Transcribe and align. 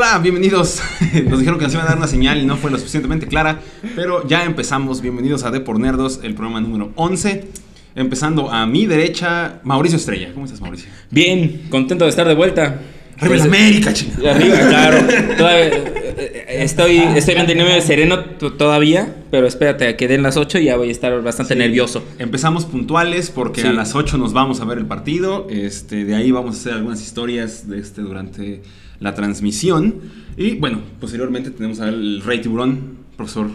Hola, 0.00 0.20
bienvenidos. 0.20 0.80
Nos 1.28 1.40
dijeron 1.40 1.58
que 1.58 1.64
nos 1.64 1.74
iban 1.74 1.86
a 1.86 1.88
dar 1.88 1.98
una 1.98 2.06
señal 2.06 2.38
y 2.40 2.46
no 2.46 2.56
fue 2.56 2.70
lo 2.70 2.78
suficientemente 2.78 3.26
clara, 3.26 3.58
pero 3.96 4.24
ya 4.28 4.44
empezamos. 4.44 5.00
Bienvenidos 5.00 5.42
a 5.42 5.50
De 5.50 5.58
por 5.58 5.80
Nerdos, 5.80 6.20
el 6.22 6.34
programa 6.34 6.60
número 6.60 6.92
11. 6.94 7.48
Empezando 7.96 8.48
a 8.48 8.64
mi 8.64 8.86
derecha, 8.86 9.58
Mauricio 9.64 9.96
Estrella. 9.96 10.30
¿Cómo 10.32 10.46
estás, 10.46 10.60
Mauricio? 10.60 10.88
Bien, 11.10 11.62
contento 11.68 12.04
de 12.04 12.10
estar 12.10 12.28
de 12.28 12.36
vuelta. 12.36 12.80
Arriba 13.18 13.36
la 13.38 13.44
América, 13.46 13.92
chingada. 13.92 14.36
Arriba, 14.36 14.56
claro. 14.68 14.98
Todavía, 15.36 15.66
eh, 15.66 16.46
estoy, 16.60 16.98
estoy 17.16 17.34
manteniéndome 17.34 17.80
sereno 17.80 18.20
todavía, 18.20 19.16
pero 19.32 19.48
espérate 19.48 19.88
a 19.88 19.96
que 19.96 20.06
den 20.06 20.22
las 20.22 20.36
8 20.36 20.60
y 20.60 20.66
ya 20.66 20.76
voy 20.76 20.90
a 20.90 20.92
estar 20.92 21.20
bastante 21.22 21.54
Sí. 21.54 21.58
nervioso. 21.58 22.04
Empezamos 22.20 22.66
puntuales 22.66 23.30
porque 23.30 23.62
Sí. 23.62 23.66
a 23.66 23.72
las 23.72 23.96
8 23.96 24.16
nos 24.16 24.32
vamos 24.32 24.60
a 24.60 24.64
ver 24.64 24.78
el 24.78 24.86
partido. 24.86 25.48
Este, 25.50 26.04
de 26.04 26.14
ahí 26.14 26.30
vamos 26.30 26.54
a 26.54 26.60
hacer 26.60 26.72
algunas 26.74 27.02
historias 27.02 27.68
de 27.68 27.80
este 27.80 28.00
durante 28.02 28.62
la 29.00 29.14
transmisión. 29.14 29.96
Y 30.36 30.56
bueno, 30.56 30.80
posteriormente 31.00 31.50
tenemos 31.50 31.80
al 31.80 32.22
Rey 32.22 32.40
Tiburón, 32.40 32.98
profesor 33.16 33.48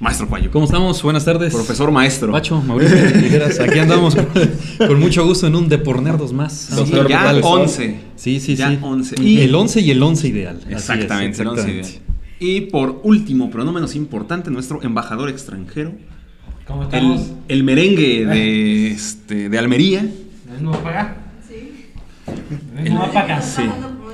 Maestro 0.00 0.28
Cuayo. 0.28 0.50
¿Cómo 0.50 0.64
estamos? 0.64 1.02
Buenas 1.02 1.26
tardes. 1.26 1.52
Profesor 1.52 1.90
Maestro. 1.90 2.32
Pacho, 2.32 2.62
Mauricio, 2.62 2.96
aquí 3.62 3.78
andamos 3.78 4.16
con, 4.78 4.98
mucho 4.98 5.26
gusto 5.26 5.46
en 5.46 5.54
un 5.54 5.68
Depornerdos 5.68 6.32
más. 6.32 6.52
Sí, 6.54 6.90
ya 6.90 7.02
Morales. 7.02 7.44
11. 7.44 7.96
Sí, 8.16 8.40
sí, 8.40 8.56
Ya 8.56 8.70
sí. 8.70 8.78
11. 8.80 9.22
Y 9.22 9.40
el 9.42 9.54
11 9.54 9.80
y 9.82 9.90
el 9.90 10.02
11 10.02 10.28
ideal. 10.28 10.60
Es, 10.66 10.72
Exactamente, 10.78 11.42
el 11.42 11.48
ideal. 11.48 11.86
Y 12.38 12.62
por 12.62 13.02
último, 13.04 13.50
pero 13.50 13.64
no 13.64 13.72
menos 13.72 13.94
importante, 13.94 14.50
nuestro 14.50 14.82
embajador 14.82 15.28
extranjero, 15.28 15.92
¿Cómo 16.66 16.84
el, 16.84 16.86
estamos? 16.86 17.32
el 17.48 17.64
merengue 17.64 18.24
de, 18.24 18.92
este, 18.92 19.50
de 19.50 19.58
Almería. 19.58 20.08
¿Venimos 20.50 20.78
para 20.78 21.00
acá? 21.02 21.16
Sí. 21.46 21.90
¿Venimos 22.74 23.08
para 23.10 23.34
acá? 23.36 23.42
Sí, 23.42 23.62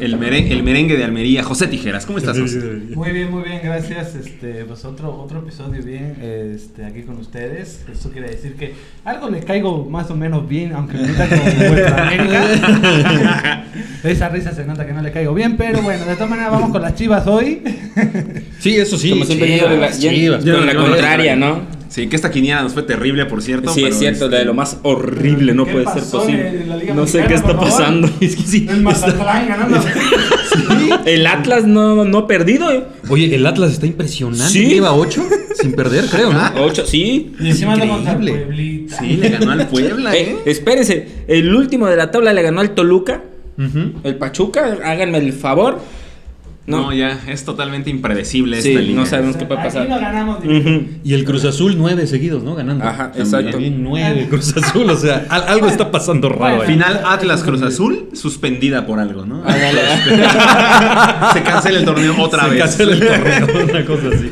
el, 0.00 0.16
mere- 0.18 0.50
el 0.52 0.62
merengue 0.62 0.96
de 0.96 1.04
Almería, 1.04 1.42
José 1.42 1.66
Tijeras. 1.66 2.06
¿Cómo 2.06 2.18
estás, 2.18 2.38
José? 2.38 2.58
Muy 2.94 3.10
bien, 3.12 3.30
muy 3.30 3.42
bien, 3.44 3.60
gracias. 3.62 4.14
Este, 4.14 4.64
pues 4.64 4.84
otro, 4.84 5.14
otro 5.22 5.40
episodio 5.40 5.82
bien 5.82 6.16
este, 6.20 6.84
aquí 6.84 7.02
con 7.02 7.16
ustedes. 7.18 7.84
Eso 7.92 8.10
quiere 8.10 8.30
decir 8.30 8.54
que 8.54 8.74
algo 9.04 9.28
le 9.30 9.40
caigo 9.40 9.84
más 9.88 10.10
o 10.10 10.16
menos 10.16 10.48
bien, 10.48 10.72
aunque 10.72 10.96
ahorita 10.98 11.28
como 11.28 11.42
vuestra 11.68 12.06
América. 12.08 13.64
Esa 14.04 14.28
risa 14.28 14.52
se 14.52 14.64
nota 14.64 14.86
que 14.86 14.92
no 14.92 15.02
le 15.02 15.12
caigo 15.12 15.34
bien, 15.34 15.56
pero 15.56 15.82
bueno, 15.82 16.04
de 16.04 16.14
todas 16.14 16.30
maneras 16.30 16.52
vamos 16.52 16.70
con 16.70 16.82
las 16.82 16.94
chivas 16.94 17.26
hoy. 17.26 17.62
Sí, 18.58 18.76
eso 18.76 18.96
sí. 18.98 19.10
Como 19.10 19.24
siempre, 19.24 19.56
Chivas, 19.58 19.70
de 19.70 19.78
la- 19.78 19.92
Chivas. 19.92 20.44
con 20.44 20.66
la 20.66 20.74
contraria, 20.74 21.36
¿no? 21.36 21.75
Sí, 21.88 22.08
que 22.08 22.16
esta 22.16 22.30
quiniela 22.30 22.62
nos 22.62 22.72
fue 22.72 22.82
terrible, 22.82 23.26
por 23.26 23.42
cierto. 23.42 23.70
Sí, 23.72 23.80
pero 23.82 23.92
es 23.94 23.98
cierto, 23.98 24.24
este, 24.26 24.36
de 24.38 24.44
lo 24.44 24.54
más 24.54 24.78
horrible, 24.82 25.54
no 25.54 25.64
¿Qué 25.64 25.72
puede 25.72 25.86
ser 25.86 26.02
posible. 26.04 26.48
en 26.48 26.68
la 26.68 26.76
Liga 26.76 26.94
No 26.94 27.06
sé 27.06 27.24
qué 27.26 27.34
está 27.34 27.58
pasando. 27.58 28.08
Es 28.20 28.36
que 28.36 28.42
sí. 28.42 28.66
El 28.68 28.82
Mazatlán 28.82 29.48
ganando. 29.48 29.80
El 31.04 31.26
Atlas 31.26 31.64
no, 31.64 32.04
no 32.04 32.18
ha 32.18 32.26
perdido, 32.26 32.70
¿eh? 32.72 32.84
Oye, 33.08 33.34
el 33.34 33.46
Atlas 33.46 33.72
está 33.72 33.86
impresionante. 33.86 34.52
Sí. 34.52 34.66
Lleva 34.66 34.92
8 34.94 35.22
sin 35.60 35.72
perder, 35.72 36.06
creo, 36.06 36.32
¿no? 36.32 36.40
Ocho, 36.64 36.84
sí. 36.86 37.34
Y 37.40 37.48
encima 37.50 37.74
Increíble. 37.76 38.86
Sí, 38.98 39.16
le 39.16 39.28
ganó 39.30 39.52
al 39.52 39.68
Puebla, 39.68 40.14
Eh, 40.16 40.30
¿eh? 40.30 40.36
espérense, 40.46 41.08
el 41.28 41.54
último 41.54 41.86
de 41.86 41.96
la 41.96 42.10
tabla 42.10 42.32
le 42.32 42.42
ganó 42.42 42.60
al 42.60 42.70
Toluca. 42.74 43.22
El 44.04 44.16
Pachuca, 44.16 44.76
háganme 44.84 45.18
el 45.18 45.32
favor. 45.32 45.80
No, 46.66 46.82
No, 46.82 46.92
ya, 46.92 47.20
es 47.28 47.44
totalmente 47.44 47.90
impredecible 47.90 48.60
Sí, 48.60 48.70
esta 48.70 48.80
liga. 48.82 48.98
no 49.00 49.06
sabemos 49.06 49.36
qué 49.36 49.44
puede 49.46 49.60
Aquí 49.60 49.78
no 49.78 49.96
pasar. 49.98 50.38
Y 51.04 51.14
el 51.14 51.24
Cruz 51.24 51.44
Azul, 51.44 51.74
9 51.78 52.06
seguidos, 52.08 52.42
¿no? 52.42 52.54
Ganando. 52.56 52.84
Ajá, 52.84 53.12
exacto. 53.14 53.52
También 53.52 53.84
9 53.84 54.26
Cruz 54.28 54.56
Azul, 54.56 54.90
o 54.90 54.96
sea, 54.96 55.26
al- 55.28 55.44
algo 55.48 55.68
está 55.68 55.90
pasando 55.92 56.28
raro 56.28 56.62
ahí. 56.62 56.68
Final 56.68 57.02
Atlas 57.06 57.42
Cruz 57.44 57.62
Azul, 57.62 58.08
suspendida 58.14 58.84
por 58.84 58.98
algo, 58.98 59.24
¿no? 59.24 59.44
Se 61.32 61.42
cancela 61.42 61.78
el 61.78 61.84
torneo 61.84 62.14
otra 62.20 62.44
Se 62.44 62.50
vez. 62.50 62.58
cancela 62.60 62.92
el 62.94 63.00
torneo, 63.06 63.64
una 63.70 63.84
cosa 63.84 64.08
así. 64.14 64.30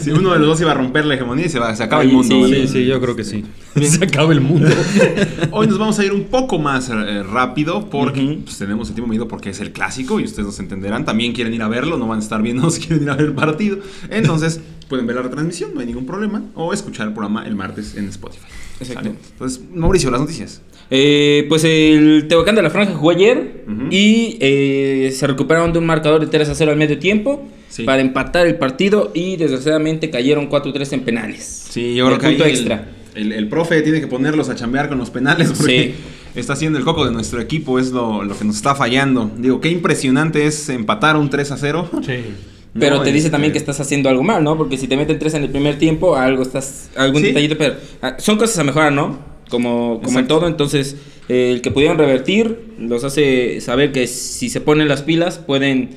Si 0.00 0.10
uno 0.10 0.32
de 0.32 0.38
los 0.38 0.48
dos 0.48 0.60
iba 0.60 0.72
a 0.72 0.74
romper 0.74 1.04
la 1.04 1.14
hegemonía 1.14 1.46
y 1.46 1.48
se, 1.48 1.58
va, 1.58 1.74
se 1.74 1.82
acaba 1.82 2.02
el 2.02 2.12
mundo. 2.12 2.34
sí, 2.34 2.40
¿vale? 2.40 2.66
Sí, 2.66 2.72
sí, 2.72 2.86
yo 2.86 3.00
creo 3.00 3.16
que 3.16 3.24
sí. 3.24 3.44
Se 3.82 4.04
acaba 4.04 4.32
el 4.32 4.40
mundo. 4.40 4.68
Hoy 5.50 5.66
nos 5.66 5.78
vamos 5.78 5.98
a 5.98 6.04
ir 6.04 6.12
un 6.12 6.24
poco 6.24 6.58
más 6.58 6.90
eh, 6.90 7.22
rápido 7.22 7.88
porque 7.88 8.40
pues, 8.44 8.58
tenemos 8.58 8.88
el 8.88 8.94
tiempo 8.94 9.08
medido 9.08 9.28
porque 9.28 9.50
es 9.50 9.60
el 9.60 9.72
clásico 9.72 10.20
y 10.20 10.24
ustedes 10.24 10.46
nos 10.46 10.58
entenderán. 10.58 11.04
También 11.04 11.32
quieren 11.32 11.54
ir 11.54 11.62
a 11.62 11.68
verlo, 11.68 11.96
no 11.96 12.06
van 12.06 12.18
a 12.18 12.22
estar 12.22 12.42
viendo 12.42 12.68
si 12.70 12.80
quieren 12.80 13.04
ir 13.04 13.10
a 13.10 13.16
ver 13.16 13.26
el 13.26 13.34
partido. 13.34 13.78
Entonces 14.10 14.60
pueden 14.88 15.06
ver 15.06 15.16
la 15.16 15.22
retransmisión, 15.22 15.72
no 15.74 15.80
hay 15.80 15.86
ningún 15.86 16.06
problema. 16.06 16.42
O 16.54 16.72
escuchar 16.72 17.08
el 17.08 17.14
programa 17.14 17.46
el 17.46 17.54
martes 17.54 17.96
en 17.96 18.08
Spotify. 18.08 18.46
Exacto. 18.80 19.02
¿Sale? 19.02 19.16
Entonces, 19.32 19.62
Mauricio, 19.74 20.10
las 20.10 20.20
noticias. 20.20 20.60
Eh, 20.94 21.46
pues 21.48 21.64
el 21.64 22.26
Tehuacán 22.28 22.54
de 22.54 22.60
la 22.62 22.68
Franja 22.68 22.92
jugó 22.94 23.10
ayer 23.12 23.64
y 23.90 24.36
eh, 24.40 25.10
se 25.16 25.26
recuperaron 25.26 25.72
de 25.72 25.78
un 25.78 25.86
marcador 25.86 26.20
de 26.20 26.26
3 26.26 26.50
a 26.50 26.54
0 26.54 26.70
al 26.72 26.76
medio 26.76 26.98
tiempo 26.98 27.48
Sí. 27.70 27.84
para 27.84 28.02
empatar 28.02 28.46
el 28.46 28.56
partido 28.56 29.10
y 29.14 29.36
desgraciadamente 29.36 30.10
cayeron 30.10 30.50
4-3 30.50 30.92
en 30.92 31.00
penales. 31.00 31.68
Sí, 31.70 31.94
yo 31.94 32.04
creo 32.06 32.18
que 32.18 32.26
punto 32.28 32.44
extra. 32.44 32.90
El, 33.14 33.32
el- 33.32 33.32
el 33.32 33.48
profe 33.48 33.80
tiene 33.80 34.00
que 34.02 34.06
ponerlos 34.06 34.50
a 34.50 34.54
chambear 34.54 34.90
con 34.90 34.98
los 34.98 35.08
penales 35.08 35.50
porque 35.56 35.94
Sí. 36.34 36.38
está 36.38 36.52
haciendo 36.52 36.78
el 36.78 36.84
coco 36.84 37.06
de 37.06 37.12
nuestro 37.12 37.40
equipo, 37.40 37.78
es 37.78 37.90
lo, 37.90 38.22
lo 38.24 38.36
que 38.36 38.44
nos 38.44 38.56
está 38.56 38.74
fallando. 38.74 39.30
Digo, 39.38 39.62
qué 39.62 39.70
impresionante 39.70 40.44
es 40.44 40.68
empatar 40.68 41.16
un 41.16 41.30
3 41.30 41.50
a 41.52 41.56
0. 41.56 41.88
Sí. 42.04 42.12
Pero 42.78 42.96
No, 42.96 43.02
te 43.02 43.08
dice 43.08 43.18
este, 43.20 43.30
también 43.30 43.52
que 43.52 43.58
estás 43.58 43.80
haciendo 43.80 44.10
algo 44.10 44.22
mal, 44.22 44.44
¿no? 44.44 44.56
Porque 44.58 44.76
si 44.76 44.86
te 44.88 44.96
meten 44.98 45.18
3 45.18 45.32
en 45.34 45.42
el 45.44 45.48
primer 45.50 45.78
tiempo, 45.78 46.16
algo 46.16 46.42
estás, 46.42 46.90
algún 46.96 47.22
Sí. 47.22 47.28
detallito, 47.28 47.56
pero 47.56 47.74
ah, 48.02 48.16
son 48.18 48.36
cosas 48.36 48.58
a 48.58 48.64
mejorar, 48.64 48.92
¿no? 48.92 49.31
Como, 49.52 50.00
como 50.02 50.18
en 50.18 50.26
todo, 50.28 50.48
entonces 50.48 50.96
eh, 51.28 51.52
el 51.52 51.60
que 51.60 51.70
pudieron 51.70 51.98
revertir 51.98 52.58
los 52.78 53.04
hace 53.04 53.60
saber 53.60 53.92
que 53.92 54.06
si 54.06 54.48
se 54.48 54.62
ponen 54.62 54.88
las 54.88 55.02
pilas 55.02 55.36
pueden 55.38 55.90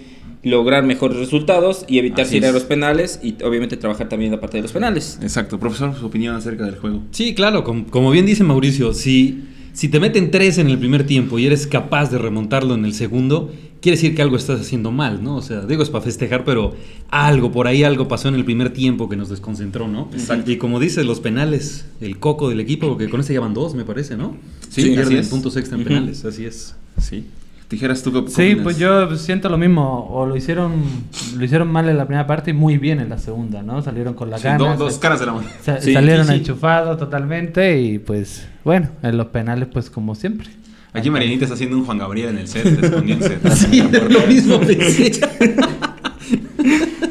lograr 0.43 0.83
mejores 0.83 1.17
resultados 1.17 1.85
y 1.87 1.97
evitar 1.97 2.27
tirar 2.27 2.53
los 2.53 2.63
penales 2.65 3.19
y 3.23 3.35
obviamente 3.43 3.77
trabajar 3.77 4.09
también 4.09 4.31
la 4.31 4.41
parte 4.41 4.57
de 4.57 4.63
los 4.63 4.73
penales. 4.73 5.17
Exacto, 5.21 5.57
profesor, 5.57 5.95
su 5.97 6.05
opinión 6.05 6.35
acerca 6.35 6.65
del 6.65 6.75
juego. 6.75 7.01
Sí, 7.11 7.33
claro, 7.33 7.63
com- 7.63 7.85
como, 7.85 8.11
bien 8.11 8.25
dice 8.25 8.43
Mauricio, 8.43 8.93
si, 8.93 9.45
si 9.71 9.87
te 9.87 10.01
meten 10.01 10.31
tres 10.31 10.57
en 10.57 10.67
el 10.69 10.77
primer 10.77 11.05
tiempo 11.07 11.39
y 11.39 11.45
eres 11.45 11.65
capaz 11.65 12.11
de 12.11 12.17
remontarlo 12.17 12.75
en 12.75 12.83
el 12.83 12.93
segundo, 12.93 13.51
quiere 13.85 13.97
decir 13.97 14.15
que 14.15 14.23
algo 14.23 14.35
estás 14.35 14.59
haciendo 14.61 14.91
mal, 14.91 15.23
¿no? 15.23 15.35
O 15.35 15.41
sea, 15.43 15.61
digo, 15.61 15.83
es 15.83 15.91
para 15.91 16.03
festejar, 16.03 16.43
pero 16.43 16.73
algo, 17.11 17.51
por 17.51 17.67
ahí 17.67 17.83
algo 17.83 18.07
pasó 18.07 18.29
en 18.29 18.33
el 18.33 18.43
primer 18.43 18.71
tiempo 18.71 19.07
que 19.07 19.15
nos 19.15 19.29
desconcentró, 19.29 19.87
¿no? 19.87 20.09
Exacto. 20.11 20.49
Y 20.49 20.57
como 20.57 20.79
dices, 20.79 21.05
los 21.05 21.19
penales, 21.19 21.85
el 22.01 22.17
coco 22.17 22.49
del 22.49 22.59
equipo, 22.59 22.87
porque 22.87 23.09
con 23.09 23.19
ese 23.19 23.35
ya 23.35 23.41
van 23.41 23.53
dos, 23.53 23.75
me 23.75 23.83
parece, 23.85 24.17
¿no? 24.17 24.35
Sí, 24.69 24.91
es. 24.95 25.27
puntos 25.29 25.55
extra 25.55 25.77
en 25.77 25.83
penales, 25.83 26.25
así 26.25 26.45
es. 26.47 26.75
Sí. 26.99 27.25
Tijeras, 27.67 28.01
¿tú 28.03 28.11
qué 28.11 28.29
Sí, 28.31 28.41
opinas? 28.51 28.63
pues 28.63 28.77
yo 28.77 29.15
siento 29.17 29.49
lo 29.49 29.57
mismo. 29.57 30.07
O 30.11 30.25
lo 30.25 30.35
hicieron, 30.35 30.71
lo 31.37 31.45
hicieron 31.45 31.67
mal 31.71 31.87
en 31.89 31.97
la 31.97 32.05
primera 32.05 32.25
parte 32.27 32.51
y 32.51 32.53
muy 32.53 32.77
bien 32.79 32.99
en 32.99 33.09
la 33.09 33.17
segunda, 33.19 33.61
¿no? 33.63 33.81
Salieron 33.83 34.13
con 34.15 34.29
la 34.29 34.37
Sí, 34.37 34.43
ganas. 34.43 34.77
do- 34.77 34.85
dos 34.85 34.93
se- 34.95 34.99
caras 34.99 35.19
de 35.19 35.25
la 35.27 35.33
mano. 35.33 35.47
sa- 35.63 35.81
Sí, 35.81 35.93
salieron 35.93 36.25
sí, 36.27 36.33
sí. 36.33 36.37
enchufados 36.39 36.97
totalmente 36.99 37.79
y 37.81 37.99
pues 37.99 38.47
bueno, 38.63 38.89
en 39.03 39.17
los 39.17 39.27
penales 39.27 39.67
pues 39.71 39.89
como 39.91 40.13
siempre. 40.15 40.47
Aquí 40.95 41.09
Marianita 41.09 41.45
está 41.45 41.55
haciendo 41.55 41.77
un 41.77 41.85
Juan 41.85 41.97
Gabriel 41.97 42.29
en 42.29 42.37
el 42.39 42.47
set, 42.47 42.65
escondiéndose. 42.65 43.37
Sí, 43.55 43.83
lo 44.09 44.21
mismo 44.27 44.59
pensé. 44.59 45.11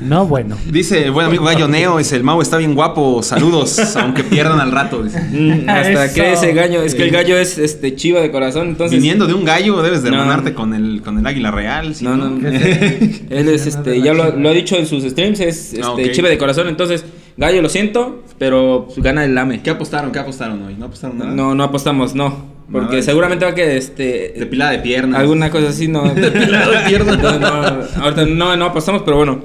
No, 0.02 0.26
bueno. 0.26 0.56
Dice 0.70 1.04
el 1.04 1.12
buen 1.12 1.26
amigo 1.26 1.44
Gallo 1.44 1.66
Neo, 1.66 1.98
es 1.98 2.12
el 2.12 2.22
Mau 2.24 2.42
está 2.42 2.58
bien 2.58 2.74
guapo, 2.74 3.22
saludos, 3.22 3.78
aunque 3.96 4.22
pierdan 4.22 4.60
al 4.60 4.70
rato. 4.70 5.02
dice. 5.02 5.18
Mm, 5.34 5.68
hasta 5.68 6.04
Eso. 6.04 6.14
cree 6.14 6.32
ese 6.34 6.52
gallo, 6.52 6.82
es 6.82 6.94
que 6.94 7.04
el 7.04 7.10
gallo 7.10 7.38
es 7.38 7.56
este 7.58 7.94
chiva 7.96 8.20
de 8.20 8.30
corazón, 8.30 8.68
entonces 8.68 8.98
Viniendo 8.98 9.26
de 9.26 9.32
un 9.34 9.44
gallo, 9.44 9.80
debes 9.82 10.02
de 10.02 10.10
No. 10.10 10.16
hermanarte 10.18 10.52
con 10.54 10.74
el, 10.74 11.00
con 11.02 11.18
el 11.18 11.26
águila 11.26 11.50
real. 11.50 11.94
si 11.94 12.04
No, 12.04 12.16
no, 12.16 12.28
no. 12.30 12.40
¿Qué 12.50 13.24
Él 13.30 13.48
es 13.48 13.66
este, 13.66 14.00
ya 14.02 14.12
lo, 14.12 14.36
lo 14.36 14.48
ha 14.48 14.52
dicho 14.52 14.76
en 14.76 14.86
sus 14.86 15.04
streams, 15.04 15.40
es 15.40 15.72
este, 15.72 15.82
Ah, 15.82 16.12
chiva 16.12 16.28
de 16.28 16.36
corazón, 16.38 16.68
entonces 16.68 17.04
Gallo 17.36 17.62
lo 17.62 17.68
siento, 17.68 18.22
pero 18.38 18.88
gana 18.98 19.24
el 19.24 19.34
lame. 19.34 19.62
¿Qué 19.62 19.70
apostaron? 19.70 20.12
¿Qué 20.12 20.18
apostaron 20.18 20.62
hoy? 20.62 20.74
¿No 20.78 20.86
apostaron 20.86 21.18
nada? 21.18 21.30
No, 21.30 21.54
no 21.54 21.64
apostamos, 21.64 22.14
no. 22.14 22.53
Porque 22.70 23.02
seguramente 23.02 23.44
va 23.44 23.54
que 23.54 23.76
este 23.76 24.34
Depilada 24.36 24.72
de 24.72 24.78
piernas. 24.78 25.20
alguna 25.20 25.50
cosa 25.50 25.68
así 25.68 25.86
no. 25.88 26.02
Depilado 26.14 26.72
de 26.72 26.78
piernas. 26.78 27.18
No, 27.22 27.38
no, 27.38 28.02
ahorita 28.02 28.26
no, 28.26 28.56
no 28.56 28.64
apostamos, 28.66 29.02
pero 29.02 29.16
bueno, 29.18 29.40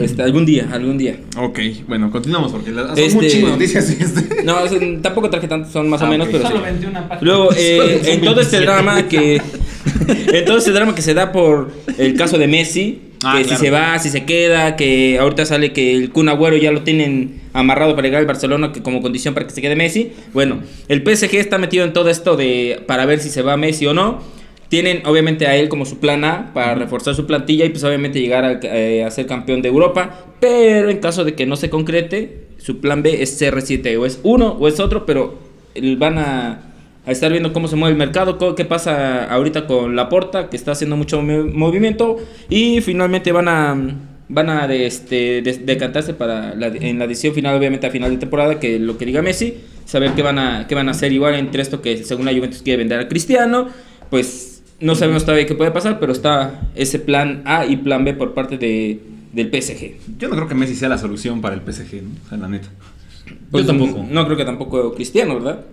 este, 0.00 0.22
algún 0.22 0.46
día, 0.46 0.68
algún 0.72 0.96
día. 0.98 1.16
Ok, 1.36 1.58
bueno, 1.88 2.10
continuamos 2.10 2.52
porque 2.52 2.70
las- 2.70 2.88
son 2.88 2.98
Este- 2.98 3.36
de 3.38 3.42
noticias. 3.42 3.90
Este. 3.90 4.42
No, 4.44 4.64
es- 4.64 5.02
tampoco 5.02 5.30
traje 5.30 5.48
tantos, 5.48 5.72
son 5.72 5.88
más 5.88 6.00
Ah, 6.02 6.06
o 6.06 6.08
menos, 6.08 6.28
pero 6.30 6.44
sí. 6.44 6.50
Solo 6.52 6.62
21 6.64 6.92
páginas. 7.08 7.22
Luego, 7.22 7.50
eh, 7.56 8.00
en 8.06 8.20
todo 8.22 8.40
este 8.40 8.58
27. 8.58 8.64
drama 8.64 9.08
que. 9.08 9.40
en 10.38 10.44
todo 10.44 10.58
este 10.58 10.72
drama 10.72 10.94
que 10.94 11.02
se 11.02 11.14
da 11.14 11.32
por 11.32 11.70
el 11.98 12.14
caso 12.14 12.38
de 12.38 12.46
Messi, 12.48 13.00
Ah, 13.24 13.36
que 13.38 13.44
claro. 13.44 13.58
si 13.60 13.64
se 13.66 13.70
va, 13.70 13.98
si 14.00 14.08
se 14.10 14.24
queda, 14.24 14.74
que 14.74 15.18
ahorita 15.20 15.44
sale 15.46 15.72
que 15.72 15.94
el 15.94 16.10
Kun 16.10 16.28
Agüero 16.28 16.56
ya 16.56 16.72
lo 16.72 16.82
tienen 16.82 17.40
amarrado 17.52 17.94
para 17.94 18.08
llegar 18.08 18.20
al 18.20 18.26
Barcelona 18.26 18.72
que 18.72 18.82
como 18.82 19.00
condición 19.00 19.32
para 19.34 19.46
que 19.46 19.52
se 19.52 19.60
quede 19.62 19.76
Messi. 19.76 20.10
Bueno, 20.32 20.60
el 20.88 21.02
PSG 21.04 21.36
está 21.36 21.58
metido 21.58 21.84
en 21.84 21.92
todo 21.92 22.08
esto 22.10 22.36
de 22.36 22.82
para 22.86 23.06
ver 23.06 23.20
si 23.20 23.30
se 23.30 23.42
va 23.42 23.56
Messi 23.56 23.86
o 23.86 23.94
no. 23.94 24.20
Tienen 24.72 25.02
obviamente 25.04 25.46
a 25.46 25.54
él 25.54 25.68
como 25.68 25.84
su 25.84 25.98
plan 25.98 26.24
A 26.24 26.54
para 26.54 26.74
reforzar 26.74 27.14
su 27.14 27.26
plantilla 27.26 27.66
y 27.66 27.68
pues 27.68 27.84
obviamente 27.84 28.22
llegar 28.22 28.42
a, 28.46 28.58
eh, 28.62 29.04
a 29.04 29.10
ser 29.10 29.26
campeón 29.26 29.60
de 29.60 29.68
Europa. 29.68 30.24
Pero 30.40 30.88
en 30.88 30.96
caso 30.96 31.24
de 31.24 31.34
que 31.34 31.44
no 31.44 31.56
se 31.56 31.68
concrete, 31.68 32.46
su 32.56 32.80
plan 32.80 33.02
B 33.02 33.20
es 33.22 33.38
CR7. 33.38 33.98
O 33.98 34.06
es 34.06 34.18
uno 34.22 34.56
o 34.58 34.66
es 34.68 34.80
otro, 34.80 35.04
pero 35.04 35.38
van 35.98 36.16
a 36.16 36.68
a 37.04 37.10
estar 37.10 37.30
viendo 37.30 37.52
cómo 37.52 37.68
se 37.68 37.76
mueve 37.76 37.92
el 37.92 37.98
mercado, 37.98 38.54
qué 38.54 38.64
pasa 38.64 39.24
ahorita 39.30 39.66
con 39.66 39.94
Laporta, 39.94 40.48
que 40.48 40.56
está 40.56 40.70
haciendo 40.72 40.96
mucho 40.96 41.20
mo- 41.20 41.44
movimiento, 41.52 42.16
y 42.48 42.80
finalmente 42.80 43.30
van 43.32 43.48
a 43.48 43.76
van 44.28 44.48
a 44.48 44.66
de- 44.68 44.86
este, 44.86 45.42
de- 45.42 45.58
decantarse 45.64 46.14
para 46.14 46.54
la, 46.54 46.68
en 46.68 46.98
la 46.98 47.06
decisión 47.08 47.34
final, 47.34 47.56
obviamente 47.58 47.86
a 47.88 47.90
final 47.90 48.10
de 48.12 48.16
temporada, 48.18 48.58
que 48.60 48.78
lo 48.78 48.96
que 48.96 49.04
diga 49.04 49.20
Messi, 49.20 49.52
saber 49.84 50.12
qué 50.12 50.22
van 50.22 50.38
a, 50.38 50.66
qué 50.68 50.74
van 50.76 50.88
a 50.88 50.92
hacer 50.92 51.12
igual 51.12 51.34
entre 51.34 51.60
esto 51.60 51.82
que 51.82 52.02
según 52.04 52.24
la 52.24 52.32
Juventus 52.32 52.62
quiere 52.62 52.78
vender 52.78 53.00
a 53.00 53.08
Cristiano, 53.08 53.68
pues 54.08 54.51
no 54.82 54.94
sabemos 54.94 55.24
todavía 55.24 55.46
qué 55.46 55.54
puede 55.54 55.70
pasar, 55.70 55.98
pero 55.98 56.12
está 56.12 56.60
ese 56.74 56.98
plan 56.98 57.42
A 57.44 57.64
y 57.64 57.76
plan 57.76 58.04
B 58.04 58.14
por 58.14 58.34
parte 58.34 58.58
de, 58.58 59.00
del 59.32 59.48
PSG. 59.48 60.18
Yo 60.18 60.28
no 60.28 60.36
creo 60.36 60.48
que 60.48 60.54
Messi 60.54 60.74
sea 60.74 60.88
la 60.88 60.98
solución 60.98 61.40
para 61.40 61.54
el 61.54 61.60
PSG, 61.60 62.02
¿no? 62.02 62.10
O 62.24 62.28
sea, 62.28 62.38
la 62.38 62.48
neta. 62.48 62.68
Pues, 63.50 63.66
tampoco. 63.66 64.04
No 64.10 64.24
creo 64.24 64.36
que 64.36 64.44
tampoco 64.44 64.94
Cristiano, 64.94 65.34
¿verdad? 65.34 65.64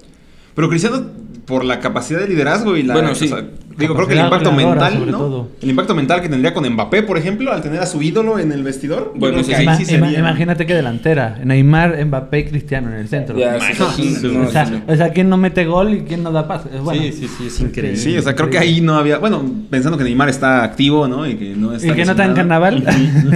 Pero 0.60 0.68
Cristiano, 0.68 1.02
por 1.46 1.64
la 1.64 1.80
capacidad 1.80 2.20
de 2.20 2.28
digo, 2.28 2.76
y 2.76 2.84
la. 2.84 2.94
Bueno, 2.94 3.16
sí. 3.16 3.34
digo, 3.78 3.96
creo 3.96 4.08
que 4.10 4.14
el 4.14 4.20
impacto 4.20 4.52
mental, 4.52 4.94
sobre 4.94 5.12
¿no? 5.14 5.18
todo. 5.18 5.48
El 5.62 5.70
impacto 5.70 5.96
mental 5.96 6.22
que 6.22 6.28
tendría 6.28 6.54
con 6.54 6.68
Mbappé, 6.70 7.04
por 7.04 7.18
ejemplo, 7.18 7.54
al 7.54 7.62
tener 7.62 7.80
a 7.80 7.86
su 7.86 8.02
ídolo 8.02 8.40
en 8.40 8.52
el 8.52 8.62
vestidor. 8.62 9.14
Bueno, 9.16 9.42
sí, 9.42 9.54
sí. 9.78 9.86
sería. 9.86 10.20
Imagínate 10.20 10.66
que 10.66 10.76
delantera. 10.76 11.40
Neymar, 11.42 12.06
Mbappé 12.06 12.40
y 12.40 12.44
Cristiano 12.44 12.90
en 12.90 12.96
el 12.96 13.08
centro. 13.08 13.38
Ya, 13.38 13.54
no, 13.54 13.58
o, 13.58 13.62
sea, 13.62 13.92
sí, 13.94 14.18
no. 14.24 14.94
o 14.94 14.96
sea, 14.98 15.14
¿quién 15.14 15.30
no 15.30 15.38
mete 15.38 15.64
gol 15.64 15.94
y 15.94 16.02
quién 16.02 16.24
no 16.24 16.34
da 16.34 16.46
pase? 16.46 16.68
Es 16.76 16.82
bueno. 16.82 17.04
Sí, 17.04 17.14
sí, 17.14 17.30
sí, 17.30 17.48
es 17.48 17.60
increíble. 17.62 17.96
Sí, 17.96 18.18
o 18.18 18.22
sea, 18.22 18.36
creo 18.36 18.50
que 18.50 18.58
ahí 18.58 18.82
no 18.82 18.96
había. 18.96 19.18
Bueno, 19.20 19.42
pensando 19.70 19.98
que 19.98 20.04
Neymar 20.04 20.28
está 20.28 20.66
activo, 20.66 21.08
¿no? 21.08 21.26
Y 21.26 21.36
que 21.36 21.56
no 21.56 21.74
está. 21.74 21.88
¿Y 21.88 21.92
que 21.96 22.04
no 22.04 22.12
está 22.12 22.26
en 22.26 22.34
carnaval? 22.34 22.86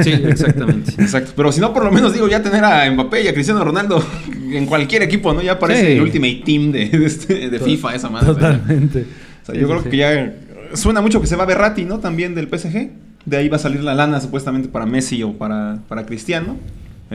Sí, 0.04 0.12
exactamente. 0.12 0.92
Exacto. 1.02 1.32
Pero 1.38 1.54
si 1.54 1.62
no, 1.62 1.72
por 1.72 1.86
lo 1.86 1.92
menos 1.94 2.12
digo, 2.12 2.28
ya 2.28 2.44
tener 2.44 2.66
a 2.66 2.92
Mbappé 2.92 3.24
y 3.24 3.28
a 3.30 3.34
Cristiano 3.34 3.64
Ronaldo 3.64 4.04
en 4.58 4.66
cualquier 4.66 5.02
equipo, 5.04 5.34
¿no? 5.34 5.42
Ya 5.42 5.58
parece 5.60 5.86
Sí. 5.86 5.92
el 5.94 6.02
Ultimate 6.02 6.42
Team 6.46 6.72
de, 6.72 6.90
de, 6.90 7.06
este- 7.06 7.50
de 7.50 7.60
FIFA, 7.60 7.96
esa 7.96 8.10
madre. 8.10 8.28
Totalmente. 8.28 9.06
O 9.42 9.46
sea, 9.46 9.56
yo 9.56 9.62
sí, 9.62 9.66
creo 9.68 9.84
sí. 9.84 9.90
que 9.90 9.98
ya 9.98 10.34
suena 10.74 11.02
mucho 11.02 11.20
que 11.22 11.28
se 11.28 11.36
va 11.36 11.46
Berratti, 11.46 11.86
¿no? 11.86 12.00
También 12.00 12.34
del 12.36 12.48
PSG. 12.48 12.90
De 13.26 13.38
ahí 13.38 13.48
va 13.50 13.56
a 13.56 13.60
salir 13.60 13.82
la 13.84 13.94
lana 13.94 14.20
supuestamente 14.20 14.68
para 14.68 14.86
Messi 14.86 15.24
o 15.24 15.34
para, 15.34 15.80
para 15.88 16.06
Cristiano. 16.06 16.58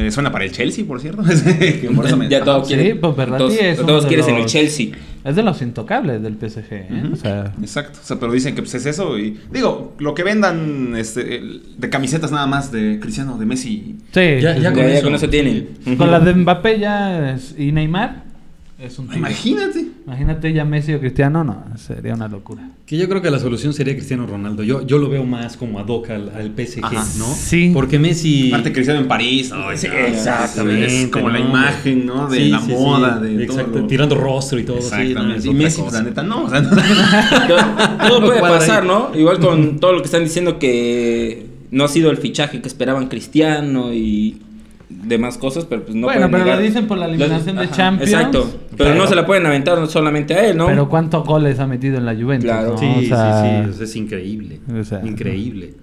Eh, 0.01 0.11
suena 0.13 0.31
para 0.31 0.45
el 0.45 0.53
Chelsea, 0.53 0.85
por 0.85 1.01
cierto. 1.01 1.23
Que 1.59 1.91
por 1.95 2.07
eso 2.07 2.17
me- 2.17 2.29
ya 2.29 2.45
todo 2.45 2.63
quiere, 2.63 2.93
Sí, 2.93 2.99
pues, 3.01 3.17
todos, 3.17 3.53
es 3.55 3.77
todos 3.79 4.03
de 4.05 4.09
quieres 4.09 4.29
en 4.29 4.37
el 4.37 4.43
los- 4.43 4.53
Chelsea. 4.53 4.91
Es 5.25 5.35
de 5.35 5.43
los 5.43 5.61
intocables 5.61 6.23
del 6.23 6.37
PSG. 6.37 6.73
¿eh? 6.73 6.89
Ujú. 7.05 7.13
O 7.15 7.17
sea, 7.17 7.53
Exacto, 7.61 7.99
o 8.01 8.07
sea, 8.07 8.19
pero 8.21 8.31
dicen 8.33 8.55
que 8.55 8.63
pues, 8.63 8.75
es 8.77 8.87
eso 8.87 9.19
y 9.19 9.37
digo, 9.53 9.97
lo 9.99 10.15
que 10.15 10.23
vendan 10.23 10.95
este, 10.97 11.37
el- 11.37 11.63
de 11.77 11.91
camisetas 11.91 12.31
nada 12.31 12.47
más 12.47 12.71
de 12.71 13.01
Cristiano, 13.01 13.37
de 13.39 13.47
Messi. 13.47 13.97
sí. 14.13 14.21
Ya- 14.21 14.37
sí, 14.39 14.43
ya 14.43 14.55
sí. 14.55 14.61
Ya, 14.63 14.73
con 14.73 14.83
ya 14.83 14.89
eso, 14.95 15.05
con 15.05 15.15
eso 15.17 15.29
tienen. 15.29 15.69
Con 15.99 16.11
las 16.13 16.25
de 16.25 16.35
Mbappé 16.35 16.79
ya 16.79 17.33
es- 17.35 17.55
y 17.59 17.73
Neymar 17.73 18.28
es 18.79 18.99
un 18.99 19.07
tiro. 19.07 19.19
Imagínate. 19.19 19.87
Imagínate 20.07 20.53
ya 20.53 20.65
Messi 20.65 20.95
o 20.95 21.01
Cristiano, 21.01 21.43
no, 21.45 21.65
sería 21.77 22.15
una 22.15 22.29
locura. 22.29 22.71
Que 22.87 22.97
yo 22.97 23.09
creo 23.09 23.21
que 23.21 23.31
la 23.31 23.39
solución 23.39 23.75
sería 23.75 23.95
Cristiano 23.95 24.27
Ronaldo. 24.27 24.63
Yo, 24.63 24.87
yo 24.87 24.99
lo 24.99 25.09
veo 25.11 25.25
más 25.25 25.57
como 25.57 25.79
ad 25.79 25.87
hoc 25.89 26.09
al, 26.11 26.31
al 26.31 26.53
PSG, 26.57 26.85
Ajá. 26.85 27.05
¿no? 27.19 27.27
Sí. 27.27 27.71
Porque 27.75 27.99
Messi. 27.99 28.49
Aparte 28.49 28.73
Cristiano 28.73 29.01
en 29.01 29.09
París, 29.09 29.51
¿no? 29.51 29.77
Sí, 29.77 29.89
Ya, 29.89 30.07
exactamente, 30.07 30.87
Es 31.05 31.09
como 31.09 31.29
la 31.29 31.41
imagen, 31.41 32.07
¿no? 32.07 32.29
De 32.29 32.39
Sí, 32.39 32.49
la 32.49 32.61
sí, 32.61 32.67
sí. 32.67 32.73
moda, 32.73 33.19
de 33.21 33.43
Exacto, 33.43 33.73
todo. 33.73 33.81
lo- 33.83 33.87
tirando 33.89 34.15
rostro 34.15 34.59
y 34.59 34.65
todo. 34.65 34.79
Exactamente. 34.79 35.47
y 35.49 35.53
Messi, 35.55 35.83
pues, 35.83 35.93
la 35.95 36.03
neta, 36.03 36.23
no. 36.23 36.45
O 36.45 36.49
sea, 36.51 36.61
no. 37.99 38.09
Todo, 38.09 38.21
puede 38.27 38.41
pasar. 38.41 38.85
¿no? 38.87 39.11
Igual 39.15 39.39
con 39.41 39.79
todo 39.81 39.93
lo 39.93 39.99
que 39.99 40.07
están 40.07 40.23
diciendo 40.25 40.59
que 40.59 41.47
no 41.71 41.85
ha 41.85 41.89
sido 41.89 42.11
el 42.11 42.17
fichaje 42.17 42.63
que 42.63 42.69
esperaban 42.69 43.09
Cristiano 43.09 43.93
y 43.93 44.41
demás 44.89 45.37
cosas, 45.39 45.65
pero 45.67 45.83
pues 45.85 45.95
no 45.95 46.07
bueno, 46.07 46.21
pueden 46.21 46.31
pero 46.33 46.45
negar. 46.45 46.59
lo 46.59 46.65
dicen 46.65 46.87
por 46.87 46.99
la 46.99 47.07
eliminación 47.07 47.57
de 47.57 47.65
Ajá, 47.65 47.73
Champions. 47.75 48.13
Exacto. 48.13 48.51
Pero, 48.77 48.95
no 48.95 49.07
se 49.07 49.15
la 49.15 49.27
pueden 49.27 49.45
aventar 49.47 49.87
solamente 49.89 50.35
a 50.35 50.47
él, 50.49 50.57
¿no? 50.57 50.67
Pero 50.67 50.89
¿cuántos 50.89 51.25
goles 51.27 51.59
ha 51.61 51.67
metido 51.67 51.99
en 51.99 52.07
la 52.07 52.15
Juventus? 52.15 52.45
Claro. 52.51 52.71
no? 52.73 52.79
Sí, 52.79 52.87
O 53.05 53.09
sea, 53.09 53.65
sí, 53.67 53.73
sí, 53.77 53.85
es 53.85 53.97
increíble. 53.97 54.61
o 54.81 54.85
sea, 54.85 55.01
increíble. 55.05 55.75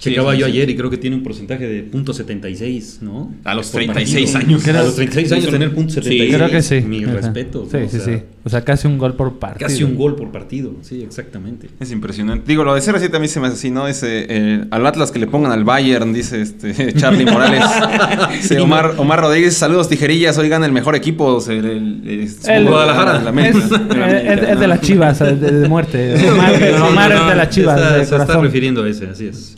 Checaba 0.00 0.32
sí, 0.32 0.38
yo 0.40 0.46
sí. 0.46 0.52
ayer 0.52 0.70
y 0.70 0.76
creo 0.76 0.88
que 0.90 0.96
tiene 0.96 1.14
un 1.14 1.22
porcentaje 1.22 1.68
de 1.68 1.90
.76, 1.90 3.00
¿no? 3.02 3.32
A 3.44 3.54
los 3.54 3.68
Por 3.68 3.82
36 3.82 4.30
partido. 4.32 4.54
años. 4.56 4.68
A 4.68 4.82
los 4.82 4.94
36 4.96 5.32
años 5.32 5.44
Sí, 5.44 5.50
tener 5.50 5.74
.76. 5.74 6.34
Creo 6.36 6.50
que 6.50 6.62
sí. 6.62 6.80
Mi 6.80 7.04
Ajá. 7.04 7.12
respeto. 7.12 7.68
Sí, 7.70 7.76
¿no? 7.76 7.88
sí, 7.88 7.96
O 7.96 8.00
sea, 8.00 8.14
sí. 8.16 8.22
O 8.42 8.48
sea, 8.48 8.62
casi 8.62 8.86
un 8.88 8.96
gol 8.96 9.14
por 9.14 9.38
partido. 9.38 9.68
Casi 9.68 9.84
un 9.84 9.96
gol 9.96 10.16
por 10.16 10.32
partido. 10.32 10.72
Sí, 10.80 11.02
exactamente. 11.02 11.68
Es 11.78 11.92
impresionante. 11.92 12.44
Digo, 12.48 12.64
lo 12.64 12.74
de 12.74 12.80
CR7 12.80 13.14
a 13.14 13.18
mí 13.20 13.28
se 13.28 13.40
me 13.40 13.48
hace 13.48 13.56
así, 13.56 13.70
¿no? 13.70 13.86
Ese, 13.86 14.24
eh, 14.28 14.64
al 14.70 14.86
Atlas 14.86 15.10
que 15.10 15.18
le 15.18 15.26
pongan 15.26 15.52
al 15.52 15.64
Bayern, 15.64 16.12
dice 16.14 16.40
este 16.40 16.92
Charlie 16.94 17.26
Morales. 17.26 17.62
Omar, 18.60 18.94
Omar 18.96 19.20
Rodríguez, 19.20 19.54
saludos 19.56 19.88
tijerillas, 19.88 20.38
hoy 20.38 20.48
gana 20.48 20.64
el 20.66 20.72
mejor 20.72 20.94
equipo. 20.94 21.26
o 21.26 21.40
sea, 21.40 21.54
el, 21.54 21.66
el- 22.06 22.20
es- 22.22 22.48
El- 22.48 22.64
Guadalajara, 22.66 23.20
la 23.22 23.28
América. 23.30 23.58
Es, 23.58 23.70
es- 24.42 24.48
es 24.48 24.60
de 24.60 24.66
las 24.66 24.80
chivas, 24.80 25.18
de, 25.18 25.34
de 25.36 25.68
muerte. 25.68 26.14
Omar, 26.30 26.56
Sí, 26.56 26.64
Omar 26.90 27.10
no, 27.14 27.20
es 27.22 27.28
de 27.28 27.34
las 27.36 27.50
chivas, 27.50 27.78
está- 27.80 27.96
de 27.98 28.06
se 28.06 28.16
está 28.16 28.40
refiriendo 28.40 28.82
a 28.84 28.88
ese, 28.88 29.06
así 29.06 29.26
es. 29.26 29.56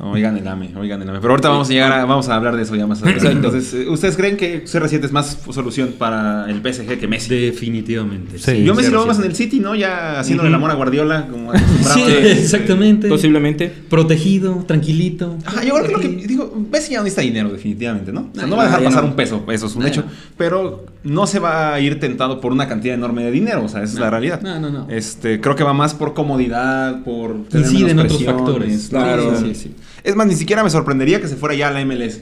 No, 0.00 0.12
Oigan 0.12 0.34
el 0.38 0.48
AME, 0.48 0.70
oigan 0.76 1.02
el 1.02 1.10
AME. 1.10 1.20
Pero 1.20 1.32
ahorita 1.34 1.50
vamos 1.50 1.68
a 1.68 1.72
llegar 1.72 1.92
a, 1.92 2.04
vamos 2.06 2.26
a 2.30 2.34
hablar 2.34 2.56
de 2.56 2.62
eso 2.62 2.74
ya 2.74 2.86
más 2.86 3.02
adelante. 3.02 3.30
Entonces, 3.30 3.74
eh, 3.74 3.88
¿ustedes 3.88 4.16
creen 4.16 4.38
que 4.38 4.64
CR7 4.64 5.04
es 5.04 5.12
más 5.12 5.38
solución 5.50 5.94
para 5.98 6.50
el 6.50 6.62
PSG 6.62 6.98
que 6.98 7.06
Messi? 7.06 7.28
Definitivamente. 7.28 8.38
Sí. 8.38 8.64
Yo 8.64 8.74
Messi 8.74 8.90
lo 8.90 9.00
veo 9.00 9.06
más 9.08 9.18
en 9.18 9.24
CR7. 9.24 9.26
el 9.26 9.36
City, 9.36 9.60
¿no? 9.60 9.74
Ya 9.74 10.18
haciéndole 10.18 10.48
el 10.48 10.54
amor 10.54 10.70
a 10.70 10.74
Guardiola, 10.74 11.26
como 11.30 11.52
Sí, 11.94 12.02
exactamente. 12.06 13.08
Posiblemente. 13.08 13.70
Protegido, 13.90 14.64
tranquilito. 14.66 15.36
Ajá, 15.44 15.64
yo 15.64 15.74
creo 15.74 15.86
que 15.86 15.92
lo 15.92 16.00
que 16.00 16.08
digo, 16.08 16.66
Messi 16.72 16.92
ya 16.92 16.98
no 16.98 17.04
necesita 17.04 17.20
dinero, 17.20 17.50
definitivamente, 17.50 18.10
¿no? 18.10 18.30
O 18.32 18.34
sea, 18.34 18.46
No, 18.46 18.56
va 18.56 18.62
a 18.62 18.66
dejar 18.66 18.82
pasar 18.82 19.04
un 19.04 19.12
peso, 19.12 19.44
eso 19.50 19.66
es 19.66 19.76
un 19.76 19.86
hecho. 19.86 20.04
Pero 20.38 20.86
no 21.04 21.26
se 21.26 21.40
va 21.40 21.74
a 21.74 21.80
ir 21.80 22.00
tentado 22.00 22.40
por 22.40 22.52
una 22.52 22.68
cantidad 22.68 22.94
enorme 22.94 23.24
de 23.24 23.30
dinero, 23.30 23.64
o 23.64 23.68
sea, 23.68 23.82
esa 23.82 23.94
es 23.94 24.00
la 24.00 24.08
realidad. 24.08 24.40
No, 24.40 24.58
no, 24.58 24.70
no. 24.70 24.86
Este, 24.88 25.42
creo 25.42 25.56
que 25.56 25.64
va 25.64 25.74
más 25.74 25.92
por 25.92 26.14
comodidad, 26.14 27.02
por 27.04 27.36
Incide 27.52 27.90
en 27.90 27.98
otros 27.98 28.24
factores. 28.24 28.88
Claro. 28.88 29.38
Sí, 29.38 29.54
sí. 29.54 29.74
Es 30.04 30.16
más, 30.16 30.26
ni 30.26 30.34
siquiera 30.34 30.62
me 30.64 30.70
sorprendería 30.70 31.20
que 31.20 31.28
se 31.28 31.36
fuera 31.36 31.54
ya 31.54 31.68
a 31.68 31.70
la 31.70 31.84
MLS. 31.84 32.20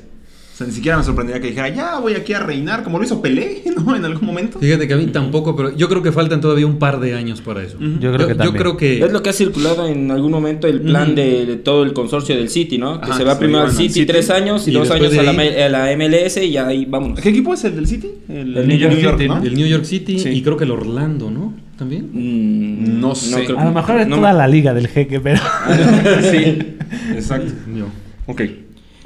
O 0.54 0.58
sea, 0.58 0.66
ni 0.66 0.72
siquiera 0.72 0.98
me 0.98 1.04
sorprendería 1.04 1.40
que 1.40 1.46
dijera, 1.50 1.68
ya 1.68 2.00
voy 2.00 2.14
aquí 2.14 2.32
a 2.32 2.40
reinar, 2.40 2.82
como 2.82 2.98
lo 2.98 3.04
hizo 3.04 3.22
Pelé, 3.22 3.62
¿no? 3.76 3.94
En 3.94 4.04
algún 4.04 4.26
momento. 4.26 4.58
Fíjate 4.58 4.88
que 4.88 4.94
a 4.94 4.96
mí 4.96 5.06
tampoco, 5.06 5.54
pero 5.54 5.76
yo 5.76 5.88
creo 5.88 6.02
que 6.02 6.10
faltan 6.10 6.40
todavía 6.40 6.66
un 6.66 6.80
par 6.80 6.98
de 6.98 7.14
años 7.14 7.40
para 7.40 7.62
eso. 7.62 7.76
Yo 7.78 8.12
creo 8.12 8.26
que 8.26 8.32
yo 8.32 8.36
también. 8.38 8.56
creo 8.56 8.76
que 8.76 8.98
Es 9.04 9.12
lo 9.12 9.22
que 9.22 9.30
ha 9.30 9.32
circulado 9.32 9.86
en 9.86 10.10
algún 10.10 10.32
momento 10.32 10.66
el 10.66 10.80
plan 10.80 11.14
de, 11.14 11.46
de 11.46 11.56
todo 11.58 11.84
el 11.84 11.92
consorcio 11.92 12.34
del 12.36 12.48
City, 12.48 12.76
¿no? 12.76 13.00
Que 13.00 13.04
Ajá, 13.10 13.18
se 13.18 13.22
va 13.24 13.38
primero 13.38 13.60
al 13.66 13.70
City, 13.70 13.88
City. 13.90 14.06
tres 14.06 14.30
años 14.30 14.66
y, 14.66 14.72
Y 14.72 14.74
dos 14.74 14.90
años 14.90 15.16
a 15.16 15.22
la, 15.22 15.84
a 15.84 15.96
MLS 15.96 16.38
y 16.38 16.50
ya 16.50 16.66
ahí 16.66 16.86
vámonos. 16.86 17.20
¿Qué 17.20 17.28
equipo 17.28 17.54
es 17.54 17.62
el 17.62 17.76
del 17.76 17.86
City? 17.86 18.08
El 18.28 18.66
New 18.66 18.76
York 18.78 18.94
City, 18.96 19.28
¿no? 19.28 19.36
el 19.40 19.54
New 19.54 19.66
York 19.68 19.84
City 19.84 20.18
Sí. 20.18 20.30
y 20.30 20.42
creo 20.42 20.56
que 20.56 20.64
el 20.64 20.72
Orlando, 20.72 21.30
¿no? 21.30 21.54
También. 21.78 22.10
Mm, 22.12 22.98
No 22.98 23.14
sé. 23.14 23.44
creo 23.44 23.60
A 23.60 23.64
lo 23.66 23.70
mejor 23.70 24.00
es 24.00 24.08
no 24.08 24.16
toda 24.16 24.32
la 24.32 24.48
liga 24.48 24.74
del 24.74 24.88
jeque, 24.88 25.20
pero. 25.20 25.38
sí, 26.32 26.74
exacto. 27.14 27.52
Yo. 27.74 27.86
Ok. 28.26 28.42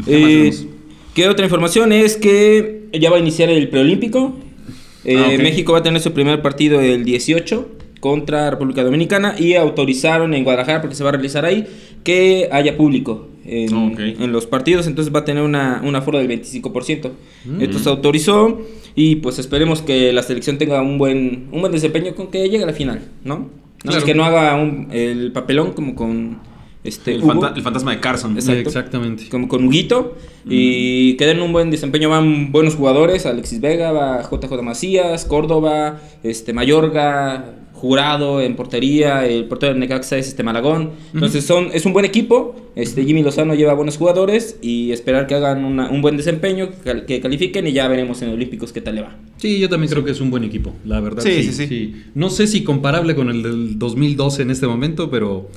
Eh, 0.06 0.52
¿Qué 1.14 1.28
otra 1.28 1.44
información? 1.44 1.92
Es 1.92 2.16
que 2.16 2.88
ya 2.98 3.10
va 3.10 3.16
a 3.16 3.20
iniciar 3.20 3.50
el 3.50 3.68
preolímpico. 3.68 4.36
Eh, 5.04 5.16
Ah, 5.18 5.30
ok. 5.34 5.42
México 5.42 5.72
va 5.72 5.78
a 5.78 5.82
tener 5.82 6.00
su 6.00 6.12
primer 6.12 6.40
partido 6.42 6.80
el 6.80 7.04
18 7.04 7.68
contra 8.00 8.50
República 8.50 8.82
Dominicana 8.82 9.34
y 9.38 9.54
autorizaron 9.54 10.34
en 10.34 10.44
Guadalajara, 10.44 10.80
porque 10.80 10.96
se 10.96 11.04
va 11.04 11.10
a 11.10 11.12
realizar 11.12 11.44
ahí, 11.44 11.66
que 12.04 12.48
haya 12.50 12.76
público 12.76 13.28
en, 13.44 13.72
Ok. 13.92 13.98
en 13.98 14.32
los 14.32 14.46
partidos. 14.46 14.86
Entonces 14.86 15.14
va 15.14 15.20
a 15.20 15.24
tener 15.24 15.42
una, 15.42 15.80
un 15.84 15.94
aforo 15.94 16.18
del 16.18 16.28
25%. 16.28 17.10
Mm. 17.44 17.60
Esto 17.62 17.78
se 17.78 17.88
autorizó 17.88 18.60
y 18.94 19.16
pues 19.16 19.38
esperemos 19.38 19.82
que 19.82 20.12
la 20.12 20.22
selección 20.22 20.58
tenga 20.58 20.80
un 20.82 20.98
buen, 20.98 21.48
un 21.52 21.60
buen 21.60 21.72
desempeño 21.72 22.14
con 22.14 22.28
que 22.30 22.48
llegue 22.48 22.62
a 22.64 22.66
la 22.66 22.72
final, 22.72 23.02
¿no? 23.24 23.38
No 23.38 23.50
Claro. 23.82 23.98
es 23.98 24.04
que 24.04 24.14
no 24.14 24.24
haga 24.24 24.54
un- 24.56 24.88
el 24.92 25.32
papelón 25.32 25.72
como 25.72 25.94
con 25.96 26.38
este 26.84 27.14
El, 27.14 27.22
Hugo. 27.22 27.32
fanta- 27.34 27.52
el 27.56 27.62
fantasma 27.62 27.92
de 27.92 28.00
Carson. 28.00 28.32
Exacto. 28.34 28.68
Exactamente. 28.68 29.28
como 29.30 29.46
con 29.48 29.64
Huguito 29.66 30.16
y 30.48 31.14
que 31.16 31.26
den 31.26 31.40
un 31.40 31.52
buen 31.52 31.70
desempeño 31.70 32.08
van 32.10 32.50
buenos 32.52 32.74
jugadores 32.74 33.24
Alexis 33.26 33.60
Vega 33.60 33.92
va 33.92 34.22
JJ 34.22 34.60
Macías 34.62 35.24
Córdoba 35.24 36.00
este 36.24 36.52
Mayorga 36.52 37.56
Jurado 37.74 38.40
en 38.40 38.54
portería 38.54 39.26
el 39.26 39.44
portero 39.46 39.74
de 39.74 39.80
Necaxa 39.80 40.16
es 40.16 40.28
este 40.28 40.42
Malagón 40.44 40.90
entonces 41.14 41.44
son 41.44 41.68
es 41.72 41.84
un 41.86 41.92
buen 41.92 42.04
equipo 42.04 42.54
este 42.76 43.04
Jimmy 43.04 43.22
Lozano 43.22 43.54
lleva 43.54 43.74
buenos 43.74 43.96
jugadores 43.96 44.56
y 44.62 44.90
esperar 44.92 45.26
que 45.26 45.34
hagan 45.34 45.64
una- 45.64 45.90
un 45.90 46.00
buen 46.02 46.16
desempeño 46.16 46.70
cal- 46.84 47.06
que 47.06 47.20
califiquen 47.20 47.66
y 47.66 47.72
ya 47.72 47.86
veremos 47.88 48.20
en 48.22 48.30
Olímpicos 48.30 48.72
qué 48.72 48.80
tal 48.80 48.96
le 48.96 49.02
va 49.02 49.16
Sí, 49.36 49.58
yo 49.58 49.68
también 49.68 49.90
creo 49.90 50.04
que 50.04 50.12
es 50.12 50.20
un 50.20 50.30
buen 50.30 50.44
equipo, 50.44 50.72
la 50.84 51.00
verdad. 51.00 51.20
Sí, 51.24 51.42
sí, 51.42 51.66
sí. 51.66 51.94
No 52.14 52.30
sé 52.30 52.46
si 52.46 52.62
comparable 52.62 53.16
con 53.16 53.28
el 53.28 53.42
del 53.42 53.76
2012 53.76 54.42
en 54.42 54.52
este 54.52 54.68
momento, 54.68 55.10
pero 55.10 55.48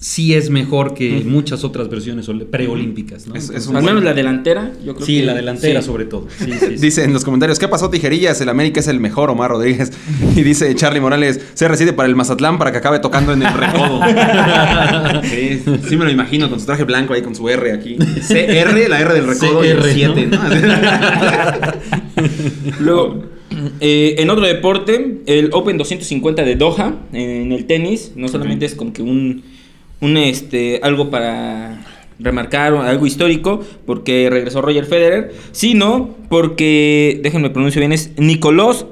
sí 0.00 0.34
es 0.34 0.48
mejor 0.48 0.94
que 0.94 1.22
muchas 1.26 1.64
otras 1.64 1.88
versiones 1.88 2.28
preolímpicas, 2.50 3.26
¿no? 3.26 3.34
Es- 3.34 3.44
es 3.44 3.48
Entonces, 3.50 3.74
al 3.76 3.82
menos 3.82 4.04
la 4.04 4.14
delantera 4.14 4.72
yo 4.84 4.94
creo 4.94 5.04
sí, 5.06 5.18
que 5.20 5.26
la 5.26 5.34
delantera 5.34 5.80
sí. 5.80 5.86
sobre 5.86 6.04
todo. 6.04 6.28
Sí, 6.38 6.44
sí, 6.52 6.58
sí. 6.60 6.74
Dice 6.78 7.02
en 7.04 7.12
los 7.12 7.24
comentarios, 7.24 7.58
¿qué 7.58 7.66
pasó 7.66 7.90
Tijerillas? 7.90 8.40
El 8.40 8.48
América 8.48 8.78
es 8.80 8.86
el 8.88 9.00
mejor, 9.00 9.28
Omar 9.30 9.50
Rodríguez. 9.50 9.92
Y 10.36 10.42
dice 10.42 10.72
Charlie 10.76 11.00
Morales, 11.00 11.40
se 11.54 11.66
reside 11.66 11.92
para 11.92 12.08
el 12.08 12.14
Mazatlán 12.14 12.58
para 12.58 12.70
que 12.70 12.78
acabe 12.78 13.00
tocando 13.00 13.32
en 13.32 13.42
el 13.42 13.52
recodo. 13.52 14.00
sí, 15.24 15.62
sí 15.88 15.96
me 15.96 16.04
lo 16.04 16.10
imagino 16.10 16.48
con 16.48 16.60
su 16.60 16.66
traje 16.66 16.84
blanco 16.84 17.14
ahí 17.14 17.22
con 17.22 17.34
su 17.34 17.48
R 17.48 17.72
aquí. 17.72 17.96
CR, 17.96 18.88
la 18.88 19.00
R 19.00 19.14
del 19.14 19.26
recodo 19.26 19.64
y 19.64 19.68
el 19.68 19.78
CR, 19.78 19.88
7. 19.92 20.26
¿no? 20.26 20.38
Luego, 22.80 23.24
Eh, 23.80 24.16
en 24.18 24.28
otro 24.30 24.46
deporte, 24.46 25.22
el 25.26 25.50
Open 25.52 25.78
250 25.78 26.44
de 26.44 26.54
Doha, 26.54 26.94
en 27.12 27.50
el 27.50 27.64
tenis, 27.66 28.12
no 28.14 28.28
solamente 28.28 28.66
es 28.66 28.74
como 28.74 28.92
que 28.92 29.02
un, 29.02 29.42
un 30.00 30.16
este, 30.16 30.80
algo 30.82 31.10
para 31.10 31.84
remarcar, 32.18 32.74
algo 32.74 33.06
histórico, 33.06 33.64
porque 33.86 34.28
regresó 34.30 34.60
Roger 34.60 34.86
Federer, 34.86 35.34
sino 35.52 36.16
porque, 36.28 37.20
déjenme 37.22 37.50
pronuncio 37.50 37.80
bien, 37.80 37.92
es 37.92 38.10
Nicolás 38.16 38.86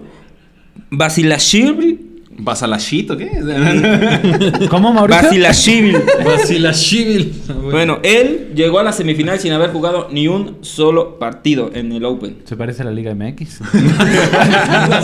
Basilashvili. 0.91 2.06
¿Basalashit 2.38 3.11
o 3.11 3.16
qué? 3.16 3.31
¿Cómo, 4.71 4.93
Mauricio? 4.93 5.25
Basilashvili. 5.25 5.97
Basilashvili. 6.25 7.33
Bueno, 7.71 7.99
él 8.02 8.52
llegó 8.55 8.78
a 8.78 8.83
la 8.83 8.93
semifinal 8.93 9.38
sin 9.38 9.52
haber 9.52 9.71
jugado 9.71 10.09
ni 10.11 10.28
un 10.28 10.59
solo 10.61 11.19
partido 11.19 11.71
en 11.75 11.93
el 11.93 12.05
Open. 12.05 12.38
¿Se 12.45 12.57
parece 12.57 12.83
a 12.83 12.87
la 12.87 12.90
Liga 12.93 13.14
MX? 13.14 13.61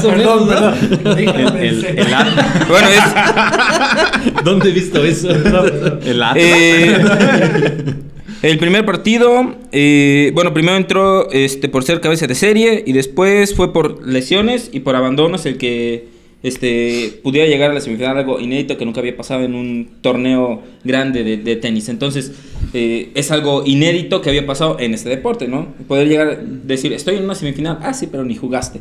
Menos, 0.05 0.47
¿no? 0.47 1.13
el, 1.13 1.29
el, 1.29 1.85
el, 1.85 2.07
Bueno, 2.69 2.89
es, 2.89 3.03
¿Dónde 4.45 4.71
he 4.71 4.73
visto 4.73 5.03
eso? 5.05 5.31
el 5.31 6.23
Atlas. 6.23 6.37
Eh, 6.37 7.05
el 8.43 8.59
primer 8.59 8.85
partido, 8.85 9.55
eh, 9.71 10.33
bueno, 10.35 10.53
primero 10.53 10.77
entró 10.77 11.31
este, 11.31 11.69
por 11.69 11.85
ser 11.85 12.01
cabeza 12.01 12.27
de 12.27 12.35
serie 12.35 12.83
y 12.87 12.93
después 12.93 13.55
fue 13.55 13.73
por 13.73 14.07
lesiones 14.07 14.69
y 14.73 14.81
por 14.81 14.97
abandonos 14.97 15.47
el 15.47 15.59
que 15.59 16.09
este, 16.43 17.21
pudiera 17.23 17.47
llegar 17.49 17.71
a 17.71 17.75
la 17.75 17.81
semifinal, 17.81 18.19
algo 18.19 18.41
inédito 18.41 18.77
que 18.77 18.85
nunca 18.85 19.01
había 19.01 19.17
pasado 19.17 19.43
en 19.43 19.55
un 19.55 19.89
torneo 20.01 20.63
grande 20.85 21.25
de, 21.25 21.37
de 21.37 21.57
tenis. 21.57 21.89
Entonces, 21.89 22.33
eh, 22.75 23.13
es 23.15 23.31
algo 23.31 23.65
inédito 23.67 24.23
que 24.23 24.31
había 24.31 24.47
pasado 24.47 24.79
en 24.81 24.95
este 24.95 25.11
deporte, 25.11 25.47
¿no? 25.47 25.69
Poder 25.87 26.09
llegar 26.09 26.29
a 26.29 26.37
decir, 26.37 26.93
estoy 26.93 27.17
en 27.17 27.25
una 27.25 27.35
semifinal, 27.35 27.79
ah, 27.83 27.93
sí, 27.93 28.09
pero 28.11 28.25
ni 28.25 28.35
jugaste, 28.35 28.81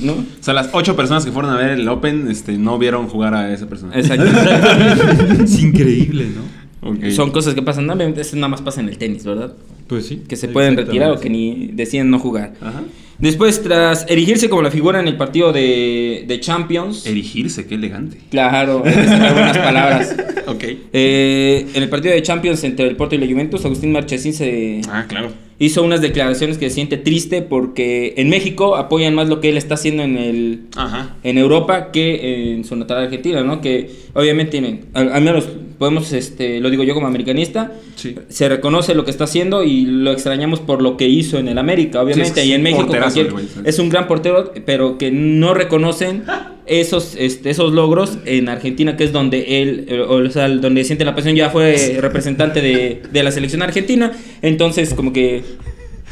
¿no? 0.00 0.12
O 0.12 0.24
sea, 0.40 0.54
las 0.54 0.70
ocho 0.72 0.96
personas 0.96 1.26
que 1.26 1.32
fueron 1.32 1.50
a 1.50 1.56
ver 1.56 1.72
el 1.72 1.88
Open 1.88 2.28
este, 2.30 2.56
no 2.56 2.78
vieron 2.78 3.06
jugar 3.08 3.34
a 3.34 3.52
esa 3.52 3.68
persona. 3.68 3.94
Exacto. 3.94 4.24
Es 5.44 5.58
increíble, 5.60 6.26
¿no? 6.34 7.10
Son 7.10 7.30
cosas 7.30 7.54
que 7.54 7.60
pasan, 7.60 7.86
no, 7.86 7.94
eso 8.00 8.36
nada 8.36 8.48
más 8.48 8.62
pasa 8.62 8.80
en 8.80 8.88
el 8.88 8.96
tenis, 8.96 9.24
¿verdad? 9.24 9.52
Pues 9.88 10.06
sí. 10.06 10.22
que 10.28 10.36
se 10.36 10.48
pueden 10.48 10.76
retirar 10.76 11.10
o 11.10 11.18
que 11.18 11.28
ni 11.30 11.70
deciden 11.72 12.10
no 12.10 12.18
jugar. 12.18 12.54
Ajá. 12.60 12.82
Después, 13.18 13.60
tras 13.64 14.06
erigirse 14.08 14.48
como 14.48 14.62
la 14.62 14.70
figura 14.70 15.00
en 15.00 15.08
el 15.08 15.16
partido 15.16 15.52
de, 15.52 16.24
de 16.28 16.38
Champions. 16.40 17.04
Erigirse, 17.04 17.66
qué 17.66 17.74
elegante. 17.74 18.18
Claro, 18.30 18.78
buenas 18.80 19.58
palabras. 19.58 20.14
Ok. 20.46 20.64
Eh, 20.92 21.66
en 21.74 21.82
el 21.82 21.88
partido 21.88 22.14
de 22.14 22.22
Champions 22.22 22.62
entre 22.62 22.86
el 22.86 22.94
Porto 22.94 23.16
y 23.16 23.18
la 23.18 23.26
Juventus, 23.26 23.64
Agustín 23.64 23.90
Marchesín 23.90 24.32
se 24.34 24.82
Ah, 24.88 25.06
claro. 25.08 25.32
hizo 25.58 25.82
unas 25.82 26.00
declaraciones 26.00 26.58
que 26.58 26.68
se 26.68 26.76
siente 26.76 26.96
triste 26.96 27.42
porque 27.42 28.14
en 28.18 28.28
México 28.28 28.76
apoyan 28.76 29.16
más 29.16 29.28
lo 29.28 29.40
que 29.40 29.48
él 29.48 29.56
está 29.56 29.74
haciendo 29.74 30.04
en 30.04 30.16
el 30.16 30.60
Ajá. 30.76 31.16
en 31.24 31.38
Europa 31.38 31.90
que 31.90 32.52
en 32.54 32.64
su 32.64 32.76
natal 32.76 32.98
Argentina, 33.04 33.42
¿no? 33.42 33.60
Que 33.60 33.90
obviamente, 34.14 34.80
al, 34.94 35.12
al 35.12 35.22
menos 35.24 35.48
podemos, 35.78 36.12
este, 36.12 36.60
lo 36.60 36.70
digo 36.70 36.82
yo 36.84 36.94
como 36.94 37.06
americanista, 37.06 37.72
Sí. 37.96 38.14
se 38.28 38.48
reconoce 38.48 38.94
lo 38.94 39.04
que 39.04 39.10
está 39.10 39.24
haciendo 39.24 39.62
y 39.64 39.82
lo 39.86 40.12
extrañamos 40.12 40.60
por 40.60 40.82
lo 40.82 40.96
que 40.96 41.08
hizo 41.08 41.38
en 41.38 41.48
el 41.48 41.58
América, 41.58 42.02
obviamente, 42.02 42.42
Sí, 42.42 42.48
y 42.48 42.52
en 42.52 42.62
México 42.62 42.86
cualquier- 42.88 43.32
es 43.64 43.78
un 43.78 43.88
gran 43.88 44.06
portero, 44.08 44.52
pero 44.66 44.98
que 44.98 45.10
no 45.10 45.54
reconocen 45.54 46.24
esos, 46.66 47.14
este, 47.18 47.48
esos 47.50 47.72
logros 47.72 48.18
en 48.26 48.48
Argentina, 48.48 48.96
que 48.96 49.04
es 49.04 49.12
donde 49.12 49.62
él, 49.62 49.86
eh, 49.88 50.00
o 50.00 50.28
sea, 50.30 50.48
donde 50.48 50.84
siente 50.84 51.04
la 51.04 51.14
pasión, 51.14 51.34
ya 51.34 51.48
fue 51.50 51.96
representante 52.00 52.60
de, 52.60 53.02
de 53.10 53.22
la 53.22 53.30
selección 53.30 53.62
argentina, 53.62 54.12
entonces 54.42 54.92
como 54.94 55.12
que 55.14 55.42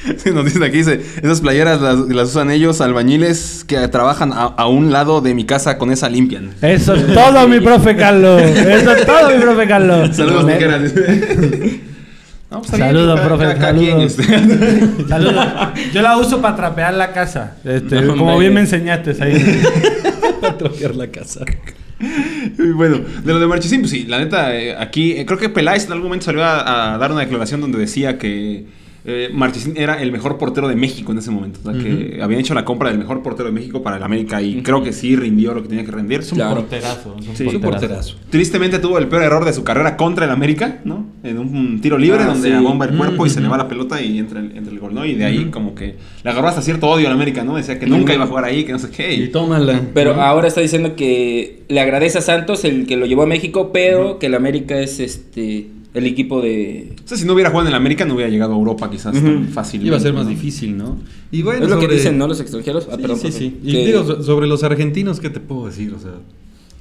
nos 0.35 0.45
dicen 0.45 0.63
aquí, 0.63 0.79
dice, 0.79 1.01
esas 1.23 1.41
playeras 1.41 1.81
las, 1.81 1.99
las 1.99 2.29
usan 2.31 2.51
ellos, 2.51 2.81
albañiles 2.81 3.65
que 3.67 3.87
trabajan 3.89 4.33
a, 4.33 4.45
a 4.45 4.69
un 4.69 4.93
lado 4.93 5.21
de 5.21 5.35
mi 5.35 5.45
casa 5.45 5.79
con 5.79 5.91
esa 5.91 6.09
limpian. 6.09 6.51
Eso 6.63 6.95
es 6.95 7.07
todo, 7.13 7.49
mi 7.49 7.61
profe 7.61 7.97
Carlos. 7.97 8.43
Eso 8.43 8.93
es 8.93 9.07
todo, 9.07 9.31
mi 9.31 9.41
profe 9.41 9.67
Carlos. 9.67 10.17
Saludos, 10.17 10.47
Tijeras. 10.47 10.93
No, 12.49 12.63
pues, 12.63 12.79
Saludos, 12.79 13.21
profe, 13.21 13.57
saludos. 13.57 14.17
este. 14.21 15.09
Saludos. 15.09 15.45
Yo 15.93 16.01
la 16.01 16.17
uso 16.17 16.41
para 16.41 16.55
trapear 16.55 16.95
la 16.95 17.13
casa. 17.13 17.57
Este, 17.65 18.01
No, 18.03 18.17
como 18.17 18.39
bien 18.39 18.55
me 18.55 18.61
enseñaste 18.61 19.17
ahí. 19.21 19.63
Atrofiar 20.43 20.95
la 20.95 21.09
casa. 21.09 21.41
Bueno, 22.77 23.01
de 23.25 23.33
lo 23.33 23.41
de 23.41 23.47
Marchesín, 23.49 23.81
pues 23.81 23.91
sí, 23.91 24.05
la 24.07 24.19
neta, 24.19 24.55
eh, 24.55 24.77
aquí 24.79 25.13
eh, 25.13 25.27
creo 25.27 25.39
que 25.41 25.49
Peláez 25.49 25.87
en 25.87 25.93
algún 25.93 26.05
momento 26.09 26.27
salió 26.27 26.45
a, 26.45 26.95
a 26.95 26.99
dar 26.99 27.11
una 27.11 27.23
declaración 27.23 27.61
donde 27.61 27.79
decía 27.79 28.17
que 28.17 28.67
eh, 29.09 29.31
Marchesín 29.33 29.75
era 29.77 30.03
el 30.03 30.11
mejor 30.11 30.37
portero 30.37 30.67
de 30.69 30.75
México 30.75 31.13
en 31.13 31.19
ese 31.19 31.31
momento. 31.31 31.61
O 31.65 31.73
sea, 31.73 31.81
que 31.81 32.19
habían 32.21 32.41
hecho 32.41 32.55
la 32.55 32.65
compra 32.65 32.89
del 32.91 32.99
mejor 32.99 33.23
portero 33.23 33.49
de 33.49 33.53
México 33.55 33.83
para 33.83 33.97
el 33.99 34.03
América 34.03 34.43
y 34.43 34.63
creo 34.63 34.83
que 34.83 34.93
sí 34.93 35.15
rindió 35.15 35.55
lo 35.55 35.63
que 35.63 35.69
tenía 35.69 35.85
que 35.85 35.93
rendir. 35.93 36.21
Es 36.21 36.33
un 36.33 36.39
Claro. 36.39 36.57
porterazo. 36.57 37.17
Es 37.21 37.29
un 37.29 37.37
Sí, 37.37 37.47
Es 37.47 37.55
un 37.55 37.61
porterazo. 37.61 37.71
porterazo. 37.71 38.17
Tristemente 38.31 38.79
tuvo 38.81 38.99
el 38.99 39.07
peor 39.07 39.23
error 39.23 39.45
de 39.45 39.53
su 39.53 39.63
carrera 39.65 39.97
contra 39.97 40.25
el 40.25 40.31
América, 40.33 40.81
¿no? 40.85 41.07
En 41.23 41.39
un 41.39 41.81
tiro 41.81 41.99
libre 41.99 42.23
Ah, 42.23 42.27
donde 42.27 42.49
sí. 42.49 42.55
abomba 42.55 42.87
el 42.87 42.97
cuerpo 42.97 43.25
y 43.27 43.31
se 43.31 43.41
le 43.41 43.49
va 43.49 43.57
la 43.57 43.69
pelota 43.69 44.01
y 44.03 44.19
entra 44.19 44.41
el, 44.41 44.57
entra 44.57 44.73
el 44.73 44.79
gol, 44.81 44.93
¿no? 44.95 45.05
Y 45.07 45.15
de 45.15 45.25
ahí 45.25 45.45
como 45.53 45.75
que 45.75 45.95
le 46.25 46.31
agarró 46.31 46.49
hasta 46.49 46.63
cierto 46.63 46.89
odio 46.89 47.07
al 47.07 47.13
América, 47.13 47.45
¿no? 47.45 47.57
Decía 47.57 47.79
que 47.79 47.87
nunca 47.87 48.13
iba 48.13 48.25
a 48.25 48.27
jugar 48.27 48.45
ahí, 48.45 48.65
que 48.65 48.73
no 48.73 48.79
sé 48.79 48.91
qué. 48.91 49.15
Y 49.15 49.23
Y 49.25 49.29
tómala. 49.29 49.81
Pero 49.95 50.15
ahora 50.21 50.49
está 50.49 50.61
diciendo 50.61 50.97
que 50.97 51.63
le 51.69 51.81
agradece 51.81 52.19
a 52.19 52.23
Santos 52.23 52.65
el 52.65 52.87
que 52.87 52.97
lo 52.97 53.07
llevó 53.07 53.23
a 53.23 53.27
México, 53.27 53.71
pero 53.73 54.19
que 54.19 54.27
el 54.27 54.35
América 54.35 54.79
es 54.81 54.99
este 55.01 55.69
el 55.97 56.07
equipo 56.07 56.41
de 56.43 56.93
o 57.05 57.09
sea, 57.09 57.17
si 57.17 57.25
no 57.25 57.33
hubiera 57.33 57.51
jugado 57.51 57.69
en 57.69 57.73
el 57.75 57.77
América 57.77 58.05
no 58.05 58.15
hubiera 58.15 58.31
llegado 58.31 58.53
a 58.53 58.57
Europa 58.57 58.91
quizás 58.91 59.13
tan 59.15 59.49
fácilmente. 59.49 59.89
Iba 59.89 59.97
a 59.97 60.01
ser 60.01 60.13
más 60.13 60.25
¿no? 60.25 60.31
difícil, 60.31 60.77
¿no? 60.77 60.99
Y 61.31 61.43
bueno, 61.43 61.65
es 61.65 61.71
lo 61.71 61.79
que 61.79 61.89
dicen, 61.89 62.19
¿no? 62.19 62.29
Los 62.29 62.41
extranjeros. 62.41 62.87
Ah, 62.91 62.97
Sí, 62.97 63.03
perdón, 63.03 63.19
sí, 63.19 63.33
sí. 63.33 63.57
Y 63.65 63.73
Que- 63.73 63.87
digo, 63.87 64.05
so- 64.05 64.23
sobre 64.23 64.47
los 64.47 64.63
argentinos, 64.63 65.21
¿qué 65.21 65.31
te 65.31 65.41
puedo 65.41 65.67
decir? 65.67 65.95
O 65.95 65.99
sea, 65.99 66.13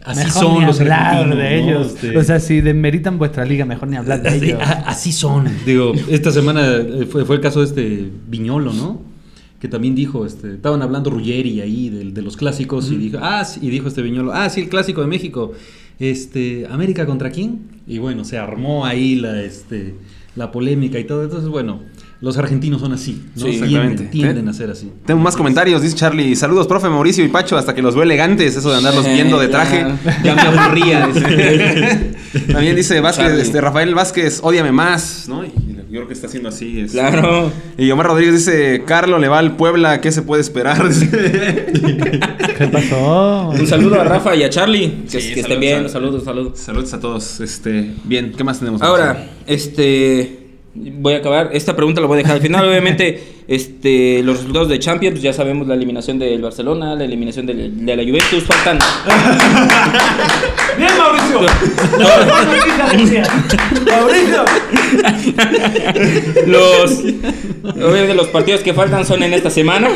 así 0.04 0.20
Mejor 0.26 0.44
son 0.44 0.60
ni 0.60 0.66
los 0.66 0.80
argentinos. 0.82 1.38
de 1.38 1.44
¿no? 1.62 1.70
ellos. 1.70 1.88
Este, 1.96 2.18
O 2.18 2.24
sea, 2.24 2.40
si 2.40 2.62
demeritan 2.62 3.18
vuestra 3.18 3.46
liga, 3.46 3.66
mejor 3.66 3.88
ni 3.88 3.96
hablar 3.98 4.22
de 4.22 4.30
así, 4.30 4.46
ellos. 4.46 4.60
a- 4.62 4.72
así 4.90 5.12
son. 5.12 5.48
Digo, 5.66 5.94
esta 6.10 6.32
semana 6.32 6.76
eh, 6.76 7.08
fue, 7.10 7.26
fue 7.26 7.36
el 7.38 7.42
caso 7.42 7.60
de 7.62 7.66
este 7.68 8.10
Viñolo, 8.28 8.74
¿no? 8.74 9.02
Que 9.60 9.68
también 9.70 9.96
dijo, 9.96 10.26
este, 10.26 10.56
estaban 10.56 10.82
hablando 10.82 11.10
Ruggeri 11.10 11.62
ahí 11.62 11.90
de, 11.90 12.12
de 12.12 12.22
los 12.22 12.36
clásicos 12.38 12.92
y 12.92 12.98
dijo, 12.98 13.18
ah, 13.22 13.48
y 13.62 13.70
dijo 13.70 13.88
este 13.88 14.02
Viñolo, 14.02 14.34
ah, 14.34 14.50
sí, 14.50 14.62
el 14.62 14.70
clásico 14.70 15.02
de 15.02 15.08
México. 15.08 15.54
Este, 16.00 16.68
América 16.70 17.06
contra 17.06 17.32
quién? 17.32 17.62
Y 17.88 18.00
bueno, 18.00 18.24
se 18.26 18.38
armó 18.38 18.86
ahí 18.86 19.16
la, 19.16 19.42
este, 19.42 19.96
la 20.36 20.52
polémica 20.52 21.00
y 21.00 21.06
todo. 21.06 21.24
Entonces, 21.24 21.50
bueno, 21.50 21.82
los 22.22 22.38
argentinos 22.38 22.82
son 22.82 22.94
así, 22.94 23.24
¿no? 23.36 23.46
Sí, 23.46 23.62
Tienden-. 23.62 24.10
Tienden 24.10 24.48
a 24.48 24.54
ser 24.54 24.72
así. 24.72 24.92
Tengo 25.06 25.22
más 25.22 25.36
comentarios, 25.36 25.82
dice 25.82 25.96
Charlie. 25.96 26.36
Saludos, 26.36 26.68
profe 26.68 26.90
Mauricio 26.90 27.24
y 27.24 27.28
Pacho, 27.28 27.58
hasta 27.58 27.76
que 27.76 27.82
los 27.82 27.94
veo 27.94 28.04
elegantes, 28.04 28.56
eso 28.56 28.72
de 28.72 28.78
andarlos 28.78 29.06
viendo 29.06 29.40
de 29.40 29.48
traje. 29.48 29.86
Ya 30.24 30.36
me 30.36 30.42
aburría. 30.42 31.10
También 32.52 32.76
dice 32.76 33.00
Vázquez, 33.00 33.34
este, 33.34 33.62
Rafael 33.62 33.94
Vázquez, 33.94 34.40
ódiame 34.42 34.72
más, 34.72 35.28
¿no? 35.28 35.46
Y 35.46 35.52
yo 35.90 35.98
creo 35.98 36.08
que 36.08 36.14
está 36.14 36.28
haciendo 36.28 36.50
así. 36.50 36.80
es- 36.82 36.92
Claro. 36.92 37.52
Y 37.78 37.90
Omar 37.92 38.08
Rodríguez 38.08 38.36
dice, 38.36 38.84
Carlo 38.86 39.18
le 39.20 39.28
va 39.28 39.40
al 39.40 39.56
Puebla, 39.56 40.02
¿qué 40.02 40.12
se 40.12 40.22
puede 40.22 40.42
esperar? 40.42 40.82
¿Qué 42.58 42.68
pasó? 42.72 43.50
Un 43.50 43.68
saludo 43.68 44.00
a 44.00 44.04
Rafa 44.06 44.36
y 44.36 44.44
a 44.44 44.50
Charlie. 44.50 45.04
Que, 45.12 45.20
Sí, 45.22 45.34
que 45.34 45.40
estén 45.42 45.60
bien, 45.60 45.90
saludos. 45.90 46.24
saludos, 46.24 46.24
saludos. 46.24 46.60
Saludos 46.60 46.94
a 46.94 47.00
todos. 47.00 47.40
Este, 47.42 47.92
bien, 48.04 48.32
¿qué 48.36 48.44
más 48.44 48.60
tenemos? 48.60 48.82
Ahora, 48.82 49.28
este. 49.46 50.45
Voy 50.78 51.14
a 51.14 51.18
acabar. 51.18 51.50
Esta 51.54 51.76
pregunta 51.76 52.02
la 52.02 52.08
voy 52.08 52.16
a 52.16 52.22
dejar 52.22 52.36
al 52.36 52.42
final. 52.42 52.66
Obviamente, 52.70 53.24
este, 53.48 54.22
los 54.24 54.38
resultados 54.38 54.70
de 54.70 54.80
Champions, 54.80 55.22
ya 55.22 55.32
sabemos 55.34 55.68
la 55.68 55.74
eliminación 55.76 56.20
del 56.20 56.42
Barcelona, 56.42 56.96
la 56.96 57.04
eliminación 57.06 57.46
del- 57.46 57.86
de, 57.86 57.96
la 57.96 58.04
Juventus. 58.04 58.44
Faltan. 58.44 58.78
¡Bien, 60.78 60.90
Mauricio! 60.98 61.40
¡Mauricio! 63.86 64.44
Los. 66.48 67.00
Obviamente, 67.76 68.14
los 68.16 68.28
partidos 68.28 68.62
que 68.62 68.74
faltan 68.74 69.06
son 69.06 69.24
en 69.24 69.34
esta 69.34 69.50
semana. 69.50 69.90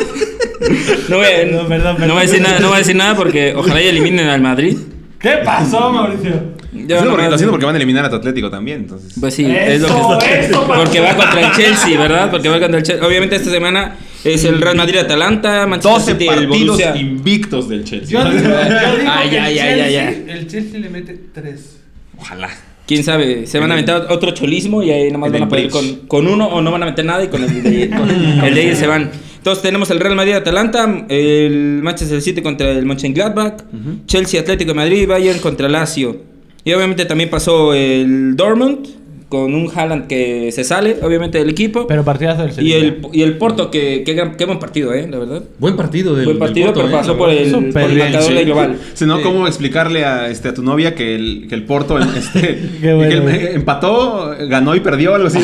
No 1.09 1.17
voy 1.17 1.25
a, 1.25 1.45
No, 1.45 1.67
perdón, 1.67 1.97
no 1.99 2.07
voy 2.13 2.17
a 2.17 2.21
decir 2.21 2.41
nada, 2.41 2.59
no 2.59 2.67
voy 2.67 2.75
a 2.75 2.79
decir 2.79 2.95
nada 2.95 3.15
porque 3.15 3.53
ojalá 3.55 3.81
y 3.81 3.87
eliminen 3.87 4.27
al 4.27 4.41
Madrid. 4.41 4.77
¿Qué 5.19 5.39
pasó, 5.43 5.89
Mauricio? 5.91 6.58
Lo 6.71 6.79
Yo 6.79 6.85
haciendo, 6.97 6.99
porque, 6.99 7.07
nomás- 7.23 7.29
lo 7.29 7.35
haciendo 7.35 7.51
porque 7.51 7.65
van 7.65 7.75
a 7.75 7.77
eliminar 7.77 8.05
a 8.05 8.09
tu 8.09 8.15
Atlético 8.17 8.49
también, 8.49 8.79
entonces. 8.81 9.13
Pues 9.19 9.33
sí, 9.33 9.45
es 9.45 9.81
lo 9.81 10.17
que 10.19 10.39
eso, 10.45 10.67
Porque 10.67 10.99
va 10.99 11.15
contra 11.15 11.41
el 11.41 11.51
Chelsea, 11.55 11.97
¿verdad? 11.99 12.29
Porque 12.29 12.49
va 12.49 12.59
contra 12.59 12.77
el 12.79 12.83
Chelsea. 12.85 13.05
Obviamente 13.07 13.35
esta 13.37 13.49
semana 13.49 13.95
es 14.23 14.43
el 14.43 14.61
Real 14.61 14.75
Madrid 14.75 14.97
Atalanta, 14.99 15.65
Manchester 15.65 15.93
12 15.99 16.11
City 16.11 16.23
el 16.27 16.35
partidos 16.47 16.59
Borussia. 16.77 16.95
invictos 16.95 17.69
del 17.69 17.83
Chelsea. 17.83 18.21
Yo 18.23 18.29
digo, 18.29 18.43
yo 18.43 18.49
digo 18.49 19.09
Ay, 19.11 19.29
que 19.29 19.39
ay, 19.39 19.57
el, 19.57 19.63
ay, 19.63 19.77
Chelsea, 19.79 20.07
ay, 20.07 20.25
el 20.29 20.47
Chelsea 20.47 20.79
le 20.79 20.89
mete 20.89 21.19
tres. 21.33 21.77
Ojalá. 22.17 22.49
Quién 22.85 23.03
sabe, 23.03 23.45
se 23.45 23.59
van 23.59 23.69
a 23.69 23.75
aventar 23.75 24.07
otro 24.09 24.31
cholismo 24.31 24.81
y 24.81 24.89
ahí 24.91 25.07
nada 25.07 25.19
más 25.19 25.27
El 25.27 25.33
van 25.33 25.43
a 25.43 25.47
poder 25.49 25.69
con, 25.69 25.95
con 26.07 26.27
uno 26.27 26.47
o 26.47 26.59
no 26.61 26.71
van 26.71 26.81
a 26.81 26.87
meter 26.87 27.05
nada 27.05 27.23
y 27.23 27.27
con 27.27 27.43
el 27.43 27.61
de, 27.63 27.89
con 27.89 28.09
el 28.45 28.55
de 28.55 28.75
se 28.75 28.87
van. 28.87 29.11
Entonces 29.37 29.61
tenemos 29.61 29.89
el 29.91 29.99
Real 29.99 30.15
Madrid 30.15 30.33
Atalanta, 30.33 31.05
el 31.07 31.79
Manchester 31.83 32.19
City 32.21 32.41
contra 32.41 32.71
el 32.71 32.85
Mönchengladbach, 32.85 33.61
Chelsea 34.07 34.41
Atlético 34.41 34.69
de 34.71 34.75
Madrid, 34.75 35.07
Bayern 35.07 35.39
contra 35.39 35.69
Lazio. 35.69 36.28
Y 36.63 36.73
obviamente 36.73 37.05
también 37.05 37.29
pasó 37.29 37.73
el 37.73 38.35
Dortmund 38.35 38.87
con 39.29 39.53
un 39.53 39.69
Haaland 39.73 40.07
que 40.07 40.51
se 40.51 40.63
sale, 40.63 40.97
obviamente, 41.03 41.37
del 41.37 41.49
equipo. 41.49 41.85
Pero 41.85 42.03
partidazo 42.03 42.41
del 42.41 42.49
y, 42.51 42.53
Sevilla. 42.55 42.77
el, 42.77 42.97
y 43.13 43.21
el 43.21 43.37
Porto, 43.37 43.69
que, 43.69 44.01
que, 44.03 44.13
gran- 44.15 44.35
qué 44.35 44.45
buen 44.45 44.57
partido, 44.57 44.91
¿eh? 44.91 45.07
La 45.07 45.19
verdad. 45.19 45.43
Buen 45.59 45.75
partido 45.75 46.15
del 46.15 46.25
Buen 46.25 46.39
partido, 46.39 46.65
del 46.67 46.73
Porto, 46.73 46.87
pero 46.87 46.97
¿eh? 46.97 46.99
pasó 46.99 47.15
por 47.17 47.29
el, 47.29 47.51
Súper 47.51 47.71
por 47.73 47.81
el 47.83 47.87
bien, 47.93 47.99
marcador 48.11 48.27
Sí. 48.27 48.33
de 48.33 48.43
global. 48.45 48.77
Si 48.95 49.05
no, 49.05 49.17
Sí. 49.17 49.23
¿cómo 49.23 49.45
explicarle 49.47 50.03
a, 50.03 50.29
este, 50.29 50.49
a 50.49 50.53
tu 50.55 50.63
novia 50.63 50.95
que 50.95 51.13
el, 51.15 51.45
que 51.47 51.53
el 51.53 51.63
Porto 51.63 51.99
este, 51.99 52.59
Qué 52.81 52.93
bueno. 52.93 53.25
que 53.27 53.35
el- 53.49 53.55
empató, 53.55 54.31
ganó 54.49 54.75
y 54.75 54.79
perdió 54.79 55.13
algo 55.13 55.27
así? 55.27 55.39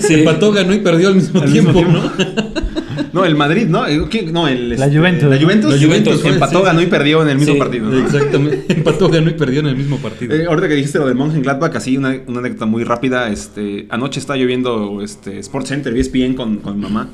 Sí. 0.00 0.14
Empató, 0.20 0.50
ganó 0.52 0.74
y 0.74 0.78
perdió 0.80 1.08
al 1.08 1.14
mismo 1.14 1.40
Al 1.40 1.48
mismo 1.50 1.72
tiempo, 1.72 1.92
tiempo. 1.92 2.24
¿no? 2.26 2.79
No, 3.12 3.24
el 3.24 3.34
Madrid, 3.36 3.66
¿no? 3.68 3.86
Eh, 3.86 4.00
¿quién? 4.10 4.32
No, 4.32 4.48
el, 4.48 4.70
La 4.70 4.86
este, 4.86 4.98
Juventus. 4.98 5.28
La 5.30 5.38
Juventus, 5.40 5.70
La 5.80 5.86
Juventus 5.86 6.24
empató, 6.24 6.58
sí, 6.60 6.64
ganó 6.64 6.82
y 6.82 6.86
perdió 6.86 7.22
en 7.22 7.28
el 7.28 7.38
mismo 7.38 7.54
Sí. 7.54 7.58
partido. 7.58 7.90
¿no? 7.90 7.98
Exactamente. 7.98 8.64
Empató, 8.72 9.08
ganó 9.08 9.30
y 9.30 9.34
perdió 9.34 9.60
en 9.60 9.66
el 9.66 9.76
mismo 9.76 9.98
partido. 9.98 10.34
Eh, 10.34 10.46
ahorita 10.46 10.68
que 10.68 10.74
dijiste 10.74 10.98
lo 10.98 11.06
del 11.06 11.16
Mönchengladbach, 11.16 11.74
así 11.76 11.96
una, 11.96 12.16
una 12.26 12.40
anécdota 12.40 12.66
muy 12.66 12.84
rápida. 12.84 13.28
Este, 13.30 13.86
anoche 13.90 14.20
estaba 14.20 14.36
yo 14.36 14.46
viendo 14.46 15.02
este, 15.02 15.38
Sports 15.38 15.68
Center, 15.68 15.96
ESPN 15.96 16.34
con, 16.34 16.56
con 16.58 16.76
mi 16.76 16.82
mamá. 16.82 17.08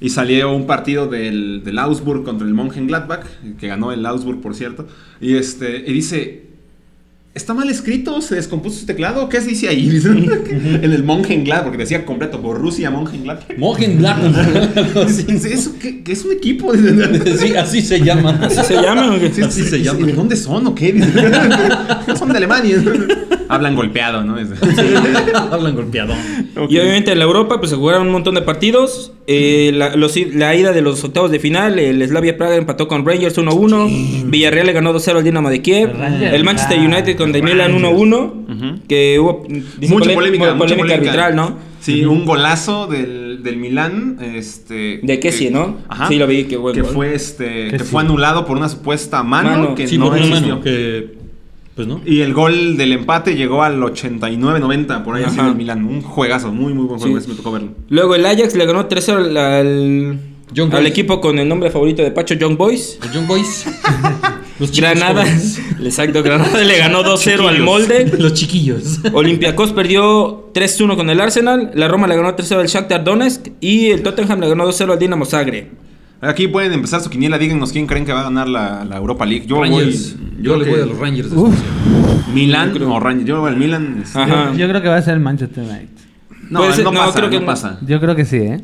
Y 0.00 0.10
salió 0.10 0.52
un 0.52 0.66
partido 0.66 1.08
del, 1.08 1.62
del 1.64 1.78
Augsburg 1.78 2.22
contra 2.24 2.46
el 2.46 2.54
Mönchengladbach, 2.54 3.24
que 3.58 3.66
ganó 3.66 3.90
el 3.92 4.06
Augsburg, 4.06 4.40
por 4.40 4.54
cierto. 4.54 4.86
Y, 5.20 5.34
este, 5.34 5.78
y 5.86 5.92
dice, 5.92 6.47
¿está 7.38 7.54
mal 7.54 7.70
escrito? 7.70 8.20
¿Se 8.20 8.34
descompuso 8.34 8.80
su 8.80 8.86
teclado? 8.86 9.28
¿Qué 9.28 9.40
se 9.40 9.48
dice 9.48 9.68
ahí? 9.68 9.88
En 10.82 10.92
el 10.92 11.04
Mönchengladbach, 11.04 11.64
porque 11.64 11.78
decía 11.78 12.04
completo, 12.04 12.38
Borussia 12.38 12.90
así. 15.06 15.22
Dice, 15.28 15.54
¿eso 15.54 15.74
qué, 15.80 16.02
qué 16.02 16.12
es 16.12 16.24
un 16.24 16.32
equipo? 16.32 16.72
Sí, 17.38 17.54
así 17.54 17.82
se 17.82 18.00
llama. 18.00 18.38
¿Así 18.42 18.62
se 18.64 18.74
llama? 18.74 19.16
Sí, 19.32 19.42
Así 19.42 19.62
sí, 19.62 19.68
se 19.68 19.76
sí, 19.78 19.84
llama. 19.84 20.06
¿De 20.06 20.12
dónde 20.12 20.36
son 20.36 20.66
o 20.66 20.74
qué? 20.74 21.00
Son 22.18 22.28
de 22.30 22.36
Alemania. 22.36 22.82
Hablan 23.48 23.74
golpeado, 23.76 24.22
¿no? 24.24 24.36
Hablan 25.50 25.74
golpeado. 25.74 26.14
Y 26.68 26.78
obviamente 26.78 27.12
en 27.12 27.18
la 27.18 27.24
Europa 27.24 27.58
pues 27.58 27.70
se 27.70 27.76
jugaron 27.76 28.06
un 28.06 28.12
montón 28.12 28.34
de 28.34 28.42
partidos. 28.42 29.12
Eh, 29.26 29.72
la, 29.74 29.94
los- 29.96 30.16
la 30.34 30.54
ida 30.54 30.72
de 30.72 30.80
los 30.82 31.02
octavos 31.04 31.30
de 31.30 31.38
final, 31.38 31.78
el 31.78 32.06
Slavia 32.06 32.36
Praga 32.36 32.56
empató 32.56 32.88
con 32.88 33.04
Rangers 33.06 33.36
1-1. 33.38 34.24
Villarreal 34.30 34.66
le 34.66 34.72
ganó 34.72 34.92
2-0 34.94 35.16
al 35.18 35.24
Dinamo 35.24 35.50
de 35.50 35.62
Kiev. 35.62 35.90
El 35.90 35.98
Rangers. 35.98 36.34
El 36.34 36.44
Manchester 36.44 36.78
Ah, 36.80 36.84
United 36.84 37.16
con 37.16 37.32
The 37.32 37.42
Milan 37.42 37.72
Rangers. 37.72 37.92
1-1. 37.94 38.32
Ujú. 38.48 38.80
Que 38.88 39.18
hubo 39.20 39.46
mucha 39.88 40.10
polé- 40.10 40.14
polémica, 40.14 40.48
po- 40.50 40.54
mucha 40.56 40.76
polémica 40.76 40.94
arbitral, 40.94 41.36
¿no? 41.36 41.68
Sí, 41.80 42.04
un 42.04 42.24
golazo 42.26 42.86
del, 42.88 43.42
del 43.44 43.56
Milán, 43.56 44.18
este... 44.34 44.98
De 45.02 45.20
Kessie, 45.20 45.50
¿no? 45.52 45.76
Ajá. 45.88 46.08
Sí, 46.08 46.16
lo 46.16 46.26
vi, 46.26 46.44
qué 46.44 46.58
Que 46.74 46.82
fue, 46.82 47.14
este, 47.14 47.68
que 47.68 47.78
fue 47.78 48.02
anulado 48.02 48.44
por 48.44 48.56
una 48.56 48.68
supuesta 48.68 49.22
mano, 49.22 49.50
Mano. 49.50 49.74
que 49.76 49.86
Sí, 49.86 49.96
no 49.96 50.12
existió. 50.14 50.40
mano 50.56 50.60
que. 50.60 51.17
Pues 51.78 51.86
no. 51.86 52.00
Y 52.04 52.22
el 52.22 52.34
gol 52.34 52.76
del 52.76 52.92
empate 52.92 53.36
llegó 53.36 53.62
al 53.62 53.80
89-90, 53.80 55.04
por 55.04 55.14
ahí 55.14 55.22
así 55.22 55.38
Ajá. 55.38 55.46
del 55.46 55.54
Milán. 55.56 55.84
Un 55.84 56.02
juegazo, 56.02 56.50
muy, 56.50 56.74
muy 56.74 56.86
buen 56.86 56.98
juego, 56.98 57.14
Sí. 57.16 57.22
ese 57.22 57.28
me 57.30 57.36
tocó 57.36 57.52
verlo. 57.52 57.70
Luego 57.88 58.16
el 58.16 58.26
Ajax 58.26 58.56
le 58.56 58.66
ganó 58.66 58.88
3-0 58.88 59.16
al, 59.16 59.36
al, 59.36 60.18
Young 60.52 60.74
al 60.74 60.80
Boys. 60.80 60.90
equipo 60.90 61.20
con 61.20 61.38
el 61.38 61.48
nombre 61.48 61.70
favorito 61.70 62.02
de 62.02 62.10
Pacho, 62.10 62.34
Young 62.34 62.56
Boys. 62.56 62.98
Los 63.00 63.12
Young 63.12 63.26
Boys. 63.28 63.66
Los 64.58 64.76
Granada, 64.76 65.24
exacto, 65.84 66.20
Granada 66.24 66.64
le 66.64 66.78
ganó 66.78 67.04
2-0 67.04 67.46
al 67.48 67.60
Molde. 67.62 68.12
Los 68.18 68.34
chiquillos. 68.34 68.98
Olympiacos 69.12 69.70
perdió 69.70 70.50
3-1 70.52 70.96
con 70.96 71.10
el 71.10 71.20
Arsenal, 71.20 71.70
la 71.76 71.86
Roma 71.86 72.08
le 72.08 72.16
ganó 72.16 72.34
3-0 72.34 72.58
al 72.58 72.66
Shakhtar 72.66 73.04
Donetsk 73.04 73.50
y 73.60 73.90
el 73.90 74.02
Tottenham 74.02 74.40
le 74.40 74.48
ganó 74.48 74.66
2-0 74.68 74.90
al 74.94 74.98
Dinamo 74.98 75.24
Zagreb. 75.26 75.68
Aquí 76.20 76.48
pueden 76.48 76.72
empezar 76.72 77.00
su 77.00 77.10
quiniela, 77.10 77.38
díganos 77.38 77.70
quién 77.72 77.86
creen 77.86 78.04
que 78.04 78.12
va 78.12 78.20
a 78.20 78.24
ganar 78.24 78.48
la, 78.48 78.84
la 78.84 78.96
Europa 78.96 79.24
League. 79.24 79.46
Yo 79.46 79.60
Rangers. 79.60 80.16
voy... 80.18 80.42
Yo 80.42 80.56
le 80.56 80.70
voy 80.70 80.80
a 80.80 80.86
los 80.86 80.98
Rangers. 80.98 81.28
Milan, 82.34 82.74
no, 82.78 82.98
Rangers. 82.98 83.28
Yo 83.28 83.40
voy 83.40 83.50
al 83.50 83.56
Milan. 83.56 84.00
este, 84.02 84.18
Ajá. 84.18 84.50
Yo, 84.52 84.58
yo 84.58 84.68
creo 84.68 84.82
que 84.82 84.88
va 84.88 84.96
a 84.96 85.02
ser 85.02 85.14
el 85.14 85.20
Manchester 85.20 85.64
United. 85.64 85.88
No, 86.50 86.60
no 86.60 86.90
no, 86.92 86.92
pasa, 87.00 87.18
creo 87.18 87.30
que 87.30 87.40
no. 87.40 87.46
pasa. 87.46 87.78
Yo 87.86 88.00
creo 88.00 88.16
que 88.16 88.24
sí, 88.24 88.38
¿eh? 88.38 88.60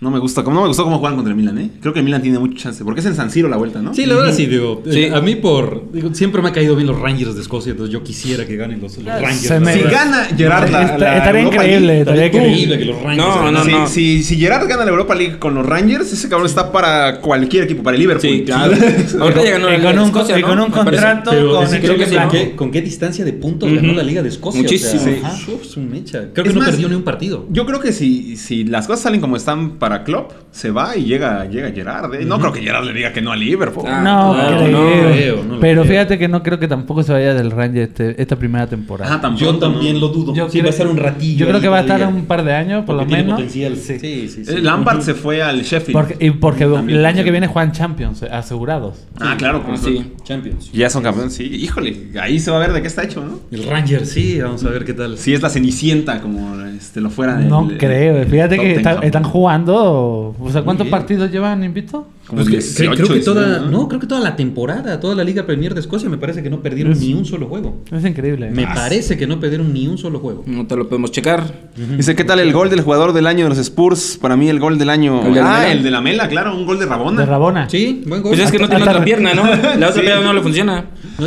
No 0.00 0.10
me 0.10 0.18
gusta, 0.18 0.42
como 0.44 0.56
no 0.56 0.62
me 0.62 0.68
gustó 0.68 0.84
cómo 0.84 0.98
juegan 0.98 1.16
contra 1.16 1.30
el 1.32 1.36
Milan, 1.36 1.56
¿eh? 1.58 1.70
Creo 1.80 1.92
que 1.94 2.00
el 2.00 2.04
Milan 2.04 2.20
tiene 2.20 2.38
mucha 2.38 2.64
chance, 2.64 2.84
porque 2.84 3.00
es 3.00 3.06
en 3.06 3.14
San 3.14 3.30
Siro 3.30 3.48
la 3.48 3.56
vuelta, 3.56 3.80
¿no? 3.80 3.94
Sí, 3.94 4.04
la 4.04 4.16
verdad 4.16 4.34
sí, 4.34 4.46
digo. 4.46 4.82
Sí. 4.90 5.04
eh, 5.04 5.12
A 5.14 5.20
mí 5.22 5.36
por. 5.36 5.90
digo, 5.92 6.12
siempre 6.14 6.42
me 6.42 6.48
ha 6.50 6.52
caído 6.52 6.74
bien 6.76 6.86
los 6.88 6.98
Rangers 7.00 7.34
de 7.36 7.40
Escocia, 7.40 7.70
entonces 7.70 7.92
yo 7.92 8.02
quisiera 8.02 8.44
que 8.44 8.56
ganen 8.56 8.80
los, 8.82 8.98
los 8.98 9.06
Rangers. 9.06 9.38
se 9.40 9.54
la 9.54 9.60
me- 9.60 9.72
Si 9.74 9.80
gana 9.82 10.24
Gerard 10.36 10.70
la, 10.70 10.82
Está- 10.82 10.98
la 10.98 11.16
estaría 11.18 11.40
Europa 11.42 11.56
increíble, 11.64 11.86
League, 11.86 12.00
estaría 12.00 12.26
increíble 12.26 12.50
increíble. 12.58 12.78
que 12.78 12.84
los 12.84 13.02
Rangers. 13.02 13.28
No, 13.28 13.52
no, 13.52 13.64
si, 13.64 13.70
no. 13.70 13.86
Si, 13.86 14.22
si 14.24 14.36
Gerard 14.36 14.68
gana 14.68 14.84
la 14.84 14.90
Europa 14.90 15.14
League 15.14 15.38
con 15.38 15.54
los 15.54 15.64
Rangers, 15.64 16.12
ese 16.12 16.28
cabrón 16.28 16.46
está 16.48 16.70
para 16.70 17.20
cualquier 17.20 17.64
equipo, 17.64 17.82
para 17.82 17.94
el 17.96 18.00
Liverpool. 18.02 18.28
Sí, 18.30 18.42
claro. 18.44 18.74
Ahorita 19.20 19.42
ya 19.44 19.50
ganó 19.52 19.68
Y 19.68 19.72
la 19.72 19.78
con 19.78 19.80
Liga 19.80 19.92
de 19.92 19.98
un, 20.00 20.04
Escocia, 20.06 20.42
con 20.42 20.60
un 20.60 20.70
contrato 20.70 21.30
Pero 21.30 21.54
con 21.54 21.66
creo 21.66 21.96
que 21.96 22.04
¿con 22.16 22.28
qué, 22.30 22.56
¿con 22.56 22.70
qué 22.70 22.82
distancia 22.82 23.24
de 23.24 23.32
puntos 23.32 23.72
ganó 23.72 23.92
la 23.94 24.02
Liga 24.02 24.22
de 24.22 24.28
Escocia? 24.28 24.60
Muchísimo. 24.60 25.00
O 25.00 25.04
sea, 25.04 25.30
Sí. 25.36 25.52
uf, 25.54 25.62
es 25.62 25.76
un 25.76 25.90
mecha. 25.90 26.28
Creo 26.34 26.44
que 26.44 26.52
no 26.52 26.64
perdió 26.64 26.88
ni 26.90 26.94
un 26.94 27.04
partido. 27.04 27.46
Yo 27.50 27.64
creo 27.64 27.80
que 27.80 27.92
si, 27.92 28.36
si 28.36 28.64
las 28.64 28.86
cosas 28.86 29.02
salen 29.04 29.20
como 29.20 29.36
están 29.36 29.78
para 29.84 30.02
Klopp, 30.02 30.32
se 30.50 30.70
va 30.70 30.96
y 30.96 31.04
llega, 31.04 31.44
llega 31.44 31.70
Gerard. 31.70 32.14
¿eh? 32.14 32.24
No 32.24 32.38
creo 32.38 32.52
que 32.52 32.62
Gerard 32.62 32.84
le 32.86 32.94
diga 32.94 33.12
que 33.12 33.20
no 33.20 33.32
a 33.32 33.36
Liverpool. 33.36 33.84
Ah, 33.86 34.00
No, 34.02 34.32
claro, 34.32 34.56
creo. 34.64 34.70
no. 34.70 35.12
creo, 35.12 35.36
no 35.44 35.60
Pero 35.60 35.82
creo. 35.82 35.92
fíjate 35.92 36.16
que 36.18 36.26
no 36.26 36.42
creo 36.42 36.58
que 36.58 36.68
tampoco 36.68 37.02
se 37.02 37.12
vaya 37.12 37.34
del 37.34 37.50
Ranger 37.50 37.82
este- 37.82 38.22
esta 38.22 38.36
primera 38.36 38.66
temporada. 38.66 39.20
Tan 39.20 39.36
Yo 39.36 39.54
también 39.58 40.00
lo 40.00 40.08
dudo. 40.08 40.34
Yo 40.34 40.46
sí, 40.46 40.52
creo- 40.52 40.64
va 40.64 40.68
a 40.68 40.70
estar 40.70 40.86
un 40.86 40.96
ratillo. 40.96 41.38
Yo 41.40 41.48
creo 41.48 41.60
que 41.60 41.68
va 41.68 41.78
a 41.78 41.80
estar 41.80 42.06
un 42.06 42.24
par 42.24 42.44
de 42.44 42.54
años, 42.54 42.86
por 42.86 42.94
lo 42.96 43.04
menos. 43.04 43.32
potencial. 43.34 43.76
Sí. 43.76 43.98
Sí, 43.98 44.28
sí, 44.28 44.44
sí. 44.46 44.54
Eh, 44.54 44.60
Lampard 44.62 45.02
se 45.02 45.12
fue 45.12 45.42
al 45.42 45.60
Sheffield. 45.60 45.92
Porque, 45.92 46.16
y 46.24 46.30
porque 46.30 46.64
También, 46.64 46.98
el 47.00 47.04
año 47.04 47.24
que 47.24 47.30
viene 47.30 47.46
juegan 47.46 47.72
Champions, 47.72 48.22
eh, 48.22 48.28
asegurados. 48.32 49.04
Ah, 49.20 49.34
claro, 49.36 49.60
Ah, 49.64 49.66
pues, 49.68 49.80
sí. 49.80 50.12
Champions. 50.22 50.72
Ya 50.72 50.88
son 50.88 51.02
campeones, 51.02 51.34
sí. 51.34 51.44
Híjole, 51.44 52.06
ahí 52.22 52.38
se 52.38 52.50
va 52.50 52.56
a 52.56 52.60
ver 52.60 52.72
de 52.72 52.80
qué 52.80 52.86
está 52.88 53.02
hecho, 53.02 53.22
¿no? 53.22 53.40
El 53.50 53.64
Ranger, 53.68 54.06
sí, 54.06 54.40
vamos 54.40 54.64
a 54.64 54.70
ver 54.70 54.86
qué 54.86 54.94
tal. 54.94 55.18
Si 55.18 55.34
es 55.34 55.42
la 55.42 55.50
cenicienta, 55.50 56.22
como 56.22 56.58
este, 56.64 57.02
lo 57.02 57.10
fuera 57.10 57.36
No 57.36 57.68
creo. 57.76 58.24
Fíjate 58.26 58.56
que 58.56 58.72
están 59.02 59.24
jugando. 59.24 59.73
O 59.76 60.50
sea, 60.50 60.62
¿cuántos 60.62 60.86
partidos 60.88 61.30
llevan 61.30 61.64
invicto? 61.64 62.06
Como 62.26 62.38
Pues 62.42 62.48
que- 62.48 62.56
18, 62.56 63.04
creo, 63.04 63.08
que 63.18 63.20
toda, 63.20 63.44
19, 63.46 63.70
no, 63.70 63.86
creo 63.86 64.00
que 64.00 64.06
toda 64.06 64.20
la 64.22 64.34
temporada, 64.34 64.98
toda 64.98 65.14
la 65.14 65.24
Liga 65.24 65.44
Premier 65.44 65.74
de 65.74 65.80
Escocia 65.80 66.08
me 66.08 66.16
parece 66.16 66.42
que 66.42 66.48
no 66.48 66.62
perdieron 66.62 66.92
Es- 66.94 67.00
ni 67.00 67.12
un 67.12 67.26
solo 67.26 67.46
juego. 67.48 67.82
Es 67.92 68.02
increíble. 68.04 68.50
Me 68.50 68.64
Ah, 68.64 68.72
parece 68.74 69.18
que 69.18 69.26
no 69.26 69.38
perdieron 69.38 69.74
ni 69.74 69.86
un 69.88 69.98
solo 69.98 70.18
juego. 70.20 70.42
No 70.46 70.66
te 70.66 70.74
lo 70.74 70.88
podemos 70.88 71.12
checar. 71.12 71.44
Dice, 71.76 72.16
¿qué 72.16 72.24
tal 72.24 72.40
el 72.40 72.52
gol 72.54 72.70
del 72.70 72.80
jugador 72.80 73.12
del 73.12 73.26
año 73.26 73.44
de 73.44 73.50
los 73.50 73.58
Spurs? 73.58 74.18
Para 74.20 74.36
mí 74.36 74.48
el 74.48 74.58
gol 74.58 74.78
del 74.78 74.88
año... 74.88 75.20
¿El 75.26 75.34
de 75.34 75.40
la 75.42 75.56
ah, 75.58 75.70
el 75.72 75.82
de 75.82 75.90
la 75.90 76.00
Mela, 76.00 76.28
claro, 76.28 76.56
un 76.56 76.64
gol 76.64 76.78
de 76.78 76.86
Rabona. 76.86 77.20
De 77.20 77.26
Rabona. 77.26 77.68
Sí, 77.68 78.02
buen 78.06 78.22
gol. 78.22 78.30
Pues 78.34 78.40
es 78.46 78.50
que 78.50 78.58
no 78.58 78.68
tiene 78.70 78.84
otra 78.84 79.04
pierna, 79.04 79.34
¿no? 79.34 79.44
La 79.44 79.88
otra 79.88 79.92
Sí. 79.94 80.00
pierna 80.00 80.22
no 80.24 80.32
le 80.32 80.40
funciona. 80.40 80.84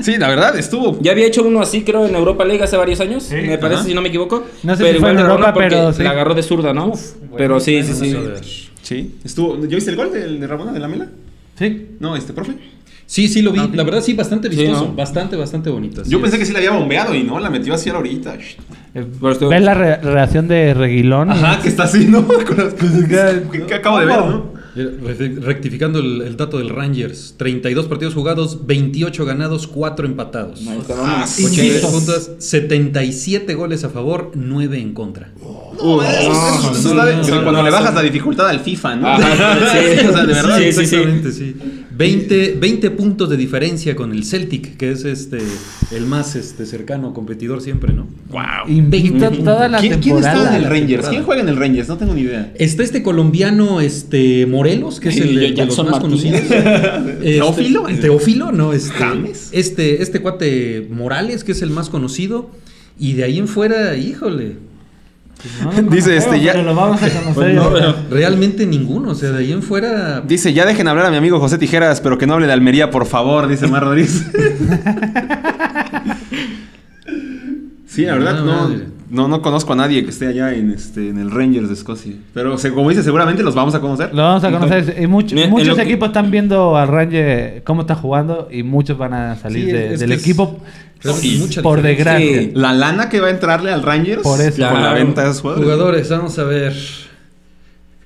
Sí, 0.00 0.16
la 0.18 0.28
verdad, 0.28 0.56
estuvo... 0.56 0.98
Ya 1.00 1.12
había 1.12 1.26
hecho 1.26 1.42
uno 1.42 1.60
así, 1.60 1.82
creo, 1.82 2.06
en 2.06 2.14
Europa 2.14 2.44
League 2.44 2.62
hace 2.62 2.76
varios 2.76 3.00
años. 3.00 3.24
Sí. 3.24 3.34
me 3.34 3.58
parece, 3.58 3.80
Ajá. 3.80 3.88
si 3.88 3.94
no 3.94 4.02
me 4.02 4.08
equivoco. 4.08 4.44
No 4.62 4.76
sé 4.76 4.82
pero 4.84 4.94
si 4.94 5.00
fue 5.00 5.10
igual 5.10 5.10
en 5.12 5.16
de 5.16 5.22
Europa, 5.22 5.54
pero 5.56 5.92
sí. 5.92 6.02
La 6.02 6.10
agarró 6.10 6.34
de 6.34 6.42
zurda, 6.42 6.72
¿no? 6.72 6.92
pero 7.36 7.58
sí, 7.60 7.82
sí, 7.82 7.92
sí. 7.94 8.16
Sí, 8.86 9.16
estuvo... 9.24 9.58
¿Ya 9.66 9.74
viste 9.74 9.90
el 9.90 9.96
gol 9.96 10.12
del 10.12 10.38
de 10.38 10.46
Rabona 10.46 10.72
de 10.72 10.78
la 10.78 10.86
Mela? 10.86 11.08
Sí. 11.58 11.86
No, 11.98 12.14
este, 12.14 12.32
profe. 12.32 12.52
Sí, 13.06 13.26
sí 13.28 13.42
lo 13.42 13.50
vi. 13.52 13.58
Ah. 13.60 13.70
La 13.72 13.82
verdad, 13.82 14.00
sí, 14.00 14.14
bastante 14.14 14.48
Sí, 14.50 14.56
vistoso. 14.56 14.86
¿no? 14.86 14.94
Bastante, 14.94 15.34
bastante 15.36 15.70
bonito. 15.70 16.02
Yo 16.06 16.20
pensé 16.20 16.36
es. 16.36 16.40
que 16.40 16.46
sí 16.46 16.52
la 16.52 16.58
había 16.58 16.70
bombeado 16.72 17.14
y 17.14 17.22
no, 17.24 17.38
la 17.40 17.50
metió 17.50 17.74
así 17.74 17.90
a 17.90 17.94
la 17.94 17.98
orillita. 18.00 18.34
Eh, 18.94 19.04
estuvo- 19.30 19.48
¿Ves 19.48 19.62
la 19.62 19.74
re- 19.74 19.96
reacción 19.96 20.46
de 20.48 20.72
Reguilón? 20.74 21.30
Ajá, 21.30 21.60
que 21.62 21.68
está 21.68 21.84
así, 21.84 22.06
¿no? 22.06 22.26
Con 22.46 22.56
las- 22.58 22.74
que, 22.74 23.62
que 23.66 23.74
acabo 23.74 23.98
de 24.00 24.06
ver, 24.06 24.18
¿no? 24.18 24.54
Eh, 24.76 24.98
re- 25.18 25.34
Rectificando 25.40 25.98
el, 26.00 26.20
el 26.22 26.36
dato 26.36 26.58
del 26.58 26.68
Rangers: 26.68 27.34
32 27.38 27.86
partidos 27.86 28.14
jugados, 28.14 28.66
28 28.66 29.24
ganados, 29.24 29.66
4 29.66 30.06
empatados. 30.06 30.62
Ah, 30.68 30.76
vamos. 30.88 31.30
sí. 31.30 31.44
83 31.44 31.66
Invictos. 31.66 31.90
puntos, 31.92 32.30
77 32.38 33.54
goles 33.54 33.84
a 33.84 33.88
favor, 33.90 34.32
9 34.34 34.78
en 34.80 34.92
contra. 34.94 35.32
No, 35.40 35.65
no, 35.76 37.42
cuando 37.42 37.52
no, 37.52 37.62
le 37.62 37.70
bajas 37.70 37.94
la 37.94 38.02
dificultad 38.02 38.48
al 38.48 38.60
FIFA, 38.60 38.96
¿no? 38.96 39.06
Ajá, 39.08 39.72
sí. 39.72 40.06
o 40.06 40.12
sea, 40.12 40.26
de 40.26 40.32
verdad. 40.32 40.58
Sí, 40.58 40.64
sí, 40.64 40.72
sí. 40.72 40.96
Exactamente, 40.96 41.32
sí. 41.32 41.56
20, 41.96 42.56
20 42.60 42.90
puntos 42.90 43.30
de 43.30 43.38
diferencia 43.38 43.96
con 43.96 44.12
el 44.12 44.24
Celtic, 44.24 44.76
que 44.76 44.90
es 44.92 45.04
este 45.04 45.38
el 45.92 46.04
más 46.04 46.36
este, 46.36 46.66
cercano 46.66 47.14
competidor 47.14 47.62
siempre, 47.62 47.94
¿no? 47.94 48.06
Wow. 48.28 48.68
Invicto 48.68 49.30
toda 49.30 49.68
la 49.68 49.78
¿Quién, 49.78 49.94
está 49.94 50.56
en 50.56 50.62
el 50.62 50.64
Rangers? 50.64 50.88
temporada. 50.88 51.10
¿Quién 51.10 51.24
juega 51.24 51.42
en 51.42 51.48
el 51.48 51.56
Rangers? 51.56 51.88
No 51.88 51.96
tengo 51.96 52.12
ni 52.12 52.22
idea. 52.22 52.52
Está 52.56 52.82
este 52.82 53.02
colombiano, 53.02 53.80
este 53.80 54.44
Morelos, 54.44 55.00
que 55.00 55.08
es 55.08 55.16
el 55.16 55.34
de, 55.34 55.52
de 55.52 55.66
los 55.66 55.84
más 55.84 56.00
conocidos. 56.00 56.42
Este, 57.16 57.38
¿Teófilo? 57.38 57.84
Teófilo, 58.00 58.52
no, 58.52 58.72
este, 58.72 58.92
James. 58.92 59.48
este, 59.52 60.02
este 60.02 60.20
cuate 60.20 60.86
Morales, 60.90 61.44
que 61.44 61.52
es 61.52 61.62
el 61.62 61.70
más 61.70 61.88
conocido. 61.88 62.50
Y 62.98 63.14
de 63.14 63.24
ahí 63.24 63.38
en 63.38 63.48
fuera, 63.48 63.96
híjole, 63.96 64.56
No 65.62 65.72
lo 65.72 65.82
Dice, 65.90 66.16
este, 66.16 66.40
ya- 66.40 66.52
pero 66.52 66.64
lo 66.64 66.74
vamos 66.74 67.02
a 67.02 67.08
conocer. 67.10 67.34
Pues 67.34 67.54
no, 67.54 67.70
pero- 67.72 67.94
realmente 68.10 68.66
ninguno. 68.66 69.10
O 69.10 69.14
sea, 69.14 69.30
de 69.30 69.38
ahí 69.38 69.52
en 69.52 69.62
fuera. 69.62 70.20
Dice, 70.22 70.52
ya 70.52 70.66
dejen 70.66 70.88
hablar 70.88 71.06
a 71.06 71.10
mi 71.10 71.16
amigo 71.16 71.38
José 71.38 71.58
Tijeras, 71.58 72.00
pero 72.00 72.18
que 72.18 72.26
no 72.26 72.34
hable 72.34 72.46
de 72.46 72.52
Almería, 72.52 72.90
por 72.90 73.06
favor, 73.06 73.46
dice 73.46 73.66
Mar 73.68 73.84
Rodríguez. 73.84 74.24
sí, 77.86 78.04
la 78.04 78.14
verdad, 78.14 78.44
no, 78.44 78.70
no, 79.08 79.28
no 79.28 79.42
conozco 79.42 79.72
a 79.72 79.76
nadie 79.76 80.02
que 80.04 80.10
esté 80.10 80.26
allá 80.26 80.52
en, 80.54 80.70
este, 80.72 81.08
en 81.10 81.18
el 81.18 81.30
Rangers 81.30 81.68
de 81.68 81.74
Escocia. 81.74 82.14
Pero 82.34 82.58
se- 82.58 82.72
como 82.72 82.88
dice, 82.90 83.02
seguramente 83.02 83.42
los 83.42 83.54
vamos 83.54 83.74
a 83.74 83.80
conocer. 83.80 84.10
Lo 84.14 84.22
vamos 84.22 84.44
a 84.44 84.50
conocer. 84.50 84.96
Y 85.00 85.06
muchos 85.06 85.34
que- 85.76 85.82
equipos 85.82 86.08
están 86.08 86.30
viendo 86.30 86.76
al 86.76 86.88
Ranger 86.88 87.62
cómo 87.64 87.82
está 87.82 87.94
jugando 87.94 88.48
y 88.50 88.62
muchos 88.62 88.98
van 88.98 89.14
a 89.14 89.36
salir 89.36 89.66
Sí, 89.66 89.72
de- 89.72 89.94
es 89.94 90.00
del 90.00 90.12
es- 90.12 90.20
equipo 90.20 90.44
Realmente 90.46 90.85
Sí, 91.00 91.36
mucha 91.40 91.62
Por 91.62 91.82
desgracia. 91.82 92.40
Sí. 92.40 92.52
La 92.54 92.72
lana 92.72 93.08
que 93.08 93.20
va 93.20 93.28
a 93.28 93.30
entrarle 93.30 93.70
al 93.72 93.82
Rangers 93.82 94.22
Por 94.22 94.40
eso. 94.40 94.68
con 94.68 94.82
la 94.82 94.92
venta 94.92 95.22
de 95.24 95.30
esos 95.30 95.42
jugadores. 95.42 95.64
Jugadores, 95.64 96.08
vamos 96.10 96.38
a 96.38 96.44
ver. 96.44 96.74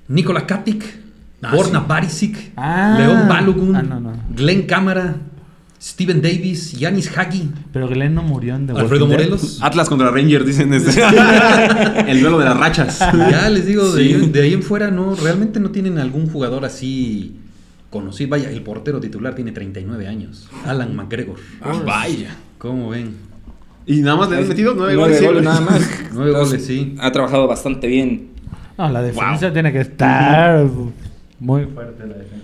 Nikola 0.07 0.45
Katic, 0.45 0.83
Ah, 1.43 1.55
Borna 1.55 1.79
sí. 1.79 1.85
Barisic, 1.87 2.51
Ah. 2.55 2.95
León 2.99 3.27
Balogun, 3.27 3.75
Ah, 3.75 3.81
no, 3.81 3.99
no. 3.99 4.13
Glenn 4.35 4.63
Cámara, 4.63 5.15
Steven 5.81 6.21
Davis, 6.21 6.73
Yanis 6.73 7.17
Hagi, 7.17 7.49
Pero 7.73 7.87
Glenn 7.87 8.13
no 8.13 8.21
murió 8.21 8.53
en 8.55 8.67
The 8.67 8.73
Alfredo 8.73 9.05
Walking 9.05 9.17
Dead. 9.17 9.29
Morelos. 9.31 9.59
Atlas 9.63 9.89
contra 9.89 10.11
Rangers, 10.11 10.45
dicen 10.45 10.71
este. 10.75 11.01
el 12.07 12.21
duelo 12.21 12.37
de 12.37 12.45
las 12.45 12.57
rachas. 12.57 12.99
Ya 12.99 13.49
les 13.49 13.65
digo, 13.65 13.89
de, 13.91 14.03
ahí, 14.03 14.13
de 14.31 14.41
ahí 14.43 14.53
en 14.53 14.61
fuera 14.61 14.91
no, 14.91 15.15
realmente 15.15 15.59
no 15.59 15.71
tienen 15.71 15.97
algún 15.97 16.27
jugador 16.29 16.65
así 16.65 17.37
conocido. 17.89 18.29
Vaya, 18.29 18.51
el 18.51 18.61
portero 18.61 18.99
titular 18.99 19.33
tiene 19.33 19.51
39 19.53 20.07
años, 20.07 20.47
Alan 20.65 20.95
McGregor. 20.95 21.37
Vaya. 21.85 22.35
¿Cómo 22.61 22.89
ven? 22.89 23.15
Y 23.87 24.01
nada 24.01 24.15
más 24.17 24.29
le 24.29 24.37
han 24.37 24.47
metido 24.47 24.73
nueve 24.75 24.93
Nueve 24.95 25.13
goles. 25.15 25.25
goles 25.27 25.43
nada 25.43 25.61
más. 25.61 25.81
Nueve 26.13 26.31
goles, 26.31 26.63
sí. 26.65 26.95
Ha 26.99 27.11
trabajado 27.11 27.47
bastante 27.47 27.87
bien. 27.87 28.29
No, 28.77 28.87
la 28.89 29.01
defensa 29.01 29.45
Wow. 29.47 29.53
tiene 29.53 29.71
que 29.73 29.81
estar 29.81 30.67
muy 31.39 31.65
fuerte 31.65 32.05
la 32.05 32.13
defensa. 32.13 32.37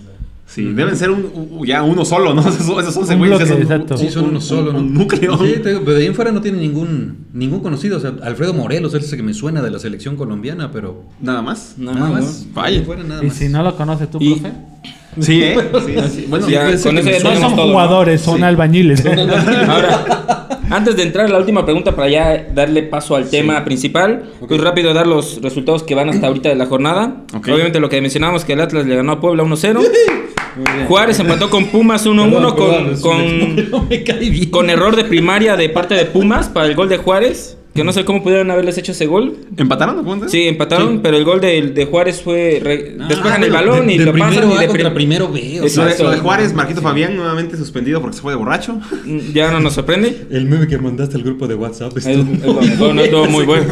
Sí, 0.47 0.63
deben 0.73 0.95
ser 0.95 1.11
un, 1.11 1.61
ya 1.65 1.83
uno 1.83 2.03
solo, 2.05 2.33
¿no? 2.33 2.41
Esos, 2.47 2.61
esos 2.61 2.97
11 2.97 3.13
Un 3.13 3.19
güeyes 3.19 3.37
bloque, 3.37 3.45
ya 3.45 3.53
son 3.53 3.61
exacto. 3.61 3.97
Sí, 3.97 4.09
son 4.09 4.23
un- 4.23 4.29
uno 4.31 4.41
solo, 4.41 4.73
¿no? 4.73 4.79
Un 4.79 4.93
núcleo. 4.93 5.37
Sí, 5.37 5.53
te 5.61 5.77
pero 5.79 5.91
de 5.93 5.97
ahí 6.01 6.05
en 6.07 6.15
fuera 6.15 6.31
no 6.31 6.41
tiene 6.41 6.57
ningún, 6.57 7.27
ningún 7.33 7.59
conocido. 7.59 7.97
O 7.97 7.99
sea, 7.99 8.13
Alfredo 8.23 8.53
Morelos 8.53 8.93
es 8.95 9.11
el 9.11 9.17
que 9.17 9.23
me 9.23 9.33
suena 9.35 9.61
de 9.61 9.69
la 9.69 9.77
selección 9.77 10.15
colombiana, 10.15 10.71
pero 10.71 11.03
Nada 11.21 11.41
más. 11.43 11.75
Nada, 11.77 11.99
nada 11.99 12.11
más. 12.11 12.47
Vaya. 12.53 12.81
Fuera 12.83 13.03
nada 13.03 13.23
Y 13.23 13.27
más. 13.27 13.35
si 13.35 13.49
no 13.49 13.61
lo 13.61 13.75
conoces 13.75 14.09
tú, 14.09 14.17
Y- 14.19 14.33
profe. 14.39 14.55
Sí, 15.19 15.43
¿eh? 15.43 15.57
Sí, 15.85 15.95
sí. 16.13 16.25
Bueno, 16.27 16.47
Ya, 16.47 16.61
con 16.61 16.69
que 16.69 16.75
eso 16.75 16.91
me 16.91 17.03
ya 17.03 17.19
suene. 17.19 17.35
No 17.35 17.41
son 17.41 17.55
todo, 17.55 17.65
¿no? 17.67 17.71
jugadores, 17.73 18.21
son 18.21 18.37
Sí. 18.37 18.43
albañiles. 18.43 19.05
Ahora, 19.05 20.47
antes 20.69 20.95
de 20.95 21.03
entrar 21.03 21.25
a 21.25 21.29
la 21.29 21.37
última 21.37 21.63
pregunta 21.65 21.95
para 21.95 22.09
ya 22.09 22.47
darle 22.53 22.83
paso 22.83 23.15
al 23.15 23.29
tema 23.29 23.63
principal, 23.65 24.31
pues 24.47 24.61
rápido 24.61 24.93
dar 24.93 25.07
los 25.07 25.41
resultados 25.41 25.83
que 25.83 25.95
van 25.95 26.09
hasta 26.09 26.27
ahorita 26.27 26.49
de 26.49 26.55
la 26.55 26.65
jornada. 26.65 27.23
Obviamente 27.33 27.79
lo 27.79 27.89
que 27.89 28.01
mencionábamos 28.01 28.45
que 28.45 28.53
el 28.53 28.61
Atlas 28.61 28.85
le 28.85 28.95
ganó 28.95 29.13
a 29.13 29.19
Puebla 29.19 29.43
1-0. 29.43 29.79
Juárez 30.87 31.19
empató 31.19 31.51
con 31.51 31.65
Pumas 31.65 32.07
1-1 32.07 32.55
Perdón, 32.55 32.99
con, 33.01 34.49
con 34.49 34.69
error 34.71 34.95
de 34.95 35.03
primaria 35.03 35.55
de 35.55 35.69
parte 35.69 35.93
de 35.93 36.05
Pumas 36.05 36.49
para 36.49 36.65
el 36.65 36.73
gol 36.75 36.89
de 36.89 36.97
Juárez. 36.97 37.57
Que 37.77 37.83
no 37.83 37.93
sé 37.93 38.03
cómo 38.03 38.21
pudieron 38.23 38.51
haberles 38.51 38.77
hecho 38.77 38.91
ese 38.91 39.05
gol. 39.05 39.37
¿empataron? 39.55 40.03
¿Cómo 40.03 40.25
es? 40.25 40.31
Sí, 40.31 40.47
empataron, 40.47 40.93
Sí. 40.95 40.99
pero 41.03 41.15
el 41.17 41.23
gol 41.23 41.39
de, 41.39 41.61
de 41.61 41.85
Juárez 41.85 42.21
fue. 42.21 42.59
re- 42.61 42.97
Ah, 42.99 43.05
despejan 43.07 43.43
el 43.43 43.51
balón 43.51 43.87
de- 43.87 43.93
y 43.93 43.97
de 43.97 44.05
lo 44.05 44.11
primero 44.11 44.33
pasan 44.35 44.51
y 44.51 44.55
A 44.55 44.59
de 44.61 44.67
prim- 44.69 44.93
primero 44.93 45.31
B. 45.31 45.59
o 45.59 45.63
Lo 45.63 45.69
sea, 45.69 45.85
de, 45.85 45.91
Exacto. 45.91 46.03
lo 46.03 46.11
de 46.11 46.17
Juárez, 46.17 46.53
Marquito 46.53 46.81
Fabián 46.81 47.15
nuevamente 47.15 47.55
suspendido 47.55 48.01
porque 48.01 48.15
se 48.17 48.21
fue 48.21 48.33
de 48.33 48.37
borracho. 48.37 48.79
Ya 49.33 49.51
no 49.51 49.59
nos 49.59 49.73
sorprende. 49.73 50.25
El 50.31 50.45
meme 50.45 50.67
que 50.67 50.77
mandaste 50.77 51.15
al 51.15 51.23
grupo 51.23 51.47
de 51.47 51.55
WhatsApp. 51.55 51.95
El- 52.05 52.41
no, 52.41 53.01
estuvo 53.01 53.25
muy 53.27 53.45
bueno. 53.45 53.65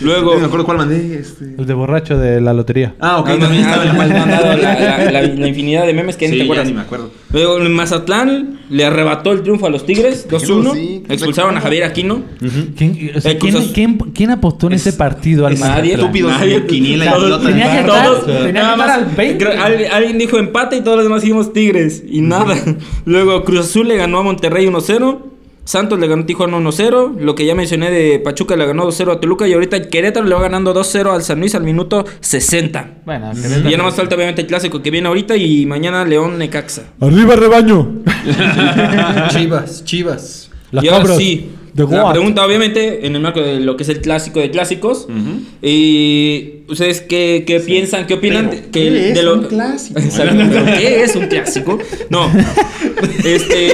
Luego. 0.00 0.34
No 0.34 0.40
me 0.40 0.46
acuerdo 0.46 0.64
cuál 0.66 0.78
mandé. 0.78 1.18
Este... 1.20 1.54
El 1.56 1.66
de 1.66 1.74
borracho 1.74 2.18
de 2.18 2.40
la 2.40 2.52
lotería. 2.52 2.94
Ah, 3.00 3.18
ok. 3.18 3.28
Ah, 3.30 3.38
también 3.38 3.62
no, 3.62 3.68
estaba 3.70 3.92
mandado 3.92 4.56
la, 4.56 4.78
la- 4.78 5.10
la- 5.10 5.22
la 5.22 5.48
infinidad 5.48 5.86
de 5.86 5.92
memes 5.94 6.16
que 6.16 6.26
ni 6.28 6.32
Sí, 6.32 6.38
te 6.38 6.38
ya 6.38 6.44
acuerdas. 6.44 6.66
ni 6.66 6.72
me 6.74 6.80
acuerdo. 6.80 7.10
Luego 7.32 7.58
en 7.60 7.72
Mazatlán 7.72 8.60
le 8.70 8.84
arrebató 8.84 9.32
el 9.32 9.42
triunfo 9.42 9.66
a 9.66 9.70
los 9.70 9.84
Tigres, 9.86 10.26
2-1. 10.28 10.72
Sí, 10.74 11.02
qué 11.06 11.14
Expulsaron 11.14 11.56
a. 11.56 11.60
Javier 11.60 11.84
Aquino. 11.84 12.22
¿Quién, 12.76 13.12
o 13.16 13.20
sea, 13.20 13.32
Eh, 13.32 13.38
¿quién, 14.14 14.30
apostó 14.30 14.66
en 14.68 14.72
ese 14.74 14.92
partido 14.92 15.46
al 15.46 15.54
Nadie, 15.58 15.68
Mazatlán? 15.96 16.00
estúpido. 16.00 16.30
Estúpidos, 16.30 16.62
quiniela, 16.68 17.04
idiota. 17.18 17.46
Tenía 17.46 17.76
que 17.80 17.86
todos- 17.86 18.18
estar- 18.20 18.24
tenía 18.26 18.46
que 18.46 18.52
nada 18.52 18.76
más, 18.76 18.90
al 18.90 19.04
20. 19.06 19.44
creo- 19.44 19.62
alguien, 19.62 19.92
alguien 19.92 20.18
dijo 20.18 20.38
empate 20.38 20.76
y 20.76 20.80
todos 20.80 20.96
los 20.96 21.04
demás 21.06 21.22
dijimos 21.22 21.52
Tigres. 21.52 22.02
Y 22.08 22.20
nada. 22.20 22.54
Luego 23.04 23.44
Cruz 23.44 23.60
Azul 23.60 23.88
le 23.88 23.96
ganó 23.96 24.18
a 24.18 24.22
Monterrey 24.22 24.66
1-0. 24.66 25.18
Santos 25.66 25.98
le 25.98 26.06
ganó 26.08 26.24
a 26.24 26.26
Tijuana 26.26 26.58
1-0. 26.58 27.14
Lo 27.20 27.34
que 27.34 27.46
ya 27.46 27.54
mencioné 27.54 27.90
de 27.90 28.18
Pachuca 28.18 28.54
le 28.54 28.66
ganó 28.66 28.84
2-0 28.86 29.12
a 29.12 29.20
Toluca. 29.20 29.48
Y 29.48 29.54
ahorita 29.54 29.88
Querétaro 29.88 30.26
le 30.26 30.34
va 30.34 30.42
ganando 30.42 30.74
2-0 30.74 31.10
al 31.14 31.22
San 31.22 31.40
Luis 31.40 31.54
al 31.54 31.62
minuto 31.62 32.04
60. 32.20 32.98
Bueno, 33.06 33.32
Y 33.32 33.70
ya 33.70 33.78
nada 33.78 33.84
más 33.84 33.94
falta 33.94 34.14
obviamente 34.14 34.42
el 34.42 34.46
clásico 34.46 34.82
que 34.82 34.90
viene 34.90 35.08
ahorita 35.08 35.36
y 35.38 35.64
mañana 35.64 36.04
León 36.04 36.36
Necaxa. 36.38 36.82
¡Arriba, 37.00 37.34
rebaño! 37.36 38.02
Chivas, 39.30 39.84
Chivas. 39.84 40.50
Las 40.70 40.84
y 40.84 40.88
ahora 40.88 41.16
sí, 41.16 41.50
la 41.76 41.84
what? 42.04 42.12
pregunta 42.12 42.46
obviamente 42.46 43.06
en 43.06 43.16
el 43.16 43.22
marco 43.22 43.40
de 43.40 43.58
lo 43.60 43.76
que 43.76 43.82
es 43.82 43.88
el 43.88 44.00
clásico 44.00 44.40
de 44.40 44.50
clásicos. 44.50 45.06
Y 45.62 46.62
ustedes 46.68 47.00
qué, 47.00 47.44
qué 47.46 47.60
piensan, 47.60 48.06
qué 48.06 48.14
opinan 48.14 48.48
Pero, 48.50 48.62
de, 48.62 48.68
¿qué 48.70 48.80
que- 48.80 49.08
es 49.10 49.14
de 49.16 49.22
lo 49.22 49.34
un 49.34 49.44
clásico? 49.44 50.00
¿Qué 50.78 51.02
es 51.02 51.16
un 51.16 51.26
clásico? 51.26 51.78
No. 52.10 52.30
Este 53.24 53.72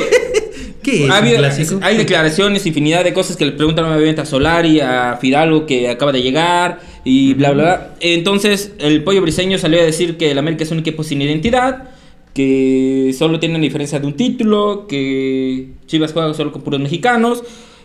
¿Qué 0.82 1.04
es 1.04 1.10
ha 1.10 1.18
un 1.18 1.24
habido- 1.26 1.36
clásico? 1.38 1.78
hay 1.82 1.96
declaraciones, 1.98 2.64
infinidad 2.64 3.04
de 3.04 3.12
cosas 3.12 3.36
que 3.36 3.44
le 3.44 3.52
preguntan 3.52 3.84
obviamente 3.84 4.22
a 4.22 4.24
Solari, 4.24 4.80
a 4.80 5.18
Fidalgo 5.20 5.66
que 5.66 5.88
acaba 5.90 6.10
de 6.12 6.22
llegar 6.22 6.80
y 7.04 7.34
bla 7.34 7.50
bla 7.52 7.62
bla. 7.62 7.94
Entonces, 8.00 8.72
el 8.78 9.02
pollo 9.04 9.20
briseño 9.20 9.58
salió 9.58 9.78
a 9.80 9.84
decir 9.84 10.16
que 10.16 10.30
el 10.30 10.38
América 10.38 10.64
es 10.64 10.70
un 10.70 10.78
equipo 10.78 11.02
sin 11.04 11.20
identidad, 11.20 11.90
que 12.32 13.14
solo 13.18 13.38
tiene 13.40 13.56
la 13.58 13.60
diferencia 13.62 13.98
de 14.00 14.06
un 14.06 14.14
título, 14.14 14.86
que 14.88 15.66
Chivas 15.86 16.12
juega 16.14 16.32
solo 16.32 16.50
con 16.52 16.62
puros 16.62 16.80
mexicanos. 16.80 17.42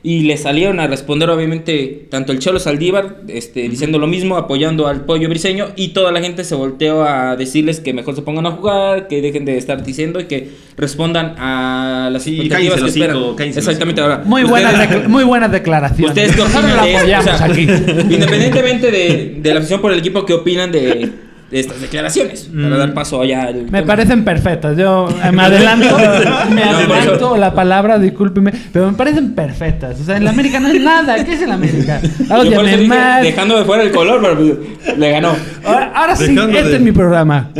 Y 0.07 0.19
le 0.21 0.37
salieron 0.37 0.79
a 0.79 0.85
responder, 0.85 1.31
obviamente, 1.31 2.05
tanto 2.11 2.31
el 2.31 2.37
Cholo 2.37 2.59
Saldívar, 2.59 3.21
este, 3.27 3.67
diciendo 3.67 3.97
lo 3.97 4.05
mismo, 4.05 4.37
apoyando 4.37 4.85
al 4.85 5.03
pollo 5.03 5.27
briseño, 5.27 5.69
y 5.75 5.89
toda 5.89 6.11
la 6.11 6.21
gente 6.21 6.43
se 6.43 6.53
volteó 6.53 7.03
a 7.03 7.35
decirles 7.35 7.79
que 7.79 7.91
mejor 7.91 8.13
se 8.15 8.21
pongan 8.21 8.45
a 8.45 8.51
jugar, 8.51 9.07
que 9.07 9.19
dejen 9.23 9.45
de 9.45 9.57
estar 9.57 9.83
diciendo 9.83 10.19
y 10.19 10.25
que 10.25 10.51
respondan 10.77 11.33
a 11.39 12.09
las 12.13 12.21
Sí, 12.21 12.35
expectativas 12.35 12.81
que 12.83 12.87
esperan. 12.89 13.17
el 13.39 13.47
Exactamente 13.57 13.99
ahora. 14.01 14.21
Muy 14.23 14.43
buenas, 14.43 15.07
muy 15.09 15.23
buenas 15.23 15.51
declaraciones. 15.51 16.09
Ustedes 16.11 16.33
qué 16.33 16.37
Nosotros 16.43 16.63
opinan 16.63 16.77
la 16.77 16.85
de 16.85 17.15
o 17.17 17.23
sea, 17.23 17.43
aquí. 17.43 17.61
Independientemente 18.13 18.91
de, 18.91 19.37
de 19.41 19.53
la 19.55 19.59
afición 19.59 19.81
por 19.81 19.91
el 19.91 19.97
equipo, 19.97 20.23
¿qué 20.23 20.33
opinan 20.33 20.71
de 20.71 21.09
estas 21.51 21.79
declaraciones? 21.81 22.49
Para 22.53 22.77
dar 22.77 22.93
paso 22.93 23.21
allá 23.21 23.43
al 23.43 23.55
Me 23.55 23.79
tema. 23.79 23.85
parecen 23.85 24.23
perfectas. 24.25 24.75
Yo 24.77 25.07
me 25.31 25.41
adelanto, 25.43 25.97
me 26.53 26.63
adelanto 26.63 27.37
la 27.37 27.53
palabra, 27.53 27.99
discúlpeme, 27.99 28.51
pero 28.73 28.91
me 28.91 28.97
parecen 28.97 29.33
perfectas. 29.35 29.99
O 30.01 30.03
sea, 30.03 30.17
en 30.17 30.23
la 30.25 30.31
América 30.31 30.59
no 30.59 30.67
es 30.69 30.81
nada. 30.81 31.23
¿Qué 31.23 31.33
es 31.33 31.41
el 31.41 31.51
América? 31.51 32.01
Más. 32.87 33.21
dejando 33.21 33.57
de 33.57 33.65
fuera 33.65 33.83
el 33.83 33.91
color, 33.91 34.19
pero 34.21 34.97
le 34.97 35.11
ganó. 35.11 35.35
Ahora, 35.63 35.91
ahora 35.95 36.15
sí, 36.15 36.35
este 36.55 36.75
es 36.75 36.81
mi 36.81 36.91
programa. 36.91 37.51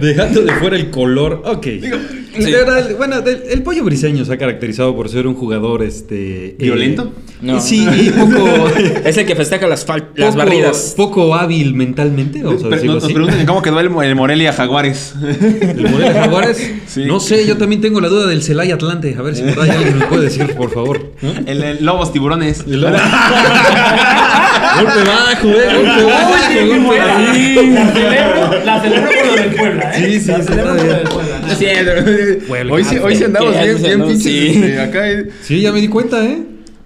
Dejando 0.00 0.42
de 0.42 0.52
fuera 0.54 0.76
el 0.76 0.90
color. 0.90 1.42
Ok. 1.44 1.64
Sí. 1.64 2.44
De 2.44 2.52
verdad, 2.52 2.88
bueno, 2.96 3.16
el 3.50 3.62
pollo 3.62 3.82
briseño 3.84 4.24
se 4.24 4.32
ha 4.32 4.38
caracterizado 4.38 4.94
por 4.94 5.08
ser 5.08 5.26
un 5.26 5.34
jugador 5.34 5.82
este. 5.82 6.50
eh, 6.50 6.56
¿Violento? 6.58 7.12
No. 7.42 7.58
Sí, 7.60 7.84
y 8.00 8.10
poco. 8.10 8.46
Es 9.04 9.16
el 9.16 9.26
que 9.26 9.34
festeja 9.34 9.66
las, 9.66 9.86
fal- 9.86 10.08
las 10.14 10.28
poco- 10.34 10.38
barridas. 10.38 10.94
Poco 10.96 11.34
hábil 11.34 11.47
mentalmente, 11.48 12.42
vamos 12.42 12.64
a 12.64 12.68
decirlo 12.68 12.94
nos, 12.94 13.02
nos 13.04 13.12
preguntan 13.12 13.46
cómo 13.46 13.62
quedó 13.62 13.80
el, 13.80 13.90
el 14.04 14.14
Morelia 14.14 14.52
Jaguares. 14.52 15.14
El 15.60 15.82
modelo 15.90 15.98
de 16.12 16.12
Jaguares. 16.20 16.72
Sí. 16.88 17.04
No 17.04 17.20
sé, 17.20 17.46
yo 17.46 17.58
también 17.58 17.82
tengo 17.82 18.00
la 18.00 18.08
duda 18.08 18.26
del 18.26 18.42
Celaya 18.42 18.74
Atlante. 18.76 19.14
A 19.18 19.22
ver 19.22 19.36
si 19.36 19.42
por 19.42 19.62
ahí 19.62 19.70
alguien 19.70 19.98
me 19.98 20.06
puede 20.06 20.22
decir, 20.24 20.54
por 20.54 20.72
favor. 20.72 21.12
el, 21.46 21.62
el 21.62 21.84
Lobos 21.84 22.12
Tiburones. 22.14 22.64
Y 22.66 22.72
luego- 22.76 22.96
golpe 24.76 25.00
bajo, 25.04 25.48
eh, 25.48 25.74
golpe 25.74 26.04
bajo, 26.04 26.30
golpe 26.66 26.98
bajo. 26.98 27.74
la 27.74 27.92
celebro, 27.92 28.64
la 28.64 28.80
celebro 28.80 29.10
por 29.10 29.26
lo 29.26 29.34
del 29.42 29.54
Puebla, 29.54 29.90
¿eh? 29.96 30.12
Sí, 30.12 30.20
sí, 30.20 30.28
la 30.28 30.36
sí, 30.38 30.42
celebro 30.44 30.74
por 30.76 30.84
lo 30.84 30.92
del 30.94 31.08
Puebla. 31.08 31.40
No 31.46 31.54
cierto. 31.54 32.72
Hoy 32.74 32.84
sí, 32.84 32.96
hoy 32.98 33.16
sí 33.16 33.24
andamos 33.24 33.54
¿Qué 33.54 33.64
bien, 33.64 33.82
bien 33.82 34.02
pinches. 34.06 34.22
Sí. 34.22 34.48
este, 34.54 34.80
acá, 34.80 35.10
eh. 35.10 35.28
Sí, 35.42 35.60
ya 35.60 35.72
me 35.72 35.80
di 35.80 35.88
cuenta, 35.88 36.24
¿eh? 36.24 36.38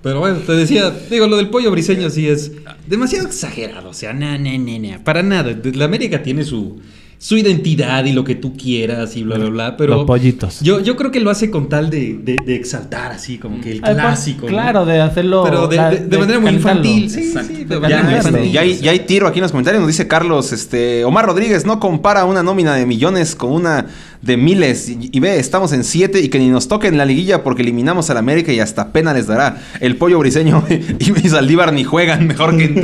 Pero 0.03 0.19
bueno, 0.19 0.39
te 0.39 0.53
decía, 0.53 0.91
digo, 1.11 1.29
lo 1.29 1.37
del 1.37 1.49
pollo 1.49 1.71
briseño 1.71 2.11
sí 2.11 2.29
es 2.29 2.53
demasiado 2.89 3.27
exagerado. 3.27 3.91
O 3.91 3.95
sea, 3.95 4.13
na, 4.13 4.37
na, 4.37 4.59
na, 4.59 4.79
na, 4.79 5.05
para 5.05 5.23
nada. 5.23 5.57
La 5.75 5.85
América 5.85 6.23
tiene 6.23 6.45
su, 6.45 6.81
su 7.23 7.37
identidad 7.37 8.05
y 8.05 8.11
lo 8.13 8.25
que 8.25 8.35
tú 8.35 8.57
quieras 8.57 9.17
y 9.17 9.23
bla, 9.23 9.37
bla, 9.39 9.49
bla. 9.49 9.77
Pero 9.77 9.95
Los 9.95 10.07
pollitos. 10.07 10.59
Yo, 10.61 10.81
yo 10.81 10.97
creo 10.97 11.13
que 11.13 11.21
lo 11.21 11.31
hace 11.31 11.53
con 11.53 11.69
tal 11.69 11.89
de, 11.89 12.19
de- 12.21 12.37
de 12.45 12.57
exaltar 12.57 13.13
así, 13.13 13.39
como 13.39 13.61
que 13.61 13.71
el 13.71 13.77
Ay, 13.77 13.95
pues, 13.95 13.97
clásico. 13.97 14.41
¿no? 14.47 14.49
Claro, 14.49 14.85
de 14.85 15.01
hacerlo. 15.01 15.45
Pero 15.45 15.69
de, 15.69 15.77
la- 15.77 15.91
de- 15.91 15.99
de 16.09 16.19
manera 16.19 16.41
muy 16.41 16.51
cantarlo. 16.55 16.83
infantil. 16.85 17.11
Sí, 17.11 17.21
Exacto. 17.29 17.53
sí, 17.57 17.65
de 17.65 17.75
Ya, 17.77 17.81
manera 17.81 18.03
muy 18.03 18.15
este, 18.15 18.29
infantil. 18.29 18.53
ya 18.53 18.61
hay, 18.63 18.77
ya 18.79 18.91
hay 18.91 18.99
tiro 19.01 19.29
aquí 19.29 19.39
en 19.39 19.43
los 19.43 19.53
comentarios. 19.53 19.81
Nos 19.83 19.87
dice 19.89 20.09
Carlos, 20.09 20.53
este, 20.53 21.05
Omar 21.05 21.27
Rodríguez 21.27 21.65
no 21.65 21.79
compara 21.79 22.25
una 22.25 22.43
nómina 22.43 22.75
de 22.75 22.87
millones 22.87 23.37
con 23.37 23.53
una 23.53 23.87
de 24.21 24.37
miles. 24.37 24.89
Y, 24.89 25.09
y 25.13 25.21
ve, 25.21 25.39
estamos 25.39 25.73
en 25.73 25.85
siete 25.85 26.21
y 26.21 26.29
que 26.29 26.41
ni 26.41 26.49
nos 26.49 26.67
toquen 26.67 26.99
la 26.99 27.05
liguilla 27.05 27.45
porque 27.45 27.63
eliminamos 27.63 28.11
al 28.11 28.17
América 28.17 28.53
y 28.53 28.59
hasta 28.59 28.91
pena 28.91 29.15
les 29.15 29.29
dará. 29.29 29.59
El 29.79 29.95
pollo 29.97 30.19
briseño 30.19 30.65
y 30.99 31.13
mi 31.13 31.21
Saldívar 31.29 31.73
ni 31.73 31.85
juegan, 31.85 32.27
mejor 32.27 32.57
que. 32.57 32.65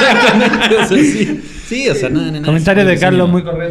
Exactamente, 0.00 0.76
sea, 0.76 0.86
sí. 0.88 1.40
Sí, 1.66 1.88
o 1.88 1.94
sea, 1.96 2.08
no, 2.08 2.30
no, 2.30 2.42
Comentario 2.42 2.84
de. 2.84 2.96
Carlos, 2.96 3.28
muy 3.28 3.42
correcto. 3.42 3.65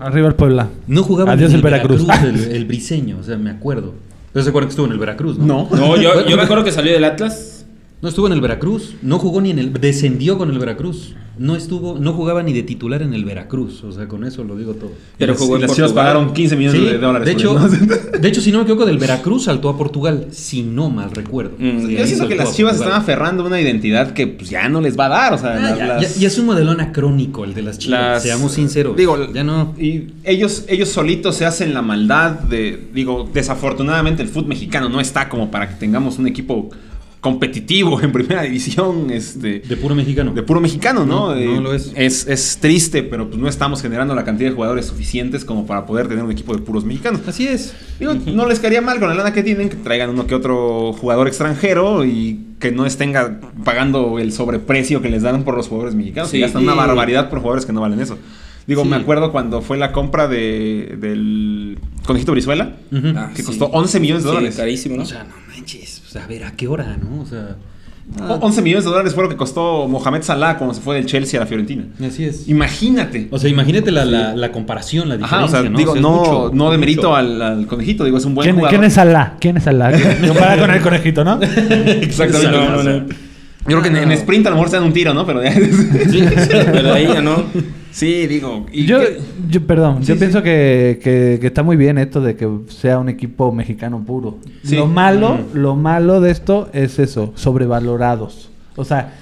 Arriba 0.00 0.28
el 0.28 0.34
Puebla. 0.34 0.68
No 0.86 1.02
jugaba 1.02 1.32
Adiós 1.32 1.50
en 1.50 1.56
el 1.56 1.62
Veracruz. 1.62 2.06
el, 2.22 2.40
el 2.52 2.64
briseño, 2.64 3.18
o 3.18 3.22
sea, 3.22 3.36
me 3.36 3.50
acuerdo. 3.50 3.94
¿No 4.34 4.42
se 4.42 4.48
acuerdan 4.48 4.68
que 4.68 4.72
estuvo 4.72 4.86
en 4.86 4.92
el 4.92 4.98
Veracruz? 4.98 5.38
No. 5.38 5.68
No, 5.70 5.96
yo, 5.96 6.02
yo 6.02 6.14
Bueno, 6.22 6.36
me 6.36 6.42
acuerdo 6.42 6.64
que 6.64 6.72
salió 6.72 6.92
del 6.92 7.04
Atlas. 7.04 7.66
No 8.04 8.10
estuvo 8.10 8.26
en 8.26 8.34
el 8.34 8.42
Veracruz, 8.42 8.96
no 9.00 9.18
jugó 9.18 9.40
ni 9.40 9.48
en 9.50 9.58
el. 9.58 9.72
Descendió 9.72 10.36
con 10.36 10.50
el 10.50 10.58
Veracruz. 10.58 11.14
No 11.38 11.56
estuvo, 11.56 11.98
no 11.98 12.12
jugaba 12.12 12.42
ni 12.42 12.52
de 12.52 12.62
titular 12.62 13.00
en 13.00 13.14
el 13.14 13.24
Veracruz. 13.24 13.82
O 13.82 13.90
sea, 13.92 14.06
con 14.06 14.24
eso 14.24 14.44
lo 14.44 14.56
digo 14.56 14.74
todo. 14.74 14.92
Pero 15.18 15.32
las- 15.32 15.40
jugó 15.40 15.54
y 15.54 15.62
en 15.62 15.66
las 15.66 15.74
Chivas 15.74 15.92
pagaron 15.94 16.34
15 16.34 16.54
millones 16.54 16.80
Sí, 16.82 16.86
de 16.86 16.98
dólares. 16.98 17.26
de 17.26 17.32
por 17.32 17.40
hecho, 17.40 17.68
de 18.20 18.28
hecho, 18.28 18.40
si 18.42 18.52
no 18.52 18.58
me 18.58 18.64
equivoco, 18.64 18.84
del 18.84 18.98
Veracruz 18.98 19.44
saltó 19.44 19.70
a 19.70 19.78
Portugal, 19.78 20.26
si 20.32 20.62
no 20.62 20.90
mal 20.90 21.10
recuerdo. 21.12 21.52
Mm, 21.58 21.78
O 21.78 21.80
sea, 21.88 21.98
yo 22.00 22.06
siento 22.06 22.28
que 22.28 22.34
las 22.36 22.54
Chivas 22.54 22.76
están 22.76 22.92
aferrando 22.92 23.42
a 23.42 23.46
una 23.46 23.58
identidad 23.58 24.12
que 24.12 24.26
pues, 24.26 24.50
ya 24.50 24.68
no 24.68 24.82
les 24.82 24.98
va 24.98 25.06
a 25.06 25.08
dar. 25.08 25.32
O 25.32 25.38
sea, 25.38 25.54
Ah, 25.54 25.60
las- 25.60 25.78
ya, 25.78 25.86
las- 25.86 26.14
ya- 26.14 26.20
ya 26.20 26.26
es 26.28 26.38
un 26.38 26.44
modelo 26.44 26.72
anacrónico 26.72 27.44
el 27.44 27.54
de 27.54 27.62
las 27.62 27.78
Chivas, 27.78 28.00
las- 28.00 28.22
seamos 28.22 28.52
sinceros. 28.52 28.94
Digo, 28.94 29.32
ya 29.32 29.42
no. 29.44 29.74
Y 29.78 30.08
ellos, 30.24 30.66
ellos 30.68 30.90
solitos 30.90 31.36
se 31.36 31.46
hacen 31.46 31.72
la 31.72 31.80
maldad 31.80 32.32
de. 32.32 32.90
Digo, 32.92 33.28
desafortunadamente 33.32 34.22
el 34.22 34.28
fútbol 34.28 34.48
mexicano 34.48 34.90
no 34.90 35.00
está 35.00 35.30
como 35.30 35.50
para 35.50 35.68
que 35.70 35.76
tengamos 35.76 36.18
un 36.18 36.26
equipo 36.28 36.68
competitivo 37.24 38.00
en 38.02 38.12
primera 38.12 38.42
división. 38.42 39.10
Este. 39.10 39.60
De 39.60 39.76
puro 39.78 39.94
mexicano. 39.94 40.32
De 40.34 40.42
puro 40.42 40.60
mexicano, 40.60 41.06
¿no? 41.06 41.30
No, 41.30 41.36
Eh, 41.36 41.46
no 41.46 41.60
lo 41.62 41.72
es. 41.74 41.90
es. 41.96 42.26
es 42.28 42.58
triste, 42.60 43.02
pero 43.02 43.28
pues 43.28 43.40
no 43.40 43.48
estamos 43.48 43.80
generando 43.80 44.14
la 44.14 44.24
cantidad 44.24 44.50
de 44.50 44.54
jugadores 44.54 44.84
suficientes 44.86 45.44
como 45.46 45.66
para 45.66 45.86
poder 45.86 46.06
tener 46.06 46.22
un 46.22 46.30
equipo 46.30 46.54
de 46.54 46.60
puros 46.60 46.84
mexicanos. 46.84 47.22
Así 47.26 47.48
es. 47.48 47.74
Digo, 47.98 48.12
no 48.14 48.46
les 48.46 48.60
caería 48.60 48.82
mal 48.82 49.00
con 49.00 49.08
la 49.08 49.14
lana 49.14 49.32
que 49.32 49.42
tienen 49.42 49.70
que 49.70 49.76
traigan 49.76 50.10
uno 50.10 50.26
que 50.26 50.34
otro 50.34 50.92
jugador 50.92 51.26
extranjero 51.26 52.04
y 52.04 52.40
que 52.60 52.70
no 52.72 52.84
estén 52.84 53.14
ga- 53.14 53.40
pagando 53.64 54.18
el 54.18 54.30
sobreprecio 54.30 55.00
que 55.00 55.08
les 55.08 55.22
dan 55.22 55.44
por 55.44 55.56
los 55.56 55.68
jugadores 55.68 55.94
mexicanos. 55.94 56.28
Sí. 56.30 56.36
que 56.36 56.42
gastan 56.42 56.62
una 56.64 56.74
Y- 56.74 56.76
barbaridad 56.76 57.30
por 57.30 57.38
jugadores 57.40 57.64
que 57.64 57.72
no 57.72 57.80
valen 57.80 58.00
eso. 58.00 58.18
Digo, 58.66 58.82
Sí. 58.82 58.88
me 58.88 58.96
acuerdo 58.96 59.32
cuando 59.32 59.60
fue 59.62 59.76
la 59.78 59.92
compra 59.92 60.26
de, 60.28 60.96
del 61.00 61.78
Conejito 62.06 62.32
Brizuela. 62.32 62.76
Ah, 63.16 63.30
que 63.34 63.42
sí. 63.42 63.46
costó 63.46 63.66
11 63.66 63.98
millones 64.00 64.24
de 64.24 64.28
Sí, 64.30 64.34
dólares. 64.34 64.56
carísimo, 64.56 64.96
¿no? 64.96 65.02
O 65.02 65.06
sea, 65.06 65.24
no 65.24 65.34
manches. 65.54 65.93
O 66.14 66.16
sea, 66.16 66.26
a 66.26 66.28
ver, 66.28 66.44
¿a 66.44 66.52
qué 66.52 66.68
hora, 66.68 66.96
no? 66.96 67.22
O 67.22 67.26
sea. 67.26 67.56
O- 68.28 68.34
11 68.46 68.62
millones 68.62 68.84
de 68.84 68.90
dólares 68.90 69.14
fue 69.14 69.24
lo 69.24 69.28
que 69.30 69.36
costó 69.36 69.88
Mohamed 69.88 70.22
Salah 70.22 70.58
cuando 70.58 70.74
se 70.74 70.80
fue 70.80 70.94
del 70.94 71.06
Chelsea 71.06 71.40
a 71.40 71.42
la 71.42 71.46
Fiorentina. 71.48 71.86
Así 72.06 72.24
es. 72.24 72.46
Imagínate. 72.48 73.26
O 73.32 73.38
sea, 73.38 73.50
imagínate 73.50 73.90
la, 73.90 74.04
la, 74.04 74.36
la 74.36 74.52
comparación, 74.52 75.08
la 75.08 75.14
Ajá, 75.16 75.24
diferencia, 75.24 75.58
o 75.58 75.62
sea, 75.62 75.70
¿no? 75.70 75.78
digo, 75.78 75.90
O 75.90 75.94
sea, 75.94 76.02
no, 76.02 76.10
mucho, 76.18 76.50
no 76.54 76.70
de 76.70 76.78
mérito 76.78 77.16
al, 77.16 77.42
al 77.42 77.66
conejito, 77.66 78.04
digo, 78.04 78.18
es 78.18 78.24
un 78.26 78.34
buen 78.36 78.44
¿Quién, 78.44 78.56
jugador. 78.56 78.78
quién 78.78 78.84
es 78.84 78.96
Alá? 78.98 79.34
¿Quién 79.40 79.56
es 79.56 79.66
Alá? 79.66 79.90
Comparado 80.28 80.60
con 80.60 80.70
el 80.70 80.82
conejito, 80.82 81.24
¿no? 81.24 81.40
Exactamente. 81.42 83.00
No. 83.08 83.23
Yo 83.66 83.80
creo 83.80 83.82
que 83.82 83.88
en, 83.88 83.96
en 83.96 84.12
sprint 84.12 84.46
a 84.46 84.50
lo 84.50 84.56
mejor 84.56 84.68
se 84.70 84.76
dan 84.76 84.84
un 84.84 84.92
tiro, 84.92 85.14
¿no? 85.14 85.24
Pero 85.26 85.40
Sí. 85.42 86.22
Pero 86.72 86.92
ahí 86.92 87.06
ya 87.06 87.22
no. 87.22 87.44
Sí, 87.90 88.26
digo. 88.26 88.66
y 88.72 88.86
Yo, 88.86 88.98
yo 89.48 89.64
perdón, 89.66 89.98
Sí, 90.02 90.08
yo 90.08 90.14
sí. 90.14 90.18
pienso 90.18 90.42
que, 90.42 90.98
que- 91.02 91.38
que 91.40 91.46
está 91.46 91.62
muy 91.62 91.76
bien 91.76 91.96
esto 91.96 92.20
de 92.20 92.34
que 92.36 92.48
sea 92.68 92.98
un 92.98 93.08
equipo 93.08 93.52
mexicano 93.52 94.02
puro. 94.04 94.38
Sí. 94.64 94.76
Lo 94.76 94.86
malo, 94.86 95.34
Mm. 95.54 95.56
lo 95.58 95.76
malo 95.76 96.20
de 96.20 96.30
esto 96.32 96.68
es 96.72 96.98
eso, 96.98 97.32
sobrevalorados. 97.36 98.50
O 98.76 98.84
sea, 98.84 99.12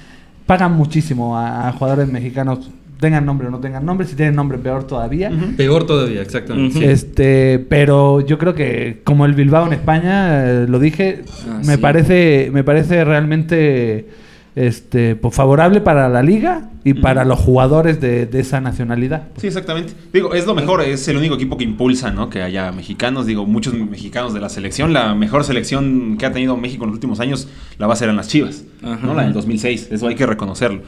pagan 0.46 0.72
muchísimo 0.72 1.36
a, 1.38 1.68
a 1.68 1.72
jugadores 1.72 2.08
mexicanos, 2.08 2.70
tengan 2.98 3.26
nombre 3.26 3.48
o 3.48 3.50
no 3.50 3.58
tengan 3.60 3.84
nombre, 3.84 4.06
si 4.06 4.16
tienen 4.16 4.34
nombre 4.34 4.56
peor 4.58 4.84
todavía. 4.86 5.30
Peor 5.56 5.84
todavía, 5.86 6.22
exactamente. 6.22 6.90
Este, 6.90 7.58
pero 7.68 8.20
yo 8.22 8.38
creo 8.38 8.54
que 8.54 9.02
como 9.04 9.26
el 9.26 9.34
Bilbao 9.34 9.66
en 9.66 9.74
España, 9.74 10.44
eh, 10.46 10.66
lo 10.68 10.78
dije, 10.78 11.22
Ah, 11.48 11.58
me 11.66 11.74
sí. 11.74 11.80
parece, 11.80 12.50
me 12.52 12.64
parece 12.64 13.04
realmente 13.04 14.06
este, 14.54 15.16
pues, 15.16 15.34
favorable 15.34 15.80
para 15.80 16.08
la 16.08 16.22
liga 16.22 16.68
y 16.84 16.94
para 16.94 17.24
los 17.24 17.38
jugadores 17.38 18.00
de, 18.00 18.26
de 18.26 18.40
esa 18.40 18.60
nacionalidad. 18.60 19.28
Sí, 19.38 19.46
exactamente. 19.46 19.92
Digo, 20.12 20.34
es 20.34 20.46
lo 20.46 20.54
mejor, 20.54 20.82
es 20.82 21.06
el 21.08 21.16
único 21.16 21.36
equipo 21.36 21.56
que 21.56 21.64
impulsa, 21.64 22.10
¿no? 22.10 22.28
Que 22.28 22.42
haya 22.42 22.70
mexicanos, 22.72 23.24
digo, 23.26 23.46
muchos 23.46 23.72
mexicanos 23.74 24.34
de 24.34 24.40
la 24.40 24.48
selección. 24.48 24.92
La 24.92 25.14
mejor 25.14 25.44
selección 25.44 26.16
que 26.18 26.26
ha 26.26 26.32
tenido 26.32 26.56
México 26.56 26.84
en 26.84 26.90
los 26.90 26.96
últimos 26.96 27.20
años 27.20 27.48
la 27.78 27.86
va 27.86 27.92
a 27.94 27.96
ser 27.96 28.08
en 28.08 28.16
las 28.16 28.28
Chivas. 28.28 28.64
¿no? 28.82 29.14
La 29.14 29.22
del 29.24 29.32
2006, 29.32 29.88
eso 29.92 30.08
hay 30.08 30.16
que 30.16 30.26
reconocerlo. 30.26 30.82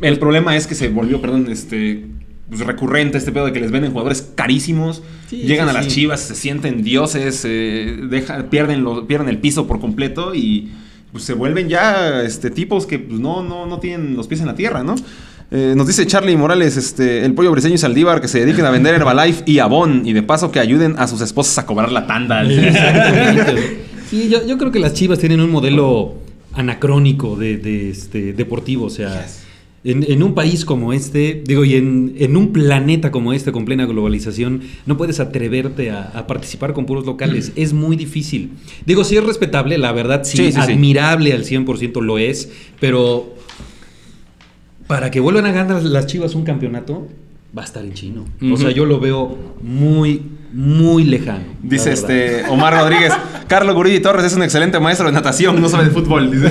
El 0.00 0.18
problema 0.18 0.56
es 0.56 0.66
que 0.66 0.74
se 0.74 0.88
volvió, 0.88 1.20
perdón, 1.20 1.46
este 1.50 2.06
pues, 2.48 2.60
recurrente 2.66 3.18
este 3.18 3.30
pedo 3.32 3.46
de 3.46 3.52
que 3.52 3.60
les 3.60 3.70
venden 3.70 3.90
jugadores 3.92 4.32
carísimos, 4.34 5.02
Sí, 5.28 5.36
llegan 5.38 5.66
sí, 5.66 5.70
a 5.70 5.72
las 5.74 5.84
sí. 5.86 5.90
Chivas, 5.92 6.20
se 6.20 6.34
sienten 6.34 6.82
dioses, 6.82 7.44
eh, 7.46 7.98
deja- 8.08 8.44
pierden, 8.50 8.82
lo- 8.82 9.06
pierden 9.06 9.28
el 9.28 9.38
piso 9.38 9.66
por 9.68 9.80
completo 9.80 10.34
y 10.34 10.70
pues, 11.12 11.24
se 11.24 11.34
vuelven 11.34 11.68
ya 11.68 12.22
este, 12.22 12.50
tipos 12.50 12.86
que 12.86 12.98
pues, 12.98 13.20
no, 13.20 13.42
no, 13.42 13.66
no 13.66 13.78
tienen 13.78 14.16
los 14.16 14.26
pies 14.26 14.40
en 14.40 14.46
la 14.46 14.54
tierra, 14.54 14.82
¿no? 14.82 14.94
Eh, 15.52 15.74
nos 15.76 15.86
dice 15.88 16.06
Charlie 16.06 16.36
Morales, 16.36 16.76
este, 16.76 17.24
el 17.24 17.34
pollo 17.34 17.50
briseño 17.50 17.74
y 17.74 17.78
Saldívar 17.78 18.20
que 18.20 18.28
se 18.28 18.38
dediquen 18.38 18.64
a 18.66 18.70
vender 18.70 18.94
Herbalife 18.94 19.42
y 19.46 19.58
Avon 19.58 20.02
y 20.04 20.12
de 20.12 20.22
paso 20.22 20.52
que 20.52 20.60
ayuden 20.60 20.94
a 20.96 21.08
sus 21.08 21.20
esposas 21.20 21.58
a 21.58 21.66
cobrar 21.66 21.90
la 21.90 22.06
tanda. 22.06 22.44
Sí, 24.08 24.28
yo, 24.28 24.44
yo 24.44 24.58
creo 24.58 24.72
que 24.72 24.80
las 24.80 24.92
Chivas 24.94 25.20
tienen 25.20 25.40
un 25.40 25.52
modelo 25.52 26.16
anacrónico 26.54 27.36
de, 27.36 27.58
de, 27.58 27.90
este, 27.90 28.32
deportivo. 28.32 28.86
O 28.86 28.90
sea, 28.90 29.26
en, 29.82 30.04
en 30.10 30.22
un 30.22 30.34
país 30.34 30.64
como 30.64 30.92
este, 30.92 31.42
digo, 31.46 31.64
y 31.64 31.74
en, 31.74 32.14
en 32.18 32.36
un 32.36 32.52
planeta 32.52 33.10
como 33.10 33.32
este 33.32 33.50
con 33.52 33.64
plena 33.64 33.86
globalización, 33.86 34.60
no 34.86 34.96
puedes 34.96 35.20
atreverte 35.20 35.90
a, 35.90 36.02
a 36.02 36.26
participar 36.26 36.72
con 36.74 36.84
puros 36.86 37.06
locales. 37.06 37.52
Es 37.56 37.72
muy 37.72 37.96
difícil. 37.96 38.50
Digo, 38.84 39.04
sí 39.04 39.16
es 39.16 39.24
respetable, 39.24 39.78
la 39.78 39.92
verdad, 39.92 40.22
sí, 40.24 40.36
Sí, 40.36 40.44
sí, 40.46 40.52
sí. 40.52 40.60
admirable 40.60 41.32
al 41.32 41.44
100% 41.44 42.00
lo 42.02 42.18
es, 42.18 42.50
pero 42.78 43.34
para 44.86 45.10
que 45.10 45.20
vuelvan 45.20 45.46
a 45.46 45.52
ganar 45.52 45.82
las 45.82 46.06
Chivas 46.06 46.34
un 46.34 46.44
campeonato, 46.44 47.06
va 47.56 47.62
a 47.62 47.64
estar 47.64 47.84
en 47.84 47.94
chino. 47.94 48.24
O 48.52 48.56
sea, 48.56 48.70
yo 48.70 48.84
lo 48.84 49.00
veo 49.00 49.36
muy, 49.60 50.22
muy 50.52 51.04
lejano. 51.04 51.44
Dice 51.62 51.92
este 51.92 52.44
Omar 52.48 52.74
Rodríguez, 52.74 53.12
Carlos 53.48 53.74
Guridi 53.74 54.00
Torres 54.00 54.24
es 54.24 54.34
un 54.34 54.42
excelente 54.42 54.78
maestro 54.78 55.06
de 55.06 55.12
natación, 55.12 55.60
no 55.60 55.68
sabe 55.68 55.86
de 55.86 55.90
fútbol. 55.90 56.30
Dice. 56.30 56.46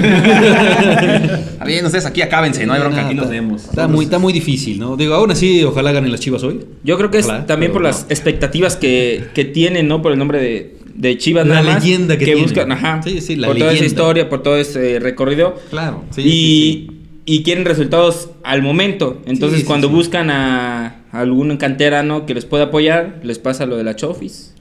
Está 1.54 1.66
bien, 1.66 1.86
ustedes 1.86 2.06
aquí 2.06 2.22
acábense, 2.22 2.66
no 2.66 2.74
hay 2.74 2.82
bronca, 2.82 3.06
aquí 3.06 3.16
Nada, 3.16 3.26
los 3.26 3.32
leemos. 3.32 3.64
Está 3.66 3.88
muy, 3.88 4.06
está 4.06 4.20
muy 4.20 4.34
difícil, 4.34 4.80
¿no? 4.80 4.98
Digo, 4.98 5.16
aún 5.16 5.32
así, 5.32 5.64
ojalá 5.64 5.92
ganen 5.92 6.12
las 6.12 6.20
chivas 6.20 6.44
hoy. 6.44 6.66
Yo 6.84 6.98
creo 6.98 7.12
que 7.12 7.20
es 7.20 7.26
Ojalá, 7.26 7.46
también 7.46 7.72
por 7.72 7.82
las 7.82 8.06
expectativas 8.10 8.76
que, 8.76 9.30
que 9.34 9.46
tienen, 9.46 9.88
¿no? 9.88 10.02
Por 10.02 10.12
el 10.12 10.20
nombre 10.20 10.42
de, 10.42 10.78
de 10.96 11.18
Chivas. 11.18 11.48
La 11.48 11.56
nada 11.56 11.74
más, 11.74 11.84
leyenda 11.84 12.18
que 12.18 12.26
tienen. 12.26 12.44
buscan, 12.44 12.72
ajá. 12.74 13.02
Sí, 13.04 13.22
sí, 13.22 13.38
la 13.38 13.48
por 13.48 13.58
toda 13.58 13.72
esa 13.72 13.86
historia, 13.86 14.30
por 14.30 14.44
todo 14.44 14.58
ese 14.58 15.00
recorrido. 15.00 15.56
Claro. 15.70 16.04
y, 16.18 16.92
y 17.32 17.44
quieren 17.44 17.66
resultados 17.66 18.30
al 18.44 18.62
momento. 18.62 19.22
Entonces, 19.26 19.60
Sí, 19.60 19.62
sí, 19.64 19.68
cuando 19.68 19.88
sí. 19.88 19.94
buscan 19.94 20.30
a, 20.30 21.04
a 21.12 21.20
algún 21.20 21.56
canterano 21.58 22.26
que 22.26 22.34
les 22.34 22.46
pueda 22.46 22.66
apoyar, 22.66 23.20
les 23.24 23.40
pasa 23.40 23.66
lo 23.66 23.78
de 23.78 23.84
la 23.84 23.96
Chofis. 23.96 24.54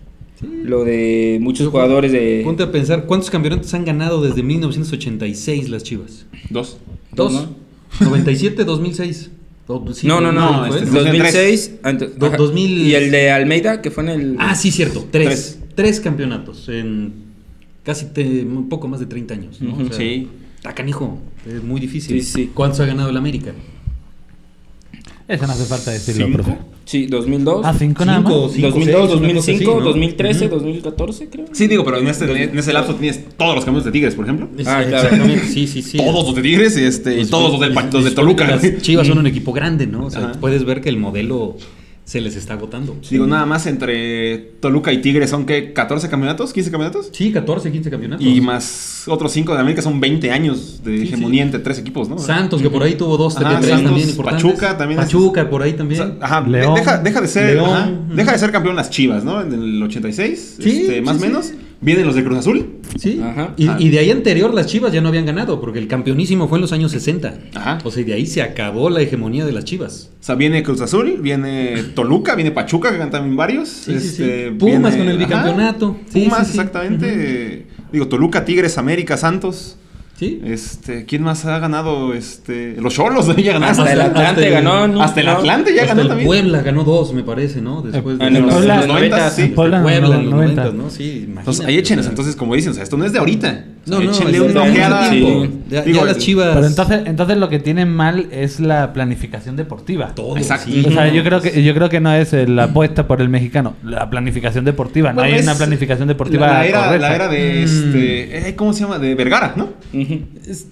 Lo 0.63 0.85
de 0.85 1.39
muchos 1.41 1.69
jugadores 1.69 2.13
de. 2.13 2.43
Ponte 2.45 2.63
a 2.63 2.71
pensar, 2.71 3.07
¿cuántos 3.07 3.31
campeonatos 3.31 3.75
han 3.75 3.85
ganado 3.85 4.23
desde 4.23 4.43
1986 4.45 5.69
las 5.69 5.83
chivas? 5.83 6.27
Dos. 6.51 6.79
Dos. 7.13 7.33
¿no? 7.33 7.49
97, 8.01 8.65
2006. 8.65 9.31
O- 9.67 9.93
sí, 9.93 10.07
No, 10.07 10.21
no, 10.21 10.31
no. 10.33 10.67
No, 10.67 10.75
este, 10.77 10.87
2006. 10.91 11.73
antes- 11.83 12.19
Do- 12.19 12.27
ajá. 12.27 12.37
2000. 12.37 12.87
Y 12.87 12.95
el 12.95 13.11
de 13.11 13.31
Almeida, 13.31 13.83
que 13.83 13.91
fue 13.91 14.05
en 14.05 14.09
el. 14.11 14.37
Ah, 14.39 14.55
sí, 14.55 14.71
cierto. 14.71 15.07
Tres. 15.11 15.27
Tres. 15.27 15.59
Tres, 15.75 16.01
campeonatos 16.01 16.69
en 16.69 17.13
casi 17.83 18.07
te- 18.07 18.43
un 18.45 18.69
poco 18.69 18.89
más 18.89 19.01
de 19.01 19.07
30 19.07 19.35
años. 19.35 19.59
sí. 19.93 20.29
Está 20.59 20.75
canijo. 20.75 21.19
Es 21.47 21.63
muy 21.63 21.81
difícil. 21.81 22.23
Sí, 22.23 22.31
sí. 22.33 22.51
¿Cuántos 22.53 22.81
ha 22.81 22.87
ganado 22.87 23.09
el 23.11 23.17
América? 23.17 23.53
Eso 25.27 25.47
no 25.47 25.53
hace 25.53 25.65
falta 25.67 25.91
decirlo, 25.91 26.25
¿Cinco? 26.27 26.37
profe. 26.43 26.59
Sí, 26.87 27.07
2002. 27.07 27.61
Ah, 27.67 27.75
cinco 27.79 28.05
nada 28.07 28.21
más. 28.21 28.33
Cinco, 28.33 28.49
cinco, 28.51 28.69
2002, 28.71 28.81
seis, 28.81 28.89
una 28.89 28.93
cosa 28.99 29.15
2005, 29.21 29.71
así, 29.71 29.79
¿no? 29.79 29.85
2013, 29.85 30.47
Ujú. 30.47 30.55
2014, 30.55 31.29
creo. 31.29 31.45
Sí, 31.53 31.67
digo, 31.69 31.85
pero 31.85 31.99
en, 31.99 32.09
este, 32.09 32.45
en 32.45 32.59
ese 32.59 32.73
lapso 32.73 32.95
tienes 32.95 33.37
todos 33.37 33.55
los 33.55 33.65
campeones 33.67 33.85
de 33.85 33.93
Tigres, 33.93 34.15
por 34.15 34.25
ejemplo. 34.25 34.49
Ah, 34.67 34.83
claro. 34.89 35.17
Sí, 35.53 35.67
sí, 35.67 35.83
sí. 35.83 35.99
Todos 35.99 36.25
los 36.27 36.35
de 36.35 36.41
Tigres 36.43 36.79
y, 36.79 36.85
este, 36.85 37.13
y 37.13 37.17
Pues, 37.19 37.31
todos 37.31 37.53
los, 37.53 37.61
del, 37.61 37.75
pues, 37.75 37.85
pa- 37.87 37.93
los 37.93 38.05
de 38.05 38.11
pues, 38.11 38.15
Toluca. 38.15 38.47
Las 38.49 38.81
Chivas 38.81 39.07
son 39.07 39.19
un 39.19 39.27
equipo 39.27 39.53
grande, 39.53 39.87
¿no? 39.87 40.07
O 40.07 40.11
sea, 40.11 40.31
Ajá. 40.31 40.41
puedes 40.41 40.65
ver 40.65 40.81
que 40.81 40.89
el 40.89 40.97
modelo 40.97 41.57
se 42.09 42.23
les 42.23 42.37
está 42.37 42.55
agotando. 42.55 42.97
Digo, 43.11 43.27
nada 43.27 43.45
más 43.45 43.67
entre 43.67 44.39
Toluca 44.61 44.91
y 44.95 45.03
Tigres 45.03 45.29
son 45.29 45.45
que 45.45 45.75
14 45.75 46.09
campeonatos, 46.09 46.55
15 46.55 46.71
campeonatos. 46.71 47.11
Sí, 47.13 47.31
14, 47.33 47.71
15 47.71 47.91
campeonatos. 47.91 48.25
Y 48.27 48.41
más 48.41 49.03
otros 49.09 49.31
5 49.33 49.53
de 49.53 49.61
América 49.61 49.83
son 49.83 50.01
20 50.01 50.31
años 50.31 50.81
de 50.83 50.97
Sí, 50.97 51.03
hegemonía 51.05 51.43
sí. 51.43 51.47
entre 51.49 51.61
tres 51.61 51.79
equipos, 51.79 52.09
¿no? 52.09 52.19
Santos, 52.19 52.63
que 52.63 52.71
por 52.71 52.83
ahí 52.83 52.95
tuvo 52.95 53.19
dos, 53.19 53.37
Ajá, 53.37 53.59
tres 53.61 53.69
Santos, 53.69 53.85
también 53.91 54.09
importantes. 54.09 54.43
Pachuca 54.43 54.79
también 54.79 55.01
es- 55.01 55.05
Pachuca, 55.07 55.51
por 55.51 55.63
ahí 55.63 55.73
O 55.73 55.77
también. 55.77 56.01
sea, 56.01 56.17
ajá, 56.23 56.41
León. 56.49 56.75
deja, 56.77 56.97
deja 56.97 57.21
de 57.21 57.29
ser 57.29 57.55
León. 57.57 57.69
ajá, 57.71 57.91
deja 58.15 58.33
de 58.33 58.39
ser 58.39 58.53
campeón 58.53 58.75
las 58.77 58.89
Chivas, 58.89 59.23
¿no? 59.23 59.43
En 59.43 59.53
el 59.53 59.83
86, 59.83 60.57
Sí, 60.63 60.81
este, 60.81 61.03
más 61.03 61.17
o 61.17 61.19
sí, 61.19 61.27
menos. 61.27 61.53
Vienen 61.81 62.07
los 62.07 62.17
de 62.17 62.25
Cruz 62.25 62.39
Azul. 62.39 62.67
sí. 62.97 63.21
Ajá. 63.23 63.55
Y, 63.57 63.69
Ah. 63.69 63.77
y 63.79 63.89
de 63.91 63.99
ahí 64.01 64.11
anterior 64.11 64.53
las 64.53 64.67
Chivas 64.67 64.93
ya 64.93 65.01
no 65.01 65.09
habían 65.09 65.25
ganado, 65.27 65.61
porque 65.61 65.79
el 65.79 65.87
campeonísimo 65.87 66.49
fue 66.49 66.59
en 66.59 66.63
los 66.63 66.73
años 66.73 66.91
60. 66.91 67.35
Ajá. 67.55 67.79
O 67.85 67.91
sea, 67.93 68.03
y 68.03 68.05
de 68.05 68.15
ahí 68.15 68.27
se 68.27 68.43
acabó 68.43 68.91
la 68.91 69.01
hegemonía 69.01 69.45
de 69.47 69.53
las 69.53 69.65
Chivas. 69.65 70.11
O 70.21 70.23
sea, 70.25 70.35
viene 70.35 70.63
Cruz 70.65 70.81
Azul, 70.81 71.19
viene 71.23 71.83
Toluca, 71.95 72.35
viene 72.35 72.51
Pachuca, 72.51 72.91
que 72.91 72.97
ganan 72.97 73.13
también 73.13 73.37
varios. 73.37 73.69
Sí, 73.69 73.93
sí, 74.01 74.09
sí. 74.09 74.23
este, 74.25 74.51
Pumas 74.53 74.95
viene- 74.95 74.99
con 74.99 75.09
el 75.09 75.19
bicampeonato. 75.19 75.97
Sí, 76.13 76.23
Pumas, 76.25 76.49
exactamente. 76.51 77.67
Digo, 77.93 78.09
Toluca, 78.09 78.45
Tigres, 78.45 78.77
América, 78.79 79.17
Santos. 79.17 79.77
¿Sí? 80.19 80.41
Este, 80.45 81.05
¿quién 81.05 81.23
más 81.23 81.45
ha 81.45 81.61
ganado? 81.61 82.13
Este, 82.13 82.75
los 82.81 82.93
Cholos 82.95 83.27
ya 83.37 83.53
ganaron. 83.53 83.65
Hasta 83.79 83.93
el 83.93 84.01
Atlante 84.01 84.51
ganó. 84.51 84.89
¿no? 84.89 85.01
Hasta 85.03 85.21
el. 85.21 85.29
Atlante 85.29 85.73
ya 85.75 85.83
Hasta 85.83 85.95
ganó 85.95 86.03
el 86.03 86.09
también. 86.09 86.27
Puebla 86.27 86.63
ganó 86.63 86.83
dos, 86.83 87.13
me 87.13 87.23
parece, 87.23 87.61
¿no? 87.63 87.83
Después 87.83 88.17
Ah, 88.21 88.25
de 88.29 88.37
en 88.37 88.43
los- 88.47 88.53
Puebla- 88.55 88.75
en 88.75 88.81
los 88.81 88.89
90, 88.89 89.31
sí. 89.31 89.43
sí. 89.43 89.49
Puebla 89.51 89.77
en 89.79 90.03
los 90.03 90.11
90. 90.11 90.31
90, 90.65 90.71
¿no? 90.73 90.91
Sí, 90.91 91.25
Entonces, 91.29 91.65
ahí 91.65 91.79
échenles, 91.79 92.07
entonces, 92.09 92.35
como 92.35 92.55
dicen, 92.57 92.73
o 92.73 92.75
sea, 92.75 92.83
esto 92.83 92.97
no 92.97 93.05
es 93.05 93.13
de 93.13 93.21
ahorita. 93.21 93.65
No, 93.87 94.01
no, 94.01 94.11
échenle 94.11 94.41
una 94.41 94.63
ojeada. 94.63 95.15
Ya, 95.71 95.85
las 96.05 96.19
chivas. 96.19 96.51
Pero 96.55 96.67
entonces, 96.67 97.01
entonces 97.07 97.37
lo 97.39 97.49
que 97.49 97.59
tienen 97.61 97.89
mal 97.95 98.27
es 98.33 98.59
la 98.61 98.93
planificación 98.93 99.55
deportiva. 99.57 100.15
Todo, 100.17 100.37
Exacto. 100.37 100.67
sí. 100.71 100.85
O 100.87 100.91
sea, 100.91 101.09
yo 101.13 101.23
creo 101.23 101.41
que 101.41 101.63
yo 101.63 101.75
creo 101.75 101.89
que 101.89 102.01
no 102.01 102.13
es 102.13 102.33
eh, 102.33 102.47
la 102.49 102.65
apuesta 102.65 103.07
por 103.07 103.23
el 103.23 103.29
mexicano, 103.29 103.75
la 103.85 104.11
planificación 104.11 104.65
deportiva. 104.65 105.13
no 105.13 105.23
hay 105.23 105.39
una 105.41 105.55
planificación 105.55 106.09
deportiva 106.09 106.47
La, 106.49 106.53
la 106.55 106.67
era, 106.67 106.85
correcta. 106.85 107.09
la 107.09 107.15
era 107.15 107.29
de 107.29 107.39
Mm. 107.39 107.63
este. 107.65 108.49
eh, 108.49 108.55
¿Cómo 108.57 108.73
se 108.73 108.81
llama? 108.81 108.99
De 108.99 109.15
Vergara, 109.15 109.55
¿no? 109.57 109.69
Es- 110.47 110.67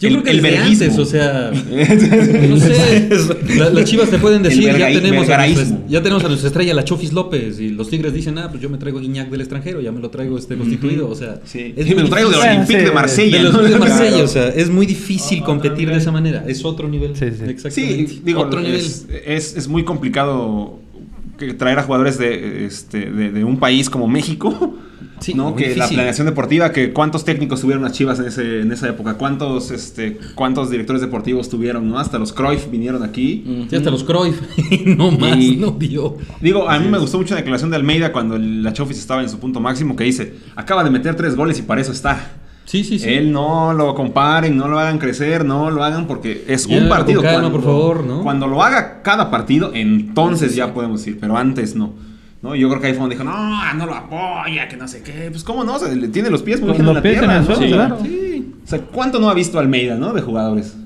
yo 0.00 0.08
El- 0.08 0.14
creo 0.14 0.24
que 0.24 0.30
el 0.30 0.36
desde 0.40 0.50
verguismo. 0.56 0.84
antes, 0.86 0.98
o 0.98 1.04
sea, 1.04 1.50
no 2.48 2.56
sé, 2.58 3.08
la- 3.58 3.68
las 3.70 3.84
chivas 3.84 4.08
te 4.10 4.18
pueden 4.18 4.42
decir, 4.42 4.62
ya 4.64 4.86
tenemos, 4.90 5.28
a 5.28 5.46
nuestra, 5.46 5.78
ya 5.88 6.02
tenemos 6.02 6.24
a 6.24 6.28
nuestra 6.28 6.48
estrella, 6.48 6.72
la 6.72 6.84
Chofis 6.84 7.12
López, 7.12 7.60
y 7.60 7.68
los 7.68 7.90
Tigres 7.90 8.14
dicen, 8.14 8.38
ah, 8.38 8.48
pues 8.50 8.62
yo 8.62 8.70
me 8.70 8.78
traigo 8.78 8.98
Guiñac 8.98 9.28
del 9.28 9.42
extranjero, 9.42 9.82
ya 9.82 9.92
me 9.92 10.00
lo 10.00 10.08
traigo 10.08 10.38
este 10.38 10.56
constituido, 10.56 11.06
o 11.08 11.14
sea, 11.14 11.40
Sí. 11.44 11.74
es 11.76 11.84
Sí, 11.86 11.90
me 11.90 11.96
muy 11.96 12.04
lo 12.04 12.08
traigo 12.08 12.30
de 12.30 12.36
difícil. 12.36 12.50
Olympique 12.56 12.80
Sí, 12.80 12.84
de 12.86 12.92
Marsella. 12.92 13.36
de 13.36 13.42
los 13.44 13.52
¿no? 13.52 13.62
de 13.62 13.78
Marsella, 13.78 14.08
Claro. 14.10 14.24
o 14.24 14.28
sea, 14.28 14.48
es 14.48 14.70
muy 14.70 14.86
difícil 14.86 15.42
competir 15.42 15.90
de 15.90 15.96
esa 15.98 16.10
manera, 16.12 16.44
es 16.48 16.64
otro 16.64 16.88
nivel. 16.88 17.14
Sí, 17.14 17.26
sí. 17.36 17.44
Exactamente. 17.50 18.08
Sí, 18.08 18.22
digo, 18.24 18.40
otro 18.40 18.60
nivel. 18.60 18.76
es, 18.80 19.06
es 19.56 19.68
muy 19.68 19.84
complicado 19.84 20.78
que 21.48 21.54
traer 21.54 21.78
a 21.80 21.82
jugadores 21.82 22.18
de, 22.18 22.64
este, 22.66 23.10
de, 23.10 23.32
de 23.32 23.44
un 23.44 23.58
país 23.58 23.90
como 23.90 24.06
México. 24.06 24.76
Sí, 25.20 25.34
¿no? 25.34 25.54
Que 25.54 25.76
la 25.76 25.86
planeación 25.86 26.26
deportiva, 26.26 26.72
que 26.72 26.94
cuántos 26.94 27.26
técnicos 27.26 27.60
tuvieron 27.60 27.82
las 27.82 27.92
Chivas 27.92 28.18
en, 28.20 28.24
ese, 28.26 28.60
en 28.62 28.72
esa 28.72 28.88
época, 28.88 29.14
cuántos, 29.18 29.70
este, 29.70 30.18
cuántos 30.34 30.70
directores 30.70 31.02
deportivos 31.02 31.50
tuvieron, 31.50 31.86
¿no? 31.90 31.98
Hasta 31.98 32.18
los 32.18 32.32
Cruyff 32.32 32.70
vinieron 32.70 33.02
aquí. 33.02 33.66
Sí, 33.68 33.76
hasta 33.76 33.90
los 33.90 34.02
Cruyff, 34.02 34.40
no 34.86 35.10
más, 35.10 35.36
Y- 35.36 35.56
no 35.56 35.72
dio. 35.72 36.16
Digo, 36.40 36.70
a 36.70 36.78
mí 36.78 36.88
me 36.88 36.96
gustó 36.96 37.18
mucho 37.18 37.34
la 37.34 37.40
declaración 37.40 37.68
de 37.68 37.76
Almeida 37.76 38.12
cuando 38.12 38.36
el- 38.36 38.62
la 38.62 38.72
Chofis 38.72 38.98
estaba 38.98 39.20
en 39.22 39.28
su 39.28 39.38
punto 39.38 39.60
máximo, 39.60 39.94
que 39.94 40.04
dice, 40.04 40.36
acaba 40.56 40.82
de 40.84 40.88
meter 40.88 41.14
tres 41.16 41.36
goles 41.36 41.58
y 41.58 41.62
para 41.62 41.82
eso 41.82 41.92
está. 41.92 42.36
Sí, 42.70 42.84
sí, 42.84 43.00
sí. 43.00 43.08
Él 43.08 43.32
no 43.32 43.72
lo 43.72 43.96
comparen, 43.96 44.56
no 44.56 44.68
lo 44.68 44.78
hagan 44.78 44.98
crecer, 44.98 45.44
no 45.44 45.72
lo 45.72 45.82
hagan 45.82 46.06
porque 46.06 46.44
es 46.46 46.68
Ya, 46.68 46.78
un 46.78 46.88
partido. 46.88 47.20
calma, 47.20 47.50
por 47.50 47.64
favor, 47.64 48.04
¿no? 48.04 48.22
Cuando 48.22 48.46
lo 48.46 48.62
haga 48.62 49.02
cada 49.02 49.28
partido, 49.28 49.72
entonces 49.74 50.54
ya 50.54 50.72
podemos 50.72 51.00
decir, 51.00 51.18
pero 51.20 51.36
antes 51.36 51.74
no. 51.74 51.92
¿no? 52.42 52.54
Yo 52.54 52.68
creo 52.68 52.80
que 52.80 52.86
ahí 52.86 52.92
fue 52.92 53.00
donde 53.00 53.16
dijo, 53.16 53.24
no, 53.24 53.74
no 53.74 53.86
lo 53.86 53.94
apoya, 53.96 54.68
que 54.68 54.76
no 54.76 54.86
sé 54.86 55.02
qué. 55.02 55.28
Pues, 55.32 55.42
¿cómo 55.42 55.64
no? 55.64 55.74
O 55.74 55.78
sea, 55.80 55.88
le 55.92 56.06
tiene 56.08 56.30
los 56.30 56.42
pies 56.42 56.60
muy 56.60 56.70
bien 56.70 56.82
en 56.86 56.92
la 56.94 57.00
en 57.00 57.02
tierra, 57.02 57.40
¿no? 57.40 57.44
suelo, 57.44 57.60
Sí. 57.60 57.68
claro. 57.72 57.98
Sí. 58.02 58.54
O 58.64 58.68
sea, 58.68 58.78
¿cuánto 58.82 59.18
no 59.18 59.28
ha 59.28 59.34
visto 59.34 59.58
Almeida, 59.58 59.96
¿no? 59.96 60.12
De 60.12 60.22
jugadores. 60.22 60.76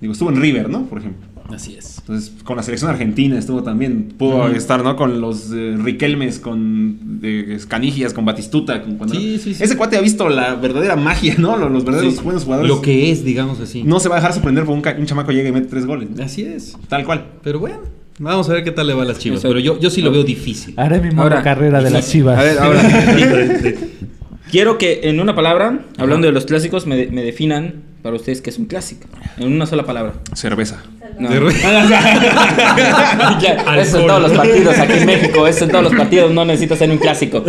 Digo, 0.00 0.12
estuvo 0.12 0.30
en 0.30 0.40
River, 0.40 0.70
¿no? 0.70 0.84
Por 0.84 0.98
ejemplo. 1.00 1.26
Así 1.52 1.74
es. 1.76 1.98
Entonces, 1.98 2.32
con 2.44 2.56
la 2.56 2.62
selección 2.62 2.90
argentina 2.90 3.38
estuvo 3.38 3.62
también. 3.62 4.14
Pudo 4.16 4.48
estar, 4.48 4.82
¿no? 4.82 4.96
Con 4.96 5.20
los 5.20 5.50
eh, 5.52 5.76
Riquelmes, 5.78 6.38
con 6.38 7.20
eh, 7.22 7.58
Canigias, 7.68 8.14
con 8.14 8.24
Batistuta. 8.24 8.82
Con 8.82 8.96
cuando- 8.96 9.14
Sí, 9.14 9.38
sí, 9.38 9.54
sí. 9.54 9.62
Ese 9.62 9.76
cuate 9.76 9.96
ha 9.96 10.00
visto 10.00 10.28
la 10.28 10.54
verdadera 10.54 10.96
magia, 10.96 11.34
¿no? 11.38 11.56
Los, 11.56 11.70
los 11.70 11.84
verdaderos 11.84 12.14
Sí. 12.14 12.20
buenos 12.24 12.44
jugadores. 12.44 12.68
Lo 12.70 12.80
que 12.80 13.10
es, 13.10 13.24
digamos 13.24 13.60
así. 13.60 13.82
No 13.84 14.00
se 14.00 14.08
va 14.08 14.16
a 14.16 14.18
dejar 14.18 14.32
sorprender 14.32 14.64
por 14.64 14.74
un, 14.74 14.82
un 14.98 15.06
chamaco 15.06 15.30
llega 15.32 15.48
y 15.48 15.52
mete 15.52 15.66
tres 15.68 15.84
goles. 15.86 16.08
¿no? 16.10 16.24
Así 16.24 16.42
es. 16.42 16.76
Tal 16.88 17.04
cual. 17.04 17.26
Pero 17.42 17.58
bueno, 17.58 17.80
vamos 18.18 18.48
a 18.48 18.54
ver 18.54 18.64
qué 18.64 18.70
tal 18.72 18.86
le 18.86 18.94
va 18.94 19.02
a 19.02 19.06
las 19.06 19.18
chivas. 19.18 19.40
Pero 19.42 19.58
yo, 19.58 19.78
yo 19.78 19.90
sí 19.90 20.00
lo 20.00 20.10
veo 20.10 20.24
difícil. 20.24 20.74
Haré 20.78 21.00
mi 21.00 21.14
Ahora- 21.20 21.42
carrera 21.42 21.82
de 21.82 21.90
las 21.90 22.10
chivas. 22.10 22.38
A 22.38 22.42
ver, 22.42 22.58
ahora. 22.58 22.82
Quiero 24.50 24.76
que 24.76 25.00
en 25.04 25.20
una 25.20 25.34
palabra, 25.34 25.84
hablando 25.96 26.26
de 26.26 26.32
los 26.32 26.44
clásicos, 26.44 26.86
me, 26.86 26.96
de- 26.96 27.06
me 27.08 27.22
definan 27.22 27.84
para 28.02 28.16
ustedes 28.16 28.40
qué 28.42 28.50
es 28.50 28.58
un 28.58 28.64
clásico. 28.66 29.06
En 29.38 29.52
una 29.52 29.64
sola 29.66 29.84
palabra. 29.84 30.14
Cerveza. 30.34 30.82
No. 31.18 31.30
De 31.30 31.40
re- 31.40 31.52
Ya, 33.40 33.76
eso 33.80 34.00
en 34.00 34.06
todos 34.06 34.22
los 34.22 34.32
partidos 34.32 34.78
aquí 34.78 34.92
en 34.98 35.06
México, 35.06 35.46
eso 35.46 35.64
en 35.64 35.70
todos 35.70 35.84
los 35.84 35.94
partidos, 35.94 36.32
no 36.32 36.44
necesitas 36.44 36.78
ser 36.78 36.90
un 36.90 36.98
clásico. 36.98 37.44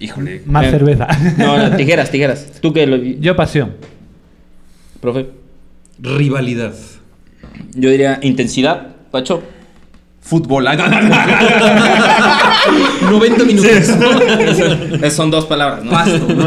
Híjole. 0.00 0.42
Más 0.46 0.66
Eh, 0.66 0.70
cerveza. 0.70 1.06
No, 1.38 1.56
no, 1.56 1.76
tijeras, 1.76 2.10
tijeras. 2.10 2.46
Tú 2.60 2.72
que 2.72 2.86
lo 2.86 2.96
Yo 2.96 3.34
pasión. 3.36 3.72
profe. 5.00 5.26
Rivalidad. 6.00 6.74
Yo 7.74 7.90
diría 7.90 8.18
intensidad, 8.22 8.88
Pacho. 9.10 9.42
Fútbol. 10.26 10.66
Ay, 10.66 10.76
no, 10.76 10.88
no, 10.88 11.00
no. 11.00 11.08
90 13.12 13.44
minutos. 13.44 13.70
Son 15.14 15.30
dos 15.30 15.46
palabras, 15.46 15.84
¿no? 15.84 15.92
Pasto. 15.92 16.26
¿no? 16.34 16.46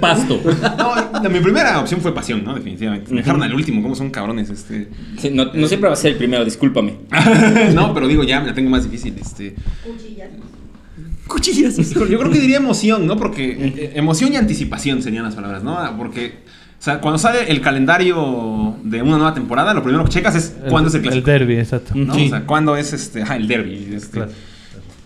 Pasto. 0.00 0.40
No, 1.22 1.30
mi 1.30 1.38
primera 1.38 1.78
opción 1.78 2.00
fue 2.00 2.12
pasión, 2.12 2.42
¿no? 2.42 2.52
Definitivamente. 2.54 3.12
Me 3.12 3.20
dejaron 3.20 3.40
al 3.44 3.54
último, 3.54 3.80
¿cómo 3.82 3.94
son 3.94 4.10
cabrones? 4.10 4.50
Este. 4.50 4.88
Sí, 5.16 5.30
no, 5.30 5.52
no 5.54 5.68
siempre 5.68 5.88
va 5.88 5.94
a 5.94 5.96
ser 5.96 6.10
el 6.12 6.18
primero, 6.18 6.44
discúlpame. 6.44 6.94
no, 7.72 7.94
pero 7.94 8.08
digo, 8.08 8.24
ya 8.24 8.40
me 8.40 8.48
la 8.48 8.54
tengo 8.54 8.68
más 8.68 8.82
difícil. 8.82 9.14
Este. 9.16 9.54
Cuchillas. 11.28 11.76
Yo 11.76 12.18
creo 12.18 12.30
que 12.30 12.40
diría 12.40 12.56
emoción, 12.56 13.06
¿no? 13.06 13.16
Porque 13.16 13.52
eh, 13.52 13.92
emoción 13.94 14.32
y 14.32 14.36
anticipación 14.36 15.02
serían 15.02 15.24
las 15.24 15.34
palabras, 15.34 15.62
¿no? 15.62 15.78
Porque, 15.96 16.43
o 16.78 16.82
sea, 16.84 17.00
cuando 17.00 17.18
sale 17.18 17.50
el 17.50 17.60
calendario 17.60 18.76
de 18.82 19.00
una 19.00 19.16
nueva 19.16 19.34
temporada, 19.34 19.72
lo 19.72 19.82
primero 19.82 20.04
que 20.04 20.10
checas 20.10 20.34
es 20.34 20.54
cuándo 20.68 20.88
es 20.88 20.94
el 20.94 21.02
clásico. 21.02 21.30
El 21.30 21.38
derby, 21.38 21.56
exacto. 21.58 21.92
¿no? 21.94 22.14
Sí. 22.14 22.26
O 22.26 22.28
sea, 22.30 22.46
cuándo 22.46 22.76
es 22.76 22.92
este, 22.92 23.22
ajá, 23.22 23.36
el 23.36 23.48
derby. 23.48 23.90
Este, 23.94 24.10
Claro. 24.10 24.32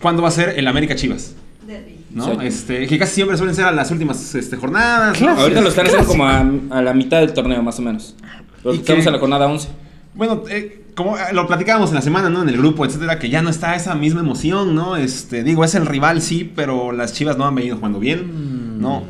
¿Cuándo 0.01 0.21
va 0.21 0.29
a 0.29 0.31
ser 0.31 0.57
el 0.57 0.67
América 0.67 0.95
Chivas? 0.95 1.35
Derby. 1.65 1.95
¿no? 2.11 2.41
Este, 2.41 2.87
que 2.87 2.97
casi 2.97 3.15
siempre 3.15 3.37
suelen 3.37 3.55
ser 3.55 3.65
a 3.65 3.71
las 3.71 3.91
últimas 3.91 4.33
este, 4.35 4.57
jornadas. 4.57 5.19
¿no? 5.19 5.27
Claro. 5.27 5.41
Ahorita 5.41 5.61
lo 5.61 5.69
están 5.69 5.85
haciendo 5.87 6.07
como 6.07 6.25
a, 6.25 6.45
a 6.71 6.81
la 6.81 6.93
mitad 6.93 7.19
del 7.19 7.33
torneo, 7.33 7.61
más 7.61 7.79
o 7.79 7.81
menos. 7.81 8.15
Porque 8.63 8.77
¿Y 8.77 8.81
estamos 8.81 9.03
qué? 9.03 9.09
en 9.09 9.13
la 9.13 9.19
jornada 9.19 9.47
11. 9.47 9.67
Bueno, 10.15 10.43
eh, 10.49 10.83
como 10.95 11.17
eh, 11.17 11.21
lo 11.33 11.47
platicábamos 11.47 11.89
en 11.91 11.95
la 11.95 12.01
semana, 12.01 12.29
¿no? 12.29 12.41
En 12.41 12.49
el 12.49 12.57
grupo, 12.57 12.85
etcétera, 12.85 13.19
que 13.19 13.29
ya 13.29 13.41
no 13.41 13.49
está 13.49 13.75
esa 13.75 13.95
misma 13.95 14.19
emoción, 14.21 14.75
¿no? 14.75 14.97
Este, 14.97 15.43
digo, 15.43 15.63
es 15.63 15.75
el 15.75 15.85
rival, 15.85 16.21
sí, 16.21 16.51
pero 16.55 16.91
las 16.91 17.13
Chivas 17.13 17.37
no 17.37 17.45
han 17.45 17.55
venido 17.55 17.77
jugando 17.77 17.99
bien, 17.99 18.81
¿no? 18.81 19.03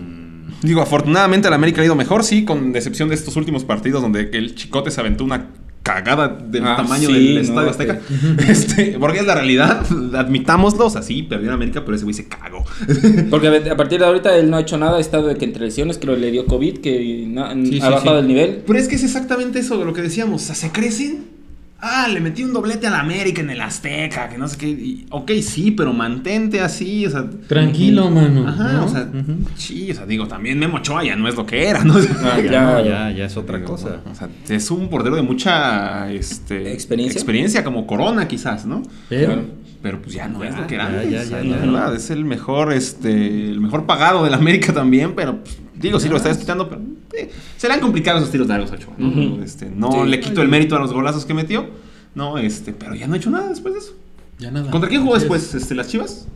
Digo, 0.62 0.82
afortunadamente 0.82 1.48
el 1.48 1.54
América 1.54 1.82
ha 1.82 1.86
ido 1.86 1.96
mejor, 1.96 2.24
sí, 2.24 2.44
con 2.46 2.76
excepción 2.76 3.10
de 3.10 3.16
estos 3.16 3.36
últimos 3.36 3.64
partidos 3.64 4.02
donde 4.02 4.30
el 4.34 4.56
Chicote 4.56 4.92
se 4.92 5.00
aventó 5.00 5.24
una 5.24 5.48
cagada 5.84 6.28
del 6.28 6.66
Ah, 6.68 6.76
tamaño 6.76 7.08
sí, 7.08 7.14
del 7.14 7.36
no, 7.36 7.42
Estadio 7.42 7.70
Azteca. 7.70 8.00
Este, 8.48 8.98
porque 9.00 9.20
es 9.20 9.26
la 9.26 9.36
realidad, 9.36 9.86
admitámoslo, 10.16 10.88
o 10.88 10.90
sea, 10.90 11.02
sí, 11.02 11.24
perdió 11.24 11.48
en 11.48 11.54
América, 11.54 11.84
pero 11.86 11.96
ese 11.96 12.04
güey 12.04 12.14
se 12.14 12.28
cagó. 12.28 12.64
Porque 13.30 13.48
a 13.48 13.78
partir 13.78 14.00
de 14.00 14.06
ahorita 14.06 14.36
él 14.38 14.50
no 14.50 14.58
ha 14.58 14.62
hecho 14.62 14.78
nada, 14.78 14.98
ha 14.98 15.00
estado 15.00 15.28
de 15.28 15.36
que 15.36 15.46
entre 15.46 15.66
lesiones, 15.66 15.98
creo 15.98 16.16
que 16.16 16.22
le 16.22 16.32
dio 16.32 16.46
COVID, 16.46 16.80
que 16.80 17.00
Sí, 17.00 17.34
ha 17.40 17.54
sí, 17.54 17.80
bajado 17.80 18.18
sí. 18.18 18.22
el 18.22 18.28
nivel. 18.28 18.62
Pero 18.68 18.78
es 18.80 18.88
que 18.88 18.96
es 18.96 19.04
exactamente 19.04 19.60
eso 19.60 19.78
de 19.78 19.86
lo 19.86 19.94
que 19.94 20.02
decíamos. 20.02 20.44
O 20.44 20.46
sea, 20.46 20.56
se 20.56 20.72
crecen. 20.72 21.39
Ah, 21.82 22.10
le 22.12 22.20
metí 22.20 22.44
un 22.44 22.52
doblete 22.52 22.88
a 22.88 22.90
la 22.90 23.00
América 23.00 23.42
en 23.42 23.50
el 23.52 23.62
Azteca, 23.62 24.28
que 24.28 24.38
no 24.38 24.48
sé 24.50 24.58
qué. 24.58 24.68
y- 24.68 25.06
ok, 25.12 25.32
sí, 25.42 25.72
pero 25.72 25.94
mantente 25.94 26.60
así, 26.60 27.06
o 27.06 27.10
sea. 27.10 27.26
Tranquilo, 27.48 28.10
mano. 28.12 28.48
Ajá, 28.50 28.74
¿no? 28.74 28.86
o 28.86 28.90
sea, 28.90 29.08
sí, 29.56 29.90
o 29.92 29.94
sea, 29.96 30.06
digo, 30.06 30.28
también 30.28 30.60
Memo 30.60 30.78
Ochoa 30.78 31.06
ya 31.06 31.16
no 31.16 31.28
es 31.30 31.36
lo 31.36 31.46
que 31.46 31.68
era, 31.68 31.84
¿no? 31.86 31.94
Ah, 32.24 32.38
Ya, 32.44 32.52
ya, 32.52 32.62
no, 33.10 33.12
ya. 33.12 33.26
es 33.26 33.38
otra 33.38 33.64
cosa. 33.64 34.02
O 34.12 34.14
sea, 34.16 34.28
es 34.50 34.70
un 34.72 34.90
portero 34.90 35.16
de 35.16 35.22
mucha 35.22 36.12
este, 36.12 36.74
¿Experiencia? 36.74 37.18
experiencia, 37.18 37.64
como 37.64 37.88
Corona, 37.88 38.28
quizás, 38.28 38.66
¿no? 38.66 38.82
Pero. 39.08 39.60
Pero 39.82 40.02
pues 40.02 40.14
ya 40.14 40.28
no 40.28 40.44
Ya, 40.44 40.50
es 40.50 40.58
lo 40.58 40.68
que 40.68 40.76
era 40.76 41.04
ya, 41.06 41.24
la 41.24 41.42
ya. 41.42 41.56
verdad, 41.56 41.96
es 41.96 42.10
el 42.10 42.26
mejor, 42.26 42.74
este, 42.74 43.50
el 43.50 43.62
mejor 43.62 43.86
pagado 43.86 44.26
de 44.26 44.30
la 44.30 44.36
América 44.36 44.74
también, 44.74 45.14
pero 45.16 45.38
pues, 45.42 45.58
digo, 45.76 46.02
sí 46.02 46.10
lo 46.10 46.18
está 46.18 46.38
quitando, 46.38 46.68
pero 46.68 46.82
eh, 47.18 47.30
serán 47.58 47.80
complicados 47.80 48.22
esos 48.22 48.32
tiros 48.32 48.48
largos, 48.48 48.72
Ochoa, 48.72 48.94
¿no? 48.98 49.44
Este, 49.44 49.70
no 49.70 49.92
Sí. 49.92 50.10
le 50.10 50.20
quito 50.20 50.42
el 50.42 50.48
mérito 50.48 50.76
a 50.76 50.80
los 50.80 50.92
golazos 50.94 51.26
que 51.26 51.34
metió, 51.34 51.68
no, 52.16 52.38
este, 52.38 52.74
pero 52.74 52.96
ya 52.96 53.08
no 53.08 53.14
ha 53.14 53.18
hecho 53.18 53.30
nada 53.30 53.50
después 53.50 53.74
de 53.74 53.80
eso. 53.80 53.94
ya 54.40 54.52
nada. 54.52 54.70
¿Contra 54.72 54.90
quién 54.90 55.02
jugó 55.04 55.16
después? 55.16 55.54
Este, 55.54 55.76
¿Las 55.76 55.88
Chivas? 55.90 56.28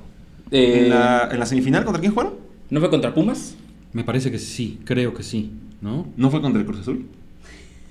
Eh, 0.52 0.82
¿En, 0.84 0.90
la, 0.90 1.30
en 1.32 1.40
la 1.40 1.46
semifinal 1.46 1.84
contra 1.84 2.00
quién 2.02 2.12
jugaron? 2.14 2.34
¿No 2.70 2.80
fue 2.80 2.90
contra 2.90 3.14
Pumas? 3.14 3.56
Me 3.94 4.04
parece 4.04 4.30
que 4.32 4.40
sí, 4.40 4.80
creo 4.86 5.14
que 5.14 5.24
sí, 5.24 5.52
¿no? 5.82 6.08
¿No 6.18 6.30
fue 6.32 6.42
contra 6.42 6.60
el 6.60 6.66
Cruz 6.68 6.80
Azul? 6.82 7.06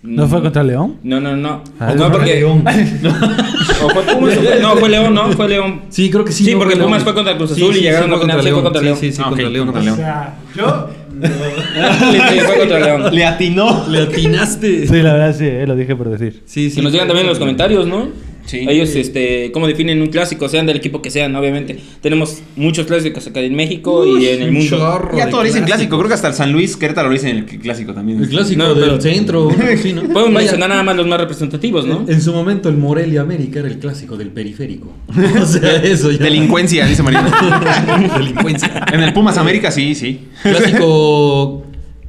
¿No 0.03 0.27
fue 0.27 0.43
contra 0.43 0.65
León? 0.65 0.97
No, 1.05 1.21
no, 1.21 1.37
no. 1.37 1.63
Ah, 1.79 1.95
no, 1.97 2.11
porque. 2.11 2.35
León. 2.35 2.65
o 3.85 3.89
fue 3.91 4.03
Pumas, 4.03 4.37
o 4.37 4.41
fue- 4.43 4.61
no, 4.61 4.77
fue 4.77 4.89
León, 4.89 5.15
no, 5.15 5.31
fue 5.31 5.49
León. 5.49 5.83
Sí, 5.91 6.11
creo 6.11 6.25
que 6.25 6.33
sí. 6.33 6.45
Sí, 6.45 6.53
no 6.55 6.59
porque. 6.59 6.75
Pumas 6.77 7.05
fue 7.05 7.15
contra 7.15 7.37
Cruz 7.37 7.51
Sí, 7.53 7.63
Azul 7.63 7.75
y 7.75 7.79
sí, 7.79 7.85
llegaron 7.85 8.11
sí, 8.11 8.17
a 8.17 8.19
final, 8.19 8.43
sí, 8.43 8.51
fue 8.51 8.63
contra 8.65 8.83
León. 8.83 8.97
Sí, 8.97 9.07
sí, 9.11 9.17
sí, 9.17 9.23
Ah, 9.25 9.29
contra 9.29 9.49
León. 9.49 9.67
contra 9.67 9.83
León. 9.85 9.97
sea, 9.97 10.39
yo. 10.57 10.89
Le 13.13 13.25
atinó. 13.25 13.87
Le 13.89 14.03
atinaste. 14.03 14.87
Sí, 14.87 15.03
la 15.03 15.13
verdad 15.15 15.37
sí, 15.37 15.47
eh, 15.47 15.67
lo 15.67 15.77
dije 15.77 15.97
por 15.97 16.11
decir. 16.11 16.43
Sí, 16.45 16.71
sí. 16.71 16.77
Que 16.77 16.83
nos 16.83 16.93
digan 16.93 17.07
también 17.07 17.27
en 17.27 17.31
los 17.31 17.39
comentarios, 17.39 17.87
¿no? 17.87 18.09
Sí. 18.45 18.67
Ellos, 18.69 18.95
este, 18.97 19.51
cómo 19.53 19.67
definen 19.67 20.03
un 20.03 20.09
clásico, 20.09 20.49
sean 20.49 20.67
del 20.67 20.77
equipo 20.77 21.01
que 21.01 21.11
sean, 21.11 21.35
obviamente. 21.37 21.79
Tenemos 22.01 22.43
muchos 22.57 22.87
clásicos 22.87 23.27
acá 23.27 23.41
en 23.41 23.55
México 23.55 24.05
y 24.19 24.27
en 24.27 24.43
el 24.43 24.49
un 24.49 24.55
mundo. 24.55 25.11
Ya 25.17 25.27
de 25.27 25.31
todo 25.31 25.43
le 25.43 25.49
dicen 25.49 25.65
clásico, 25.65 25.97
creo 25.97 26.09
que 26.09 26.15
hasta 26.15 26.29
el 26.29 26.35
San 26.35 26.53
Luis 26.53 26.77
Querétaro 26.77 27.09
lo 27.09 27.15
dicen 27.15 27.37
el 27.37 27.45
clásico 27.47 27.95
también. 27.95 28.21
El 28.21 28.29
clásico 28.29 28.59
No, 28.63 28.75
del 28.75 28.85
pero- 28.85 29.01
centro. 29.01 29.49
sí, 29.83 29.93
¿no? 29.93 30.03
Podemos 30.03 30.33
mencionar 30.33 30.69
nada 30.69 30.83
más 30.83 30.97
los 30.97 31.07
más 31.07 31.21
representativos, 31.21 31.87
¿no? 31.87 32.05
En 32.09 32.21
su 32.21 32.33
momento 32.33 32.69
el 32.69 32.77
Morelia 32.77 33.21
América 33.23 33.61
era 33.61 33.69
el 33.69 33.79
clásico 33.79 34.17
del 34.17 34.29
periférico. 34.31 34.93
O 35.43 35.47
sea, 35.47 35.77
eso 35.83 36.11
ya. 36.11 36.19
Delincuencia, 36.19 36.87
dice 36.87 37.03
Marina. 37.03 37.31
Delincuencia. 38.19 38.85
en 38.93 39.03
el 39.03 39.13
Pumas 39.13 39.39
América, 39.39 39.71
sí, 39.71 39.95
sí. 39.95 40.21
Clásico 40.43 41.65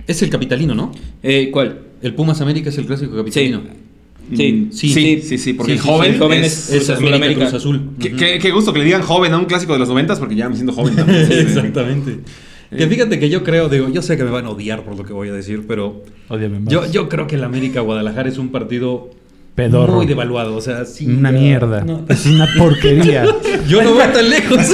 Es 0.08 0.22
el 0.22 0.30
capitalino, 0.30 0.74
¿no? 0.76 0.92
Eh, 1.22 1.50
¿Cuál? 1.52 1.80
El 2.02 2.14
Pumas 2.16 2.42
América 2.42 2.70
es 2.70 2.78
el 2.78 2.86
clásico 2.86 3.16
capitalino. 3.16 3.62
Sí. 3.64 3.83
Sí, 4.36 4.70
sí, 4.72 5.22
sí, 5.22 5.38
sí, 5.38 5.54
porque 5.54 5.74
el 5.74 5.80
joven, 5.80 6.14
el 6.14 6.20
joven 6.20 6.44
es- 6.44 6.70
es, 6.70 6.70
Es 6.70 6.76
Cruz 6.86 6.90
Azul 6.92 7.08
América, 7.08 7.16
América. 7.26 7.42
Cruz 7.50 7.54
Azul. 7.54 7.82
Qué, 8.00 8.08
Ujú. 8.10 8.18
qué- 8.18 8.40
qué 8.40 8.52
gusto 8.52 8.74
que 8.74 8.80
le 8.80 8.86
digan 8.86 9.02
joven 9.02 9.34
a 9.34 9.38
un 9.38 9.46
clásico 9.46 9.74
de 9.74 9.80
los 9.80 9.90
noventas 9.90 10.18
porque 10.20 10.36
ya 10.36 10.50
me 10.50 10.56
siento 10.56 10.74
joven 10.74 10.96
también. 10.96 11.28
Exactamente. 11.32 12.20
Que 12.76 12.88
fíjate 12.88 13.20
que 13.20 13.30
yo 13.30 13.44
creo, 13.44 13.70
digo, 13.70 13.90
yo 13.90 14.02
sé 14.02 14.18
que 14.18 14.24
me 14.24 14.32
van 14.32 14.46
a 14.46 14.50
odiar 14.50 14.84
por 14.84 14.98
lo 14.98 15.04
que 15.04 15.14
voy 15.14 15.30
a 15.30 15.34
decir, 15.34 15.66
pero 15.68 16.04
yo, 16.68 16.90
yo 16.92 17.08
creo 17.10 17.28
que 17.28 17.36
el 17.36 17.44
América 17.44 17.82
Guadalajara 17.82 18.28
es 18.30 18.40
un 18.40 18.50
partido 18.50 19.12
Pedorro. 19.54 19.94
muy 19.94 20.08
devaluado. 20.08 20.56
O 20.56 20.62
sea, 20.62 20.86
sí. 20.86 21.06
Una 21.06 21.32
ya- 21.32 21.38
mierda. 21.38 21.84
no. 21.84 22.04
Es 22.10 22.26
una 22.26 22.48
porquería. 22.58 23.26
yo 23.70 23.84
no 23.84 23.94
voy 23.94 24.04
tan 24.12 24.28
lejos. 24.28 24.58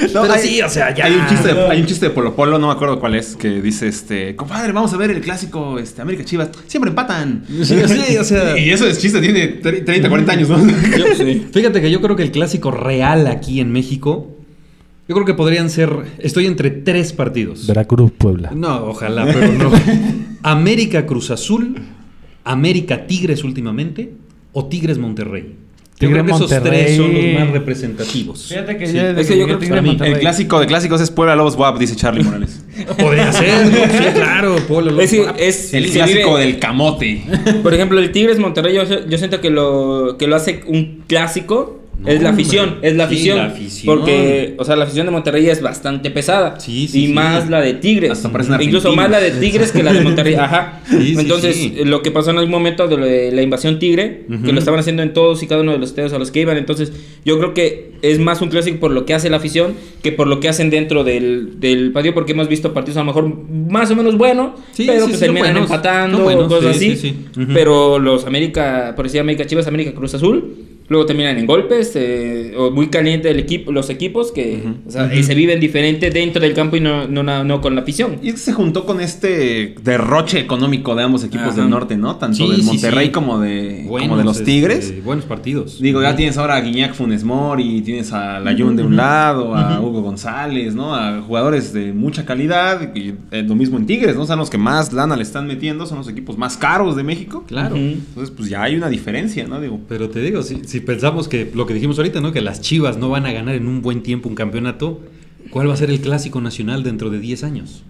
pero 0.00 0.12
No, 0.14 0.20
pero 0.22 0.34
hay- 0.34 0.40
sí, 0.40 0.62
o 0.62 0.68
sea, 0.68 0.94
ya. 0.94 1.04
Hay 1.06 1.14
un, 1.14 1.26
chiste 1.26 1.54
de, 1.54 1.60
hay 1.66 1.80
un 1.80 1.86
chiste 1.86 2.06
de 2.06 2.10
Polo 2.10 2.34
Polo, 2.34 2.58
no 2.58 2.68
me 2.68 2.72
acuerdo 2.72 2.98
cuál 3.00 3.14
es, 3.14 3.36
que 3.36 3.60
dice, 3.60 3.88
este, 3.88 4.34
compadre, 4.36 4.72
vamos 4.72 4.92
a 4.92 4.96
ver 4.96 5.10
el 5.10 5.20
clásico 5.20 5.78
este, 5.78 6.02
América 6.02 6.24
Chivas. 6.24 6.50
Siempre 6.66 6.90
empatan. 6.90 7.44
Sí, 7.48 7.64
sí, 7.86 8.16
o 8.16 8.24
sea. 8.24 8.58
Y 8.58 8.70
eso 8.70 8.86
es 8.86 8.98
chiste, 8.98 9.20
tiene 9.20 9.60
tre- 9.60 9.84
30, 9.84 10.08
40 10.08 10.32
años, 10.32 10.48
¿no? 10.48 10.58
Yo- 10.96 11.14
sí. 11.16 11.46
Fíjate 11.52 11.80
que 11.80 11.90
yo 11.90 12.00
creo 12.00 12.16
que 12.16 12.22
el 12.22 12.30
clásico 12.30 12.70
real 12.70 13.26
aquí 13.26 13.60
en 13.60 13.70
México, 13.72 14.34
yo 15.08 15.14
creo 15.14 15.24
que 15.26 15.34
podrían 15.34 15.70
ser, 15.70 15.90
estoy 16.18 16.46
entre 16.46 16.70
tres 16.70 17.12
partidos. 17.12 17.66
Veracruz, 17.66 18.12
Puebla. 18.18 18.50
No, 18.54 18.84
ojalá, 18.86 19.24
pero 19.26 19.52
no. 19.52 19.70
América 20.42 21.06
Cruz 21.06 21.30
Azul, 21.30 21.76
América 22.44 23.06
Tigres 23.06 23.44
últimamente 23.44 24.12
o 24.52 24.66
Tigres 24.66 24.98
Monterrey. 24.98 25.54
Yo 26.00 26.10
creo 26.10 26.24
que 26.24 26.30
esos 26.30 26.40
Monterrey. 26.50 26.84
tres 26.84 26.96
son 26.96 27.12
los 27.14 27.24
más 27.40 27.50
representativos. 27.52 28.46
Fíjate 28.48 28.76
que 28.76 28.86
Sí. 28.86 28.92
yo, 28.96 29.02
Es 29.02 29.26
que 29.26 29.38
yo 29.38 29.44
creo 29.46 29.58
que 29.58 29.66
para 29.68 29.82
mí, 29.82 29.96
El 30.00 30.18
clásico 30.20 30.60
de 30.60 30.66
clásicos 30.66 31.00
es 31.00 31.10
Puebla 31.10 31.34
Lobos 31.36 31.56
WAP, 31.56 31.78
dice 31.78 31.96
Charlie 31.96 32.22
Morales. 32.22 32.62
Podría 32.98 33.32
ser, 33.32 33.66
¿no? 33.66 33.72
sí, 33.72 34.04
claro, 34.14 34.56
Polo. 34.68 35.00
Es, 35.00 35.10
que 35.10 35.26
es- 35.38 35.74
El 35.74 35.90
clásico 35.90 36.34
vive- 36.34 36.40
del 36.40 36.58
camote. 36.58 37.22
Por 37.62 37.74
ejemplo, 37.74 37.98
el 37.98 38.12
Tigres 38.12 38.38
Monterrey, 38.38 38.74
yo, 38.74 38.84
yo 39.08 39.18
siento 39.18 39.40
que 39.40 39.50
lo, 39.50 40.16
que 40.18 40.26
lo 40.26 40.36
hace 40.36 40.62
un 40.66 41.02
clásico. 41.06 41.80
No, 42.00 42.08
es 42.08 42.22
la 42.22 42.28
hombre. 42.30 42.42
afición, 42.44 42.76
es 42.82 42.94
la 42.96 43.08
Sí, 43.08 43.14
afición, 43.14 43.38
la 43.38 43.46
afición. 43.46 43.96
Porque, 43.96 44.54
o 44.56 44.64
sea, 44.64 44.76
la 44.76 44.84
afición 44.84 45.06
de 45.06 45.12
Monterrey 45.12 45.48
es 45.48 45.60
bastante 45.60 46.10
pesada. 46.12 46.60
Sí, 46.60 46.86
sí, 46.86 47.06
y 47.06 47.12
más 47.12 47.50
la 47.50 47.60
de 47.60 47.74
Tigres. 47.74 48.12
Hasta 48.12 48.30
Incluso 48.62 48.94
más 48.94 49.10
la 49.10 49.18
de 49.20 49.32
Tigres 49.32 49.72
que 49.72 49.82
la 49.82 49.92
de 49.92 50.02
Monterrey. 50.02 50.34
Ajá. 50.38 50.80
Entonces, 50.92 51.72
lo 51.86 52.02
que 52.02 52.10
pasó 52.12 52.30
en 52.30 52.38
algún 52.38 52.52
momento 52.52 52.86
de, 52.86 52.96
lo 52.96 53.04
de 53.04 53.32
la 53.32 53.42
invasión 53.42 53.78
Tigre, 53.80 54.26
que 54.44 54.52
lo 54.52 54.58
estaban 54.58 54.78
haciendo 54.78 55.02
en 55.02 55.12
todos 55.12 55.42
y 55.42 55.46
cada 55.48 55.62
uno 55.62 55.72
de 55.72 55.78
los 55.78 55.90
estadios 55.90 56.12
a 56.12 56.18
los 56.18 56.30
que 56.30 56.40
iban. 56.40 56.56
Entonces, 56.56 56.92
yo 57.24 57.36
creo 57.38 57.52
que 57.52 57.92
es 58.02 58.20
más 58.20 58.40
un 58.42 58.48
clásico 58.48 58.78
por 58.78 58.92
lo 58.92 59.04
que 59.04 59.14
hace 59.14 59.28
la 59.28 59.38
afición 59.38 59.74
que 60.02 60.12
por 60.12 60.28
lo 60.28 60.38
que 60.38 60.48
hacen 60.48 60.70
dentro 60.70 61.02
del, 61.02 61.58
del 61.58 61.90
patio, 61.90 62.14
porque 62.14 62.30
hemos 62.32 62.48
visto 62.48 62.72
partidos 62.72 62.96
a 62.98 63.00
lo 63.00 63.06
mejor 63.06 63.28
más 63.50 63.90
o 63.90 63.96
menos 63.96 64.16
buenos, 64.16 64.52
pero 64.76 65.06
que 65.08 65.14
terminan 65.16 65.52
buenos. 65.54 65.70
empatando, 65.70 66.24
cosas 66.48 66.76
sí, 66.76 66.90
así. 66.92 66.96
sí, 66.96 67.16
sí. 67.34 67.40
Ujú. 67.42 67.52
Pero 67.52 67.98
los 67.98 68.24
América, 68.24 68.92
por 68.94 69.04
decir 69.06 69.20
América 69.20 69.44
Chivas, 69.46 69.66
América 69.66 69.92
Cruz 69.94 70.14
Azul, 70.14 70.54
luego 70.88 71.06
terminan 71.06 71.38
en 71.38 71.46
golpes, 71.46 71.92
eh, 71.94 72.54
o 72.56 72.70
muy 72.70 72.88
caliente 72.88 73.30
el 73.30 73.38
equipo, 73.38 73.72
los 73.72 73.90
equipos 73.90 74.32
que 74.32 74.62
o 74.86 74.90
sea, 74.90 75.10
se 75.22 75.34
viven 75.34 75.60
diferente 75.60 76.10
dentro 76.10 76.40
del 76.40 76.54
campo 76.54 76.76
y 76.76 76.80
no, 76.80 77.06
no, 77.06 77.22
no, 77.22 77.44
no 77.44 77.60
con 77.60 77.74
la 77.74 77.82
afición. 77.82 78.16
Y 78.22 78.28
es 78.28 78.34
que 78.34 78.40
se 78.40 78.52
juntó 78.52 78.86
con 78.86 79.00
este 79.00 79.74
derroche 79.82 80.38
económico 80.38 80.94
de 80.94 81.02
ambos 81.02 81.24
equipos 81.24 81.48
Ajá. 81.48 81.60
del 81.60 81.70
norte, 81.70 81.96
¿no? 81.96 82.16
Tanto 82.16 82.36
Sí, 82.38 82.48
del 82.48 82.60
sí, 82.62 82.66
Monterrey 82.66 83.06
sí. 83.06 83.12
como 83.12 83.38
de, 83.40 83.84
como 83.88 84.16
de 84.16 84.24
los 84.24 84.38
este, 84.38 84.46
Tigres. 84.52 85.04
buenos 85.04 85.24
partidos. 85.24 85.80
Digo, 85.80 86.00
ya 86.02 86.16
tienes 86.16 86.38
ahora 86.38 86.56
a 86.56 86.60
Guiñac 86.60 86.94
Funes 86.94 87.24
Mori, 87.24 87.82
tienes 87.82 88.12
a 88.12 88.40
Layun 88.40 88.76
de 88.76 88.82
un 88.82 88.96
lado, 88.96 89.54
a 89.54 89.80
Hugo 89.80 90.02
González, 90.02 90.74
¿no? 90.74 90.94
A 90.94 91.20
jugadores 91.20 91.72
de 91.72 91.92
mucha 91.92 92.24
calidad. 92.24 92.94
Y 92.94 93.14
eh, 93.30 93.42
lo 93.42 93.54
mismo 93.54 93.76
en 93.78 93.86
Tigres, 93.86 94.16
¿no? 94.16 94.26
Son 94.26 94.38
los 94.38 94.50
que 94.50 94.58
más 94.58 94.92
lana 94.92 95.16
le 95.16 95.22
están 95.22 95.46
metiendo, 95.46 95.86
son 95.86 95.98
los 95.98 96.08
equipos 96.08 96.38
más 96.38 96.56
caros 96.56 96.96
de 96.96 97.02
México. 97.02 97.44
Claro. 97.46 97.76
Entonces, 97.76 98.30
pues 98.34 98.48
ya 98.48 98.62
hay 98.62 98.76
una 98.76 98.88
diferencia, 98.88 99.46
¿no? 99.46 99.60
Digo, 99.60 99.80
Pero 99.88 100.08
te 100.08 100.20
digo, 100.20 100.42
si, 100.42 100.62
si 100.64 100.77
pensamos 100.80 101.28
que 101.28 101.50
lo 101.54 101.66
que 101.66 101.74
dijimos 101.74 101.98
ahorita, 101.98 102.20
¿no? 102.20 102.32
Que 102.32 102.40
las 102.40 102.60
Chivas 102.60 102.96
no 102.98 103.08
van 103.10 103.26
a 103.26 103.32
ganar 103.32 103.54
en 103.54 103.66
un 103.66 103.82
buen 103.82 104.02
tiempo 104.02 104.28
un 104.28 104.34
campeonato, 104.34 105.00
¿cuál 105.50 105.68
va 105.68 105.74
a 105.74 105.76
ser 105.76 105.90
el 105.90 106.00
clásico 106.00 106.40
nacional 106.40 106.82
dentro 106.82 107.10
de 107.10 107.20
10 107.20 107.44
años? 107.44 107.84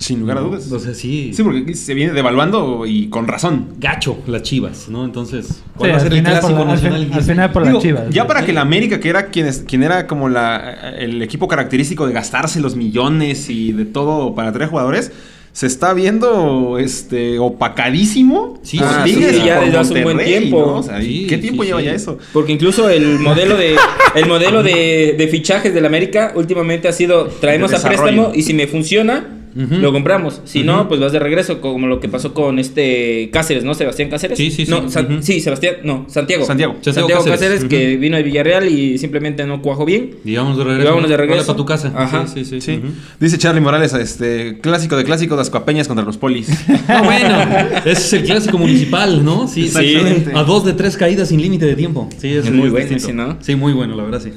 sin 0.00 0.20
lugar 0.20 0.38
a 0.38 0.42
dudas. 0.42 0.70
O 0.70 0.78
sea, 0.78 0.94
sí. 0.94 1.32
Sí, 1.34 1.42
porque 1.42 1.74
se 1.74 1.92
viene 1.92 2.12
devaluando 2.12 2.86
y 2.86 3.08
con 3.08 3.26
razón. 3.26 3.70
Gacho 3.80 4.18
las 4.28 4.42
Chivas, 4.42 4.88
¿no? 4.88 5.04
Entonces, 5.04 5.64
¿cuál 5.76 5.90
Sí, 5.90 5.90
va 5.90 5.96
a 5.96 5.96
al 5.96 6.02
ser 6.08 6.12
el 6.18 6.22
clásico 6.24 6.52
la- 6.52 6.60
al 6.60 6.66
nacional? 6.68 6.98
fin- 7.00 7.06
al 7.08 7.12
10 7.18 7.24
final 7.26 7.38
años? 7.40 7.52
por 7.52 7.62
Digo, 7.64 7.74
las 7.74 7.82
Chivas. 7.82 8.10
ya 8.10 8.26
para 8.28 8.46
que 8.46 8.52
la 8.52 8.60
América, 8.60 9.00
que 9.00 9.08
era 9.08 9.26
quien, 9.26 9.46
es- 9.46 9.64
quien 9.66 9.82
era 9.82 10.06
como 10.06 10.28
la, 10.28 10.92
el 10.96 11.20
equipo 11.20 11.48
característico 11.48 12.06
de 12.06 12.12
gastarse 12.12 12.60
los 12.60 12.76
millones 12.76 13.50
y 13.50 13.72
de 13.72 13.86
todo 13.86 14.36
para 14.36 14.52
traer 14.52 14.70
jugadores, 14.70 15.10
se 15.52 15.66
está 15.66 15.94
viendo 15.94 16.78
este 16.78 17.38
opacadísimo. 17.38 18.58
Sí, 18.62 18.78
ah, 18.80 19.04
sí, 19.04 19.20
ya 19.44 19.60
desde 19.60 19.78
hace 19.78 19.94
un 19.94 20.02
buen 20.02 20.18
tiempo. 20.18 20.60
¿no? 20.60 20.76
O 20.76 20.82
sea, 20.82 21.00
Sí, 21.00 21.26
¿Qué 21.28 21.38
tiempo 21.38 21.64
lleva 21.64 21.80
ya 21.80 21.92
eso? 21.92 22.18
Porque 22.32 22.52
incluso 22.52 22.88
el 22.88 23.18
modelo 23.20 23.56
de 23.56 23.76
el 24.14 24.26
modelo 24.26 24.62
de, 24.62 25.14
de 25.16 25.28
fichajes 25.28 25.74
del 25.74 25.86
América 25.86 26.32
últimamente 26.34 26.88
ha 26.88 26.92
sido 26.92 27.26
traemos 27.26 27.70
De 27.70 27.76
a 27.76 27.82
préstamo 27.82 28.32
y 28.34 28.42
si 28.42 28.54
me 28.54 28.66
funciona 28.66 29.37
Lo 29.58 29.92
compramos. 29.92 30.40
Si 30.44 30.62
no, 30.62 30.86
pues 30.88 31.00
vas 31.00 31.10
de 31.10 31.18
regreso 31.18 31.60
como 31.60 31.86
lo 31.88 31.98
que 31.98 32.08
pasó 32.08 32.32
con 32.32 32.58
este 32.60 33.28
Cáceres, 33.32 33.64
¿no? 33.64 33.74
Sebastián 33.74 34.08
Cáceres. 34.08 34.38
Sí, 34.38 34.50
sí, 34.52 34.64
sí. 34.66 34.70
No, 34.70 34.88
San- 34.88 35.22
sí, 35.22 35.40
Sebastián, 35.40 35.76
no, 35.82 36.06
Santiago. 36.08 36.44
Santiago. 36.44 36.74
Santiago, 36.80 37.00
Santiago 37.08 37.24
Cáceres, 37.24 37.40
Cáceres, 37.60 37.64
que 37.64 37.96
vino 37.96 38.16
al 38.16 38.22
Villarreal 38.22 38.68
y 38.68 38.98
simplemente 38.98 39.44
no 39.46 39.60
cuajó 39.60 39.84
bien. 39.84 40.10
Y 40.24 40.36
vámonos 40.36 40.58
de 40.58 40.64
regreso. 40.64 40.82
Y 40.82 40.88
vámonos 40.88 41.10
de 41.10 41.16
regreso. 41.16 41.36
Vale 41.38 41.46
para 41.46 41.56
tu 41.56 41.66
casa. 41.66 41.92
Ajá. 41.96 42.26
Sí, 42.28 42.44
sí, 42.44 42.60
sí. 42.60 42.80
Dice 43.18 43.36
Charlie 43.38 43.60
Morales, 43.60 43.92
este 43.94 44.58
clásico 44.60 44.96
de 44.96 45.04
clásicos, 45.04 45.36
las 45.36 45.50
coapeñas 45.50 45.88
contra 45.88 46.04
los 46.04 46.16
polis. 46.18 46.48
No, 46.88 47.04
bueno, 47.04 47.36
ese 47.84 47.90
es 47.92 48.12
el 48.14 48.22
clásico 48.24 48.58
municipal, 48.58 49.24
¿no? 49.24 49.46
Sí, 49.48 49.68
Sí. 49.68 49.96
A 50.34 50.42
dos 50.44 50.64
de 50.64 50.72
tres 50.72 50.96
caídas 50.96 51.28
sin 51.28 51.40
límite 51.42 51.66
de 51.66 51.74
tiempo. 51.74 52.08
Sí, 52.18 52.28
Es 52.28 52.44
ese 52.44 52.50
muy 52.52 52.68
bueno 52.70 52.88
distinto. 52.88 53.04
ese, 53.06 53.12
¿no? 53.14 53.36
Sí, 53.40 53.56
muy 53.56 53.72
bueno, 53.72 53.94
la 53.96 54.04
verdad, 54.04 54.20
sí. 54.22 54.30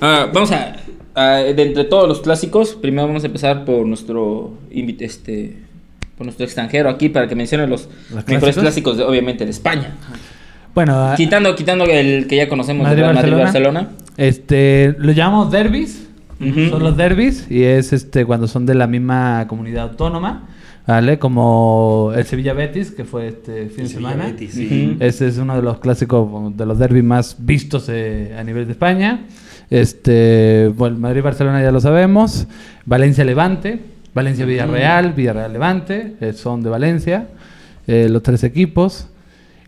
Ah, 0.00 0.30
vamos 0.32 0.50
a, 0.52 0.76
a- 1.18 1.36
de 1.42 1.62
entre 1.62 1.84
todos 1.84 2.08
los 2.08 2.20
clásicos, 2.20 2.74
primero 2.74 3.06
vamos 3.08 3.22
a 3.24 3.26
empezar 3.26 3.64
por 3.64 3.86
nuestro 3.86 4.54
invite, 4.70 5.04
este 5.04 5.56
por 6.16 6.26
nuestro 6.26 6.44
extranjero 6.44 6.90
aquí 6.90 7.08
para 7.08 7.28
que 7.28 7.34
mencione 7.36 7.66
los, 7.68 7.88
mejores 8.10 8.24
clásicos? 8.56 8.62
clásicos 8.62 8.96
de, 8.98 9.04
obviamente 9.04 9.44
de 9.44 9.50
España. 9.52 9.94
Bueno, 10.74 10.94
a- 11.10 11.14
Quitando 11.14 11.54
quitando 11.54 11.84
el 11.84 12.26
que 12.26 12.36
ya 12.36 12.48
conocemos 12.48 12.84
de 12.84 12.90
Madrid, 12.90 13.02
Real 13.02 13.14
Madrid 13.14 13.32
Barcelona. 13.44 13.80
Barcelona. 13.82 14.06
este, 14.16 14.94
lo 14.98 15.12
llamamos 15.12 15.50
derbis. 15.52 16.04
Ujú. 16.40 16.68
Son 16.70 16.82
los 16.84 16.96
derbis 16.96 17.46
y 17.50 17.64
es 17.64 17.92
este 17.92 18.24
cuando 18.24 18.46
son 18.46 18.64
de 18.64 18.74
la 18.76 18.86
misma 18.86 19.46
comunidad 19.48 19.90
autónoma, 19.90 20.46
¿vale? 20.86 21.18
Como 21.18 22.12
el 22.14 22.24
Sevilla 22.26 22.52
Betis, 22.52 22.92
que 22.92 23.04
fue 23.04 23.26
este 23.28 23.66
fin 23.70 23.84
de 23.84 23.90
semana. 23.90 24.26
Betis, 24.26 24.52
sí. 24.52 24.92
Ujú. 24.94 25.04
Ese 25.04 25.26
es 25.26 25.38
uno 25.38 25.56
de 25.56 25.62
los 25.62 25.78
clásicos 25.80 26.56
de 26.56 26.64
los 26.66 26.78
derbis 26.78 27.02
más 27.02 27.36
vistos 27.40 27.86
eh, 27.88 28.36
a 28.38 28.44
nivel 28.44 28.66
de 28.66 28.72
España. 28.72 29.24
Este, 29.70 30.72
bueno, 30.74 30.98
Madrid 30.98 31.22
Barcelona 31.22 31.62
ya 31.62 31.70
lo 31.70 31.80
sabemos, 31.80 32.46
Valencia 32.86 33.24
Levante, 33.24 33.80
Valencia 34.14 34.46
Villarreal, 34.46 35.12
Villarreal 35.12 35.52
Levante, 35.52 36.16
eh, 36.20 36.32
son 36.32 36.62
de 36.62 36.70
Valencia, 36.70 37.28
eh, 37.86 38.08
los 38.10 38.22
tres 38.22 38.44
equipos. 38.44 39.08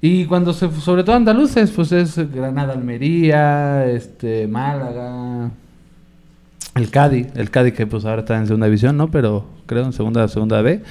Y 0.01 0.24
cuando 0.24 0.55
se, 0.55 0.70
sobre 0.80 1.05
todo 1.05 1.16
andaluces, 1.16 1.70
pues 1.70 1.92
es 1.92 2.16
Granada 2.32 2.72
Almería, 2.72 3.86
este 3.86 4.46
Málaga, 4.46 5.51
el 6.74 6.90
Cádiz, 6.90 7.28
el 7.34 7.51
Cádiz 7.51 7.74
que 7.74 7.86
pues 7.86 8.07
ahora 8.07 8.22
está 8.22 8.38
en 8.38 8.46
segunda 8.46 8.66
división, 8.66 8.96
¿no? 8.96 9.11
Pero 9.11 9.44
creo 9.66 9.84
en 9.84 9.92
segunda 9.92 10.26
segunda 10.28 10.62
B. 10.62 10.82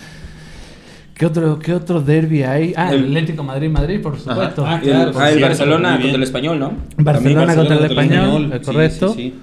¿Qué 1.19 1.25
otro, 1.25 1.59
qué 1.59 1.73
otro 1.73 1.99
derby 1.99 2.43
hay? 2.43 2.73
Ah, 2.77 2.93
el 2.93 2.99
El- 2.99 3.05
Atlético 3.07 3.43
Madrid-Madrid, 3.43 3.99
por 4.01 4.17
supuesto. 4.17 4.65
Ah, 4.65 4.79
Y 4.81 4.85
claro, 4.87 5.11
el, 5.11 5.17
ah, 5.17 5.47
Barcelona 5.47 5.91
contra 5.99 6.15
el 6.15 6.23
español, 6.23 6.59
¿no? 6.59 6.73
Barcelona 6.95 7.55
contra 7.57 7.75
el 7.77 7.83
español, 7.83 8.43
Español, 8.45 8.53
eh, 8.53 8.59
sí, 8.59 8.65
correcto. 8.65 9.13
sí, 9.13 9.15
sí. 9.15 9.33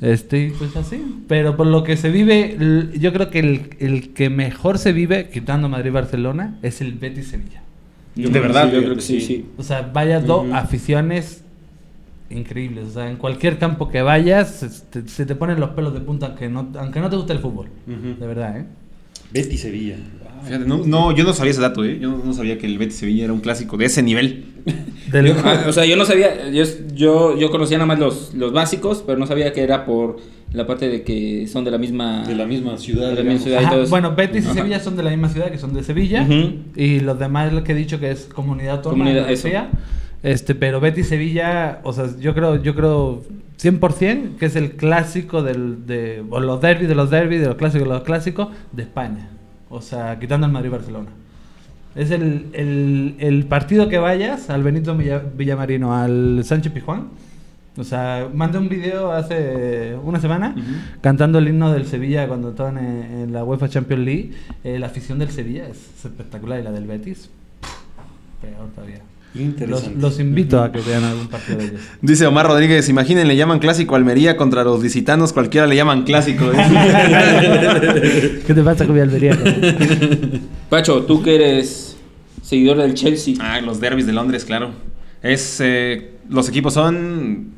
Este, 0.00 0.52
pues 0.58 0.74
así. 0.74 1.00
Pero 1.28 1.56
por 1.56 1.68
lo 1.68 1.84
que 1.84 1.96
se 1.96 2.10
vive, 2.10 2.90
yo 2.98 3.12
creo 3.12 3.30
que 3.30 3.38
el, 3.38 3.70
el 3.78 4.12
que 4.12 4.28
mejor 4.28 4.78
se 4.78 4.92
vive, 4.92 5.28
quitando 5.30 5.68
Madrid-Barcelona, 5.68 6.58
es 6.62 6.80
el 6.80 6.94
Betis-Sevilla. 6.98 7.62
De 8.16 8.40
verdad, 8.40 8.68
sí, 8.70 8.74
yo 8.74 8.82
creo 8.82 8.94
que 8.96 9.00
sí. 9.00 9.46
O 9.56 9.62
sea, 9.62 9.88
vaya 9.94 10.18
dos 10.18 10.46
aficiones 10.52 11.44
increíbles. 12.28 12.86
O 12.86 12.90
sea, 12.90 13.08
en 13.08 13.18
cualquier 13.18 13.58
campo 13.58 13.88
que 13.88 14.02
vayas, 14.02 14.64
este, 14.64 15.06
se 15.06 15.26
te 15.26 15.36
ponen 15.36 15.60
los 15.60 15.70
pelos 15.70 15.94
de 15.94 16.00
punta 16.00 16.26
aunque 16.26 16.48
no, 16.48 16.68
aunque 16.76 16.98
no 16.98 17.08
te 17.08 17.14
guste 17.14 17.32
el 17.34 17.38
fútbol. 17.38 17.68
De 17.86 18.26
verdad, 18.26 18.56
¿eh? 18.58 18.66
Betty 19.34 19.58
Sevilla. 19.58 19.96
Fíjate, 20.44 20.66
no, 20.66 20.78
no, 20.84 21.12
yo 21.16 21.24
no 21.24 21.32
sabía 21.32 21.52
ese 21.52 21.60
dato, 21.62 21.84
¿eh? 21.84 21.98
Yo 22.00 22.10
no, 22.10 22.18
no 22.22 22.32
sabía 22.34 22.58
que 22.58 22.66
el 22.66 22.76
Betis 22.78 22.96
Sevilla 22.96 23.24
era 23.24 23.32
un 23.32 23.40
clásico 23.40 23.76
de 23.78 23.86
ese 23.86 24.02
nivel. 24.02 24.44
Del- 25.10 25.32
Ah, 25.42 25.64
o 25.66 25.72
sea, 25.72 25.86
yo 25.86 25.96
no 25.96 26.04
sabía, 26.04 26.50
yo, 26.50 26.64
yo, 26.94 27.38
yo 27.38 27.50
conocía 27.50 27.78
nada 27.78 27.86
más 27.86 27.98
los, 27.98 28.34
los 28.34 28.52
básicos, 28.52 29.02
pero 29.06 29.18
no 29.18 29.26
sabía 29.26 29.52
que 29.54 29.62
era 29.62 29.86
por 29.86 30.16
la 30.52 30.66
parte 30.66 30.88
de 30.88 31.02
que 31.02 31.46
son 31.48 31.64
de 31.64 31.70
la 31.70 31.78
misma... 31.78 32.24
De 32.26 32.34
la 32.36 32.46
misma 32.46 32.76
ciudad. 32.76 33.08
De 33.10 33.16
la 33.16 33.22
misma 33.22 33.40
ciudad. 33.40 33.60
y 33.60 33.64
Ajá, 33.64 33.70
todo 33.72 33.82
eso. 33.84 33.90
bueno, 33.90 34.14
Betis 34.14 34.44
y 34.44 34.48
Ajá. 34.48 34.54
Sevilla 34.54 34.80
son 34.80 34.96
de 34.98 35.02
la 35.02 35.10
misma 35.10 35.28
ciudad, 35.30 35.50
que 35.50 35.58
son 35.58 35.72
de 35.72 35.82
Sevilla. 35.82 36.26
Y 36.76 37.00
los 37.00 37.18
demás, 37.18 37.50
lo 37.52 37.64
que 37.64 37.72
he 37.72 37.74
dicho 37.74 37.98
que 37.98 38.10
es 38.10 38.28
comunidad 38.34 38.76
autónoma 38.76 39.04
Comunidad, 39.04 39.26
de 39.26 39.32
eso. 39.32 39.48
Este, 40.24 40.54
pero 40.56 40.80
Betis 40.80 41.06
Sevilla, 41.08 41.78
o 41.84 41.92
sea, 41.92 42.06
yo 42.18 42.34
creo, 42.34 42.60
yo 42.60 42.74
creo 42.74 43.22
100% 43.62 44.36
que 44.38 44.46
es 44.46 44.56
el 44.56 44.72
clásico 44.72 45.42
del, 45.42 45.86
de, 45.86 46.24
o 46.30 46.40
los 46.40 46.60
derbis 46.60 46.88
de 46.88 46.94
los 46.96 47.10
derbis, 47.10 47.40
de 47.40 47.46
los 47.46 47.56
clásicos 47.56 47.86
de 47.86 47.94
los 47.94 48.02
clásicos 48.02 48.48
de 48.72 48.82
España. 48.82 49.28
O 49.68 49.80
sea, 49.82 50.18
quitando 50.18 50.46
el 50.46 50.52
Madrid-Barcelona. 50.52 51.10
Es 51.94 52.10
el, 52.10 52.46
el, 52.54 53.14
el 53.18 53.44
partido 53.44 53.88
que 53.88 53.98
vayas 53.98 54.50
al 54.50 54.62
Benito 54.64 54.96
Villa- 54.96 55.22
Villamarino, 55.36 55.94
al 55.94 56.42
Sánchez 56.42 56.72
Pijuán. 56.72 57.08
O 57.76 57.84
sea, 57.84 58.28
mandé 58.32 58.58
un 58.58 58.68
video 58.68 59.12
hace 59.12 59.96
una 60.02 60.20
semana 60.20 60.54
cantando 61.00 61.38
el 61.38 61.48
himno 61.48 61.72
del 61.72 61.86
Sevilla 61.86 62.26
cuando 62.28 62.50
estaban 62.50 62.78
en, 62.78 63.20
en 63.24 63.32
la 63.32 63.44
UEFA 63.44 63.68
Champions 63.68 64.04
League. 64.04 64.32
Eh, 64.64 64.78
la 64.78 64.86
afición 64.86 65.18
del 65.18 65.30
Sevilla 65.30 65.68
es 65.68 66.04
espectacular 66.04 66.60
y 66.60 66.62
la 66.62 66.70
del 66.72 66.86
Betis, 66.86 67.30
peor 68.40 68.68
todavía. 68.74 69.00
Los, 69.66 69.90
los 69.96 70.20
invito 70.20 70.62
a 70.62 70.70
que 70.70 70.80
vean 70.80 71.02
algún 71.02 71.26
partido 71.26 71.58
de 71.58 71.64
ellos. 71.64 71.80
Dice 72.00 72.24
Omar 72.24 72.46
Rodríguez, 72.46 72.88
imaginen, 72.88 73.26
le 73.26 73.34
llaman 73.34 73.58
clásico 73.58 73.96
Almería 73.96 74.36
contra 74.36 74.62
los 74.62 74.80
licitanos, 74.80 75.32
cualquiera 75.32 75.66
le 75.66 75.74
llaman 75.74 76.04
clásico. 76.04 76.52
¿Qué 78.46 78.54
te 78.54 78.62
pasa 78.62 78.86
con 78.86 78.94
mi 78.94 79.00
Almería? 79.00 79.36
Pacho, 80.68 81.02
tú 81.02 81.20
que 81.20 81.34
eres 81.34 81.96
seguidor 82.42 82.76
del 82.76 82.94
Chelsea. 82.94 83.34
ah, 83.40 83.60
los 83.60 83.80
derbis 83.80 84.06
de 84.06 84.12
Londres, 84.12 84.44
claro. 84.44 84.70
Es, 85.20 85.60
eh, 85.60 86.12
los 86.28 86.48
equipos 86.48 86.74
son 86.74 87.54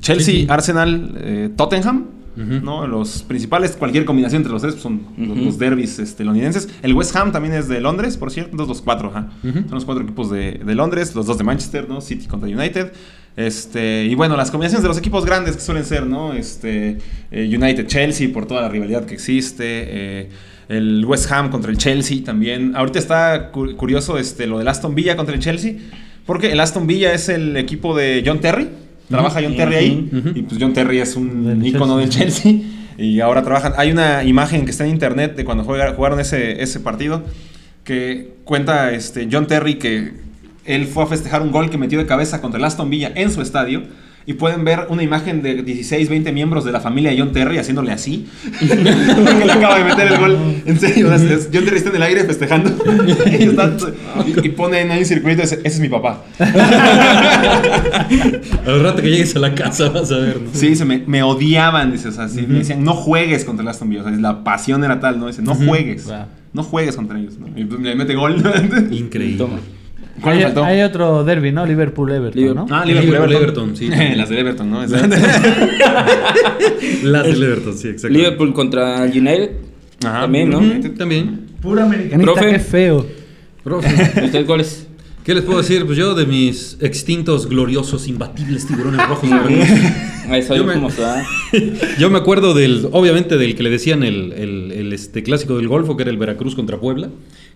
Chelsea, 0.00 0.34
Chelsea. 0.34 0.54
Arsenal, 0.54 1.12
eh, 1.20 1.50
Tottenham. 1.54 2.06
¿No? 2.36 2.86
Los 2.86 3.22
principales, 3.22 3.72
cualquier 3.76 4.04
combinación 4.04 4.40
entre 4.40 4.52
los 4.52 4.62
tres 4.62 4.74
pues, 4.74 4.82
son 4.82 5.02
los- 5.18 5.38
los 5.38 5.58
derbis 5.58 5.98
este, 5.98 6.24
londinenses. 6.24 6.68
El 6.82 6.94
West 6.94 7.14
Ham 7.16 7.32
también 7.32 7.54
es 7.54 7.68
de 7.68 7.80
Londres, 7.80 8.16
por 8.16 8.30
cierto. 8.30 8.52
Entonces, 8.52 8.68
los 8.76 8.82
cuatro. 8.82 9.08
Ujú. 9.08 9.52
Son 9.52 9.70
los 9.70 9.84
cuatro 9.84 10.02
equipos 10.04 10.30
de, 10.30 10.60
de 10.64 10.74
Londres, 10.74 11.14
los 11.14 11.26
dos 11.26 11.38
de 11.38 11.44
Manchester, 11.44 11.88
¿no? 11.88 12.00
City 12.00 12.26
contra 12.26 12.48
United. 12.48 12.92
Este, 13.36 14.04
y 14.04 14.14
bueno, 14.14 14.36
las 14.36 14.50
combinaciones 14.50 14.82
de 14.82 14.88
los 14.88 14.98
equipos 14.98 15.24
grandes 15.24 15.54
que 15.56 15.62
suelen 15.62 15.84
ser, 15.84 16.06
¿no? 16.06 16.34
Este, 16.34 16.98
eh, 17.30 17.56
United 17.56 17.86
Chelsea 17.86 18.30
por 18.32 18.46
toda 18.46 18.60
la 18.62 18.68
rivalidad 18.68 19.04
que 19.06 19.14
existe. 19.14 19.64
eh, 19.66 20.28
el 20.68 21.04
West 21.04 21.30
Ham 21.30 21.50
contra 21.50 21.70
el 21.70 21.76
Chelsea 21.76 22.18
también. 22.24 22.74
Ahorita 22.76 22.98
está 22.98 23.50
cu- 23.50 23.74
curioso 23.76 24.16
este, 24.18 24.46
lo 24.46 24.58
del 24.58 24.68
Aston 24.68 24.94
Villa 24.94 25.16
contra 25.16 25.34
el 25.34 25.40
Chelsea. 25.40 25.74
Porque 26.24 26.52
el 26.52 26.60
Aston 26.60 26.86
Villa 26.86 27.12
es 27.12 27.28
el 27.28 27.56
equipo 27.56 27.96
de 27.96 28.22
John 28.24 28.40
Terry. 28.40 28.68
Trabaja 29.12 29.40
John 29.42 29.56
Terry 29.56 29.74
ahí. 29.76 30.10
Y 30.34 30.42
pues 30.42 30.60
John 30.60 30.72
Terry 30.72 30.98
es 30.98 31.14
un 31.16 31.44
Del 31.46 31.66
ícono 31.66 31.96
del 31.98 32.08
Chelsea. 32.08 32.52
Chelsea. 32.52 32.68
Y 32.98 33.20
ahora 33.20 33.42
trabajan. 33.42 33.72
Hay 33.76 33.90
una 33.90 34.22
imagen 34.24 34.64
que 34.64 34.70
está 34.70 34.84
en 34.84 34.90
internet 34.90 35.34
de 35.36 35.44
cuando 35.44 35.64
juega- 35.64 35.92
jugaron 35.94 36.20
ese, 36.20 36.62
ese 36.62 36.80
partido. 36.80 37.22
Que 37.84 38.34
cuenta 38.44 38.92
este, 38.92 39.28
John 39.30 39.46
Terry 39.46 39.74
que 39.74 40.12
él 40.64 40.86
fue 40.86 41.02
a 41.02 41.06
festejar 41.06 41.42
un 41.42 41.50
gol 41.50 41.68
que 41.70 41.78
metió 41.78 41.98
de 41.98 42.06
cabeza 42.06 42.40
contra 42.40 42.58
el 42.58 42.64
Aston 42.64 42.90
Villa 42.90 43.10
en 43.14 43.30
su 43.30 43.40
estadio. 43.42 43.82
Y 44.24 44.34
pueden 44.34 44.64
ver 44.64 44.86
una 44.88 45.02
imagen 45.02 45.42
de 45.42 45.62
16, 45.62 46.08
20 46.08 46.30
miembros 46.32 46.64
de 46.64 46.70
la 46.72 46.80
familia 46.80 47.10
de 47.10 47.18
John 47.18 47.32
Terry 47.32 47.58
haciéndole 47.58 47.90
así. 47.92 48.26
que 48.60 49.44
le 49.44 49.52
acaba 49.52 49.78
de 49.78 49.84
meter 49.84 50.12
el 50.12 50.18
gol. 50.18 50.38
En 50.64 50.78
serio, 50.78 51.08
John 51.52 51.64
Terry 51.64 51.76
está 51.76 51.90
en 51.90 51.96
el 51.96 52.02
aire 52.02 52.24
festejando. 52.24 52.70
y, 53.06 53.42
está- 53.42 53.76
y- 54.26 54.46
y 54.46 54.48
pone 54.50 54.78
ahí 54.78 55.00
un 55.00 55.04
circulito 55.06 55.40
y 55.40 55.44
dice, 55.44 55.56
ese 55.64 55.68
es 55.76 55.80
mi 55.80 55.88
papá. 55.88 56.22
Al 58.66 58.82
rato 58.82 59.02
que 59.02 59.10
llegues 59.10 59.34
a 59.36 59.38
la 59.40 59.54
casa 59.54 59.88
vas 59.88 60.10
a 60.12 60.18
ver, 60.18 60.40
¿no? 60.40 60.50
Sí, 60.52 60.76
se 60.76 60.84
me, 60.84 61.02
me 61.06 61.22
odiaban, 61.22 61.92
dice, 61.92 62.08
o 62.08 62.12
sea, 62.12 62.28
sí, 62.28 62.44
me 62.46 62.58
decían, 62.58 62.84
no 62.84 62.94
juegues 62.94 63.44
contra 63.44 63.62
el 63.62 63.68
Aston 63.68 63.88
Villa, 63.88 64.02
o 64.02 64.04
sea, 64.08 64.12
la 64.16 64.44
pasión 64.44 64.84
era 64.84 65.00
tal, 65.00 65.18
¿no? 65.18 65.26
Dice, 65.26 65.42
no 65.42 65.54
juegues, 65.54 66.06
Wow. 66.06 66.16
no 66.52 66.62
juegues 66.62 66.96
contra 66.96 67.18
ellos, 67.18 67.38
¿no? 67.38 67.48
Y 67.56 67.64
pues 67.64 67.80
le 67.80 67.94
mete 67.94 68.14
gol. 68.14 68.36
Increíble. 68.90 69.38
Toma. 69.38 69.58
¿Cuál 70.20 70.34
hay, 70.34 70.38
me 70.40 70.44
faltó? 70.46 70.64
hay 70.64 70.82
otro 70.82 71.24
derby, 71.24 71.52
¿no? 71.52 71.64
Liverpool-Everton, 71.66 72.40
Liverpool. 72.40 72.66
¿no? 72.68 72.74
Ah, 72.76 72.84
Liverpool, 72.84 73.12
Liverpool, 73.12 73.32
Everton. 73.42 73.68
Everton, 73.70 73.76
sí. 73.76 73.88
Las 74.16 74.28
del 74.28 74.38
Everton, 74.38 74.70
¿no? 74.70 74.82
Las 77.02 77.24
del 77.26 77.42
Everton, 77.42 77.76
sí, 77.76 77.88
exacto. 77.88 78.16
Liverpool 78.16 78.52
contra 78.52 79.02
United. 79.04 79.50
Ajá. 80.04 80.22
También, 80.22 80.50
¿no? 80.50 80.60
También. 80.96 81.46
Puro 81.60 81.82
americanista, 81.82 82.32
Profe. 82.34 82.50
qué 82.52 82.58
feo. 82.58 83.06
Profe, 83.62 84.20
Los 84.20 84.30
tres 84.32 84.46
goles. 84.46 84.86
¿Qué 85.24 85.34
les 85.34 85.44
puedo 85.44 85.60
decir? 85.60 85.86
Pues 85.86 85.96
yo 85.96 86.14
de 86.16 86.26
mis 86.26 86.76
extintos, 86.80 87.48
gloriosos, 87.48 88.08
imbatibles 88.08 88.66
tiburones 88.66 89.06
rojos. 89.06 89.30
eso 90.32 90.56
Yo 90.56 90.64
me- 90.64 90.84
está. 90.88 91.24
Yo 92.00 92.10
me 92.10 92.18
acuerdo 92.18 92.54
del, 92.54 92.88
obviamente 92.90 93.38
del 93.38 93.54
que 93.54 93.62
le 93.62 93.70
decían 93.70 94.02
el, 94.02 94.32
el- 94.32 94.72
el, 94.72 94.92
este, 94.92 95.22
clásico 95.22 95.56
del 95.56 95.68
Golfo, 95.68 95.96
que 95.96 96.02
era 96.02 96.10
el 96.10 96.16
Veracruz 96.18 96.56
contra 96.56 96.80
Puebla, 96.80 97.08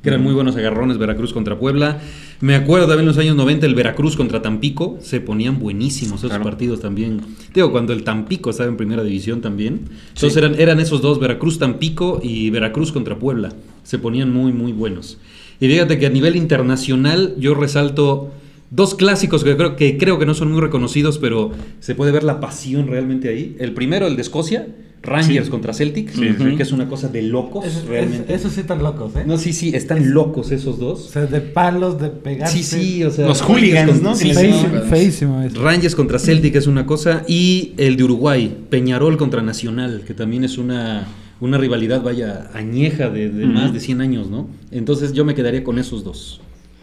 que 0.03 0.09
eran 0.09 0.23
muy 0.23 0.35
buenos 0.35 0.57
agarrones 0.57 0.99
Veracruz 0.99 1.33
contra 1.33 1.59
Puebla. 1.59 2.01
Me 2.41 2.55
acuerdo 2.55 2.87
también 2.87 3.01
en 3.01 3.07
los 3.07 3.19
años 3.19 3.35
90 3.37 3.67
el 3.67 3.75
Veracruz 3.75 4.17
contra 4.17 4.43
Tampico, 4.43 4.99
se 5.01 5.21
ponían 5.21 5.59
buenísimos 5.59 6.19
esos 6.21 6.31
Claro. 6.31 6.45
partidos 6.45 6.81
también. 6.81 7.21
Digo, 7.55 7.73
cuando 7.73 7.93
el 7.93 8.05
Tampico 8.05 8.51
estaba 8.51 8.69
en 8.69 8.77
primera 8.77 9.03
división 9.03 9.41
también. 9.41 9.89
Entonces 10.15 10.37
eran, 10.37 10.55
eran 10.61 10.79
esos 10.81 11.01
dos, 11.03 11.19
Veracruz 11.19 11.59
Tampico 11.59 12.21
y 12.23 12.51
Veracruz 12.51 12.93
contra 12.93 13.19
Puebla. 13.19 13.53
Se 13.83 13.99
ponían 13.99 14.33
muy, 14.33 14.53
muy 14.53 14.73
buenos. 14.73 15.19
Y 15.61 15.67
fíjate 15.69 15.99
que 15.99 16.07
a 16.07 16.11
nivel 16.11 16.37
internacional 16.37 17.35
yo 17.39 17.55
resalto 17.55 18.31
dos 18.71 18.95
clásicos 18.95 19.45
que 19.45 19.57
creo, 19.57 19.77
que 19.77 19.97
creo 19.99 20.19
que 20.19 20.27
no 20.27 20.35
son 20.35 20.51
muy 20.53 20.61
reconocidos, 20.61 21.19
pero 21.19 21.53
se 21.81 21.95
puede 21.95 22.13
ver 22.13 22.25
la 22.25 22.41
pasión 22.41 22.87
realmente 22.89 23.29
ahí. 23.29 23.57
El 23.59 23.73
primero, 23.73 24.07
el 24.07 24.17
de 24.17 24.23
Escocia, 24.23 24.67
Rangers 25.03 25.45
Sí. 25.45 25.51
contra 25.53 25.73
Celtic, 25.73 26.11
Sí, 26.11 26.31
sí. 26.37 26.57
que 26.57 26.63
es 26.65 26.73
una 26.73 26.89
cosa 26.89 27.07
de 27.09 27.23
locos 27.23 27.65
Esos, 27.65 27.85
realmente. 27.87 28.35
esos 28.35 28.55
sí 28.55 28.61
están 28.61 28.83
locos, 28.83 29.15
¿eh? 29.15 29.23
No, 29.25 29.39
sí, 29.39 29.53
sí, 29.53 29.71
están 29.73 30.13
locos 30.13 30.51
esos 30.51 30.77
O 30.77 30.79
dos. 30.79 31.11
sea, 31.11 31.27
de 31.27 31.41
palos, 31.41 32.01
de 32.01 32.09
pegarse. 32.09 32.59
Sí, 32.61 32.65
sí, 32.65 33.05
o 33.05 33.11
sea. 33.13 33.29
Los 33.29 33.41
hooligans, 33.43 34.03
¿no? 34.03 34.17
Sí, 34.17 34.33
Feísimo, 34.33 34.81
feísimo 34.91 35.43
eso. 35.43 35.63
Rangers 35.63 35.95
contra 35.95 36.19
Celtic 36.19 36.57
es 36.57 36.67
una 36.67 36.87
cosa 36.87 37.23
y 37.29 37.73
el 37.77 37.97
de 37.97 38.03
Uruguay, 38.05 38.53
Peñarol 38.69 39.17
contra 39.17 39.43
Nacional, 39.43 40.03
que 40.05 40.13
también 40.15 40.43
es 40.43 40.59
una, 40.59 41.07
una 41.41 41.57
rivalidad, 41.57 42.03
vaya, 42.03 42.51
añeja 42.55 43.09
de, 43.09 43.29
más 43.29 43.73
de 43.73 43.79
100 43.79 44.01
años, 44.01 44.29
¿no? 44.29 44.49
Entonces 44.73 45.13
yo 45.13 45.25
me 45.25 45.37
quedaría 45.37 45.63
con 45.63 45.79
esos 45.79 46.03
dos. 46.03 46.41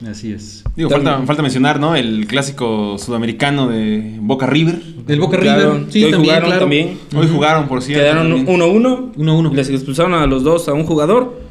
Así 0.09 0.31
es. 0.33 0.63
Digo, 0.75 0.89
falta, 0.89 1.21
falta 1.25 1.41
mencionar, 1.41 1.79
¿no? 1.79 1.95
El 1.95 2.25
clásico 2.27 2.97
sudamericano 2.97 3.67
de 3.69 4.17
Boca 4.19 4.45
River. 4.47 4.81
Del 5.07 5.19
Boca 5.19 5.37
Claro, 5.39 5.73
River, 5.75 5.91
sí, 5.91 6.03
hoy 6.03 6.11
también, 6.11 6.21
jugaron 6.29 6.45
claro. 6.49 6.59
también. 6.61 6.97
Hoy 7.15 7.27
jugaron, 7.27 7.67
por 7.67 7.81
cierto. 7.81 8.03
Quedaron 8.03 8.45
también. 8.45 8.59
1-1. 8.61 9.13
1-1. 9.15 9.53
Les 9.53 9.69
expulsaron 9.69 10.13
a 10.13 10.25
los 10.27 10.43
dos 10.43 10.67
a 10.69 10.73
un 10.73 10.83
jugador. 10.85 11.41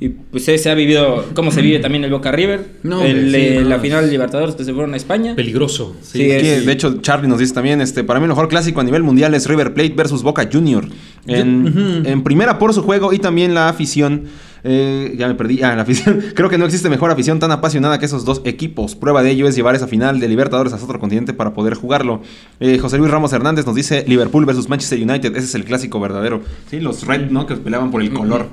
Y 0.00 0.08
pues 0.08 0.44
se, 0.44 0.56
se 0.58 0.70
ha 0.70 0.74
vivido 0.74 1.26
cómo 1.34 1.50
se 1.50 1.60
vive 1.62 1.78
también 1.78 2.04
el 2.04 2.10
Boca 2.10 2.30
River. 2.32 2.76
No, 2.82 3.02
El, 3.02 3.18
hombre, 3.24 3.30
sí, 3.30 3.46
eh, 3.56 3.60
no, 3.62 3.68
la 3.68 3.78
final 3.80 4.04
de 4.06 4.10
Libertadores 4.12 4.54
que 4.54 4.64
se 4.64 4.72
fueron 4.72 4.94
a 4.94 4.96
España. 4.96 5.34
Peligroso. 5.34 5.96
Sí, 6.02 6.22
Es 6.30 6.42
que, 6.42 6.56
es- 6.58 6.66
de 6.66 6.72
hecho, 6.72 7.00
Charlie 7.02 7.28
nos 7.28 7.38
dice 7.38 7.52
también, 7.54 7.80
este, 7.80 8.04
para 8.04 8.18
mí 8.20 8.24
el 8.24 8.28
mejor 8.30 8.48
clásico 8.48 8.80
a 8.80 8.84
nivel 8.84 9.02
mundial 9.02 9.34
es 9.34 9.46
River 9.48 9.74
Plate 9.74 9.94
versus 9.96 10.22
Boca 10.22 10.48
Junior. 10.50 10.86
En 11.26 12.22
primera 12.22 12.58
por 12.58 12.72
su 12.74 12.82
juego 12.82 13.12
y 13.12 13.18
también 13.18 13.54
la 13.54 13.68
afición. 13.68 14.24
Eh, 14.64 15.14
ya 15.16 15.28
me 15.28 15.34
perdí. 15.34 15.62
Ah, 15.62 15.74
la 15.74 15.82
afición. 15.82 16.22
Creo 16.34 16.48
que 16.48 16.58
no 16.58 16.64
existe 16.64 16.88
mejor 16.88 17.10
afición 17.10 17.38
tan 17.38 17.50
apasionada 17.50 17.98
que 17.98 18.06
esos 18.06 18.24
dos 18.24 18.42
equipos. 18.44 18.94
Prueba 18.94 19.22
de 19.22 19.30
ello 19.30 19.46
es 19.48 19.56
llevar 19.56 19.74
esa 19.74 19.86
final 19.86 20.20
de 20.20 20.28
Libertadores 20.28 20.72
a 20.72 20.76
otro 20.76 20.98
continente 20.98 21.32
para 21.32 21.52
poder 21.52 21.74
jugarlo. 21.74 22.22
Eh, 22.60 22.78
José 22.78 22.98
Luis 22.98 23.10
Ramos 23.10 23.32
Hernández 23.32 23.66
nos 23.66 23.74
dice 23.74 24.04
Liverpool 24.06 24.44
versus 24.44 24.68
Manchester 24.68 25.00
United. 25.00 25.36
Ese 25.36 25.46
es 25.46 25.54
el 25.54 25.64
clásico 25.64 26.00
verdadero. 26.00 26.42
Sí, 26.70 26.80
los 26.80 27.06
Red, 27.06 27.30
¿no? 27.30 27.46
Que 27.46 27.56
peleaban 27.56 27.90
por 27.90 28.02
el 28.02 28.12
color. 28.12 28.46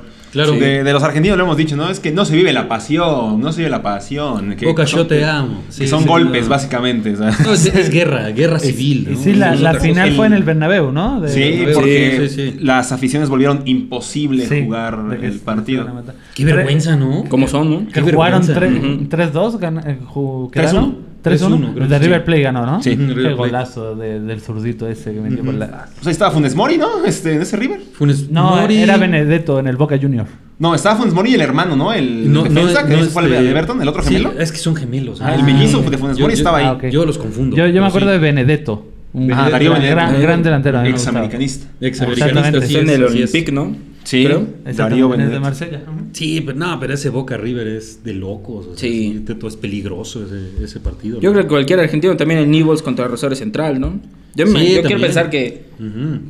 Claro. 0.46 0.54
De, 0.60 0.84
de 0.84 0.94
los 0.94 1.04
argentinos 1.04 1.38
lo 1.38 1.44
hemos 1.44 1.58
dicho, 1.58 1.76
¿no? 1.76 1.90
Es 1.90 2.00
que 2.00 2.12
no 2.12 2.26
se 2.26 2.36
vive 2.36 2.54
la 2.54 2.68
pasión. 2.68 3.40
No 3.42 3.52
se 3.52 3.60
vive 3.60 3.70
la 3.70 3.82
pasión. 3.82 4.56
Que 4.56 4.66
Boca, 4.66 4.86
son- 4.86 5.00
yo 5.00 5.08
te 5.08 5.26
amo. 5.26 5.64
que 5.78 5.88
son 5.88 6.02
sí, 6.04 6.08
golpes, 6.08 6.44
no. 6.44 6.50
básicamente. 6.50 7.14
o 7.14 7.18
sea. 7.18 7.32
No, 7.46 7.54
es, 7.54 7.66
es 7.66 7.90
guerra, 7.90 8.30
guerra 8.36 8.60
civil. 8.60 9.08
Y 9.10 9.14
¿no? 9.16 9.20
sí, 9.20 9.34
la, 9.34 9.54
Es 9.54 9.62
la 9.62 9.74
final 9.76 10.12
fue 10.14 10.28
en 10.28 10.34
el 10.34 10.44
Bernabéu, 10.44 10.92
¿no? 10.92 11.22
De- 11.22 11.30
Sí, 11.30 11.40
Bernabéu, 11.42 11.74
porque 11.76 12.18
sí, 12.22 12.30
sí, 12.30 12.52
sí. 12.52 12.58
las 12.62 12.92
aficiones 12.92 13.30
volvieron 13.30 13.62
imposible 13.66 14.46
Sí, 14.48 14.64
jugar 14.66 15.18
el 15.22 15.40
partido. 15.40 15.88
Qué 16.36 16.46
vergüenza, 16.46 16.96
¿no? 16.96 17.24
¿Cómo 17.30 17.48
son, 17.48 17.70
no? 17.72 17.88
Que 17.92 18.02
jugaron 18.02 18.46
vergüenza. 18.46 18.88
Ujú. 18.88 19.08
3-2, 19.10 19.58
gana- 19.60 19.84
eh, 19.88 19.98
ju- 20.14 20.50
3-1. 20.50 20.52
¿quedaron? 20.52 20.98
3-1. 21.30 21.40
3-1, 21.40 21.74
creo 21.74 21.84
El 21.84 21.90
de 21.90 21.98
sí. 21.98 22.04
River 22.06 22.26
Plate 22.26 22.42
ganó, 22.42 22.66
¿no? 22.66 22.82
Sí. 22.84 22.98
Qué 22.98 23.34
golazo 23.34 23.96
de- 23.96 24.20
del 24.20 24.42
zurdito 24.42 24.88
ese 24.88 25.14
que 25.14 25.20
metió 25.20 25.44
por 25.44 25.54
la... 25.54 25.88
Pues 25.96 26.08
ahí 26.08 26.12
estaba 26.12 26.32
Funes 26.32 26.56
Mori, 26.56 26.78
¿no? 26.78 27.04
Este, 27.06 27.34
en 27.34 27.42
ese 27.42 27.56
River. 27.58 27.80
Funes 27.94 28.30
No, 28.30 28.56
Mori. 28.56 28.78
era 28.78 28.98
Benedetto 28.98 29.60
en 29.60 29.68
el 29.68 29.78
Boca 29.78 29.98
Junior. 30.02 30.26
No, 30.60 30.74
estaba 30.74 30.96
Funes 30.96 31.14
Mori 31.14 31.32
y 31.32 31.36
el 31.36 31.42
hermano, 31.42 31.76
¿no? 31.76 31.94
El 31.94 32.32
No, 32.32 32.44
no, 32.44 32.50
defensa, 32.50 32.86
que 32.88 32.96
no, 32.98 33.04
fue 33.06 33.24
el 33.26 33.32
este- 33.34 33.44
de 33.44 33.50
Everton, 33.52 33.82
el 33.82 33.88
otro 33.88 34.02
Sí, 34.04 34.10
gemelo. 34.16 34.32
es 34.40 34.52
que 34.52 34.58
son 34.58 34.76
gemelos. 34.76 35.22
Ah, 35.22 35.30
¿no? 35.30 35.36
el 35.36 35.44
mellizo 35.44 35.82
de 35.82 35.98
Funes 35.98 36.18
Yo- 36.18 36.24
Mori 36.24 36.34
yo- 36.34 36.38
estaba 36.40 36.58
ahí. 36.58 36.66
Ah, 36.66 36.74
ok. 36.74 36.86
Yo 36.88 37.06
los 37.06 37.18
confundo. 37.18 37.56
Yo, 37.56 37.68
yo 37.68 37.82
me 37.82 37.88
acuerdo 37.88 38.08
sí. 38.08 38.14
de 38.14 38.20
Benedetto. 38.20 38.88
Un 39.14 39.32
Ah, 39.32 39.50
Darío 39.50 39.72
gran, 39.72 39.82
Benedetto. 39.82 39.96
gran, 40.12 40.22
gran 40.22 40.44
delantero. 40.44 40.82
Examericanista. 40.84 41.68
Examericanista, 41.82 42.40
Exactamente. 42.40 42.68
sí 42.68 42.76
Es 42.76 42.82
en 42.84 42.90
el. 42.90 43.04
Olympique, 43.06 43.52
¿no? 43.52 43.76
Sí, 44.08 44.24
Creo. 44.24 44.48
Darío 44.74 45.14
es 45.16 45.30
de. 45.30 45.38
Marsella. 45.42 45.82
Sí, 46.14 46.40
pero 46.40 46.58
no, 46.58 46.80
pero 46.80 46.94
ese 46.94 47.10
Boca 47.10 47.36
River 47.36 47.68
es 47.68 48.06
de 48.06 48.14
locos. 48.14 48.66
o 48.68 48.70
sea, 48.78 48.90
Sí. 48.90 49.26
todo 49.38 49.50
es 49.50 49.58
peligroso 49.58 50.24
ese, 50.26 50.64
ese 50.64 50.80
partido. 50.80 51.20
Yo 51.20 51.28
¿no? 51.30 51.34
creo 51.34 51.44
que 51.44 51.50
cualquier 51.50 51.82
argentino 51.82 52.16
también 52.16 52.40
en 52.40 52.50
Newells 52.52 52.82
contra 52.82 53.06
Rosario 53.10 53.36
Central, 53.36 53.82
¿no? 53.82 54.00
Yo, 54.38 54.46
me- 54.46 54.60
Sí, 54.66 54.76
yo 54.76 54.84
quiero 54.84 55.02
pensar 55.02 55.30
que 55.30 55.66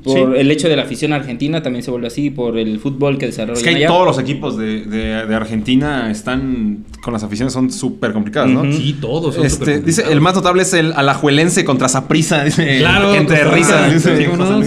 por 0.04 0.14
Sí. 0.14 0.40
el 0.42 0.52
hecho 0.52 0.68
de 0.68 0.76
la 0.76 0.82
afición 0.84 1.14
argentina 1.14 1.64
también 1.64 1.82
se 1.82 1.90
vuelve 1.90 2.08
así, 2.08 2.30
por 2.32 2.58
el 2.58 2.80
fútbol 2.80 3.18
que 3.18 3.28
desarrollan 3.28 3.58
Es 3.58 3.64
que 3.64 3.70
hay 3.70 3.76
allá. 3.78 3.88
todos 3.88 4.06
los 4.06 4.20
equipos 4.20 4.58
de, 4.58 4.82
de- 4.86 5.26
de 5.26 5.36
Argentina 5.36 6.12
están 6.12 6.84
con 7.02 7.14
las 7.14 7.24
aficiones 7.24 7.54
son 7.54 7.72
súper 7.72 8.12
complicadas, 8.12 8.50
¿no? 8.50 8.64
Sí, 8.74 8.98
todos. 9.00 9.36
son 9.36 9.46
Este, 9.46 9.80
dice, 9.80 10.04
el 10.12 10.20
más 10.20 10.36
notable 10.36 10.64
es 10.64 10.74
el 10.74 10.92
alajuelense 10.92 11.64
contra 11.64 11.88
Saprissa, 11.88 12.44
dice. 12.44 12.80
Claro, 12.80 13.14
gente 13.14 13.34
de 13.36 13.40
Costa 13.44 13.56
Rica, 13.56 13.88
risa. 13.88 13.94
dice 13.94 14.18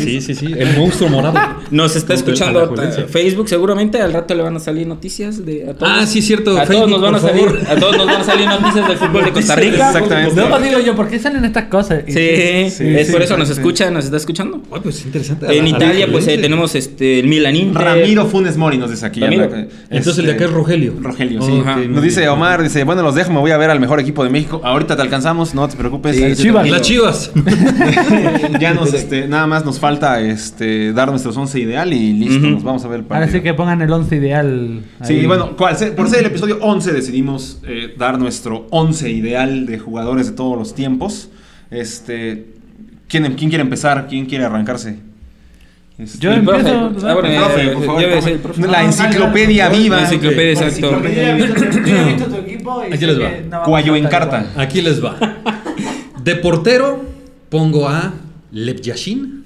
sí, 0.00 0.20
sí, 0.20 0.34
sí, 0.34 0.46
sí. 0.46 0.54
El 0.56 0.76
monstruo 0.78 1.10
morado. 1.10 1.38
Nos 1.70 1.94
está 1.96 2.14
escuchando 2.14 2.74
eh, 2.82 3.04
Facebook, 3.08 3.48
seguramente 3.50 4.00
al 4.00 4.12
rato 4.14 4.34
le 4.34 4.42
van 4.42 4.56
a 4.56 4.60
salir 4.60 4.86
noticias 4.86 5.44
de 5.44 5.68
a 5.70 5.74
todos. 5.74 5.92
Ah, 5.94 6.06
sí, 6.06 6.20
es 6.20 6.26
cierto, 6.26 6.52
A 6.58 6.64
Facebook, 6.66 6.86
todos 6.86 6.90
nos 6.90 7.02
van 7.02 7.14
a 7.16 7.18
salir, 7.20 7.44
favor. 7.50 7.60
a 7.68 7.76
todos 7.78 7.96
nos 7.98 8.06
van 8.06 8.20
a 8.22 8.24
salir 8.24 8.46
noticias 8.46 8.88
del 8.88 8.96
fútbol 8.96 9.24
de 9.26 9.32
Costa 9.32 9.56
Rica. 9.56 9.88
Exactamente. 9.88 10.34
Luego 10.36 10.58
digo 10.58 10.78
yo, 10.80 10.96
¿por 10.96 11.08
qué 11.08 11.18
salen 11.18 11.44
estas 11.44 11.64
cosas? 11.66 12.02
Y 12.08 12.12
Sí, 12.12 12.18
es 12.20 12.74
sí, 12.74 13.12
por 13.12 13.22
eso 13.22 13.29
nos 13.36 13.50
escucha, 13.50 13.90
nos 13.90 14.04
está 14.04 14.16
escuchando. 14.16 14.62
Ay, 14.72 14.80
pues 14.82 15.04
interesante. 15.04 15.46
En 15.56 15.64
A- 15.64 15.68
Italia, 15.68 16.06
a- 16.06 16.12
pues 16.12 16.26
eh, 16.28 16.38
tenemos 16.38 16.74
este 16.74 17.20
el 17.20 17.26
Milan 17.28 17.56
Inter. 17.56 17.82
Ramiro 17.82 18.26
Funes 18.26 18.56
Mori 18.56 18.78
nos 18.78 18.90
dice 18.90 19.06
aquí. 19.06 19.20
Ramiro. 19.20 19.50
Entonces 19.90 20.18
el 20.18 20.26
de 20.26 20.32
acá 20.32 20.44
es 20.44 20.50
Rogelio. 20.52 20.94
Rogelio, 21.00 21.40
Ok, 21.42 21.48
sí. 21.82 21.88
Nos 21.88 22.02
dice. 22.02 22.28
Omar, 22.28 22.62
dice, 22.62 22.84
bueno, 22.84 23.02
los 23.02 23.14
dejo, 23.14 23.32
me 23.32 23.38
voy 23.40 23.50
a 23.50 23.56
ver 23.56 23.70
al 23.70 23.80
mejor 23.80 23.98
equipo 24.00 24.22
de 24.24 24.30
México. 24.30 24.60
Ahorita 24.64 24.94
te 24.96 25.02
alcanzamos, 25.02 25.54
no 25.54 25.68
te 25.68 25.76
preocupes. 25.76 26.16
Sí, 26.16 26.42
Chivas. 26.42 26.68
Las 26.70 26.82
chivas. 26.90 27.32
ya 28.60 28.74
nos, 28.74 28.92
este, 28.94 29.26
nada 29.28 29.46
más 29.46 29.64
nos 29.64 29.78
falta 29.78 30.20
este, 30.20 30.92
dar 30.92 31.10
nuestros 31.10 31.36
11 31.36 31.58
ideal 31.60 31.92
y 31.92 32.12
listo, 32.12 32.46
nos 32.46 32.62
vamos 32.62 32.84
a 32.84 32.88
ver 32.88 33.00
el 33.00 33.06
partido. 33.06 33.24
Ahora 33.26 33.32
sí 33.38 33.42
que 33.42 33.54
pongan 33.54 33.82
el 33.82 33.92
11 33.92 34.16
ideal. 34.16 34.80
Sí, 35.04 35.26
bueno, 35.26 35.56
¿cuál? 35.56 35.76
Se- 35.76 35.92
por 35.92 36.08
ser 36.08 36.20
el 36.20 36.26
episodio 36.26 36.58
11 36.60 36.92
decidimos 36.92 37.58
eh, 37.66 37.94
dar 37.98 38.18
nuestro 38.18 38.66
11 38.70 39.10
ideal 39.10 39.66
de 39.66 39.78
jugadores 39.78 40.26
de 40.26 40.32
todos 40.32 40.56
los 40.58 40.74
tiempos. 40.74 41.28
Este, 41.70 42.46
¿quién, 43.10 43.34
quién 43.34 43.50
quiere 43.50 43.62
empezar? 43.62 44.06
¿Quién 44.08 44.24
quiere 44.26 44.44
arrancarse? 44.44 44.96
Este, 45.98 46.18
Yo 46.18 46.32
El 46.32 46.42
profe, 46.44 46.60
empiezo. 46.70 47.08
ah, 47.08 47.12
bueno, 47.14 47.28
el 47.28 47.34
eh, 47.34 47.38
profe, 47.38 47.68
por 47.72 47.84
favor, 47.84 48.00
yo 48.00 48.06
voy 48.08 48.14
a 48.14 48.16
el 48.16 48.22
ser 48.22 48.32
el 48.32 48.38
profe. 48.38 48.60
profe. 48.62 48.72
La 48.72 48.84
enciclopedia 48.84 49.68
La 49.68 49.76
viva. 49.76 50.00
enciclopedia, 50.00 50.52
exacto. 50.52 50.96
Aquí 52.92 53.06
les 53.06 53.20
va. 53.20 53.64
Cuayo 53.64 53.94
a 53.94 53.98
en 53.98 54.08
carta. 54.08 54.50
Aquí 54.56 54.80
les 54.80 55.04
va. 55.04 55.16
De 56.22 56.36
portero 56.36 57.04
pongo 57.48 57.88
a 57.88 58.14
Lev 58.52 58.80
Yashin. 58.80 59.44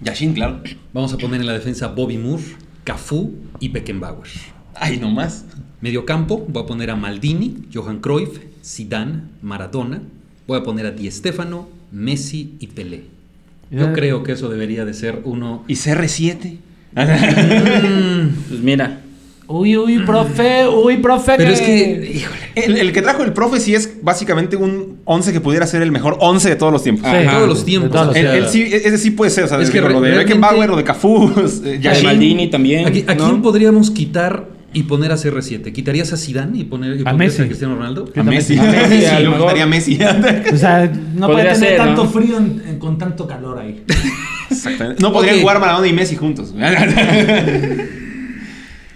Yashin, 0.00 0.32
claro. 0.34 0.60
Vamos 0.92 1.12
a 1.12 1.18
poner 1.18 1.40
en 1.40 1.46
la 1.46 1.52
defensa 1.52 1.88
Bobby 1.88 2.18
Moore, 2.18 2.42
Cafú 2.84 3.34
y 3.60 3.68
Beckenbauer. 3.68 4.28
Ay, 4.74 4.98
no 4.98 5.10
más. 5.10 5.44
Medio 5.80 6.04
campo 6.04 6.44
voy 6.48 6.62
a 6.62 6.66
poner 6.66 6.90
a 6.90 6.96
Maldini, 6.96 7.68
Johan 7.72 8.00
Cruyff, 8.00 8.38
Zidane, 8.64 9.22
Maradona. 9.42 10.00
Voy 10.46 10.58
a 10.58 10.62
poner 10.62 10.86
a 10.86 10.90
Di 10.90 11.08
Stéfano, 11.10 11.68
Messi 11.92 12.54
y 12.58 12.66
Pelé. 12.68 13.04
Yo 13.70 13.92
creo 13.92 14.22
que 14.22 14.32
eso 14.32 14.48
debería 14.48 14.84
de 14.84 14.92
ser 14.94 15.20
uno. 15.24 15.64
¿Y 15.68 15.74
CR7? 15.74 16.56
Pues 18.48 18.60
mira, 18.60 18.98
Uy, 19.48 19.76
uy, 19.76 19.98
profe, 19.98 20.66
uy, 20.68 20.96
profe. 20.98 21.34
Pero 21.36 21.50
es 21.50 21.60
que, 21.60 22.12
híjole. 22.14 22.38
El, 22.54 22.78
el 22.78 22.92
que 22.92 23.02
trajo 23.02 23.22
el 23.22 23.32
profe 23.34 23.60
sí 23.60 23.74
es 23.74 23.98
básicamente 24.02 24.56
un 24.56 25.00
11 25.04 25.32
que 25.32 25.40
pudiera 25.40 25.66
ser 25.66 25.82
el 25.82 25.90
mejor 25.92 26.16
11 26.20 26.48
de 26.50 26.56
todos 26.56 26.72
los 26.72 26.82
tiempos. 26.82 27.10
De 27.10 27.18
Ajá. 27.18 27.36
todos 27.36 27.48
los 27.48 27.64
tiempos. 27.64 27.90
De 27.90 27.98
todos 27.98 28.16
o 28.16 28.22
los 28.22 28.34
El, 28.34 28.48
sí, 28.48 28.62
ese 28.62 28.96
sí 28.96 29.10
puede 29.10 29.30
ser, 29.30 29.44
o 29.44 29.48
sea, 29.48 29.60
Es 29.60 29.68
que 29.70 29.80
lo 29.82 30.00
de 30.00 30.12
Beckenbauer, 30.12 30.70
lo 30.70 30.76
de 30.76 30.84
Cafú, 30.84 31.30
de 31.62 31.80
Yashin. 31.80 32.04
Maldini 32.06 32.48
también. 32.50 32.86
¿A, 32.86 32.90
qui- 32.90 33.04
a 33.06 33.14
¿no? 33.14 33.24
quién 33.28 33.42
podríamos 33.42 33.90
quitar 33.90 34.46
y 34.74 34.82
poner 34.84 35.12
a 35.12 35.16
CR7? 35.16 35.72
¿Quitarías 35.72 36.12
a 36.12 36.16
Zidane 36.16 36.58
y 36.58 36.64
poner 36.64 37.00
y 37.00 37.02
A 37.06 37.12
Messi. 37.12 37.42
Cristiano 37.44 37.74
Ronaldo? 37.76 38.08
A 38.16 38.22
Messi. 38.22 38.58
A 38.58 38.62
Messi, 38.62 39.00
Sí, 39.00 39.04
a 39.06 39.20
lo 39.20 39.30
mejor. 39.30 39.38
gustaría 39.38 39.66
Messi. 39.66 39.98
O 40.52 40.56
sea, 40.56 40.84
no 41.14 41.26
puede 41.26 41.44
Podría 41.44 41.52
tener 41.54 41.68
ser, 41.70 41.76
tanto 41.78 42.04
¿no? 42.04 42.10
frío 42.10 42.38
en- 42.38 42.62
en- 42.66 42.78
con 42.78 42.96
tanto 42.98 43.26
calor 43.26 43.58
ahí. 43.58 43.82
Exactamente. 44.50 45.02
No 45.02 45.12
podrían 45.12 45.36
Ok. 45.36 45.40
jugar 45.42 45.60
Maradona 45.60 45.86
y 45.88 45.92
Messi 45.92 46.16
juntos. 46.16 46.52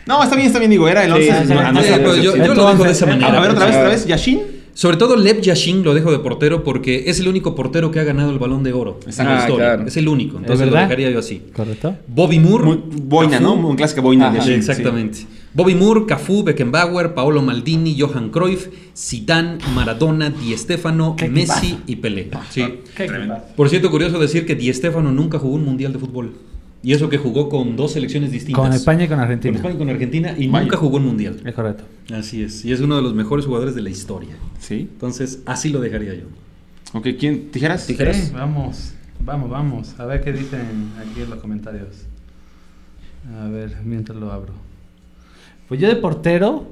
no, 0.06 0.22
está 0.22 0.36
bien, 0.36 0.46
está 0.46 0.58
bien, 0.58 0.70
digo, 0.70 0.88
era 0.88 1.04
el 1.04 1.12
11. 1.12 1.24
Sí, 1.24 1.30
no, 1.32 1.38
sí, 1.40 1.48
no, 1.48 1.82
Sí, 1.82 1.90
no, 2.00 2.16
yo, 2.16 2.32
sí. 2.34 2.38
yo 2.44 2.54
lo 2.54 2.68
dejo 2.70 2.84
de 2.84 2.90
esa 2.92 3.06
manera. 3.06 3.36
A 3.36 3.40
ver, 3.40 3.50
otra 3.50 3.66
vez, 3.66 3.74
Ah. 3.74 3.78
otra 3.80 3.90
vez, 3.90 4.06
Yashin. 4.06 4.40
Sobre 4.76 4.98
todo 4.98 5.16
Lev 5.16 5.40
Yashin 5.40 5.82
lo 5.82 5.94
dejo 5.94 6.12
de 6.12 6.18
portero 6.18 6.62
porque 6.62 7.04
es 7.06 7.18
el 7.18 7.28
único 7.28 7.54
portero 7.54 7.90
que 7.90 7.98
ha 7.98 8.04
ganado 8.04 8.30
el 8.30 8.38
balón 8.38 8.62
de 8.62 8.74
oro 8.74 9.00
en 9.06 9.24
la 9.24 9.36
Ah, 9.36 9.40
historia. 9.40 9.64
claro. 9.68 9.86
Es 9.88 9.96
el 9.96 10.06
único. 10.06 10.36
Entonces 10.36 10.66
lo 10.70 10.76
dejaría 10.76 11.10
yo 11.10 11.18
así. 11.18 11.40
¿Correcto? 11.56 11.96
Bobby 12.06 12.38
Moore. 12.38 12.64
Muy- 12.64 12.80
boina, 13.02 13.38
Cafú. 13.38 13.42
¿no? 13.44 13.56
Muy 13.56 13.74
clásica 13.74 14.02
boina. 14.02 14.26
Ajá. 14.28 14.36
Yashin, 14.36 14.62
sí. 14.62 14.70
Exactamente. 14.70 15.18
Bobby 15.54 15.74
Moore, 15.74 16.04
Cafú, 16.06 16.42
Beckenbauer, 16.44 17.14
Paolo 17.14 17.40
Maldini, 17.40 17.98
Johan 17.98 18.28
Cruyff, 18.28 18.66
Zidane, 18.94 19.56
Maradona, 19.74 20.28
Di 20.28 20.54
Stéfano, 20.54 21.16
Qué 21.16 21.30
Messi 21.30 21.68
equipazo. 21.68 21.82
y 21.86 21.96
Pelé. 21.96 22.30
Sí. 22.50 22.64
Por 23.56 23.70
cierto, 23.70 23.90
curioso 23.90 24.18
decir 24.18 24.44
que 24.44 24.54
Di 24.54 24.70
Stéfano 24.74 25.10
nunca 25.10 25.38
jugó 25.38 25.54
un 25.54 25.64
mundial 25.64 25.94
de 25.94 25.98
fútbol. 25.98 26.32
Y 26.86 26.92
eso 26.92 27.08
que 27.08 27.18
jugó 27.18 27.48
con 27.48 27.74
dos 27.74 27.94
selecciones 27.94 28.30
distintas. 28.30 28.62
Con 28.64 28.72
España 28.72 29.06
y 29.06 29.08
con 29.08 29.16
Con 29.16 29.24
Argentina. 29.24 29.56
España 29.56 29.74
y 29.74 29.78
con 29.78 29.88
Argentina 29.90 30.34
y 30.38 30.46
nunca 30.46 30.76
jugó 30.76 30.98
un 30.98 31.06
mundial. 31.06 31.40
Es 31.44 31.52
correcto. 31.52 31.82
Así 32.14 32.44
es. 32.44 32.64
Y 32.64 32.70
es 32.72 32.78
uno 32.80 32.94
de 32.94 33.02
los 33.02 33.12
mejores 33.12 33.44
jugadores 33.44 33.74
de 33.74 33.82
la 33.82 33.90
historia. 33.90 34.36
Sí. 34.60 34.88
Entonces, 34.92 35.40
así 35.46 35.70
lo 35.70 35.80
dejaría 35.80 36.14
yo. 36.14 36.26
Ok, 36.92 37.08
¿quién? 37.18 37.50
¿Tijeras? 37.50 37.88
Tijeras. 37.88 38.16
Sí, 38.16 38.30
vamos, 38.32 38.92
vamos, 39.18 39.50
vamos. 39.50 39.98
A 39.98 40.06
ver 40.06 40.22
qué 40.22 40.32
dicen 40.32 40.92
aquí 40.96 41.22
en 41.22 41.30
los 41.30 41.40
comentarios. 41.40 41.88
A 43.36 43.48
ver, 43.48 43.78
mientras 43.84 44.16
lo 44.16 44.30
abro. 44.30 44.52
Pues 45.66 45.80
yo 45.80 45.88
de 45.88 45.96
portero. 45.96 46.68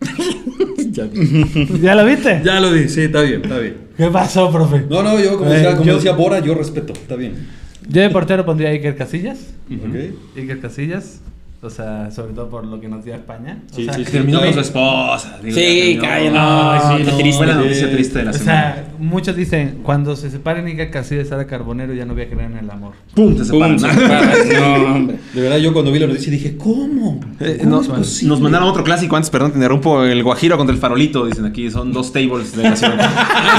ya, 0.90 1.08
¿Ya 1.80 1.94
lo 1.94 2.04
viste? 2.04 2.42
ya 2.44 2.58
lo 2.58 2.72
vi, 2.72 2.88
sí, 2.88 3.02
está 3.02 3.22
bien, 3.22 3.42
está 3.42 3.58
bien. 3.60 3.76
¿Qué 3.96 4.08
pasó, 4.08 4.50
profe? 4.50 4.84
No, 4.90 5.04
no, 5.04 5.20
yo 5.22 5.38
como, 5.38 5.48
Eh, 5.52 5.54
decía, 5.54 5.72
como 5.76 5.84
yo- 5.86 5.94
decía 5.94 6.12
Bora, 6.12 6.40
yo 6.40 6.54
respeto, 6.56 6.92
está 6.92 7.14
bien. 7.14 7.62
Yo 7.88 8.02
de 8.02 8.10
portero 8.10 8.44
pondría 8.44 8.70
a 8.70 8.72
Iker 8.72 8.96
Casillas. 8.96 9.54
Ok. 9.70 10.36
Iker 10.36 10.60
Casillas. 10.60 11.20
O 11.64 11.70
sea, 11.70 12.10
sobre 12.10 12.32
todo 12.34 12.48
por 12.50 12.66
lo 12.66 12.78
que 12.80 12.88
nos 12.88 13.04
dio 13.04 13.14
España. 13.14 13.62
O 13.72 13.74
Sí, 13.74 13.84
sea, 13.86 13.94
sí, 13.94 14.04
sí. 14.04 14.12
Terminó 14.12 14.38
no- 14.40 14.44
con 14.44 14.54
su 14.54 14.60
esposa. 14.60 15.38
digo, 15.42 15.54
Sí, 15.56 15.62
sí, 15.64 15.98
qué 16.00 16.30
no, 16.30 16.96
triste. 17.16 17.32
Fue 17.38 17.46
la 17.46 17.54
noticia 17.54 17.90
triste 17.90 18.18
de 18.18 18.24
la 18.26 18.30
O 18.30 18.34
semana. 18.34 18.74
sea, 18.74 18.84
muchos 18.98 19.34
dicen, 19.34 19.78
cuando 19.82 20.14
se 20.16 20.30
separen 20.30 20.66
Iker 20.66 20.90
Casillas 20.90 21.26
y 21.26 21.28
Sara 21.30 21.46
Carbonero 21.46 21.94
ya 21.94 22.04
no 22.04 22.12
voy 22.14 22.22
a 22.24 22.28
creer 22.28 22.50
en 22.50 22.58
el 22.58 22.70
amor. 22.70 22.92
¡Pum! 23.14 23.32
Se 23.42 23.50
Pum, 23.50 23.78
separan. 23.78 23.78
se 23.78 23.90
separa. 24.50 24.78
No, 24.78 24.94
hombre. 24.94 25.16
De 25.32 25.40
verdad, 25.40 25.56
yo 25.58 25.72
cuando 25.72 25.90
vi 25.90 25.98
la 25.98 26.06
noticia 26.06 26.30
dije, 26.30 26.56
¿cómo? 26.56 27.20
Eh, 27.40 27.58
¿Cómo 27.60 27.70
no, 27.76 27.80
es 27.82 27.88
posible? 27.88 28.28
nos 28.28 28.40
mandaron 28.40 28.68
otro 28.68 28.84
clásico 28.84 29.16
antes, 29.16 29.30
perdón, 29.30 29.52
te 29.52 29.58
interrumpo. 29.58 30.04
El 30.04 30.22
Guajiro 30.22 30.56
contra 30.56 30.74
el 30.74 30.80
Farolito, 30.80 31.24
dicen 31.26 31.46
aquí. 31.46 31.70
Son 31.70 31.92
dos 31.92 32.12
tables 32.12 32.54
de 32.56 32.62
la 32.62 32.76
ciudad. 32.76 33.10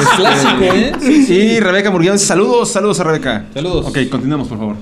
Es 0.01 0.07
clásico, 0.09 0.63
¿eh? 0.63 0.91
Sí, 1.01 1.59
Rebeca 1.59 1.89
Murguía 1.91 2.11
dice, 2.13 2.25
saludos, 2.25 2.71
saludos 2.71 2.99
a 2.99 3.03
Rebeca. 3.05 3.45
Saludos. 3.53 3.87
Ok, 3.87 3.97
continuemos, 4.11 4.47
por 4.47 4.57
favor. 4.57 4.75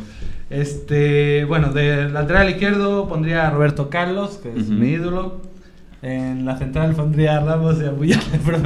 Este, 0.54 1.46
bueno, 1.46 1.74
de 1.74 2.10
lateral 2.10 2.50
izquierdo 2.50 3.08
pondría 3.08 3.48
a 3.48 3.52
Roberto 3.52 3.90
Carlos, 3.90 4.40
que 4.42 4.50
es 4.52 4.66
Ujú. 4.66 4.74
mi 4.74 4.90
ídolo. 4.90 5.42
En 6.06 6.44
la 6.46 6.58
central 6.58 6.94
pondría 6.96 7.38
a 7.38 7.40
Ramos 7.46 7.78
y 7.82 7.86
a 7.86 7.92
Puyol, 7.94 8.20
pero. 8.46 8.58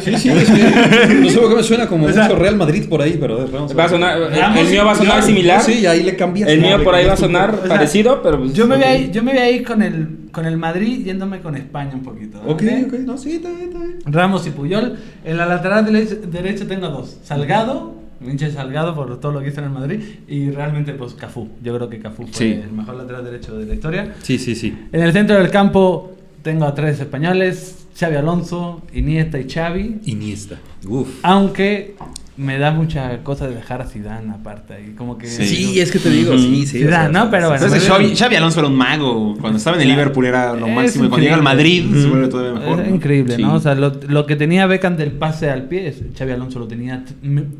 Sí, 0.00 0.16
sí, 0.16 0.28
es 0.30 0.48
que 0.50 1.14
no 1.20 1.28
sé 1.28 1.38
por 1.40 1.48
qué 1.50 1.56
me 1.56 1.62
suena 1.64 1.88
como 1.88 2.06
O 2.06 2.12
sea- 2.12 2.24
mucho 2.24 2.36
Real 2.36 2.54
Madrid 2.56 2.88
por 2.88 3.02
ahí, 3.02 3.16
pero 3.20 3.44
vamos. 3.52 3.76
Va 3.76 3.84
a 3.84 3.88
sonar, 3.88 4.16
el- 4.16 4.30
Ramos 4.40 4.58
el 4.60 4.68
mío 4.68 4.84
va 4.84 4.92
a 4.92 4.94
sonar 4.94 5.12
Claro, 5.14 5.26
similar. 5.26 5.60
Sí, 5.62 5.80
y 5.80 5.86
ahí 5.86 6.04
le 6.04 6.14
cambias. 6.14 6.48
El 6.48 6.60
mío 6.60 6.82
por 6.84 6.94
ahí 6.94 7.06
va 7.06 7.14
a 7.14 7.16
sonar. 7.16 7.54
O 7.56 7.58
sea, 7.58 7.68
parecido, 7.68 8.22
pero 8.22 8.38
pues, 8.38 8.52
Yo 8.54 8.68
me, 8.68 8.76
voy 8.76 8.84
a 8.84 8.96
ir, 8.96 9.10
yo 9.10 9.22
me 9.24 9.32
voy 9.32 9.40
a 9.40 9.50
ir 9.50 9.64
con 9.66 9.82
el, 9.82 10.28
con 10.30 10.46
el 10.46 10.56
Madrid 10.56 11.04
yéndome 11.04 11.40
con 11.40 11.56
España 11.56 11.90
un 11.94 12.04
poquito. 12.04 12.38
Ok, 12.46 12.62
ok, 12.86 12.92
no, 13.04 13.18
sí, 13.18 13.32
está 13.36 13.48
bien, 13.48 13.62
está 13.70 13.78
bien. 13.80 13.98
Ramos 14.06 14.46
y 14.46 14.50
Puyol. 14.50 14.96
En 15.24 15.36
la 15.36 15.46
lateral 15.46 15.84
dere- 15.86 16.20
derecha 16.30 16.66
tengo 16.68 16.86
dos. 16.86 17.18
Salgado, 17.24 17.95
Vinche 18.20 18.50
Salgado 18.50 18.94
por 18.94 19.18
todo 19.20 19.32
lo 19.32 19.40
que 19.40 19.48
hizo 19.48 19.60
en 19.60 19.66
el 19.66 19.72
Madrid. 19.72 20.00
Y 20.28 20.50
realmente 20.50 20.92
pues 20.94 21.14
Cafú. 21.14 21.48
Yo 21.62 21.74
creo 21.76 21.88
que 21.88 21.98
Cafú 21.98 22.26
fue 22.26 22.32
Sí. 22.32 22.52
el 22.52 22.72
mejor 22.72 22.96
lateral 22.96 23.24
derecho 23.24 23.56
de 23.58 23.66
la 23.66 23.74
historia. 23.74 24.14
Sí, 24.22 24.38
sí, 24.38 24.54
sí. 24.54 24.76
En 24.92 25.02
el 25.02 25.12
centro 25.12 25.36
del 25.36 25.50
campo 25.50 26.12
tengo 26.42 26.64
a 26.64 26.74
tres 26.74 27.00
españoles. 27.00 27.86
Xavi 27.98 28.16
Alonso, 28.16 28.82
Iniesta 28.92 29.38
y 29.38 29.48
Xavi. 29.50 30.00
Iniesta. 30.04 30.58
Uf. 30.86 31.08
Aunque 31.22 31.96
me 32.36 32.58
da 32.58 32.70
mucha 32.70 33.18
cosa 33.22 33.48
de 33.48 33.54
dejar 33.54 33.80
a 33.82 33.86
Zidane 33.86 34.30
aparte. 34.32 34.74
Y 34.88 34.94
como 34.94 35.16
que... 35.16 35.26
Sí, 35.26 35.80
es 35.80 35.90
que 35.90 35.98
te 35.98 36.10
digo, 36.10 36.36
sí, 36.36 36.66
sí. 36.66 36.78
Zidane, 36.80 37.10
¿no? 37.12 37.30
Pero 37.30 37.48
bueno. 37.48 37.64
Entonces. 37.64 37.88
Xavi, 37.88 38.14
Xavi 38.14 38.36
Alonso 38.36 38.60
era 38.60 38.68
un 38.68 38.76
mago. 38.76 39.36
Cuando 39.40 39.58
estaba 39.58 39.76
en 39.76 39.82
el. 39.82 39.88
Liverpool 39.88 40.26
era 40.26 40.54
lo 40.54 40.68
máximo. 40.68 41.04
Y 41.06 41.08
cuando 41.08 41.24
llega 41.24 41.36
al. 41.36 41.42
Madrid 41.42 41.86
se 41.94 42.06
vuelve 42.08 42.28
todavía 42.28 42.60
mejor. 42.60 42.80
Es 42.80 42.88
¿no? 42.88 42.94
increíble, 42.94 43.36
Sí. 43.36 43.42
¿no? 43.42 43.54
O 43.54 43.60
sea, 43.60 43.74
lo, 43.74 43.92
lo 44.08 44.26
que 44.26 44.36
tenía 44.36 44.66
Beckham 44.66 44.96
del 44.96 45.12
pase 45.12 45.48
al 45.50 45.62
pie, 45.64 45.88
es- 45.88 46.02
Xavi 46.18 46.32
Alonso 46.32 46.58
lo 46.58 46.66
tenía 46.68 47.02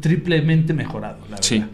triplemente 0.01 0.75
mejorado, 0.75 1.19
la 1.23 1.37
verdad. 1.37 1.43
Sí. 1.43 1.65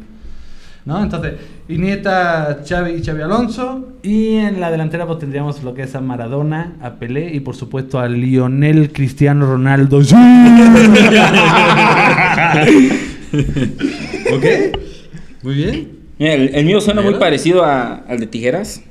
¿No? 0.84 1.00
Entonces, 1.00 1.34
Iniesta, 1.68 2.58
Xavi 2.68 2.90
y 2.94 3.04
Xavi 3.04 3.22
Alonso. 3.22 3.92
Y 4.02 4.34
en 4.34 4.60
la 4.60 4.68
delantera 4.72 5.06
pues 5.06 5.20
tendríamos 5.20 5.62
lo 5.62 5.74
que 5.74 5.82
es 5.82 5.94
a 5.94 6.00
Maradona, 6.00 6.72
a 6.82 6.94
Pelé 6.94 7.32
y 7.32 7.38
por 7.38 7.54
supuesto 7.54 8.00
a 8.00 8.08
Lionel 8.08 8.92
Cristiano 8.92 9.46
Ronaldo. 9.46 10.00
Ok. 14.32 14.44
Muy 15.42 15.54
bien. 15.54 15.88
Mira, 16.18 16.34
el, 16.34 16.54
el 16.54 16.64
mío 16.64 16.80
suena 16.80 17.02
muy 17.02 17.14
parecido 17.14 17.64
a- 17.64 17.94
al 18.08 18.20
de 18.20 18.26
tijeras. 18.26 18.82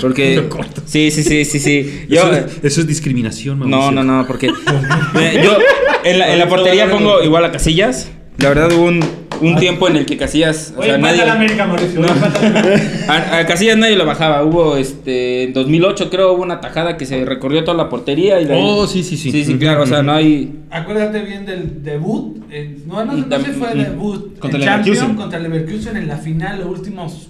Porque. 0.00 0.42
Sí, 0.86 1.10
sí, 1.10 1.22
sí, 1.22 1.44
sí, 1.44 1.58
sí. 1.58 2.04
Yo, 2.08 2.20
eso, 2.22 2.32
es, 2.32 2.44
eso 2.64 2.80
es 2.82 2.86
discriminación, 2.86 3.58
no, 3.58 3.66
Mauricio. 3.66 3.92
no, 4.02 4.04
no, 4.18 4.26
porque. 4.26 4.46
eh, 5.20 5.40
yo 5.42 5.56
en 6.04 6.18
la, 6.18 6.32
en 6.32 6.38
la 6.38 6.48
portería 6.48 6.90
pongo 6.90 7.22
igual 7.22 7.44
a 7.44 7.52
Casillas. 7.52 8.10
La 8.38 8.48
verdad 8.50 8.72
hubo 8.72 8.84
un, 8.84 9.00
un 9.42 9.56
tiempo 9.56 9.88
en 9.88 9.96
el 9.96 10.06
que 10.06 10.16
Casillas, 10.16 10.72
o 10.76 10.80
Oye, 10.80 10.88
sea, 10.90 10.98
falta 10.98 11.10
nadie 11.12 11.26
la 11.26 11.32
América, 11.34 11.66
Mauricio. 11.66 12.00
No. 12.00 12.06
oye, 12.06 12.14
falta 12.20 12.40
la 12.50 12.60
América. 12.60 13.04
a, 13.08 13.38
a 13.38 13.46
Casillas 13.46 13.76
nadie 13.76 13.96
lo 13.96 14.06
bajaba. 14.06 14.42
Hubo 14.44 14.76
este 14.76 15.44
en 15.44 15.52
2008 15.52 16.08
creo 16.10 16.32
hubo 16.32 16.42
una 16.42 16.60
tajada 16.60 16.96
que 16.96 17.06
se 17.06 17.24
recorrió 17.24 17.64
toda 17.64 17.76
la 17.76 17.88
portería 17.88 18.40
y 18.40 18.46
Oh, 18.50 18.86
sí, 18.86 19.02
sí, 19.02 19.16
sí. 19.16 19.30
Sí, 19.30 19.44
sí, 19.44 19.54
claro, 19.58 19.82
o 19.82 19.86
sea, 19.86 20.02
no 20.02 20.12
hay 20.12 20.52
Acuérdate 20.70 21.20
bien 21.22 21.44
del 21.44 21.82
debut. 21.82 22.36
en- 22.50 22.86
no, 22.86 23.04
no, 23.04 23.12
no 23.12 23.26
tam- 23.28 23.44
si 23.44 23.50
fue 23.52 23.74
mm. 23.74 23.78
debut. 23.78 24.38
Contra 24.38 24.58
en 24.58 24.62
el 24.62 24.68
Champions, 24.68 24.98
Leverkusen. 24.98 25.16
contra 25.16 25.38
el 25.38 25.42
Leverkusen 25.44 25.96
en 25.96 26.08
la 26.08 26.16
final, 26.16 26.58
los 26.60 26.68
últimos 26.78 27.28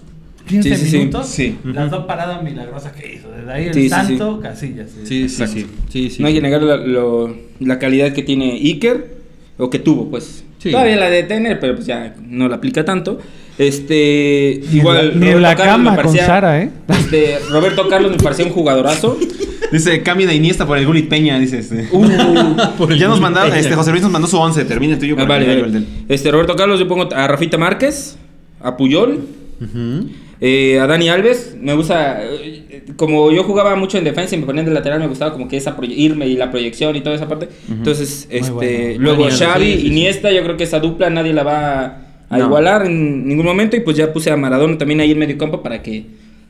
15 0.48 0.76
Sí, 0.76 0.84
sí, 0.84 0.90
sí. 0.90 0.98
minutos. 0.98 1.26
Sí. 1.28 1.58
Las 1.64 1.90
dos 1.90 2.04
paradas 2.04 2.42
milagrosas 2.42 2.92
que 2.92 3.14
hizo. 3.14 3.28
Desde 3.30 3.52
ahí 3.52 3.66
el 3.66 3.74
Sí, 3.74 3.82
sí, 3.84 3.88
santo, 3.88 4.40
Casillas. 4.40 4.88
Sí, 5.04 5.28
sí, 5.28 5.46
sí. 5.46 5.66
sí, 5.88 6.10
sí. 6.10 6.20
no 6.22 6.28
hay 6.28 6.34
que 6.34 6.40
negar 6.42 6.62
la, 6.62 6.76
lo- 6.78 7.34
la 7.60 7.78
calidad 7.78 8.12
que 8.12 8.22
tiene 8.24 8.52
Iker 8.54 9.22
o 9.58 9.70
que 9.70 9.78
tuvo, 9.78 10.10
pues. 10.10 10.44
Sí. 10.62 10.70
Todavía 10.70 10.96
la 10.96 11.10
de 11.10 11.22
tener, 11.24 11.58
pero 11.58 11.74
pues 11.74 11.86
ya 11.86 12.14
no 12.28 12.48
la 12.48 12.56
aplica 12.56 12.84
tanto. 12.84 13.18
Este, 13.58 14.60
Ni 14.60 14.66
en 14.66 14.72
la- 14.72 14.78
igual 14.78 15.20
ni 15.20 15.34
la 15.40 15.54
Carlos 15.56 15.98
con 16.00 16.16
Sara, 16.16 16.62
¿eh? 16.62 16.70
Este, 16.88 17.38
Roberto 17.50 17.88
Carlos 17.88 18.10
me 18.12 18.16
parecía 18.18 18.44
un 18.46 18.52
jugadorazo. 18.52 19.18
Dice, 19.72 20.02
cambia 20.02 20.26
de 20.26 20.34
Iniesta 20.34 20.66
por 20.66 20.76
el 20.76 20.84
Gulit 20.86 21.08
Peña, 21.08 21.38
dice 21.38 21.58
este. 21.60 21.88
Uh, 21.92 22.06
Por 22.76 22.92
el 22.92 22.98
ya 22.98 23.08
nos 23.08 23.20
mandaron, 23.22 23.54
este, 23.56 23.74
José 23.74 23.90
Luis 23.90 24.02
nos 24.02 24.12
mandó 24.12 24.28
su 24.28 24.36
11, 24.38 24.66
termina 24.66 24.94
el 24.94 24.98
tuyo. 25.00 25.16
ah, 25.18 25.24
vale, 25.24 25.50
el 25.50 25.72
del- 25.72 25.86
Este, 26.10 26.30
Roberto 26.30 26.54
Carlos, 26.56 26.78
yo 26.78 26.86
pongo 26.86 27.08
a 27.14 27.26
Rafita 27.26 27.56
Márquez, 27.56 28.16
a 28.60 28.76
Puyol. 28.76 29.20
Eh, 30.40 30.78
a 30.80 30.86
Dani 30.86 31.08
Alves, 31.08 31.56
me 31.58 31.72
gusta, 31.74 32.20
eh, 32.89 32.93
como 32.97 33.30
yo 33.33 33.43
jugaba 33.45 33.74
mucho 33.76 33.99
en 33.99 34.05
defensa 34.05 34.35
y 34.35 34.39
me 34.39 34.47
ponían 34.47 34.64
de 34.66 34.72
lateral, 34.72 35.01
me 35.01 35.07
gustaba 35.09 35.33
como 35.33 35.49
que 35.49 35.57
esa 35.57 35.76
irme 35.83 36.26
y 36.26 36.37
la 36.37 36.51
proyección 36.51 36.95
y 36.97 37.01
toda 37.01 37.16
esa 37.16 37.28
parte. 37.28 37.49
Entonces, 37.70 38.26
este, 38.30 38.51
bueno. 38.51 39.03
luego 39.03 39.24
Alves, 39.24 39.39
Xavi, 39.39 39.64
sí, 39.66 39.72
sí, 39.74 39.80
sí. 39.83 39.87
Iniesta, 39.89 40.30
yo 40.33 40.43
creo 40.43 40.57
que 40.57 40.64
esa 40.64 40.80
dupla 40.80 41.11
nadie 41.11 41.33
la 41.33 41.43
va 41.43 41.85
a 42.30 42.39
No. 42.39 42.47
igualar 42.47 42.87
en 42.87 43.26
ningún 43.28 43.45
momento 43.47 43.76
y 43.76 43.80
pues 43.80 43.97
ya 43.97 44.12
puse 44.12 44.30
a 44.30 44.37
Maradona 44.37 44.78
también 44.78 45.01
ahí 45.01 45.11
en 45.12 45.18
medio 45.18 45.37
campo 45.39 45.62
para 45.62 45.83
que 45.83 46.05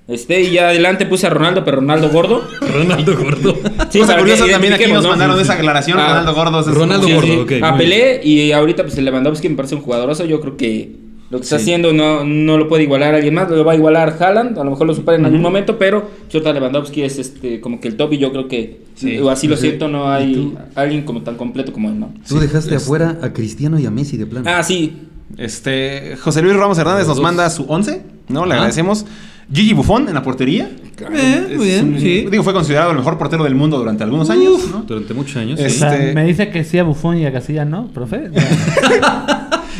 esté 0.08 0.42
y 0.42 0.50
ya 0.52 0.68
adelante 0.68 1.06
puse 1.06 1.26
a 1.26 1.30
Ronaldo, 1.30 1.64
pero 1.64 1.76
Ronaldo 1.78 2.08
gordo. 2.10 2.42
Ronaldo 2.60 3.16
Gordo. 3.16 3.56
Sí, 3.90 4.00
Cosa 4.00 4.18
curiosa, 4.18 4.46
también 4.46 4.72
aquí 4.74 4.90
nos 4.92 5.04
¿no? 5.04 5.10
mandaron 5.10 5.36
Sí, 5.36 5.40
sí. 5.42 5.44
esa 5.44 5.54
aclaración. 5.58 5.98
Ah. 5.98 6.08
Ronaldo 6.08 6.34
Gordo. 6.34 6.60
es 6.60 6.66
Ronaldo 6.66 7.06
Sí, 7.06 7.12
Gordo, 7.14 7.26
sí. 7.28 7.38
ok, 7.38 7.52
a 7.62 7.70
muy 7.72 7.78
Pelé 7.78 8.20
y 8.24 8.52
ahorita 8.52 8.82
pues 8.82 8.98
el 8.98 9.04
Lewandowski 9.04 9.48
me 9.48 9.56
parece 9.56 9.74
un 9.76 9.80
jugadorazo. 9.82 10.24
Yo 10.24 10.40
creo 10.40 10.56
que 10.56 10.90
lo 11.32 11.38
que 11.38 11.44
está 11.44 11.56
haciendo 11.56 11.92
no, 11.94 12.24
no 12.24 12.58
lo 12.58 12.68
puede 12.68 12.82
igualar 12.84 13.14
alguien 13.14 13.32
más. 13.34 13.50
Lo 13.50 13.64
va 13.64 13.72
a 13.72 13.74
igualar 13.74 14.16
Haaland. 14.20 14.58
A 14.58 14.64
lo 14.64 14.70
mejor 14.70 14.86
lo 14.86 14.94
supera 14.94 15.16
en 15.16 15.24
algún 15.24 15.40
momento, 15.40 15.78
pero 15.78 16.08
Jota 16.30 16.52
Lewandowski 16.52 17.02
es 17.02 17.18
este 17.18 17.58
como 17.60 17.80
que 17.80 17.88
el 17.88 17.96
top 17.96 18.12
y 18.12 18.18
yo 18.18 18.30
creo 18.30 18.46
que 18.48 18.82
Sí. 18.94 19.18
o 19.18 19.30
así 19.30 19.48
lo 19.48 19.56
Sí. 19.56 19.62
siento, 19.68 19.88
no 19.88 20.04
¿Y 20.20 20.22
hay 20.22 20.54
alguien 20.74 21.02
como 21.04 21.22
tan 21.22 21.36
completo 21.36 21.72
como 21.72 21.88
él, 21.88 21.98
¿no? 21.98 22.12
Tú 22.28 22.38
dejaste 22.38 22.74
afuera 22.76 23.18
a 23.22 23.32
Cristiano 23.32 23.78
y 23.80 23.86
a 23.86 23.90
Messi 23.90 24.18
de 24.18 24.26
plano. 24.26 24.44
Ah, 24.48 24.62
sí. 24.62 24.92
Este, 25.38 26.16
José 26.20 26.42
Luis 26.42 26.54
Ramos 26.54 26.76
Hernández 26.78 27.06
nos 27.08 27.18
manda 27.20 27.48
su 27.48 27.64
11, 27.66 28.02
¿no? 28.28 28.44
Le 28.44 28.52
agradecemos. 28.52 29.06
Gigi 29.52 29.72
Buffon 29.72 30.08
en 30.08 30.14
la 30.14 30.22
portería. 30.22 30.70
Eh, 31.12 31.54
muy 31.56 31.66
bien, 31.66 31.94
un- 31.94 32.00
sí. 32.00 32.26
Digo, 32.30 32.42
fue 32.44 32.52
considerado 32.52 32.90
el 32.90 32.96
mejor 32.98 33.18
portero 33.18 33.42
del 33.44 33.54
mundo 33.54 33.78
durante 33.78 34.04
algunos 34.04 34.28
años. 34.30 34.60
Durante 34.86 35.14
muchos 35.14 35.36
años. 35.36 35.58
O 35.60 35.68
sea, 35.68 35.94
Este- 35.94 36.14
me 36.14 36.24
dice 36.24 36.50
que 36.50 36.62
sí 36.64 36.78
a 36.78 36.84
Buffon 36.84 37.18
y 37.18 37.26
a 37.26 37.32
Casillas, 37.32 37.66
¿no, 37.66 37.88
profe? 37.88 38.30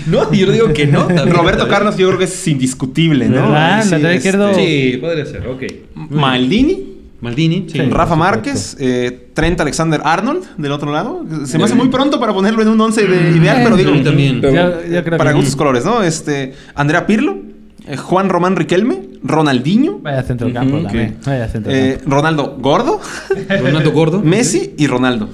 No, 0.06 0.32
yo 0.32 0.50
digo 0.50 0.72
que 0.72 0.86
no. 0.86 1.04
también. 1.06 1.30
Roberto 1.30 1.68
Carlos 1.68 1.96
yo 1.96 2.08
creo 2.08 2.18
que 2.18 2.24
es 2.24 2.48
indiscutible, 2.48 3.28
¿no? 3.28 3.36
¿Verdad? 3.42 3.84
Sí, 3.84 3.90
Lateral 3.90 4.14
este, 4.16 4.28
izquierdo. 4.28 4.54
Sí, 4.54 4.98
podría 5.00 5.26
ser, 5.26 5.46
ok. 5.46 5.62
Maldini. 6.10 6.88
Maldini, 7.20 7.66
sí. 7.70 7.78
Rafa 7.82 8.16
Márquez, 8.16 8.76
eh, 8.80 9.28
Trent 9.32 9.60
Alexander 9.60 10.00
Arnold 10.02 10.42
del 10.56 10.72
otro 10.72 10.90
lado. 10.90 11.24
Se 11.44 11.56
me 11.56 11.62
hace 11.64 11.76
muy 11.76 11.86
pronto 11.86 12.18
para 12.18 12.34
ponerlo 12.34 12.62
en 12.62 12.68
un 12.68 12.80
11 12.80 13.06
de 13.06 13.36
ideal, 13.38 13.60
pero 13.62 13.76
digo, 13.76 13.90
A 13.90 13.94
mí 13.94 14.02
también. 14.02 14.40
Pero- 14.40 14.80
creo 15.04 15.18
para 15.18 15.30
que 15.30 15.36
gustos 15.36 15.54
colores, 15.54 15.84
¿no? 15.84 16.02
Este, 16.02 16.52
Andrea 16.74 17.06
Pirlo, 17.06 17.36
eh, 17.86 17.96
Juan 17.96 18.28
Román 18.28 18.56
Riquelme, 18.56 19.02
Ronaldinho, 19.24 19.98
Vaya 20.00 20.22
centro 20.22 20.46
del 20.46 20.54
campo 20.54 20.78
también. 20.80 21.16
Vaya 21.24 21.48
centro 21.48 21.72
eh, 21.72 21.96
campo. 22.00 22.16
Ronaldo 22.16 22.56
Gordo, 22.58 23.00
Ronaldo 23.48 23.92
Gordo. 23.92 24.20
Messi 24.22 24.74
y 24.76 24.86
Ronaldo. 24.86 25.28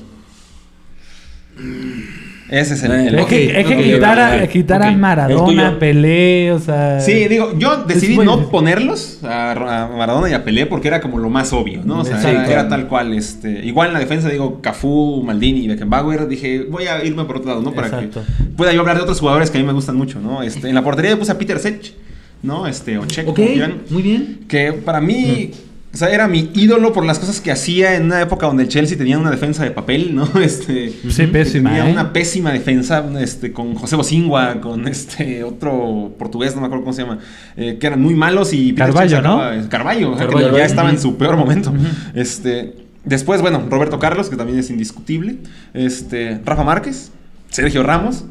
Ese 2.51 2.74
es 2.74 2.82
el. 2.82 2.93
el- 2.93 3.14
Es 3.18 3.26
que, 3.26 3.61
es 3.61 3.66
que 3.66 3.76
ok, 3.76 3.82
quitar, 3.82 4.18
a, 4.18 4.36
ok, 4.45 4.49
quitar 4.49 4.82
a 4.82 4.86
ok. 4.86 4.93
El 4.93 4.99
Maradona. 4.99 5.78
Pelé, 5.78 6.51
o 6.53 6.59
sea. 6.59 6.99
Sí, 6.99 7.28
digo, 7.28 7.53
yo 7.59 7.84
decidí 7.84 8.16
no 8.16 8.22
difícil. 8.36 8.51
ponerlos 8.51 9.22
a, 9.22 9.51
a 9.53 9.89
Maradona 9.89 10.30
y 10.30 10.32
a 10.32 10.45
Pelé 10.45 10.64
porque 10.64 10.89
era 10.89 11.03
como 11.03 11.18
lo 11.18 11.28
más 11.28 11.53
obvio, 11.53 11.82
¿no? 11.84 12.01
O 12.01 12.05
sea, 12.07 12.18
Sí, 12.22 12.28
era, 12.28 12.66
tal 12.68 12.86
cual. 12.89 13.12
Este, 13.12 13.51
igual 13.66 13.89
en 13.89 13.93
la 13.95 14.01
defensa, 14.01 14.30
digo, 14.30 14.62
Cafú, 14.62 15.22
Maldini 15.26 15.61
y 15.61 15.68
Beckenbauer, 15.68 16.26
dije, 16.26 16.64
voy 16.70 16.86
a 16.86 17.05
irme 17.05 17.24
por 17.26 17.36
otro 17.36 17.51
lado, 17.51 17.61
¿no? 17.62 17.72
Para 17.72 17.89
Exacto. 17.89 18.22
que 18.39 18.45
pueda 18.57 18.72
yo 18.72 18.80
hablar 18.80 18.97
de 18.97 19.03
otros 19.03 19.20
jugadores 19.20 19.51
que 19.51 19.59
a 19.59 19.61
mí 19.61 19.66
me 19.66 19.74
gustan 19.74 19.97
mucho, 19.97 20.18
¿no? 20.18 20.43
Este, 20.43 20.70
en 20.70 20.74
la 20.74 20.82
portería 20.82 21.18
puse 21.18 21.32
a 21.32 21.36
Peter 21.36 21.59
Sech, 21.59 21.93
¿no? 22.43 22.66
Este, 22.66 22.99
o 22.99 23.07
Checo, 23.07 23.34
muy 23.91 24.03
bien. 24.03 24.41
Que 24.49 24.72
para 24.72 25.01
mí, 25.01 25.51
o 25.93 25.97
sea, 25.97 26.11
era 26.11 26.28
mi 26.28 26.51
ídolo 26.55 26.93
por 26.93 27.05
las 27.05 27.18
cosas 27.18 27.41
que 27.41 27.51
hacía 27.51 27.95
en 27.97 28.05
una 28.05 28.20
época 28.20 28.47
donde 28.47 28.62
el 28.64 28.68
Chelsea 28.68 28.97
tenía 28.99 29.18
una 29.18 29.30
defensa 29.30 29.64
de 29.64 29.70
papel, 29.70 30.14
¿no? 30.14 30.28
Este, 30.43 30.93
Sí, 31.09 31.26
pésima, 31.26 31.70
Tenía 31.70 31.89
¿eh? 31.89 31.93
una 31.93 32.12
pésima 32.12 32.53
defensa 32.53 33.05
este, 33.20 33.53
con 33.53 33.74
José 33.74 33.97
Bocingua, 33.97 34.61
con 34.61 34.86
este 34.86 35.43
otro 35.45 36.14
portugués, 36.18 36.55
no 36.55 36.61
me 36.61 36.66
acuerdo 36.66 36.84
cómo 36.84 36.93
se 36.95 37.03
llama, 37.03 37.18
eh, 37.57 37.78
que 37.80 37.86
eran 37.86 38.01
muy 38.03 38.14
malos 38.14 38.53
y 38.53 38.72
Cech 38.72 39.22
¿no? 39.22 39.39
sacaba- 39.39 39.68
Carvalho, 39.68 40.12
o 40.12 40.18
sea, 40.18 40.26
que 40.28 40.41
ya 40.57 40.64
estaba 40.64 40.91
en 40.91 41.01
su 41.01 41.16
peor 41.16 41.36
momento. 41.36 41.72
este, 42.14 42.74
después, 43.05 43.41
bueno, 43.41 43.64
Roberto 43.70 43.99
Carlos, 43.99 44.28
que 44.28 44.36
también 44.36 44.59
es 44.59 44.70
indiscutible. 44.70 45.36
Este, 45.74 46.41
Rafa 46.45 46.64
Márquez, 46.64 47.11
Sergio 47.51 47.82
Ramos. 47.82 48.24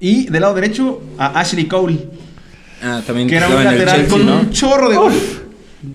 Y 0.00 0.26
del 0.30 0.42
lado 0.42 0.54
derecho, 0.54 1.00
a 1.16 1.38
Ashley 1.40 1.66
Cole, 1.66 1.98
Ah, 2.82 3.00
también 3.06 3.28
que 3.28 3.36
era 3.36 3.48
un 3.48 3.62
lateral 3.64 3.96
Chelsea, 3.96 4.08
con 4.08 4.26
¿no? 4.26 4.40
un 4.40 4.50
chorro 4.50 4.90
de 4.90 4.96
gol. 4.96 5.12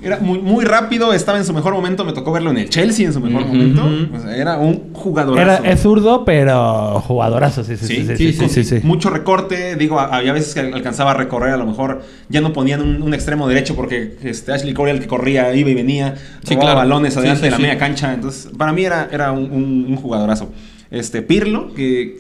Era 0.04 0.20
muy, 0.20 0.40
muy 0.40 0.66
rápido, 0.66 1.14
estaba 1.14 1.38
en 1.38 1.46
su 1.46 1.54
mejor 1.54 1.74
momento. 1.74 2.04
Me 2.04 2.12
tocó 2.12 2.34
verlo 2.34 2.52
en 2.52 2.58
el 2.58 2.70
Chelsea 2.70 3.06
en 3.06 3.14
su 3.14 3.22
mejor 3.22 3.46
momento. 3.46 3.90
O 4.14 4.20
sea, 4.20 4.36
era 4.36 4.58
un 4.58 4.92
jugador. 4.94 5.40
Era, 5.40 5.58
es 5.64 5.80
zurdo, 5.82 6.26
pero 6.26 7.00
jugadorazo, 7.08 7.64
sí, 7.64 7.78
sí, 7.78 7.88
sí. 7.88 8.06
Sí, 8.06 8.18
sí, 8.18 8.34
sí, 8.34 8.50
sí, 8.50 8.64
sí. 8.66 8.80
Mucho 8.84 9.10
recorte, 9.10 9.78
digo, 9.78 9.98
había 10.00 10.34
veces 10.34 10.54
que 10.54 10.60
alcanzaba 10.60 11.12
a 11.12 11.14
recorrer, 11.14 11.54
a 11.54 11.58
lo 11.58 11.66
mejor 11.66 12.02
ya 12.28 12.42
no 12.42 12.52
ponían 12.52 12.82
un, 12.82 13.02
un 13.02 13.14
extremo 13.14 13.48
derecho 13.48 13.76
porque 13.78 14.18
este, 14.24 14.52
Ashley 14.52 14.74
Cole 14.74 14.90
era 14.92 14.98
el 14.98 15.04
que 15.04 15.08
corría, 15.08 15.54
iba 15.56 15.70
y 15.70 15.74
venía, 15.74 16.16
Sí, 16.44 16.56
robaba 16.56 16.74
claro. 16.74 16.78
balones 16.80 17.16
adelante 17.16 17.40
sí, 17.40 17.46
de 17.46 17.52
la 17.52 17.56
sí. 17.58 17.64
media 17.64 17.78
cancha, 17.78 18.14
entonces 18.14 18.52
para 18.58 18.74
mí 18.74 18.84
era, 18.84 19.08
era 19.10 19.32
un, 19.32 19.50
un- 19.52 19.86
un 19.88 19.96
jugadorazo. 19.96 20.52
Este, 20.92 21.22
Pirlo, 21.22 21.74
que 21.74 22.18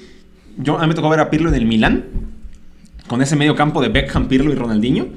yo, 0.58 0.78
a 0.78 0.84
mí 0.84 0.88
me 0.88 0.94
tocó 0.96 1.10
ver 1.10 1.20
a 1.20 1.30
Pirlo 1.30 1.50
en 1.50 1.56
el 1.56 1.66
Milán, 1.66 2.06
con 3.08 3.22
ese 3.22 3.36
medio 3.36 3.56
campo 3.56 3.82
de 3.82 3.90
Beckham, 3.90 4.28
Pirlo 4.28 4.52
y 4.52 4.56
Ronaldinho. 4.56 5.08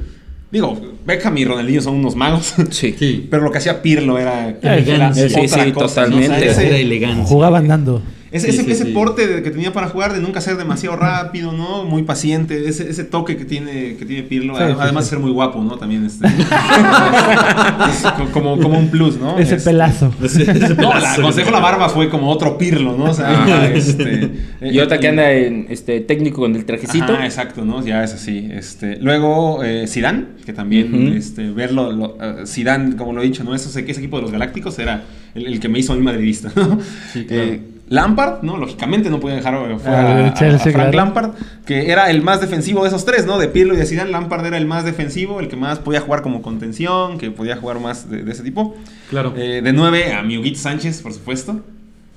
Digo, 0.50 0.80
Beckham 1.06 1.36
y 1.38 1.44
Ronaldinho 1.44 1.80
son 1.80 1.94
unos 1.96 2.16
magos. 2.16 2.54
Sí. 2.70 2.94
Sí. 2.98 3.26
Pero 3.30 3.42
lo 3.44 3.52
que 3.52 3.58
hacía 3.58 3.82
Pirlo 3.82 4.18
era, 4.18 4.48
Elegancia. 4.62 5.24
era 5.24 5.28
Sí, 5.28 5.48
sí, 5.48 5.72
cosa, 5.72 6.04
¿no? 6.06 6.10
totalmente. 6.12 6.36
O 6.36 6.40
sea, 6.40 6.50
ese- 6.52 6.66
Era 6.68 6.76
elegancia. 6.78 7.24
Jugaban 7.24 7.68
dando. 7.68 8.02
Ese, 8.32 8.46
Sí, 8.52 8.54
ese, 8.58 8.64
sí, 8.64 8.70
ese 8.72 8.84
sí. 8.86 8.92
porte 8.92 9.26
de- 9.26 9.42
que 9.42 9.50
tenía 9.50 9.72
para 9.72 9.88
jugar, 9.88 10.12
de 10.12 10.20
nunca 10.20 10.40
ser 10.40 10.56
demasiado 10.56 10.96
rápido, 10.96 11.52
¿no? 11.52 11.84
Muy 11.84 12.02
paciente, 12.02 12.68
ese, 12.68 12.88
ese 12.88 13.04
toque 13.04 13.36
que 13.36 13.44
tiene, 13.44 13.96
que 13.96 14.04
tiene 14.04 14.22
Pirlo, 14.22 14.56
además 14.56 14.88
sí. 14.90 15.10
de 15.10 15.10
ser 15.10 15.18
muy 15.18 15.30
guapo, 15.32 15.62
¿no? 15.62 15.76
También 15.76 16.04
este, 16.06 16.26
es 16.28 18.02
co- 18.16 18.28
como, 18.32 18.58
como 18.58 18.78
un 18.78 18.88
plus, 18.88 19.18
¿no? 19.18 19.38
Ese 19.38 19.56
Este, 19.56 19.70
pelazo. 19.70 20.12
No, 20.80 20.98
la 20.98 21.16
consejo 21.20 21.50
la 21.50 21.60
barba 21.60 21.88
fue 21.88 22.08
como 22.08 22.30
otro 22.30 22.56
Pirlo, 22.58 22.96
¿no? 22.96 23.04
O 23.04 23.14
sea, 23.14 23.42
Ajá. 23.42 23.66
este, 23.74 24.30
Y 24.60 24.78
otra 24.80 24.98
que 24.98 25.08
anda 25.08 25.30
en 25.32 25.66
este 25.68 26.00
técnico 26.00 26.40
con 26.42 26.54
el 26.54 26.64
trajecito. 26.64 27.12
Ajá, 27.12 27.24
exacto, 27.24 27.64
¿no? 27.64 27.84
Ya 27.84 28.02
es 28.04 28.14
así. 28.14 28.48
Este, 28.52 28.96
luego 28.98 29.62
eh, 29.64 29.86
Zidane, 29.88 30.24
que 30.44 30.52
también 30.52 31.14
este, 31.16 31.50
verlo, 31.50 31.92
lo, 31.92 32.16
eh, 32.20 32.46
Zidane, 32.46 32.96
como 32.96 33.12
lo 33.12 33.22
he 33.22 33.24
dicho, 33.24 33.44
¿no? 33.44 33.54
Eso, 33.54 33.68
ese 33.68 33.80
equipo 33.90 34.16
de 34.16 34.22
los 34.22 34.30
Galácticos 34.32 34.78
era 34.78 35.02
el, 35.34 35.46
el 35.46 35.60
que 35.60 35.68
me 35.68 35.78
hizo 35.78 35.92
a 35.92 35.96
mí 35.96 36.02
madridista, 36.02 36.50
¿no? 36.54 36.78
Sí, 37.12 37.24
claro. 37.24 37.42
Eh, 37.44 37.60
Lampard, 37.90 38.42
¿no? 38.42 38.56
Lógicamente 38.56 39.10
no 39.10 39.18
podía 39.20 39.34
dejar 39.36 39.52
eh, 39.54 39.76
fuera 39.78 40.00
Ah, 40.24 40.26
a- 40.28 40.34
Chelsea, 40.34 40.72
Frank 40.72 40.90
claro. 40.90 40.96
Lampard, 40.96 41.30
que 41.66 41.90
era 41.90 42.08
el 42.08 42.22
más 42.22 42.40
defensivo 42.40 42.82
de 42.82 42.88
esos 42.88 43.04
tres, 43.04 43.26
¿no? 43.26 43.36
De 43.38 43.48
Pirlo 43.48 43.74
y 43.74 43.76
de 43.76 43.84
Zidane, 43.84 44.10
Lampard 44.12 44.46
era 44.46 44.56
el 44.56 44.64
más 44.66 44.84
defensivo, 44.84 45.40
el 45.40 45.48
que 45.48 45.56
más 45.56 45.80
podía 45.80 46.00
jugar 46.00 46.22
como 46.22 46.40
contención, 46.40 47.18
que 47.18 47.30
podía 47.32 47.56
jugar 47.56 47.80
más 47.80 48.08
de, 48.08 48.22
de 48.22 48.30
ese 48.32 48.42
tipo. 48.44 48.76
Claro. 49.10 49.34
Eh, 49.36 49.60
de 49.62 49.72
nueve 49.72 50.12
a 50.14 50.22
mi 50.22 50.38
Huguito 50.38 50.58
Sánchez, 50.58 51.02
por 51.02 51.12
supuesto. 51.12 51.60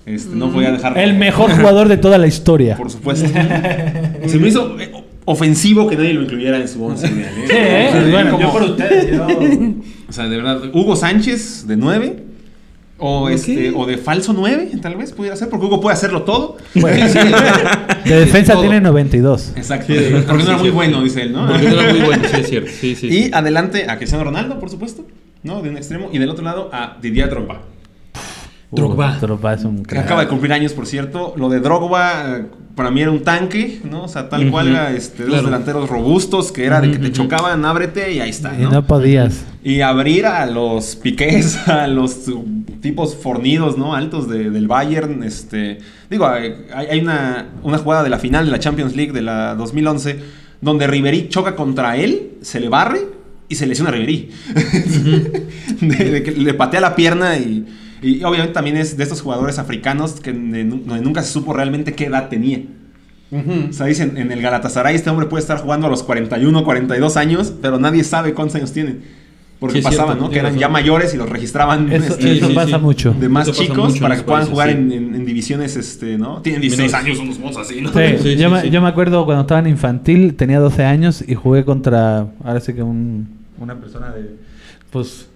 Este, 0.05 0.35
no 0.35 0.51
podía 0.51 0.71
dejar... 0.71 0.97
El 0.97 1.15
mejor 1.15 1.49
jugador 1.51 1.87
de 1.87 1.97
toda 1.97 2.17
la 2.17 2.27
historia. 2.27 2.75
Por 2.77 2.91
supuesto. 2.91 3.27
Se 4.27 4.37
me 4.37 4.49
hizo 4.49 4.77
eh, 4.79 4.91
ofensivo 5.25 5.87
que 5.87 5.95
nadie 5.95 6.13
lo 6.13 6.21
incluyera 6.23 6.57
en 6.57 6.67
su 6.67 6.83
once 6.85 7.07
ideal, 7.07 7.33
¿eh? 7.37 7.45
Sí, 7.47 7.53
¿eh? 7.55 7.87
O 7.89 7.91
sea, 7.93 8.11
Bueno, 8.11 8.31
como- 8.31 8.43
yo 8.43 8.51
por 8.51 8.61
ustedes, 8.63 9.11
yo... 9.11 9.27
O 10.09 10.13
sea, 10.13 10.25
de 10.27 10.37
verdad, 10.37 10.59
Hugo 10.73 10.95
Sánchez 10.95 11.65
de 11.65 11.77
9 11.77 12.23
o 13.05 13.27
este 13.27 13.73
o 13.75 13.85
de 13.85 13.97
falso 13.97 14.31
9, 14.31 14.71
tal 14.81 14.95
vez 14.95 15.11
pudiera 15.11 15.35
ser, 15.35 15.49
porque 15.49 15.65
Hugo 15.65 15.81
puede 15.81 15.93
hacerlo 15.93 16.23
todo. 16.23 16.55
Bueno, 16.73 17.05
Sí, 17.05 17.19
sí. 17.19 18.09
De 18.09 18.15
defensa 18.15 18.53
Todo. 18.53 18.61
tiene 18.61 18.79
92. 18.79 19.51
Exacto. 19.57 19.87
Sí, 19.93 19.99
porque 20.25 20.25
no 20.25 20.39
era 20.39 20.45
sí, 20.45 20.59
muy 20.59 20.69
sí. 20.69 20.69
bueno, 20.69 21.03
dice 21.03 21.21
él, 21.23 21.33
¿no? 21.33 21.45
Porque 21.47 21.67
no 21.67 21.81
era 21.81 21.93
muy 21.93 22.01
bueno, 22.01 22.23
sí, 22.31 22.37
es 22.39 22.47
cierto. 22.47 22.71
Sí, 22.79 22.95
sí. 22.95 23.07
Y 23.07 23.23
sí. 23.25 23.31
adelante 23.33 23.89
a 23.89 23.97
Cristiano 23.97 24.23
Ronaldo, 24.23 24.57
por 24.57 24.69
supuesto, 24.69 25.05
¿no? 25.43 25.61
De 25.61 25.69
un 25.69 25.75
extremo 25.75 26.09
y 26.13 26.17
del 26.17 26.29
otro 26.29 26.45
lado 26.45 26.69
a 26.71 26.97
Didier 27.01 27.29
Drogba. 27.29 27.61
Uh, 28.73 28.75
Drogba. 28.75 29.17
Drogba 29.21 29.53
es 29.53 29.63
un 29.63 29.83
acaba 29.97 30.21
de 30.21 30.27
cumplir 30.27 30.51
años, 30.53 30.73
por 30.73 30.85
cierto. 30.87 31.33
Lo 31.37 31.49
de 31.49 31.59
Drogba, 31.59 32.41
para 32.75 32.89
mí 32.91 33.01
era 33.01 33.11
un 33.11 33.23
tanque, 33.23 33.79
¿no? 33.83 34.03
O 34.03 34.07
sea, 34.07 34.29
tal 34.29 34.49
cual 34.49 34.69
era 34.69 34.91
este, 34.91 35.25
los 35.27 35.45
delanteros 35.45 35.89
robustos, 35.89 36.51
que 36.51 36.65
era 36.65 36.81
de 36.81 36.91
que 36.91 36.97
te 36.99 37.11
chocaban, 37.11 37.63
ábrete 37.65 38.11
y 38.13 38.19
ahí 38.19 38.29
está, 38.29 38.55
Y 38.59 38.63
¿no? 38.63 38.71
no 38.71 38.87
podías. 38.87 39.45
Y 39.63 39.81
abrir 39.81 40.25
a 40.25 40.45
los 40.45 40.95
piqués, 40.95 41.67
a 41.67 41.87
los 41.87 42.27
uh, 42.27 42.43
tipos 42.81 43.15
fornidos, 43.15 43.77
¿no? 43.77 43.93
Altos 43.95 44.27
de- 44.27 44.49
del 44.49 44.67
Bayern. 44.67 45.23
Este, 45.23 45.77
digo, 46.09 46.27
hay, 46.27 46.53
hay 46.73 46.99
una, 46.99 47.47
una 47.61 47.77
jugada 47.77 48.03
de 48.03 48.09
la 48.09 48.17
final 48.19 48.45
de 48.45 48.51
la 48.51 48.59
Champions 48.59 48.95
League 48.95 49.13
de 49.13 49.21
la 49.21 49.55
2011 49.55 50.43
donde 50.61 50.87
Ribery 50.87 51.27
choca 51.27 51.57
contra 51.57 51.97
él, 51.97 52.35
se 52.41 52.61
le 52.61 52.69
barre 52.69 53.01
y 53.49 53.55
se 53.55 53.67
lesiona 53.67 53.89
a 53.89 53.93
Ribery. 53.93 54.29
de, 55.81 56.11
de 56.11 56.23
que 56.23 56.31
le 56.31 56.53
patea 56.53 56.79
la 56.81 56.95
pierna 56.95 57.37
y, 57.37 57.65
y 58.03 58.23
obviamente 58.23 58.53
también 58.53 58.77
es 58.77 58.97
de 58.97 59.03
estos 59.03 59.21
jugadores 59.21 59.57
africanos 59.59 60.19
que 60.19 60.33
nunca 60.33 61.23
se 61.23 61.31
supo 61.31 61.53
realmente 61.53 61.93
qué 61.93 62.05
edad 62.05 62.29
tenía. 62.29 62.59
O 63.31 63.73
sea, 63.73 63.87
dicen, 63.87 64.15
en 64.17 64.31
el 64.31 64.41
Galatasaray 64.41 64.95
este 64.95 65.09
hombre 65.09 65.25
puede 65.25 65.41
estar 65.41 65.57
jugando 65.57 65.87
a 65.87 65.89
los 65.89 66.03
41, 66.03 66.63
42 66.63 67.17
años, 67.17 67.51
pero 67.61 67.79
nadie 67.79 68.03
sabe 68.03 68.33
cuántos 68.35 68.55
años 68.57 68.71
tiene. 68.71 68.97
Porque 69.59 69.75
Sí, 69.75 69.79
es 69.79 69.85
pasaba, 69.85 70.09
cierto, 70.11 70.23
¿no? 70.25 70.29
Que 70.29 70.39
eran 70.39 70.57
ya 70.57 70.67
mayores 70.67 71.13
y 71.13 71.17
los 71.17 71.29
registraban 71.29 71.89
Eso, 71.91 72.13
este, 72.15 72.33
eso 72.37 72.49
sí, 72.49 72.53
pasa 72.53 72.77
sí. 72.77 72.83
mucho. 72.83 73.13
de 73.17 73.29
más 73.29 73.47
Eso 73.47 73.59
chicos 73.63 73.97
para 73.97 74.17
que 74.17 74.23
puedan 74.23 74.41
países, 74.41 74.51
jugar 74.51 74.69
sí. 74.69 74.75
en, 74.75 74.91
en- 74.91 75.15
en 75.15 75.25
divisiones, 75.25 75.77
este, 75.77 76.17
¿no? 76.17 76.41
Tienen 76.41 76.59
16 76.61 76.91
Menores. 76.91 77.07
años, 77.07 77.19
unos 77.23 77.39
mozos 77.39 77.65
así, 77.65 77.79
¿no? 77.81 77.89
Sí, 77.93 77.99
Sí, 78.21 78.35
yo, 78.35 78.49
sí, 78.49 78.53
me, 78.55 78.61
sí. 78.63 78.69
yo 78.69 78.81
me 78.81 78.89
acuerdo 78.89 79.23
cuando 79.25 79.41
estaba 79.43 79.61
en 79.61 79.67
infantil, 79.67 80.35
tenía 80.35 80.59
12 80.59 80.83
años 80.83 81.23
y 81.25 81.33
jugué 81.35 81.63
contra, 81.63 82.27
ahora 82.43 82.59
sí 82.59 82.73
que 82.73 82.83
un, 82.83 83.29
una 83.57 83.75
persona 83.79 84.11
de, 84.11 84.35
pues, 84.91 85.27
de- 85.27 85.32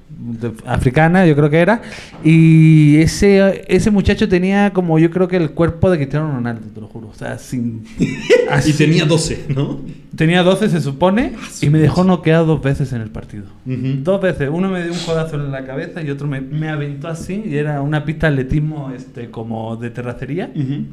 africana, 0.66 1.26
yo 1.26 1.36
creo 1.36 1.50
que 1.50 1.60
era. 1.60 1.82
Y 2.24 2.98
ese, 2.98 3.66
ese 3.68 3.92
muchacho 3.92 4.28
tenía 4.28 4.72
como, 4.74 5.00
yo 5.00 5.12
creo 5.12 5.28
que 5.28 5.38
el 5.38 5.52
cuerpo 5.52 5.90
de 5.90 5.98
Cristiano 5.98 6.32
Ronaldo, 6.32 6.68
te 6.74 6.82
lo 6.82 6.88
juro. 6.88 7.10
O 7.10 7.14
sea, 7.14 7.38
sin... 7.38 7.84
Y 8.66 8.74
tenía 8.74 9.06
12, 9.06 9.46
¿no? 9.50 9.82
Tenía 10.16 10.42
12 10.42 10.70
se 10.70 10.82
supone 10.82 11.34
y 11.62 11.70
me 11.70 11.80
dejó 11.80 12.04
noqueado 12.04 12.46
dos 12.46 12.62
veces 12.62 12.94
en 12.94 13.02
el 13.02 13.10
partido. 13.10 13.44
Ujú. 13.66 13.98
Dos 14.04 14.22
veces. 14.22 14.50
Uno 14.52 14.70
me 14.70 14.84
dio 14.84 14.94
un 14.94 15.00
codazo 15.00 15.36
en 15.36 15.52
la 15.52 15.66
cabeza 15.66 16.02
y 16.02 16.10
otro 16.10 16.28
me, 16.28 16.42
me 16.42 16.70
aventó 16.70 17.08
así 17.08 17.44
y 17.46 17.58
era 17.58 17.82
una 17.82 18.06
pista 18.06 18.28
de 18.28 18.34
atletismo 18.34 18.92
este, 18.96 19.30
como 19.30 19.76
de 19.76 19.90
terracería. 19.90 20.50
Ujú. 20.56 20.86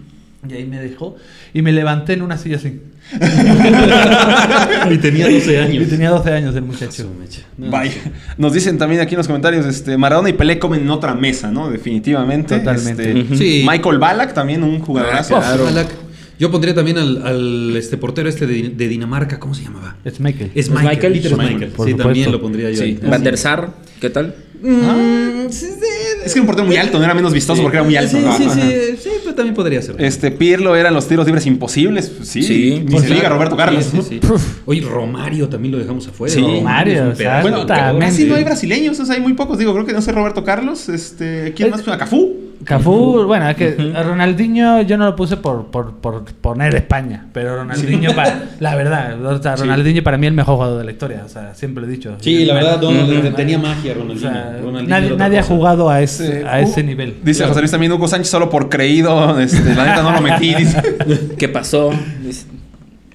Y 0.49 0.53
ahí 0.55 0.65
me 0.67 0.79
dejó 0.81 1.17
y 1.53 1.63
me 1.63 1.73
levanté 1.73 2.13
en 2.15 2.23
una 2.23 2.37
silla 2.39 2.57
así. 2.57 2.81
y 4.91 4.99
tenía 4.99 5.29
12 5.29 5.59
años. 5.61 5.83
Y 5.85 5.87
tenía 5.87 6.11
12 6.11 6.33
años 6.33 6.55
el 6.57 6.63
muchacho. 6.63 7.11
No, 7.57 7.71
Vaya. 7.71 7.93
Nos 8.39 8.53
dicen 8.53 8.79
también 8.79 9.01
aquí 9.01 9.15
en 9.15 9.19
los 9.19 9.27
comentarios, 9.27 9.67
este, 9.67 9.97
Maradona 9.97 10.29
y 10.31 10.33
Pelé 10.35 10.59
comen 10.59 10.81
en 10.83 10.91
otra 10.91 11.15
mesa, 11.15 11.51
¿no? 11.51 11.71
Definitivamente. 11.71 12.59
Totalmente. 12.59 13.21
Este. 13.21 13.37
Sí. 13.37 13.67
Michael 13.69 13.99
Ballack, 13.99 14.35
también 14.35 14.63
un 14.63 14.81
jugadorazo. 14.81 15.37
Ah, 15.37 15.55
claro. 15.57 15.89
Yo 16.39 16.51
pondría 16.51 16.75
también 16.75 16.99
al, 16.99 17.25
al, 17.25 17.77
este 17.77 17.97
portero 17.97 18.29
este 18.29 18.47
de, 18.47 18.71
de 18.71 18.89
Dinamarca, 18.89 19.39
¿cómo 19.39 19.55
se 19.55 19.63
llamaba? 19.63 19.97
Es 20.05 20.19
Michael. 20.19 20.51
Es 20.55 20.69
Michael. 20.69 21.15
Schmeichel, 21.15 21.37
Michael. 21.37 21.71
por 21.71 21.87
Sí, 21.87 21.93
supuesto. 21.93 22.03
también 22.03 22.33
lo 22.33 22.41
pondría 22.41 22.71
yo. 22.71 22.83
Sí. 22.83 22.99
Van 23.09 23.23
der 23.23 23.39
Sar, 23.39 23.71
¿qué 24.01 24.11
tal? 24.11 24.35
Sí, 24.61 24.71
sí, 25.51 25.67
Es 26.25 26.33
que 26.33 26.39
era 26.39 26.41
un 26.41 26.47
portero 26.47 26.67
muy 26.67 26.77
alto, 26.77 26.99
no 26.99 27.05
era 27.05 27.15
menos 27.15 27.33
vistoso 27.33 27.63
porque 27.63 27.77
era 27.77 27.85
muy 27.85 27.97
alto. 27.97 28.17
Sí, 28.17 28.25
¿no? 28.25 28.37
sí, 28.37 28.49
sí, 28.51 28.97
sí, 29.01 29.09
también 29.35 29.55
podría 29.55 29.81
ser. 29.83 29.97
Este, 29.99 30.31
Pirlo 30.31 30.75
eran 30.77 30.95
los 30.95 31.07
tiros 31.09 31.27
libres 31.27 31.47
imposibles. 31.47 32.09
pues 32.11 32.29
Sí, 32.29 32.43
Sí, 32.43 32.85
ni 32.87 32.99
se 32.99 33.15
diga 33.15 33.29
Roberto 33.29 33.57
Carlos. 33.57 33.85
Sí, 33.85 33.99
sí, 34.03 34.21
sí. 34.23 34.29
Oye, 34.67 34.81
Romario 34.83 35.49
también 35.49 35.73
lo 35.73 35.79
dejamos 35.79 36.07
afuera. 36.09 36.33
Sí. 36.35 36.41
Romario, 36.41 37.11
o 37.11 37.15
sea, 37.15 37.43
Bueno, 37.43 37.67
casi 37.67 38.25
no 38.25 38.35
hay 38.35 38.45
brasileños, 38.45 38.99
o 39.01 39.05
sea, 39.07 39.15
hay 39.17 39.21
muy 39.21 39.35
pocos. 39.35 39.59
Digo, 39.59 39.73
creo 39.73 39.87
que 39.87 39.93
no 39.93 40.01
sé 40.03 40.13
Roberto 40.13 40.45
Carlos. 40.45 40.89
Este, 40.89 41.53
¿Quién 41.55 41.69
Eh, 41.69 41.71
más? 41.73 41.83
Cafú. 41.99 42.41
Cafú, 42.65 43.25
bueno, 43.27 43.47
es 43.51 43.57
que 43.57 43.93
a 43.95 44.03
Ronaldinho 44.05 44.81
yo 44.83 44.97
no 44.97 45.05
lo 45.05 45.15
puse 45.17 45.37
por, 45.37 45.67
por, 45.67 45.97
por 45.97 46.25
poner 46.25 46.75
España, 46.75 47.27
pero 47.35 47.57
Ronaldinho, 47.57 48.15
para, 48.15 48.53
la 48.59 48.75
verdad, 48.75 49.23
o 49.23 49.43
sea, 49.43 49.57
Ronaldinho 49.57 50.03
para 50.03 50.17
mí 50.17 50.27
es 50.27 50.31
el 50.31 50.37
mejor 50.37 50.55
jugador 50.55 50.79
de 50.79 50.85
la 50.85 50.93
historia, 50.93 51.23
o 51.27 51.29
sea, 51.29 51.55
siempre 51.55 51.83
lo 51.85 51.89
he 51.89 51.93
dicho. 51.93 52.17
Sí, 52.21 52.47
la 52.47 52.55
verdad, 52.55 52.81
no, 52.81 52.89
Ujú. 52.89 53.31
tenía 53.37 53.59
magia 53.59 53.93
O 53.93 53.97
Ronaldinho. 53.97 54.31
sea, 54.33 54.57
Ronaldinho 54.63 54.89
nadie, 54.89 55.17
nadie 55.17 55.39
ha 55.41 55.43
jugado 55.43 55.91
a 55.91 56.01
ese, 56.01 56.45
a 56.49 56.61
Uh, 56.61 56.63
ese 56.63 56.83
nivel. 56.83 57.17
Dice 57.23 57.39
Claro. 57.41 57.51
José 57.51 57.61
Luis 57.61 57.71
también 57.71 57.93
Hugo 57.93 58.09
Sánchez 58.09 58.31
solo 58.31 58.49
por 58.49 58.71
creído. 58.71 59.24
Este, 59.41 59.75
la 59.75 59.85
neta 59.87 60.03
no 60.03 60.13
lo 60.13 60.21
metí. 60.21 60.55
Dice. 60.55 60.83
¿Qué 61.39 61.49
pasó? 61.49 61.93
Dice, 62.23 62.47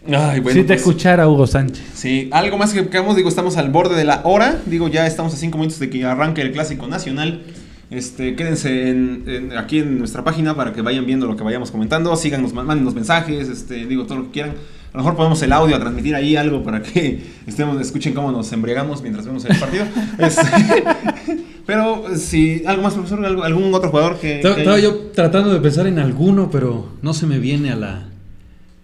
Ay, 0.08 0.40
bueno. 0.40 0.56
si 0.60 0.62
te 0.62 0.68
pues, 0.68 0.80
escuchara 0.80 1.28
Hugo 1.28 1.46
Sánchez. 1.48 1.84
Sí, 1.94 2.30
algo 2.32 2.58
más 2.58 2.74
que 2.74 2.88
quedamos, 2.88 3.16
digo, 3.16 3.30
estamos 3.30 3.58
al 3.58 3.70
borde 3.70 3.96
de 3.96 4.06
la 4.06 4.22
hora. 4.24 4.60
Digo, 4.66 4.88
ya 4.88 5.06
estamos 5.06 5.34
a 5.34 5.38
cinco 5.38 5.58
minutos 5.58 5.80
de 5.80 5.90
que 5.90 6.04
arranque 6.06 6.42
el 6.42 6.52
clásico 6.52 6.88
nacional. 6.88 7.42
Este, 7.92 8.36
quédense 8.36 8.90
en- 8.90 9.24
en- 9.28 9.58
aquí 9.58 9.80
en 9.80 9.98
nuestra 9.98 10.24
página 10.24 10.56
para 10.56 10.74
que 10.74 10.82
vayan 10.84 11.06
viendo 11.08 11.26
lo 11.28 11.36
que 11.36 11.44
vayamos 11.44 11.72
comentando. 11.72 12.16
Síganos, 12.16 12.54
mándenos 12.54 12.94
mensajes, 12.94 13.50
este, 13.50 13.86
digo, 13.88 14.06
todo 14.06 14.20
lo 14.20 14.24
que 14.26 14.32
quieran. 14.32 14.52
A 14.92 14.98
lo 14.98 15.04
mejor 15.04 15.16
podemos 15.16 15.40
el 15.44 15.54
audio 15.54 15.76
a 15.76 15.80
transmitir 15.80 16.16
ahí 16.16 16.36
algo 16.36 16.64
para 16.64 16.82
que 16.82 17.24
estemos, 17.48 17.80
escuchen 17.82 18.14
cómo 18.14 18.32
nos 18.32 18.52
embriagamos 18.54 19.02
mientras 19.02 19.26
vemos 19.26 19.46
el 19.46 19.58
partido. 19.58 19.86
Este, 20.20 20.42
pero 21.70 22.04
si 22.18 22.64
algo 22.66 22.82
más, 22.82 22.94
profesor, 22.96 23.24
¿Algo- 23.24 23.44
algún 23.44 23.72
otro 23.76 23.92
jugador 23.92 24.18
que, 24.18 24.38
Estaba, 24.38 24.56
que 24.56 24.62
estaba 24.62 24.78
haya- 24.78 24.88
yo 24.90 24.96
tratando 25.14 25.54
de 25.54 25.60
pensar 25.60 25.86
en 25.86 26.00
alguno, 26.00 26.50
pero 26.50 26.88
no 27.04 27.14
se 27.14 27.28
me 27.28 27.38
viene 27.38 27.70
a 27.72 27.76
la. 27.76 28.06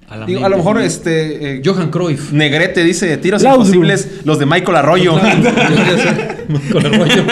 A, 0.08 0.18
la 0.18 0.26
Digo, 0.28 0.42
a 0.42 0.44
mente. 0.44 0.50
lo 0.52 0.58
mejor 0.58 0.82
este 0.82 1.56
eh, 1.58 1.62
Johan 1.66 1.90
Cruyff. 1.90 2.32
Negrete 2.32 2.84
dice 2.84 3.18
tiros 3.18 3.42
Laudrup. 3.42 3.66
imposibles 3.66 4.22
los 4.24 4.38
de 4.38 4.46
Michael 4.46 4.78
Arroyo. 4.78 5.14
Con 6.72 6.86
Arroyo. 6.86 7.24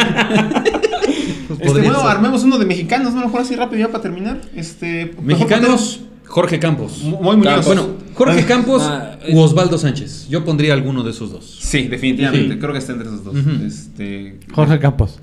Este, 1.49 1.66
Podría 1.66 1.84
bueno, 1.91 1.99
ser. 1.99 2.10
armemos 2.10 2.43
uno 2.43 2.58
de 2.58 2.66
mexicanos, 2.66 3.14
¿no? 3.14 3.20
A 3.20 3.22
lo 3.22 3.28
mejor 3.28 3.41
así 3.41 3.56
rápido 3.56 3.80
ya 3.82 3.89
para 3.91 4.01
terminar. 4.01 4.41
Este, 4.56 5.14
Mexicanos, 5.22 6.01
Jorge 6.26 6.58
Campos. 6.60 7.04
Muy. 7.04 7.39
Campos. 7.41 7.66
Bueno, 7.68 7.88
Jorge 8.16 8.43
Campos 8.45 8.82
Ah, 8.84 9.18
u 9.32 9.39
Osvaldo 9.39 9.78
Sánchez. 9.78 10.28
Yo 10.30 10.43
pondría 10.43 10.74
alguno 10.74 11.04
de 11.04 11.12
esos 11.12 11.32
dos. 11.32 11.60
Sí, 11.62 11.84
definitivamente. 11.88 12.54
Sí. 12.56 12.60
Creo 12.60 12.74
que 12.74 12.80
está 12.80 12.93
entre 12.93 13.08
esos 13.08 13.24
dos. 13.24 13.36
Este, 13.66 14.39
Jorge 14.51 14.80
Campos. 14.80 15.20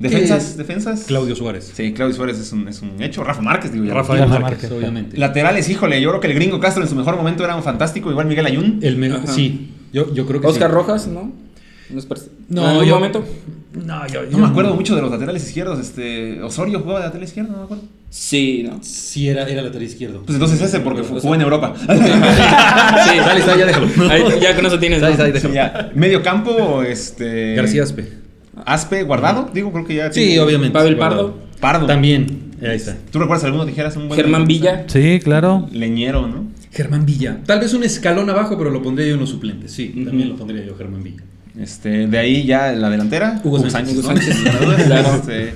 Defensas, 0.00 0.56
defensas. 0.56 1.04
Claudio 1.06 1.36
Suárez. 1.36 1.70
Sí, 1.74 1.92
Claudio 1.92 2.14
Suárez 2.16 2.38
es 2.38 2.52
un, 2.52 2.66
es 2.68 2.82
un 2.82 3.00
hecho. 3.02 3.22
Rafa 3.22 3.40
Márquez, 3.42 3.72
digo 3.72 3.84
ya. 3.84 3.94
Rafael 3.94 4.20
Rafa 4.20 4.38
Márquez, 4.40 4.62
Márquez. 4.62 4.72
obviamente. 4.72 5.16
Laterales, 5.16 5.68
híjole, 5.68 6.00
yo 6.00 6.08
creo 6.10 6.20
que 6.20 6.26
el 6.28 6.34
gringo 6.34 6.58
Castro 6.58 6.82
en 6.82 6.88
su 6.88 6.96
mejor 6.96 7.16
momento 7.16 7.44
era 7.44 7.54
un 7.54 7.62
fantástico, 7.62 8.10
igual 8.10 8.26
Miguel 8.26 8.46
Ayun. 8.46 8.80
El 8.82 8.96
me- 8.96 9.08
Ajá. 9.12 9.26
sí, 9.28 9.70
yo, 9.92 10.12
yo 10.12 10.26
creo 10.26 10.40
que 10.40 10.46
Oscar 10.48 10.70
sí. 10.70 10.74
Rojas, 10.74 11.06
¿no? 11.06 11.32
¿No 11.90 12.00
No, 12.48 12.62
¿En 12.62 12.68
algún 12.68 12.84
yo- 12.86 12.94
momento? 12.96 13.24
No, 13.72 14.04
yo, 14.08 14.22
No 14.30 14.38
me 14.38 14.46
acuerdo 14.48 14.74
mucho 14.74 14.96
de 14.96 15.02
los 15.02 15.12
laterales 15.12 15.46
izquierdos. 15.46 15.78
Este, 15.78 16.42
Osorio 16.42 16.80
jugaba 16.80 16.98
de 17.00 17.04
lateral 17.06 17.24
izquierdo, 17.24 17.52
no 17.52 17.58
me 17.58 17.64
acuerdo. 17.64 17.84
Sí, 18.10 18.64
no. 18.68 18.80
Sí, 18.82 19.28
era, 19.28 19.48
era 19.48 19.62
lateral 19.62 19.84
izquierdo. 19.86 20.22
Pues 20.22 20.34
entonces 20.34 20.60
ese, 20.60 20.80
porque 20.80 21.02
jugó 21.02 21.34
en 21.36 21.40
Europa. 21.40 21.74
sí, 21.78 21.86
Dale, 23.16 23.40
está, 23.40 23.56
ya 23.56 23.66
déjalo. 23.66 23.86
Ahí, 24.10 24.24
ya 24.40 24.56
con 24.56 24.66
eso 24.66 24.78
tienes. 24.80 25.00
¿no? 25.00 25.52
Ya, 25.52 25.92
Medio 25.94 26.20
campo, 26.22 26.82
este. 26.82 27.54
García 27.54 27.84
Aspe. 27.84 28.08
Aspe, 28.66 29.02
guardado, 29.04 29.50
digo, 29.54 29.72
creo 29.72 29.84
que 29.86 29.94
ya. 29.94 30.12
Sí, 30.12 30.20
tiene- 30.20 30.40
obviamente. 30.40 30.72
Pavel. 30.72 30.96
Pardo. 30.96 31.38
Pardo. 31.60 31.86
También. 31.86 32.50
Ahí 32.62 32.76
está. 32.76 32.96
¿Tú 33.10 33.18
recuerdas 33.18 33.44
alguno 33.44 33.64
dijeras 33.64 33.96
un 33.96 34.08
buen 34.08 34.20
Germán 34.20 34.44
Villa. 34.46 34.84
Sí, 34.86 35.20
claro. 35.22 35.68
Leñero, 35.72 36.26
¿no? 36.26 36.46
Germán 36.72 37.06
Villa. 37.06 37.38
Tal 37.46 37.60
vez 37.60 37.72
un 37.74 37.82
escalón 37.84 38.28
abajo, 38.30 38.56
pero 38.58 38.70
lo 38.70 38.82
pondría 38.82 39.08
yo 39.08 39.14
en 39.14 39.20
los 39.20 39.30
suplentes. 39.30 39.72
Sí, 39.72 39.88
también 40.04 40.28
lo 40.30 40.36
pondría 40.36 40.64
yo, 40.64 40.76
Germán 40.76 41.02
Villa. 41.02 41.22
Este, 41.58 42.06
de 42.06 42.18
ahí 42.18 42.44
ya 42.44 42.72
la 42.72 42.90
delantera. 42.90 43.40
Hugo 43.42 43.58
Sánchez. 43.68 43.94
¿no? 43.96 44.00
Hugo 44.00 44.08
Sánchez. 44.08 44.36
Claro. 44.86 45.14
Este, 45.16 45.54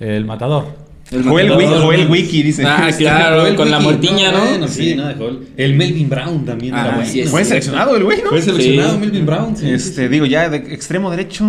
El 0.00 0.24
matador. 0.26 0.84
El 1.10 1.22
Joel, 1.22 1.48
matador. 1.50 1.76
Wi- 1.76 1.82
Joel 1.82 2.10
Wiki 2.10 2.42
dice. 2.42 2.64
Ah, 2.66 2.88
claro, 2.96 3.42
Joel 3.42 3.56
con 3.56 3.70
la 3.70 3.78
Wiki, 3.78 3.90
mortiña, 3.90 4.32
¿no? 4.32 4.44
Bueno, 4.46 4.68
sí, 4.68 4.90
Sí. 4.90 4.94
nada 4.94 5.10
de 5.10 5.14
Joel. 5.16 5.38
El 5.56 5.74
Melvin 5.74 6.08
Brown 6.08 6.44
también 6.44 6.74
Ah, 6.74 6.86
era 6.86 6.96
bueno. 6.96 7.10
sí, 7.10 7.24
Fue 7.24 7.44
seleccionado 7.44 7.96
el 7.96 8.04
güey, 8.04 8.22
¿no? 8.22 8.30
Fue 8.30 8.40
seleccionado 8.40 8.92
Sí. 8.94 8.98
Melvin 9.00 9.26
Brown. 9.26 9.56
sí, 9.56 9.68
Este, 9.70 10.08
digo, 10.08 10.24
ya 10.26 10.48
de 10.48 10.56
extremo 10.58 11.10
derecho, 11.10 11.44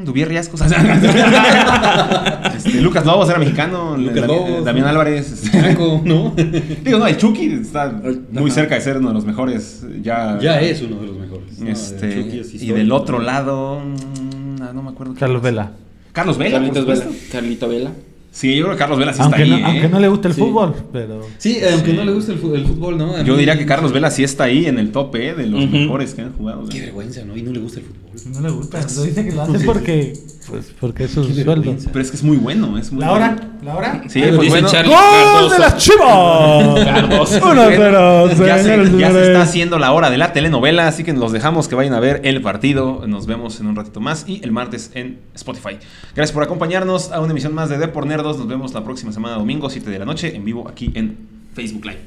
mm, 0.00 0.04
Dubier 0.04 0.28
Riascos. 0.28 0.60
este, 2.56 2.80
Lucas 2.80 3.04
Lobos 3.06 3.28
era 3.28 3.38
mexicano. 3.38 3.96
Lucas 3.96 4.16
Dami- 4.24 4.26
Lobos, 4.26 4.64
Damián 4.64 4.84
¿no? 4.86 4.90
Álvarez. 4.90 5.32
este, 5.32 5.50
Chaco, 5.62 6.00
¿no? 6.04 6.34
digo, 6.84 6.98
no, 6.98 7.06
el 7.06 7.16
Chucky 7.16 7.46
está 7.60 8.00
muy 8.32 8.50
cerca 8.50 8.74
de 8.74 8.80
ser 8.80 8.98
uno 8.98 9.08
de 9.08 9.14
los 9.14 9.24
mejores. 9.24 9.84
Ya, 10.02 10.38
ya 10.40 10.60
es 10.60 10.82
uno 10.82 10.96
de 11.00 11.06
los 11.06 11.16
mejores. 11.16 11.58
¿no? 11.58 11.68
Este, 11.68 12.14
Chucky 12.24 12.38
es 12.40 12.54
y 12.54 12.72
del 12.72 12.92
otro 12.92 13.20
lado, 13.20 13.80
mm, 13.80 14.62
ah, 14.62 14.72
no 14.74 14.82
me 14.82 14.90
acuerdo. 14.90 15.14
Carlos. 15.18 15.42
Vela. 15.42 15.72
Carlos 16.12 16.36
Vela, 16.38 16.58
Carlitos 16.58 16.84
Vela. 16.86 17.04
Carlito 17.30 17.68
Vela. 17.68 17.92
Sí, 18.30 18.54
yo 18.54 18.64
creo 18.64 18.76
que 18.76 18.78
Carlos 18.78 18.98
Vela 18.98 19.12
sí 19.12 19.20
aunque, 19.22 19.42
está 19.42 19.50
no, 19.50 19.56
ahí. 19.56 19.62
aunque 19.72 19.86
¿eh? 19.86 19.88
no 19.88 20.00
le 20.00 20.08
gusta 20.08 20.28
el 20.28 20.34
Sí. 20.34 20.40
fútbol, 20.40 20.74
pero. 20.92 21.26
Sí, 21.38 21.56
eh, 21.60 21.70
aunque 21.72 21.90
Sí. 21.90 21.96
no 21.96 22.04
le 22.04 22.12
gusta 22.12 22.32
el, 22.32 22.38
fútbol, 22.38 22.98
¿no? 22.98 23.16
A 23.16 23.22
Yo 23.22 23.32
mí- 23.32 23.38
diría 23.40 23.58
que 23.58 23.66
Carlos 23.66 23.92
Vela 23.92 24.10
sí 24.10 24.22
está 24.22 24.44
ahí 24.44 24.66
en 24.66 24.78
el 24.78 24.92
tope 24.92 25.34
de 25.34 25.46
los 25.46 25.68
mejores 25.68 26.14
que 26.14 26.22
han 26.22 26.32
jugado. 26.34 26.68
Qué 26.68 26.78
¿eh? 26.78 26.80
vergüenza, 26.82 27.24
¿no? 27.24 27.36
Y 27.36 27.42
no 27.42 27.50
le 27.52 27.58
gusta 27.60 27.80
el 27.80 27.86
fútbol. 27.86 27.98
No 28.32 28.40
le 28.40 28.50
gusta. 28.50 28.80
Lo 28.80 29.02
dice 29.02 29.24
que 29.24 29.32
lo 29.32 29.42
hace 29.42 29.60
porque. 29.64 30.12
Pues 30.48 30.72
porque 30.80 31.04
es 31.04 31.10
su 31.10 31.26
Qué 31.26 31.44
sueldo. 31.44 31.76
Pero 31.92 32.00
es 32.00 32.10
que 32.10 32.16
es 32.16 32.22
muy 32.22 32.38
bueno, 32.38 32.78
es 32.78 32.90
muy 32.90 33.02
¿La 33.02 33.10
bueno. 33.10 33.26
hora? 33.26 33.36
¿La 33.62 33.76
hora? 33.76 34.02
Sí, 34.08 34.20
lo 34.20 34.28
pues 34.36 34.40
dice 34.40 34.50
bueno. 34.50 34.68
Charlie 34.68 34.94
¡Gol 34.94 35.50
de 35.50 35.58
las 35.58 35.76
chivas! 35.76 36.84
Cardoso. 36.86 37.40
1-0, 37.40 38.46
Ya 38.46 38.58
se, 38.62 38.98
ya 38.98 39.12
se 39.12 39.22
está 39.26 39.42
haciendo 39.42 39.78
la 39.78 39.92
hora 39.92 40.08
de 40.10 40.16
la 40.16 40.32
telenovela, 40.32 40.88
así 40.88 41.04
que 41.04 41.12
los 41.12 41.32
dejamos 41.32 41.68
que 41.68 41.74
vayan 41.74 41.92
a 41.92 42.00
ver 42.00 42.22
el 42.24 42.40
partido. 42.40 43.04
Nos 43.06 43.26
vemos 43.26 43.60
en 43.60 43.66
un 43.66 43.76
ratito 43.76 44.00
más 44.00 44.24
y 44.26 44.40
el 44.42 44.50
martes 44.52 44.90
en 44.94 45.18
Spotify. 45.34 45.76
Gracias 46.14 46.32
por 46.32 46.42
acompañarnos 46.42 47.12
a 47.12 47.20
una 47.20 47.32
emisión 47.32 47.54
más 47.54 47.68
de 47.68 47.76
Depor 47.76 48.06
Nerd 48.06 48.17
Nerdos. 48.18 48.38
Nos 48.38 48.48
vemos 48.48 48.74
la 48.74 48.82
próxima 48.82 49.12
semana, 49.12 49.36
domingo, 49.36 49.70
7 49.70 49.88
de 49.90 49.98
la 49.98 50.04
noche, 50.04 50.34
en 50.34 50.44
vivo 50.44 50.68
aquí 50.68 50.90
en 50.94 51.16
Facebook 51.54 51.84
Live. 51.84 52.00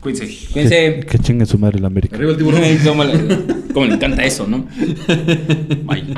Cuídense. 0.00 0.52
Cuídense. 0.52 1.00
Que, 1.00 1.06
que 1.06 1.18
chingue 1.20 1.46
su 1.46 1.56
madre 1.56 1.78
la 1.78 1.86
América. 1.86 2.16
Arriba 2.16 2.32
el 2.32 2.36
tiburón. 2.36 2.62
Cómo 3.72 3.86
le 3.86 3.94
encanta 3.94 4.24
eso, 4.24 4.46
¿no? 4.46 4.58
Bye. 5.84 6.14